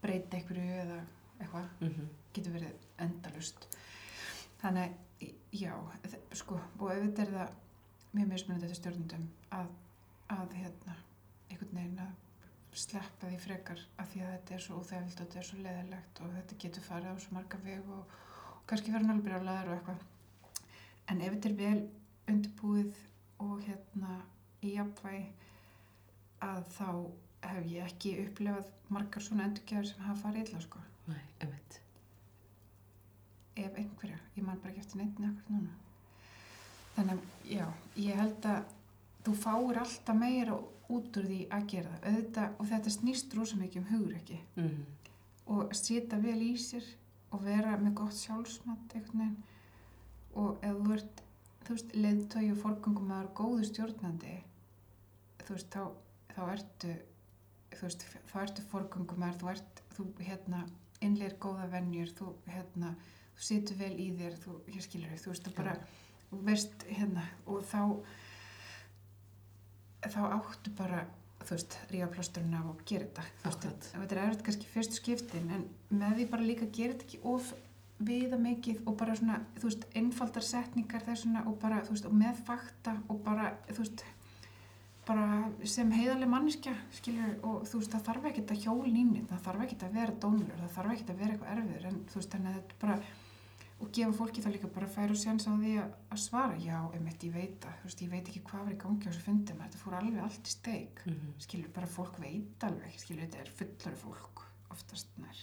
breyta 0.04 0.38
einhverju 0.38 0.80
eða 0.84 0.98
eitthvað 1.40 1.70
Mhm. 1.82 2.10
getur 2.34 2.54
verið 2.58 2.88
endalust 3.00 3.68
þannig, 4.62 4.92
að, 5.22 5.32
já 5.54 5.74
sko, 6.34 6.60
og 6.80 6.90
auðvitað 6.92 7.28
er 7.28 7.32
það 7.38 7.54
mjög 8.14 8.28
mismunandi 8.34 8.68
þetta 8.68 8.80
stjórnundum 8.82 9.24
að, 9.52 9.72
að 10.30 10.54
hérna, 10.60 10.96
einhvern 11.50 11.78
veginn 11.80 12.04
að 12.04 12.14
sleppa 12.84 13.30
því 13.30 13.40
frekar 13.40 13.80
af 14.02 14.12
því 14.12 14.22
að 14.26 14.32
þetta 14.34 14.54
er 14.56 14.64
svo 14.66 14.80
óþægild 14.82 15.14
og 15.14 15.18
þetta 15.24 15.40
er 15.40 15.48
svo 15.50 15.58
leðilegt 15.64 16.22
og 16.26 16.32
þetta 16.38 16.60
getur 16.66 16.84
farið 16.88 17.10
á 17.14 17.16
svo 17.24 17.36
marga 17.38 17.58
veg 17.64 17.90
og, 17.98 18.06
og 18.58 18.64
kannski 18.68 18.92
verður 18.94 19.08
náttúrulega 19.12 19.28
brjálæður 19.30 19.70
og 19.70 19.76
eitthvað 19.78 20.00
en 21.14 21.22
ef 21.22 21.34
þetta 21.36 21.50
er 21.50 21.58
vel 21.64 21.82
undirbúið 22.34 23.02
og 23.40 23.62
hérna 23.66 24.22
í 24.64 24.74
jafnvægi 24.76 25.26
að 26.42 26.64
þá 26.78 26.88
hef 27.44 27.66
ég 27.72 27.86
ekki 27.86 28.14
upplefað 28.28 28.70
margar 28.90 29.22
svona 29.24 29.44
endurgjafir 29.50 29.88
sem 29.90 30.04
hafa 30.06 30.22
farið 30.28 30.48
illa 30.50 30.62
sko. 30.62 30.80
Nei, 31.08 31.22
einmitt. 31.42 31.80
ef 33.56 33.76
einhverja, 33.78 34.18
ég 34.38 34.44
man 34.44 34.58
bara 34.62 34.72
ekki 34.72 34.80
eftir 34.82 34.98
neitt 35.02 35.20
nekkur 35.22 35.52
núna. 35.54 35.74
Þannig 36.96 37.20
að 37.20 37.52
já, 37.54 37.66
ég 38.02 38.16
held 38.18 38.48
að 38.50 38.72
þú 39.26 39.34
fáir 39.44 39.80
alltaf 39.84 40.18
meira 40.18 40.56
út 40.94 41.18
úr 41.20 41.28
því 41.30 41.40
að 41.54 41.68
gera 41.74 41.92
það. 41.92 42.08
Auðvitað, 42.10 42.56
og 42.60 42.68
þetta 42.72 42.94
snýst 42.96 43.36
rosa 43.38 43.58
mikið 43.62 43.82
um 43.82 43.92
hugur 43.92 44.16
ekki 44.18 44.40
Mhm. 44.56 44.86
og 45.48 45.74
setja 45.76 46.18
vel 46.22 46.40
í 46.42 46.54
sér 46.58 46.84
og 47.32 47.42
vera 47.44 47.78
með 47.78 47.94
gott 47.94 48.14
sjálfsmat 48.14 48.94
einhvern 48.96 49.20
veginn. 49.20 49.44
Og 50.36 50.58
ef 50.64 50.76
þú 50.78 50.94
ert 50.94 51.22
þú 51.64 51.78
veist, 51.78 51.96
leiðtögi 51.96 52.52
og 52.54 52.62
forgangum 52.62 53.14
að 53.14 53.24
er 53.24 53.32
góðu 53.40 53.68
stjórnandi 53.70 54.36
þú 55.44 55.58
veist, 55.58 55.76
þá, 55.76 55.84
þá 56.36 56.42
ertu 56.56 56.94
þú 57.74 57.82
veist, 57.88 58.06
þá 58.32 58.38
ertu 58.44 58.66
forgangum 58.72 59.26
að 59.28 59.42
þú 59.42 59.52
ert, 59.54 59.84
þú 59.96 60.08
hérna 60.22 60.66
innleir 61.04 61.36
góða 61.42 61.70
venjur, 61.72 62.14
þú 62.18 62.34
hérna 62.48 62.94
þú 63.34 63.48
situr 63.48 63.80
vel 63.80 63.94
í 64.00 64.12
þér, 64.18 64.38
þú, 64.44 64.60
ég 64.76 64.86
skilur 64.86 65.12
þig, 65.12 65.24
þú 65.24 65.34
veist, 65.34 65.48
þú 65.48 65.56
bara, 65.58 65.74
þú 66.30 66.44
veist 66.48 66.88
hérna, 66.92 67.26
og 67.50 67.66
þá 67.68 67.82
þá 70.12 70.22
áttu 70.36 70.74
bara 70.78 71.04
þú 71.44 71.56
veist, 71.56 71.78
ríða 71.92 72.10
plásturinn 72.14 72.56
af 72.58 72.72
og 72.72 72.82
gera 72.88 73.08
þetta 73.08 73.26
þú 73.44 73.52
veist, 73.52 73.88
þetta 73.94 74.16
er 74.16 74.22
erfitt 74.24 74.46
kannski 74.48 74.72
fyrstu 74.72 75.00
skiptin 75.00 75.54
en 75.54 75.66
með 75.92 76.20
því 76.20 76.28
bara 76.32 76.48
líka 76.48 76.70
gera 76.76 76.96
þetta 76.96 77.08
ekki 77.08 77.22
of 77.34 77.54
viða 78.00 78.38
mikið 78.42 78.82
og 78.88 78.98
bara 78.98 79.16
svona 79.16 79.40
þú 79.60 79.70
veist, 79.70 79.86
einfaldar 79.96 80.44
setningar 80.44 81.02
þessuna 81.06 81.46
og 81.48 81.60
bara, 81.62 81.82
þú 81.86 81.90
veist, 81.96 82.06
og 82.10 82.14
með 82.14 82.42
fakta 82.48 82.98
og 83.10 83.22
bara, 83.24 83.52
þú 83.70 83.80
veist 83.84 84.04
bara 85.06 85.50
sem 85.68 85.92
heiðarlega 85.92 86.32
manneskja 86.32 86.74
skilur, 86.96 87.34
og 87.44 87.66
þú 87.68 87.82
veist, 87.82 87.92
það 87.92 88.06
þarf 88.08 88.26
ekkert 88.32 88.52
að 88.56 88.62
hjóla 88.64 88.88
nýnið, 88.94 89.26
það 89.30 89.42
þarf 89.48 89.66
ekkert 89.66 89.84
að 89.84 89.98
vera 90.00 90.16
dónulur 90.24 90.62
það 90.64 90.74
þarf 90.78 90.94
ekkert 90.96 91.10
að 91.14 91.22
vera 91.24 91.34
eitthvað 91.36 91.54
erfiður 91.58 91.88
en 91.90 92.00
þú 92.08 92.20
veist, 92.22 92.32
þannig 92.32 92.50
að 92.54 92.58
þetta 92.62 92.80
bara 92.86 92.98
og 93.84 93.90
gefa 93.92 94.14
fólki 94.16 94.42
það 94.46 94.54
líka 94.56 94.68
bara 94.72 94.88
færa 94.88 95.12
og 95.12 95.20
séns 95.20 95.44
á 95.44 95.52
því 95.60 95.72
að, 95.82 95.90
að 96.16 96.20
svara, 96.24 96.56
já, 96.64 96.78
einmitt, 96.96 97.24
ég 97.28 97.34
veit 97.36 97.58
það 97.66 97.74
þú 97.82 97.90
veist, 97.90 98.04
ég 98.06 98.12
veit 98.14 98.30
ekki 98.32 98.44
hvað 98.48 98.64
var 98.64 98.76
í 98.76 98.78
gangi 98.84 99.04
á 99.04 99.10
þessu 99.12 99.24
fundum 99.26 99.60
þetta 99.66 99.82
fór 99.82 99.98
alveg 100.00 100.22
allt 100.24 100.48
í 100.48 100.54
steik 100.54 101.02
Mhm. 101.06 101.34
skilur 101.44 101.74
bara 101.76 101.88
fólk 101.98 102.20
veit 102.24 102.64
alveg 102.64 102.96
skilur 103.02 103.26
þetta 103.28 103.42
er 103.44 103.52
fullari 103.60 104.00
fólk 104.00 104.46
oftast 104.72 105.08
nær 105.20 105.42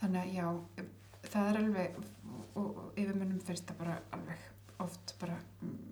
þannig 0.00 0.20
að 0.22 0.34
já 0.34 0.46
það 1.30 1.50
er 1.50 1.58
alveg 1.60 2.00
og, 2.56 2.80
yfirmönnum 2.96 3.40
finnst 3.44 3.68
það 3.68 3.80
bara 3.82 3.98
alveg 4.16 4.46
oft 4.80 5.14
bara 5.20 5.36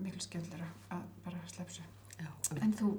miklu 0.00 0.20
skemmtilega 0.24 0.68
að 0.96 1.02
bara 1.26 1.42
slepsu 1.52 1.84
en 2.64 2.72
þú 2.78 2.92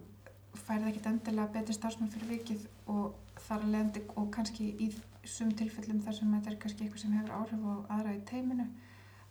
færið 0.66 0.89
ekkit 0.91 1.07
endilega 1.10 1.53
betri 1.53 1.74
starfsmann 1.78 2.12
fyrir 2.14 2.30
vikið 2.36 2.68
og 2.93 3.16
þar 3.47 3.64
að 3.66 3.72
leiðandi 3.74 4.03
og 4.16 4.30
kannski 4.36 4.70
í 4.86 4.89
sum 5.30 5.51
tilfellum 5.57 5.99
þar 6.05 6.16
sem 6.20 6.32
þetta 6.36 6.51
er 6.53 6.60
kannski 6.64 6.86
eitthvað 6.86 7.01
sem 7.03 7.16
hefur 7.18 7.36
áhrif 7.39 7.66
á 7.66 7.74
aðra 7.97 8.14
í 8.18 8.22
teiminu 8.30 8.66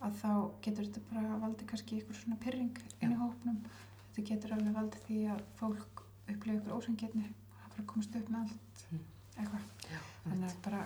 að 0.05 0.19
þá 0.21 0.31
getur 0.67 0.87
þetta 0.87 1.03
bara 1.13 1.39
valdið 1.43 1.71
kannski 1.73 1.97
eitthvað 1.99 2.21
svona 2.21 2.37
pyrring 2.45 2.77
inn 3.03 3.15
í 3.15 3.19
hópnum. 3.19 3.57
Þetta 4.15 4.27
getur 4.29 4.53
alveg 4.55 4.77
valdið 4.77 5.07
því 5.09 5.17
að 5.33 5.41
fólk 5.59 6.03
upplifa 6.29 6.59
ykkur 6.61 6.77
ósangjarni 6.77 7.25
og 7.27 7.57
það 7.63 7.73
bara 7.75 7.87
komast 7.93 8.19
upp 8.21 8.31
með 8.35 8.45
allt 8.45 8.85
Mm. 8.89 9.01
eitthvað. 9.39 9.65
Þannig 10.25 10.49
að 10.49 10.61
bara, 10.65 10.79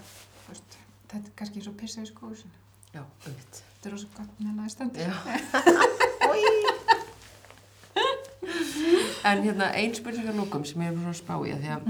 veist, 0.48 0.78
þetta 1.12 1.26
er 1.28 1.36
kannski 1.38 1.60
eins 1.60 1.70
og 1.70 1.78
pissa 1.80 2.04
í 2.04 2.10
skóðusin 2.10 2.52
Já, 2.92 3.02
einmitt. 3.26 3.62
þetta 3.62 3.88
er 3.88 3.92
rosa 3.96 4.08
gott 4.16 4.32
er 4.42 4.74
standið 4.76 5.00
Já. 5.06 5.12
En 9.22 9.38
hérna, 9.44 9.68
ein 9.78 9.92
spurning 9.94 10.26
að 10.26 10.38
lókum 10.40 10.64
sem 10.66 10.82
ég 10.82 10.90
er 10.90 10.96
bara 10.98 11.12
að 11.12 11.20
spá 11.20 11.34
í 11.46 11.52
því 11.54 11.68
að 11.70 11.84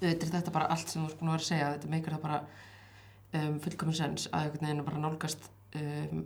auðvitað 0.00 0.24
er 0.26 0.32
þetta 0.34 0.52
bara 0.54 0.68
allt 0.74 0.90
sem 0.90 0.98
þú 1.02 1.06
ert 1.06 1.20
búin 1.20 1.28
að 1.30 1.34
vera 1.36 1.44
að 1.44 1.48
segja 1.50 1.68
þetta 1.74 1.90
meikar 1.92 2.14
það 2.16 2.24
bara 2.24 2.38
um, 3.38 3.58
fullkomun 3.64 3.96
sens 4.00 4.26
að 4.32 4.46
einhvern 4.46 4.66
veginn 4.66 4.86
bara 4.88 5.02
nálgast 5.04 5.46
um, 5.78 6.24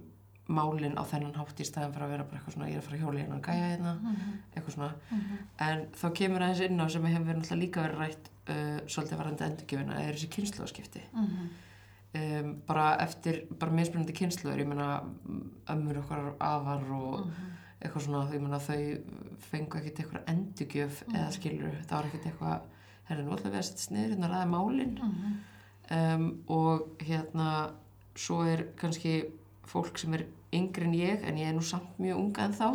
málin 0.48 0.96
á 0.98 1.02
þennan 1.08 1.34
hátt 1.38 1.60
í 1.60 1.64
staðan 1.64 1.92
fyrir 1.94 2.04
að 2.06 2.10
vera 2.10 2.24
bara 2.24 2.38
eitthvað 2.38 2.52
svona 2.54 2.68
ég 2.68 2.74
er 2.76 2.80
að 2.80 2.84
fara 2.84 2.96
að 2.98 3.02
hjóla 3.04 3.20
hérna 3.22 3.36
og 3.36 3.42
gæja 3.42 3.68
hérna 3.70 3.92
Mhm. 3.94 4.38
eitthvað 4.54 4.74
svona 4.74 4.92
Mhm. 5.10 5.38
en 5.58 5.86
þá 5.94 6.12
kemur 6.14 6.40
aðeins 6.42 6.60
inn 6.60 6.80
á 6.80 6.86
sem 6.90 7.04
hefur 7.04 7.24
verið 7.24 7.38
náttúrulega 7.40 7.62
líka 7.64 7.82
verið 7.82 7.98
rætt 7.98 8.28
uh, 8.48 8.80
svolítið 8.86 9.18
varandi 9.18 9.44
endurgjöfina 9.44 10.00
er 10.00 10.12
þessi 10.14 10.28
kynnslóðskipti 10.28 11.00
Mhm. 11.14 11.48
um, 12.14 12.54
bara 12.66 12.96
eftir, 13.00 13.46
bara 13.58 13.72
mismunandi 13.72 14.12
kynnslóður 14.12 14.60
ég 14.60 14.66
meina 14.66 15.02
ömmur 15.68 15.96
okkar 16.02 16.34
afar 16.40 16.82
og 16.92 17.26
Mhm. 17.26 17.32
eitthvað 17.82 18.02
svona, 18.02 18.32
ég 18.32 18.40
meina 18.40 18.58
þau 18.58 19.02
fengu 19.40 19.78
ekkert 19.78 19.98
eitthvað 19.98 20.24
endurgjöf 20.26 21.02
Mhm. 21.06 21.14
eða 21.16 21.32
skilur, 21.32 21.84
það 21.86 21.90
var 21.90 22.04
ekkert 22.04 22.26
eitthvað 22.26 22.60
herri, 23.08 23.22
nú 23.24 23.32
ætlum 23.32 23.52
við 23.52 23.58
að 23.58 23.62
setja 23.62 23.86
sniður 23.88 24.10
hérna 24.10 24.28
að 24.28 24.34
ræða 24.34 24.48
málin 24.50 24.98
Mhm. 25.00 25.40
um, 25.90 26.42
og 26.48 26.98
hérna 26.98 27.70
svo 28.14 28.42
er 28.46 28.66
kannski 28.76 29.24
fólk 29.66 29.98
sem 29.98 30.14
er 30.14 30.24
yngri 30.54 30.84
en 30.86 30.94
ég 30.94 31.24
en 31.28 31.36
ég 31.40 31.48
er 31.48 31.54
nú 31.56 31.62
samt 31.64 31.98
mjög 31.98 32.18
unga 32.20 32.44
en 32.44 32.52
þá 32.54 32.66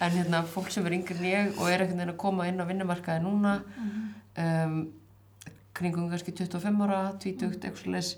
en 0.00 0.10
hérna 0.16 0.42
fólk 0.50 0.70
sem 0.72 0.86
er 0.88 0.96
yngri 0.96 1.16
en 1.18 1.26
ég 1.30 1.58
og 1.60 1.68
er 1.70 1.82
einhvern 1.84 1.98
veginn 2.00 2.12
að 2.14 2.20
koma 2.22 2.46
inn 2.48 2.60
á 2.60 2.64
vinnumarkaði 2.68 3.22
núna 3.24 3.52
Mhm. 3.76 4.14
um, 4.44 4.92
kringum 5.76 6.08
kannski 6.10 6.32
25 6.32 6.82
ára 6.86 7.00
20, 7.20 7.50
eitthvað 7.60 7.82
svoleiðis, 7.82 8.16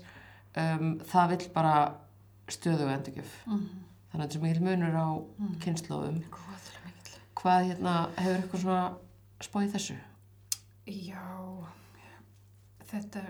um, 0.57 0.99
það 1.11 1.29
vill 1.29 1.49
bara 1.53 1.73
stöðu 2.47 2.87
og 2.87 2.93
endurgjöf 2.97 3.33
Mhm. 3.45 3.69
þannig 4.11 4.23
að 4.23 4.29
þetta 4.29 4.35
er 4.35 4.41
mikil 4.41 4.61
munur 4.63 4.95
á 4.95 5.07
Mhm. 5.39 5.59
kynnslóðum 5.59 6.23
hvað 7.35 7.67
hérna 7.69 8.09
hefur 8.17 8.41
eitthvað 8.41 8.61
svona 8.63 8.93
spáð 9.41 9.67
í 9.67 9.71
þessu 9.75 9.97
Já, 10.89 11.21
þetta, 12.89 13.21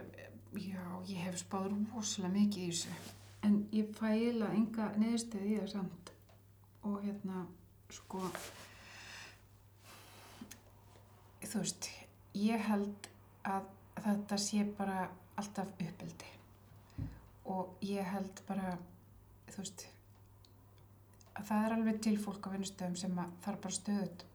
já, 0.55 0.83
ég 1.07 1.17
hef 1.25 1.35
spáð 1.43 1.73
rosalega 1.93 2.33
mikið 2.33 2.63
í 2.63 2.69
þessu. 2.71 2.87
En 3.45 3.61
ég 3.75 3.91
fæ 3.95 4.09
eiginlega 4.11 4.55
enga 4.57 4.87
neðstöð 4.99 5.45
í 5.47 5.57
það 5.59 5.69
samt. 5.73 6.11
Og 6.87 6.97
hérna, 7.03 7.43
sko, 7.93 8.23
þú 11.45 11.61
veist, 11.63 11.89
ég 12.39 12.65
held 12.69 13.09
að 13.47 13.69
þetta 14.03 14.41
sé 14.41 14.65
bara 14.79 15.05
alltaf 15.39 15.71
uppeldi. 15.75 16.33
Og 17.49 17.79
ég 17.85 18.05
held 18.13 18.43
bara, 18.47 18.75
þú 19.49 19.63
veist, 19.63 19.87
að 21.39 21.47
það 21.47 21.65
er 21.65 21.75
alveg 21.77 22.03
til 22.03 22.17
fólk 22.19 22.47
á 22.47 22.53
vinnustöðum 22.53 22.99
sem 22.99 23.23
þarf 23.43 23.63
bara 23.63 23.77
stöðut 23.77 24.25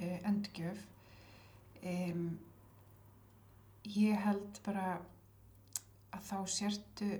uh, 0.00 0.18
endgjöf 0.30 0.80
um, 1.84 2.26
ég 3.94 4.24
held 4.24 4.60
bara 4.64 4.86
að 6.14 6.26
þá 6.30 6.36
sértu 6.56 7.10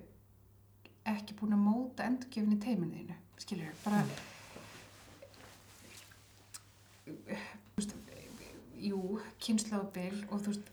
ekki 1.04 1.36
búin 1.38 1.56
að 1.56 1.64
móta 1.64 2.06
endurgjöfni 2.08 2.58
teiminu 2.62 3.00
þínu, 3.00 3.16
skilur 3.42 3.66
ég, 3.68 3.82
bara 3.84 4.04
þú 7.04 7.80
veist, 7.80 7.96
jú, 8.84 9.00
kynnslóðbil 9.44 10.22
og 10.30 10.38
þú 10.38 10.54
veist, 10.54 10.70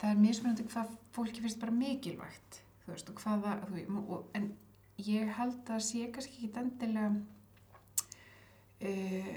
það 0.00 0.10
er 0.10 0.22
mismunandi 0.22 0.68
hvað 0.70 0.94
fólki 1.16 1.44
finnst 1.44 1.60
bara 1.60 1.74
mikilvægt, 1.74 2.62
þú 2.84 2.94
veist, 2.94 3.12
og 3.12 3.22
hvaða, 3.24 3.58
þú 3.66 3.76
veist, 3.76 3.98
og, 4.06 4.24
en 4.38 4.48
ég 5.08 5.34
held 5.38 5.74
að 5.74 5.84
sé 5.86 6.08
kannski 6.14 6.48
ekki 6.48 6.62
endilega 6.62 7.10
uh, 8.88 9.32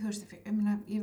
þú 0.00 0.06
veist, 0.08 0.36
ég 0.36 0.52
meina, 0.56 0.78
ég 0.90 1.02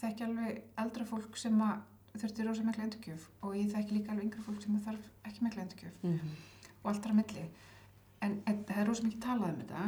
þekki 0.00 0.26
alveg 0.26 0.62
eldra 0.82 1.06
fólk 1.08 1.38
sem 1.40 1.60
að 1.62 1.82
þurfti 2.14 2.46
rosa 2.46 2.64
mikla 2.66 2.86
endurgjöf 2.86 3.28
og 3.42 3.56
ég 3.58 3.70
þekki 3.72 3.96
líka 3.96 4.12
alveg 4.12 4.28
yngra 4.28 4.44
fólk 4.46 4.62
sem 4.62 4.82
þarf 4.84 5.08
ekki 5.26 5.46
mikla 5.46 5.64
endurgjöf. 5.64 5.96
Mm 6.02 6.18
-hmm. 6.18 6.34
Og 6.84 6.90
allt 6.92 7.06
er 7.08 7.14
að 7.14 7.20
milli. 7.20 7.44
En, 8.24 8.38
það 8.46 8.78
er 8.78 8.88
rosa 8.88 9.06
mikið 9.06 9.24
talað 9.24 9.52
um 9.54 9.60
þetta. 9.62 9.84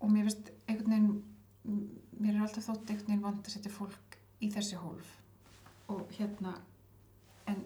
Og 0.00 0.12
mér 0.12 0.28
finnst 0.30 0.52
einhvern 0.68 0.94
veginn 0.94 1.90
mér 2.20 2.36
er 2.36 2.44
alltaf 2.44 2.68
þótt 2.68 2.90
einhvern 2.90 3.10
veginn 3.10 3.24
vant 3.24 3.48
að 3.48 3.56
setja 3.56 3.72
fólk 3.72 4.18
í 4.44 4.50
þessi 4.54 4.78
hólf. 4.80 5.16
Og 5.92 6.06
hérna 6.16 6.54
en, 7.50 7.60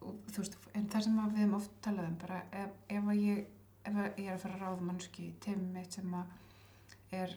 og, 0.00 0.16
veist, 0.36 0.56
en 0.72 0.88
það 0.92 1.06
sem 1.06 1.20
við 1.20 1.42
hefum 1.42 1.58
oft 1.58 1.76
talað 1.84 2.10
um 2.10 2.16
bara 2.22 2.40
ef, 2.62 2.78
ef 2.88 3.12
ég 3.18 3.44
ef 3.84 3.98
ég 4.16 4.28
er 4.28 4.36
að 4.36 4.42
fara 4.44 4.56
að 4.56 4.62
ráða 4.62 4.86
mannski 4.88 5.28
í 5.28 5.34
teimum 5.44 5.74
mitt 5.76 5.96
sem 5.96 6.14
að 6.16 7.18
er 7.18 7.34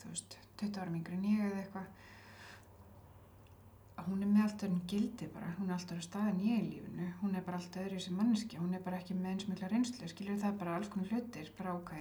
þú 0.00 0.10
veist, 0.10 0.38
20 0.60 0.80
ára 0.82 0.92
mingri 0.92 1.18
en 1.18 1.28
ég 1.28 1.44
eða 1.46 1.60
eitthvað 1.62 1.86
er 4.44 4.50
allt 4.50 4.64
öðrum 4.66 4.84
gildi 4.90 5.28
bara, 5.32 5.50
hún 5.58 5.70
er 5.70 5.76
alltaf 5.78 6.04
staðan 6.04 6.40
ég 6.44 6.60
í 6.60 6.70
lífinu, 6.74 7.08
hún 7.22 7.34
er 7.34 7.44
bara 7.46 7.58
alltaf 7.60 7.82
öðru 7.84 8.00
sem 8.02 8.16
manneski, 8.18 8.60
hún 8.60 8.74
er 8.76 8.82
bara 8.84 9.00
ekki 9.00 9.16
með 9.16 9.30
eins 9.32 9.48
mikla 9.48 9.70
reynslu, 9.72 10.08
skilur 10.10 10.40
það 10.42 10.58
bara 10.60 10.76
alls 10.78 10.90
konar 10.92 11.12
hlutir, 11.12 11.50
bara 11.58 11.74
ok, 11.78 11.92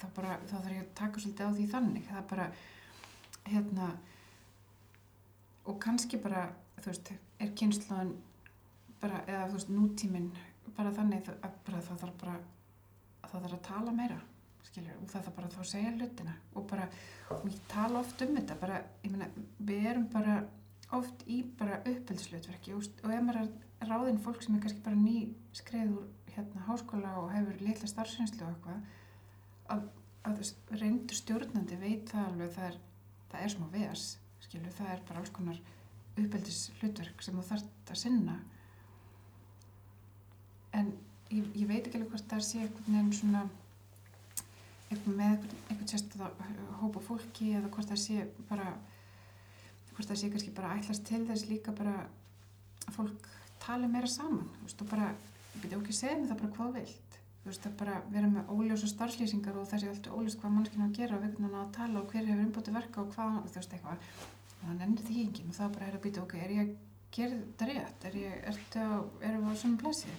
þá 0.00 0.06
þarf 0.18 0.72
ég 0.72 0.82
að 0.82 0.94
taka 0.98 1.22
svolítið 1.22 1.48
á 1.48 1.56
því 1.56 1.68
þannig, 1.72 2.08
það 2.10 2.20
er 2.20 2.28
bara, 2.32 2.48
hérna, 3.48 3.90
og 5.70 5.80
kannski 5.82 6.20
bara, 6.22 6.46
þú 6.80 6.90
veist, 6.90 7.12
er 7.42 7.52
kynnslóðan 7.58 8.16
bara, 9.02 9.22
eða 9.26 9.46
þú 9.48 9.58
veist, 9.58 9.72
nútíminn 9.72 10.32
bara 10.76 10.92
þannig 10.96 11.28
að 11.32 11.56
bara 11.66 11.80
það 11.84 12.02
þarf 12.02 12.18
bara, 12.22 12.36
það 13.26 13.44
þarf 13.44 13.56
að 13.56 13.64
tala 13.66 13.94
meira, 13.96 14.18
skilur, 14.68 14.98
og 15.00 15.10
það 15.10 15.26
þarf 15.26 15.36
bara 15.36 15.48
að 15.50 15.56
þá 15.56 15.70
segja 15.72 15.92
hlutina. 15.96 16.34
Og 16.56 16.66
bara, 16.70 16.88
og 17.34 17.46
ég 17.50 17.62
tala 17.70 18.00
oft 18.00 18.24
um 18.24 18.34
þetta, 18.38 18.58
bara, 18.62 18.80
ég 19.02 19.12
meina, 19.12 19.28
við 19.58 19.88
erum 19.92 20.06
bara 20.12 20.36
oft 20.96 21.24
í 21.30 21.42
bara 21.58 21.80
uppeldslutverki 21.88 22.74
og, 22.76 22.88
ef 23.02 23.24
maður 23.24 23.42
er 23.44 23.88
ráðinn 23.88 24.20
fólk 24.22 24.42
sem 24.44 24.56
er 24.56 24.64
kannski 24.64 24.84
bara 24.84 24.98
ný 24.98 25.32
skreið 25.56 25.94
úr 25.96 26.08
hérna 26.34 26.64
háskóla 26.68 27.12
og 27.20 27.30
hefur 27.34 27.60
litla 27.60 27.90
starfsreynslu 27.90 28.46
og 28.46 28.52
eitthvað 28.54 28.80
að, 29.74 29.86
að 30.28 30.80
reyndur 30.80 31.18
stjórnandi 31.18 31.78
veit 31.80 32.12
það 32.12 32.28
alveg 32.28 32.48
að 32.48 32.56
það 32.56 32.68
er, 32.68 32.78
það 33.32 33.46
er 33.46 33.54
smá 33.54 33.66
veðas 33.72 34.06
skilur, 34.42 34.74
það 34.76 34.92
er 34.94 35.02
bara 35.08 35.22
alls 35.22 35.32
konar 35.34 35.60
uppeldishlutverk 36.20 37.24
sem 37.24 37.38
þú 37.38 37.46
þarft 37.48 37.92
að 37.92 38.00
sinna. 38.02 38.36
En 40.76 40.92
ég, 41.32 41.46
ég 41.56 41.68
veit 41.68 41.82
ekki 41.86 41.98
alveg 41.98 42.12
hvort 42.12 42.30
það 42.32 42.46
sé 42.48 42.62
einhvern 42.62 42.88
veginn 42.88 43.12
svona 43.16 43.42
eitthvað 44.92 45.16
með 45.16 45.46
einhvern, 45.70 45.88
sérstæða 45.88 46.30
hópa 46.82 47.02
fólki 47.04 47.52
eða 47.56 47.70
hvort 47.72 47.92
það 47.92 48.02
sé 48.02 48.26
bara 48.50 48.72
hvort 49.94 50.10
það 50.10 50.20
sé 50.20 50.30
kannski 50.32 50.54
bara 50.56 50.74
ætlast 50.78 51.06
til 51.08 51.22
þess 51.28 51.48
líka 51.50 51.74
bara 51.76 51.94
að 52.86 52.96
fólk 52.96 53.30
tali 53.62 53.88
meira 53.88 54.10
saman 54.10 54.50
veist, 54.62 54.82
og 54.82 54.90
bara, 54.90 55.08
ég 55.54 55.64
byrja 55.64 55.80
ekki 55.80 55.94
að 55.94 55.98
segja 56.00 56.18
mig 56.18 56.30
það 56.30 56.42
bara 56.42 56.54
hvað 56.58 56.78
vilt. 56.80 57.18
Veist, 57.42 57.64
að 57.66 57.78
bara 57.80 57.96
vera 58.12 58.28
með 58.30 58.52
óljósa 58.54 58.88
starfslýsingar 58.90 59.56
og 59.58 59.66
það 59.70 59.82
sé 59.82 59.90
alltaf 59.90 60.18
óljóst 60.18 60.38
hvað 60.42 60.54
mannskinn 60.56 60.84
á 60.84 60.86
að 60.86 60.96
gera 60.98 61.16
og 61.16 61.24
vegna 61.24 61.50
að 61.58 61.72
tala 61.78 62.02
og 62.02 62.12
hver 62.12 62.28
hefur 62.28 62.44
umbútið 62.46 62.76
verka 62.78 63.02
og 63.02 63.10
hvað, 63.16 63.40
þú 63.48 63.58
veist, 63.58 63.74
eitthvað. 63.74 64.04
Og 64.52 64.62
það 64.62 64.76
nennir 64.78 65.08
því 65.08 65.24
ekki, 65.26 65.46
og 65.48 65.56
þá 65.58 65.64
bara 65.74 65.88
er 65.88 65.96
að 65.98 66.04
býta 66.04 66.22
ok, 66.22 66.36
er 66.38 66.54
ég 66.54 66.62
að 66.62 66.76
gera 67.16 67.40
þetta 67.40 67.68
rétt? 67.72 68.06
Er 68.08 68.18
ég, 68.20 68.36
ertu 68.52 68.84
á, 68.86 68.94
erum 69.26 69.48
við 69.48 69.58
á 69.58 69.60
svona 69.62 69.82
plassi 69.82 70.14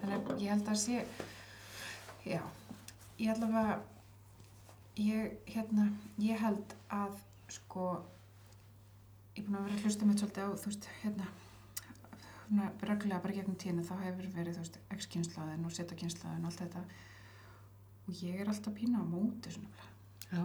þannig 0.00 0.30
að 0.30 0.42
ég 0.42 0.52
held 0.52 0.70
að 0.70 0.80
sé 0.82 1.04
já, 2.24 2.40
ég 3.20 3.32
allavega 3.34 3.76
ég, 5.00 5.38
hérna, 5.50 5.88
ég 6.22 6.42
held 6.42 6.74
að 6.94 7.16
sko 7.52 7.88
ég 9.34 9.40
er 9.42 9.48
búin 9.48 9.58
að 9.58 9.66
vera 9.66 9.78
að 9.78 9.86
hlusta 9.86 10.08
með 10.08 10.20
svolítið 10.22 10.44
á 10.46 10.50
þú 10.54 10.70
veist, 10.70 10.86
hérna 11.02 11.30
svona 12.44 12.68
reglulega 12.84 13.22
bara 13.24 13.34
gegnum 13.38 13.58
tíðina 13.58 13.86
þá 13.88 13.94
hefur 14.04 14.30
verið 14.36 14.58
þú 14.58 14.64
veist, 14.64 14.78
x-kynslaðin 14.94 15.66
og 15.66 15.74
z-kynslaðin 15.74 16.44
og 16.44 16.50
allt 16.50 16.62
þetta 16.62 16.84
og 18.04 18.22
ég 18.22 18.40
er 18.40 18.52
alltaf 18.52 18.76
pína 18.76 19.02
á 19.02 19.04
móti 19.08 19.54
svona 19.54 19.90
Já. 20.30 20.44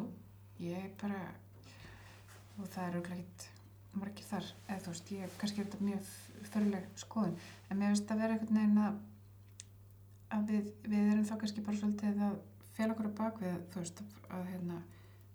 ég 0.63 0.83
er 0.85 0.91
bara 1.01 1.21
og 2.59 2.67
það 2.67 2.83
er 2.85 2.97
auðvitað 2.97 3.19
ekkert 3.19 3.47
margir 3.99 4.27
þar 4.29 4.49
eða 4.67 4.81
þú 4.85 4.93
veist, 4.93 5.11
ég 5.15 5.37
kannski 5.41 5.61
er 5.61 5.69
þetta 5.69 5.85
mjög 5.85 6.11
fyrirleg 6.49 6.89
skoðun, 6.99 7.39
en 7.69 7.79
mér 7.79 7.93
finnst 7.93 8.13
að 8.13 8.21
vera 8.23 8.35
einhvern 8.35 8.59
veginn 8.59 8.83
að 8.83 8.99
að 10.29 10.51
við, 10.53 10.69
við 10.85 11.11
erum 11.13 11.25
þá 11.25 11.35
kannski 11.41 11.65
bara 11.65 11.79
svolítið 11.79 12.23
að 12.27 12.37
fél 12.75 12.89
okkur 12.93 13.09
á 13.09 13.19
bakvið, 13.19 13.57
þú 13.73 13.81
veist 13.81 14.01
að 14.29 14.45
hérna, 14.51 14.79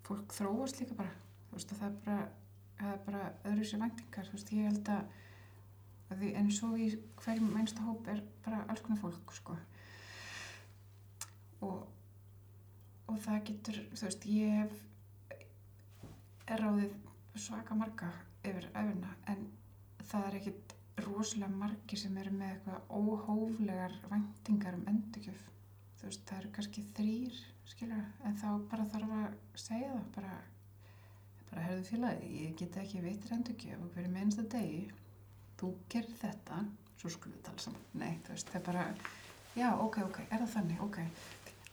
fólk 0.07 0.37
þróast 0.37 0.81
líka 0.81 0.99
bara 0.99 1.13
þú 1.49 1.59
veist, 1.59 1.75
að 1.75 1.83
það 1.83 1.89
er 1.89 1.99
bara 2.07 2.29
það 2.79 2.93
er 2.93 3.03
bara 3.07 3.25
öðru 3.51 3.69
sér 3.71 3.83
væntingar, 3.85 4.29
þú 4.29 4.39
veist, 4.39 4.53
ég 4.55 4.69
held 4.71 4.93
að, 4.95 5.19
að 6.11 6.23
því, 6.23 6.31
en 6.41 6.53
svo 6.59 6.71
í 6.77 6.91
hverjum 7.23 7.59
einsta 7.61 7.87
hóp 7.87 8.09
er 8.13 8.23
bara 8.45 8.65
alls 8.69 8.85
konar 8.85 9.03
fólk, 9.03 9.35
sko. 9.39 9.59
Og 11.65 11.83
og 13.11 13.21
það 13.25 13.43
getur, 13.49 13.81
þú 13.93 14.07
veist, 14.07 14.27
ég 14.33 14.55
hef 14.61 14.79
er 16.55 16.61
ráðið 16.61 16.95
svaka 17.41 17.77
marga 17.77 18.11
yfir 18.45 18.69
æfina 18.77 19.11
en 19.33 19.47
það 20.05 20.27
er 20.29 20.39
ekkit 20.41 20.75
rosalega 21.05 21.59
margi 21.61 21.99
sem 21.99 22.17
eru 22.21 22.33
með 22.37 22.53
eitthvað 22.53 22.91
óhóflegar 23.01 23.95
væntingar 24.11 24.77
um 24.79 24.85
endurgjöf. 24.93 25.43
Þú 25.99 26.09
veist, 26.09 26.25
það 26.29 26.41
eru 26.41 26.53
kannski 26.59 26.85
þrýr 26.97 27.39
skilur, 27.65 28.05
en 28.29 28.37
þá 28.39 28.49
bara 28.71 28.89
þarf 28.93 29.15
að 29.19 29.39
segja 29.59 29.93
það 29.95 30.11
bara, 30.19 30.35
bara 31.55 31.67
herðu 31.69 31.85
félagi, 31.87 32.31
ég 32.45 32.55
get 32.59 32.77
ekki 32.83 33.03
veitir 33.05 33.35
endurgjöf 33.37 33.83
og 33.85 33.93
hverju 33.95 34.11
mennsta 34.11 34.43
degi 34.51 34.81
þú 35.61 35.71
gerir 35.93 36.17
þetta, 36.21 36.57
svo 36.99 37.13
skulum 37.15 37.37
við 37.39 37.45
tala 37.47 37.63
saman 37.63 37.85
nei, 38.03 38.15
þú 38.27 38.35
veist, 38.35 38.49
það 38.51 38.61
er 38.61 38.67
bara 38.71 38.87
já, 39.55 39.69
ok, 39.87 39.97
ok, 40.09 40.19
er 40.31 40.41
það 40.43 40.55
þannig, 40.57 40.81
ok 40.89 40.99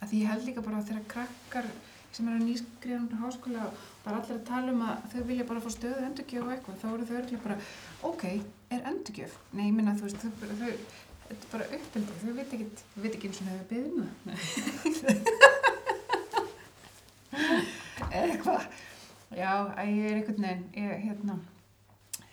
að 0.02 0.06
því 0.12 0.20
ég 0.22 0.30
held 0.32 0.46
líka 0.50 0.62
bara 0.66 0.78
að 0.82 0.88
þegar 0.92 1.08
krakkar 1.16 1.68
sem 2.12 2.28
nýskriðan 2.44 3.08
á 3.16 3.18
háskóla 3.24 3.66
bara 4.04 4.18
allir 4.20 4.38
að 4.38 4.48
tala 4.50 4.74
um 4.76 4.82
að 4.84 4.96
þau 5.14 5.22
vilja 5.30 5.46
bara 5.48 5.62
fá 5.64 5.70
stöðu 5.72 6.02
endurgjöf 6.10 6.44
og 6.46 6.52
eitthvað, 6.56 6.80
þá 6.82 6.88
eru 6.92 7.06
þau 7.08 7.18
örgulega 7.22 7.46
bara 7.46 7.58
ok, 8.10 8.24
er 8.76 8.82
endurgjöf? 8.92 9.34
Nei, 9.56 9.66
ég 9.70 9.76
minna, 9.78 9.94
þú 9.96 10.04
veist, 10.10 10.20
þau, 10.20 10.34
bara- 10.42 10.58
þau, 10.60 10.74
þetta 11.30 11.44
er 11.48 11.52
bara 11.54 11.70
uppbyldi, 11.78 12.12
þau 12.22 12.34
veit 12.42 12.52
ekki, 12.58 12.68
þau 12.92 13.02
veit 13.06 13.16
ekki 13.16 13.28
eins 13.32 13.40
og 13.40 13.46
þau 13.48 13.56
hefur 13.56 13.70
beðið 13.72 13.92
um 13.92 14.00
það. 14.02 14.12
Eða 18.12 18.28
eitthvað, 18.28 18.64
já, 19.42 19.54
ég 19.88 20.06
er 20.12 20.20
einhvern 20.20 20.46
veginn, 20.46 20.68
ég, 20.78 20.94
hérna, 21.08 21.36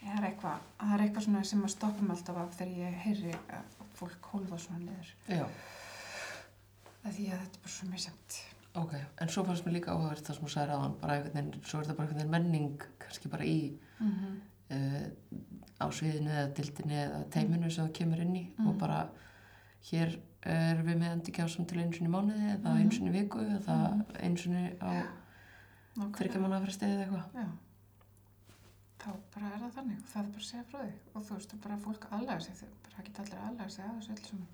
ég 0.02 0.12
er 0.18 0.26
eitthvað, 0.28 0.60
það 0.80 0.94
er 0.98 1.04
eitthvað 1.06 1.24
svona 1.26 1.42
sem 1.50 1.64
að 1.66 1.74
stoppa 1.74 2.02
mig 2.06 2.16
alltaf 2.16 2.36
af 2.42 2.54
þegar 2.58 2.78
ég 2.84 3.00
heyri 3.06 3.32
að 3.58 3.74
fólk 3.98 4.28
hólfa 4.32 4.58
svona 4.64 4.78
niður. 4.84 5.12
Já, 5.28 5.46
Að 7.06 7.14
því 7.14 7.26
að 7.32 7.40
þetta 7.42 7.56
er 7.58 7.62
bara 7.64 7.72
svo 7.72 7.86
misjæmt. 7.88 8.38
ok. 8.78 8.92
En 9.22 9.28
svo 9.32 9.44
fannst 9.46 9.64
mér 9.66 9.72
líka 9.78 9.92
áhverð 9.94 10.22
það 10.26 10.34
sem 10.36 10.44
þú 10.44 10.50
sagði 10.52 10.70
ráðan, 10.72 10.96
bara 11.00 11.14
einhvern 11.16 11.34
veginn, 11.38 11.62
svo 11.64 11.78
er 11.78 11.84
þetta 11.86 11.96
bara 11.96 12.08
einhvern 12.08 12.18
veginn 12.18 12.34
menning, 12.36 12.82
kannski 12.98 13.28
bara 13.32 13.44
í 13.44 13.78
Mm 14.00 14.12
-hmm. 14.14 14.34
uh, 14.70 15.06
á 15.80 15.86
sviðinu 15.90 16.30
eða 16.30 16.54
dildinu 16.54 16.94
eða 16.94 17.22
teiminu 17.30 17.70
sem 17.70 17.86
það 17.86 17.92
kemur 17.94 18.20
inn 18.20 18.36
í 18.36 18.46
og 18.58 18.64
Mhm. 18.74 18.78
bara 18.78 19.08
hér 19.90 20.18
erum 20.42 20.86
við 20.86 20.98
með 20.98 21.12
endurgjásum 21.12 21.66
til 21.66 21.78
í 22.06 22.08
mánuði 22.08 22.52
eða 22.56 22.74
Mhm. 22.74 22.90
í 23.08 23.12
viku 23.12 23.38
eða 23.38 23.94
Mhm. 23.94 24.04
einu 24.22 24.36
sinni 24.36 24.72
á 25.98 26.04
þryggja 26.18 26.40
manna 26.42 26.60
fresti 26.64 26.86
eða 26.88 27.04
eitthvað. 27.06 27.26
Já. 27.42 27.48
Þá 28.98 29.08
bara 29.34 29.48
er 29.54 29.60
það 29.62 29.74
þannig 29.78 29.98
og 30.02 30.08
það 30.12 30.20
er 30.24 30.30
bara 30.34 30.42
að 30.42 30.48
segja 30.48 30.64
frá 30.70 30.78
því 30.82 30.92
og 31.14 31.24
þú 31.28 31.34
veist, 31.38 31.52
bara 31.64 31.76
fólk 31.84 32.06
aðlæða 32.12 32.40
sig, 32.46 32.54
bara 32.86 33.02
ekki 33.02 33.12
allir 33.22 33.42
aðlæða 33.46 33.70
sig 33.74 33.84
að 33.84 33.96
þessu 33.98 34.12
öll 34.14 34.24
saman. 34.28 34.48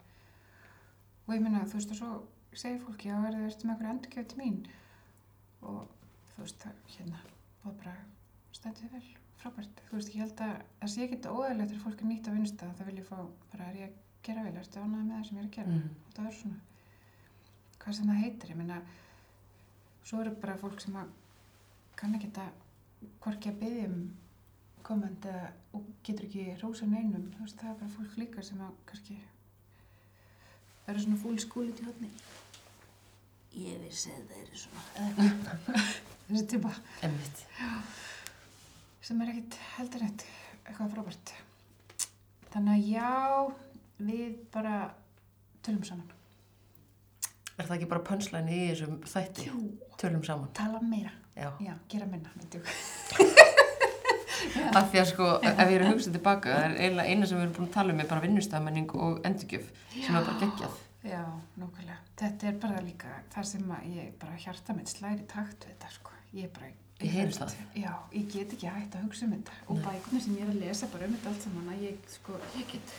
Og 1.24 1.30
ég 1.34 1.42
minna, 1.46 1.62
þú 1.64 1.78
veist, 1.78 1.92
og 1.94 1.98
svo 2.00 2.10
segir 2.54 2.82
fólki, 2.84 3.08
já, 3.08 3.16
er 3.24 3.34
það 3.38 3.46
ertu 3.48 3.66
með 3.66 3.74
eitthvað 3.74 3.92
endurgjöf 3.94 4.26
til 4.34 4.40
mín 4.42 4.58
og 5.64 5.80
þú 6.34 6.42
veist, 6.44 6.58
það, 6.60 6.74
hérna, 6.98 7.22
það 7.64 7.78
bara 7.80 7.94
stætti 8.58 8.90
vel, 8.92 9.02
frábært. 9.40 9.82
Þú 9.88 9.96
veist, 9.98 10.12
ég 10.14 10.20
held 10.24 10.44
að 10.44 10.54
það 10.82 10.92
sé 10.94 11.06
ekki 11.08 11.18
óæðilegt 11.24 11.70
þegar 11.72 11.84
fólk 11.86 12.04
er 12.04 12.10
nýtt 12.12 12.28
að 12.30 12.36
vinnsta 12.38 12.68
það 12.78 12.90
vilja 12.92 13.08
fá, 13.08 13.18
bara 13.54 13.70
er 13.72 13.80
ég 13.80 13.88
að 13.88 13.98
gera 14.28 14.44
vel, 14.44 14.56
ertu 14.60 14.84
ánægð 14.84 15.04
með 15.08 15.16
það 15.16 15.26
sem 15.30 15.36
ég 15.36 15.42
er 15.42 15.48
að 15.48 15.56
gera 15.58 15.72
Mm. 15.74 15.88
og 16.04 16.12
það 16.14 16.26
er 16.28 16.36
svona 16.38 16.60
kann 22.04 22.14
ekki 22.18 22.30
þetta 22.30 22.46
hvorki 23.24 23.50
að 23.52 23.58
byggja 23.64 23.88
um 23.90 23.98
eða 24.84 25.34
og 25.74 25.84
getur 26.04 26.26
ekki 26.28 26.44
rósa 26.60 26.86
neinum 26.88 27.30
þú 27.34 27.46
veist, 27.46 27.56
það 27.60 27.70
er 27.70 27.78
bara 27.80 27.94
fólk 27.96 28.16
líka 28.20 28.42
sem 28.44 28.60
að 28.60 28.74
kannski 28.90 29.16
verður 30.84 31.04
svona 31.06 31.20
fúl 31.22 31.38
skúlit 31.40 31.80
í 31.80 31.86
hodni 31.88 32.10
ég 33.56 33.78
vissi 33.84 34.12
að 34.12 34.26
það 34.28 34.42
er 34.42 34.58
svona 34.60 34.82
eða 35.04 35.26
eitthvað. 35.28 35.78
þessi 36.34 36.74
Emmitt. 37.06 37.42
sem 39.04 39.20
er 39.24 39.32
ekkit 39.32 39.58
heldur 39.76 40.04
eitt 40.08 40.26
eitthvað 40.64 40.92
frábært 40.96 41.34
þannig 42.52 42.74
að 42.74 42.86
já 42.92 43.14
við 44.04 44.36
bara 44.52 44.76
tölum 45.64 45.86
saman 45.88 46.12
Er 47.54 47.68
það 47.68 47.76
ekki 47.76 47.86
bara 47.92 48.02
pönslæni 48.02 48.54
í 48.58 48.70
þessum 48.72 48.94
þætti? 49.06 49.44
Jú. 49.46 49.58
Tölum 50.02 50.24
saman. 50.26 50.48
tala 50.58 50.80
meira, 50.82 51.12
Já. 51.34 51.48
já, 51.60 51.74
gera 51.90 52.06
minna. 52.06 52.30
Af 54.78 54.90
því 54.92 55.00
að 55.00 55.08
sko, 55.10 55.26
ef 55.42 55.60
ég 55.64 55.74
er 55.78 55.82
að 55.86 55.90
hugsa 55.94 56.12
tilbaka, 56.14 56.52
það 56.52 56.64
er 56.68 56.74
eiginlega 56.84 57.10
eina 57.10 57.26
sem 57.26 57.38
við 57.38 57.44
erum 57.46 57.54
búin 57.56 57.68
að 57.68 57.74
tala 57.74 57.94
um 57.94 58.00
er 58.04 58.08
bara 58.10 58.22
vinnustafmenning 58.24 58.94
og 58.94 59.20
endurgjöf 59.26 59.66
sem 59.94 60.14
er 60.18 60.26
bara 60.28 60.38
geggjað. 60.42 60.76
Já, 61.04 61.22
nákvæmlega. 61.60 61.96
Þetta 62.20 62.48
er 62.50 62.56
bara 62.62 62.82
líka 62.84 63.10
það 63.34 63.48
sem 63.50 63.72
ég 63.90 64.12
bara 64.20 64.38
hjarta 64.44 64.76
mitt 64.76 64.92
slæri 64.92 65.24
takt 65.30 65.66
við 65.66 65.72
þetta, 65.74 65.90
sko. 65.98 66.14
Ég 66.38 66.52
bara 66.54 66.70
Ég 67.02 67.10
heyrist 67.10 67.40
það. 67.42 67.54
Já, 67.74 67.90
ég 68.14 68.28
get 68.30 68.52
ekki 68.54 68.70
hægt 68.70 68.94
að 68.94 69.02
hugsa 69.08 69.26
um 69.26 69.32
þetta 69.34 69.56
og 69.66 69.74
Nei. 69.80 69.84
bækurnar 69.88 70.22
sem 70.24 70.36
ég 70.38 70.44
er 70.46 70.52
að 70.52 70.60
lesa 70.62 70.88
bara 70.92 71.08
um 71.08 71.16
þetta 71.16 71.32
allt 71.32 71.42
saman 71.48 71.72
að 71.74 71.82
ég, 71.88 71.96
sko, 72.14 72.36
ég 72.54 72.68
get, 72.70 72.92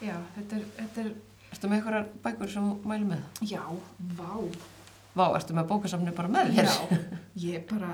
já, 0.00 0.14
þetta 0.38 0.56
er, 0.56 0.64
þetta 0.78 1.04
er, 1.04 1.10
Ertu 1.54 1.68
með 1.70 1.76
einhverjar 1.78 2.08
bækur 2.24 2.50
sem 2.54 2.70
mæli 2.88 3.10
með? 3.10 3.26
já, 3.46 3.60
vá, 4.16 4.30
Vá, 5.14 5.28
ertu 5.36 5.54
með 5.54 5.68
bókasafni 5.70 6.12
bara 6.16 6.28
með 6.32 6.56
þér? 6.56 6.68
já, 6.68 6.98
ég 7.48 7.66
bara, 7.70 7.92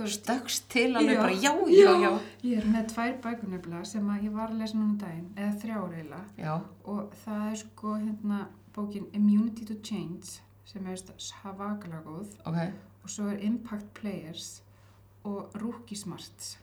Stökkst 0.00 0.68
til 0.70 0.94
Já. 0.94 1.00
bara, 1.18 1.32
já, 1.34 1.50
já, 1.68 1.90
já. 2.00 2.10
ég 2.46 2.60
er 2.62 2.68
með 2.72 2.86
tvær 2.92 3.16
bækur 3.24 3.50
nefnilega 3.52 3.84
sem 3.90 4.06
að 4.08 4.22
ég 4.28 4.32
var 4.32 4.52
að 4.52 4.60
lesa 4.62 4.78
núna 4.78 4.86
um 4.86 4.98
daginn, 5.02 5.26
eða 5.36 5.56
þrjár 5.60 5.96
eiginlega 5.96 6.24
Já, 6.40 6.54
og 6.88 7.16
það 7.24 7.42
er 7.50 7.58
sko 7.60 7.94
hérna 7.98 8.38
bókin 8.76 9.08
Immunity 9.18 9.66
to 9.68 9.76
Change 9.84 10.38
sem 10.70 10.86
er 10.86 11.02
svakalega 11.20 12.00
góð 12.06 12.32
ok, 12.46 12.58
og 13.02 13.10
svo 13.12 13.26
er 13.32 13.42
Impact 13.44 13.90
Players 13.98 14.48
og 15.26 15.56
Rookie 15.60 15.98
Smarts 15.98 16.54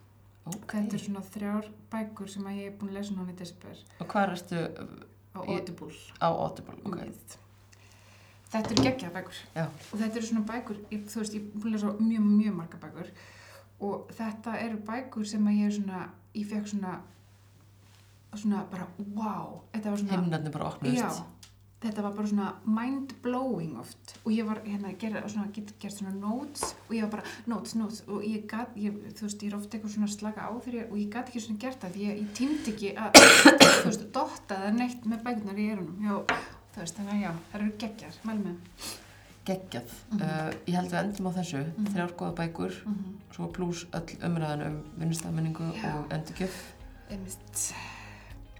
ok. 0.48 0.72
þetta 0.72 0.96
er 0.98 1.04
svona 1.04 1.26
þrjár 1.28 1.68
bækur 1.92 2.32
sem 2.32 2.48
að 2.48 2.62
ég 2.64 2.72
er 2.72 2.78
búin 2.80 2.94
að 2.96 3.02
lesa 3.02 3.18
núna 3.20 3.36
í 3.36 3.38
desember 3.44 3.84
Og 4.00 4.08
hvað 4.08 4.34
ertu 4.38 4.64
á 5.36 5.40
Audible 5.44 5.94
á 6.24 6.28
Audible? 6.32 6.80
Ok, 6.88 7.38
þetta 8.52 8.74
eru 8.74 8.88
geggjað 8.88 9.18
bækur. 9.18 9.42
Já, 9.56 9.66
og 9.66 10.00
þetta 10.00 10.22
eru 10.22 10.30
svona 10.30 10.48
bækur, 10.54 10.80
ég, 10.94 11.04
þú 11.12 11.22
veist, 11.22 11.38
ég 11.38 11.52
búin 11.54 11.74
að 11.74 11.78
lesa 11.78 11.94
mjög, 12.00 12.32
mjög 12.32 12.58
marga 12.62 12.82
bækur. 12.86 13.14
Og 13.88 14.10
þetta 14.18 14.58
eru 14.64 14.82
bækur 14.88 15.30
sem 15.30 15.48
að 15.48 15.60
ég 15.60 15.70
er 15.70 15.78
svona, 15.78 16.02
ég 16.38 16.50
fekk 16.50 16.74
svona 16.74 16.98
svona 18.38 18.66
bara, 18.72 18.86
wow. 19.16 19.64
Þetta 19.74 19.92
var 19.92 20.00
svona, 20.02 20.22
himnarnir 20.22 20.54
bara 20.54 20.94
já. 20.94 21.10
Þetta 21.78 22.02
var 22.02 22.14
bara 22.18 22.30
svona 22.30 22.48
mind 22.66 23.12
blowing 23.22 23.76
oft. 23.78 24.16
Og 24.24 24.32
ég 24.34 24.48
var 24.48 24.64
hérna 24.66 24.90
að 24.90 24.98
gera 25.04 25.22
svona, 25.30 25.52
get, 25.54 25.76
gert 25.82 25.94
svona 25.94 26.14
notes. 26.18 26.72
Og 26.88 26.96
ég 26.98 27.06
var 27.06 27.12
bara 27.20 27.34
notes, 27.46 27.76
notes. 27.78 28.02
Og 28.10 28.26
ég 28.26 28.50
ég, 28.82 28.98
þú 29.14 29.28
veist, 29.28 29.44
ég 29.46 29.52
er 29.52 29.58
ofta 29.60 29.78
eitthvað 29.78 29.94
svona 29.94 30.10
slaka 30.10 30.50
á 30.50 30.52
ég, 30.74 30.90
og 30.90 30.98
ég 30.98 31.12
gat 31.14 31.30
ekki 31.30 31.44
svona 31.46 31.62
gert 31.62 31.82
það. 31.84 31.94
Því 31.94 32.08
ég, 32.08 32.22
ég 32.24 32.32
tímdi 32.40 32.74
ekki 32.74 32.94
að, 32.98 33.22
þú 33.84 33.92
veist, 33.92 34.08
dotta 34.16 34.62
það 34.64 34.80
neitt 34.80 35.06
með 35.06 35.24
bækurnar 35.28 35.62
í 35.62 35.68
erunum 35.76 36.08
já, 36.08 36.16
þú 36.78 36.84
veist, 36.86 36.98
þannig 37.02 37.14
að 37.18 37.22
já, 37.26 37.32
það 37.52 37.60
eru 37.62 37.72
geggjar, 37.84 38.18
mæl 38.30 38.38
með 38.46 38.96
Geggjað. 39.48 39.92
Mhm. 40.12 40.22
Uh, 40.22 40.50
ég 40.68 40.76
held 40.76 40.90
við 40.92 40.98
endum 41.00 41.28
á 41.28 41.32
þessu, 41.38 41.60
Mhm. 41.64 41.86
þrjár 41.94 42.14
góða 42.20 42.34
bækur, 42.36 42.74
mm 42.86 42.94
-hmm. 42.96 43.14
svo 43.36 43.48
pluss 43.48 43.86
öll 43.96 44.18
umræðan 44.28 44.66
um 44.68 44.84
vinnustafmenningu 45.00 45.64
og 45.64 46.12
endurgjöf. 46.12 46.58
einmitt, 47.10 47.74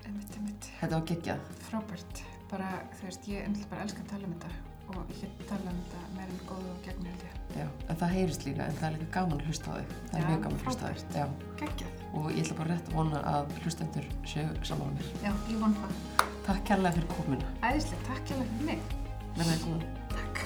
einmitt, 0.06 0.32
einmitt 0.38 0.70
Þetta 0.80 0.96
var 0.96 1.06
geggjað. 1.06 1.40
frábært, 1.70 2.24
bara, 2.50 2.70
þú 2.96 3.04
veist, 3.04 3.28
ég 3.28 3.44
ennlega 3.46 3.68
bara 3.70 3.82
elska 3.82 4.00
að 4.02 4.10
tala 4.10 4.26
um 4.28 4.34
þetta 4.34 4.52
og 4.88 5.10
ég 5.10 5.22
get 5.22 5.48
tala 5.50 5.70
um 5.72 5.78
þetta 5.84 6.16
meira 6.16 6.32
en 6.32 6.40
góðu 6.48 6.70
og 6.72 6.82
gegn 6.86 7.06
held 7.06 7.22
ég 7.22 7.58
Já, 7.58 7.68
en 7.90 7.96
það 7.96 8.10
heyrist 8.10 8.46
líka, 8.46 8.64
en 8.68 8.76
það 8.76 8.94
er 8.94 8.98
líka 9.00 9.12
gaman 9.12 9.40
að 9.40 9.46
hlusta 9.46 9.72
á 9.72 9.76
þig. 9.78 9.88
Það 10.12 10.20
er 10.20 10.28
mjög 10.28 10.44
gaman 10.44 10.60
að 10.60 10.64
hlusta 10.64 10.86
á 10.88 10.94
þig. 10.94 11.30
geggjað, 11.58 11.92
og 12.14 12.32
ég 12.32 12.40
ætla 12.46 12.58
bara 12.62 12.70
rétt 12.76 12.88
að 12.92 12.96
vona 13.00 13.22
að 13.34 13.52
hlustendur 13.64 14.06
séu 14.26 14.48
saman 14.64 14.94
með 14.94 15.02
mér. 15.02 15.08
já, 15.28 15.32
ég 15.52 15.60
von 15.64 15.76
það 15.82 15.92
Takk 16.48 16.64
kærlega 16.70 16.96
fyrir 16.96 17.10
komuna. 17.12 17.48
æðislega, 17.68 18.04
takk 18.08 18.24
hjá 18.30 18.36
fyrir 18.40 18.66
mig 18.66 18.80
Verðið 19.38 19.66
góðan. 19.66 19.84
takk 20.16 20.46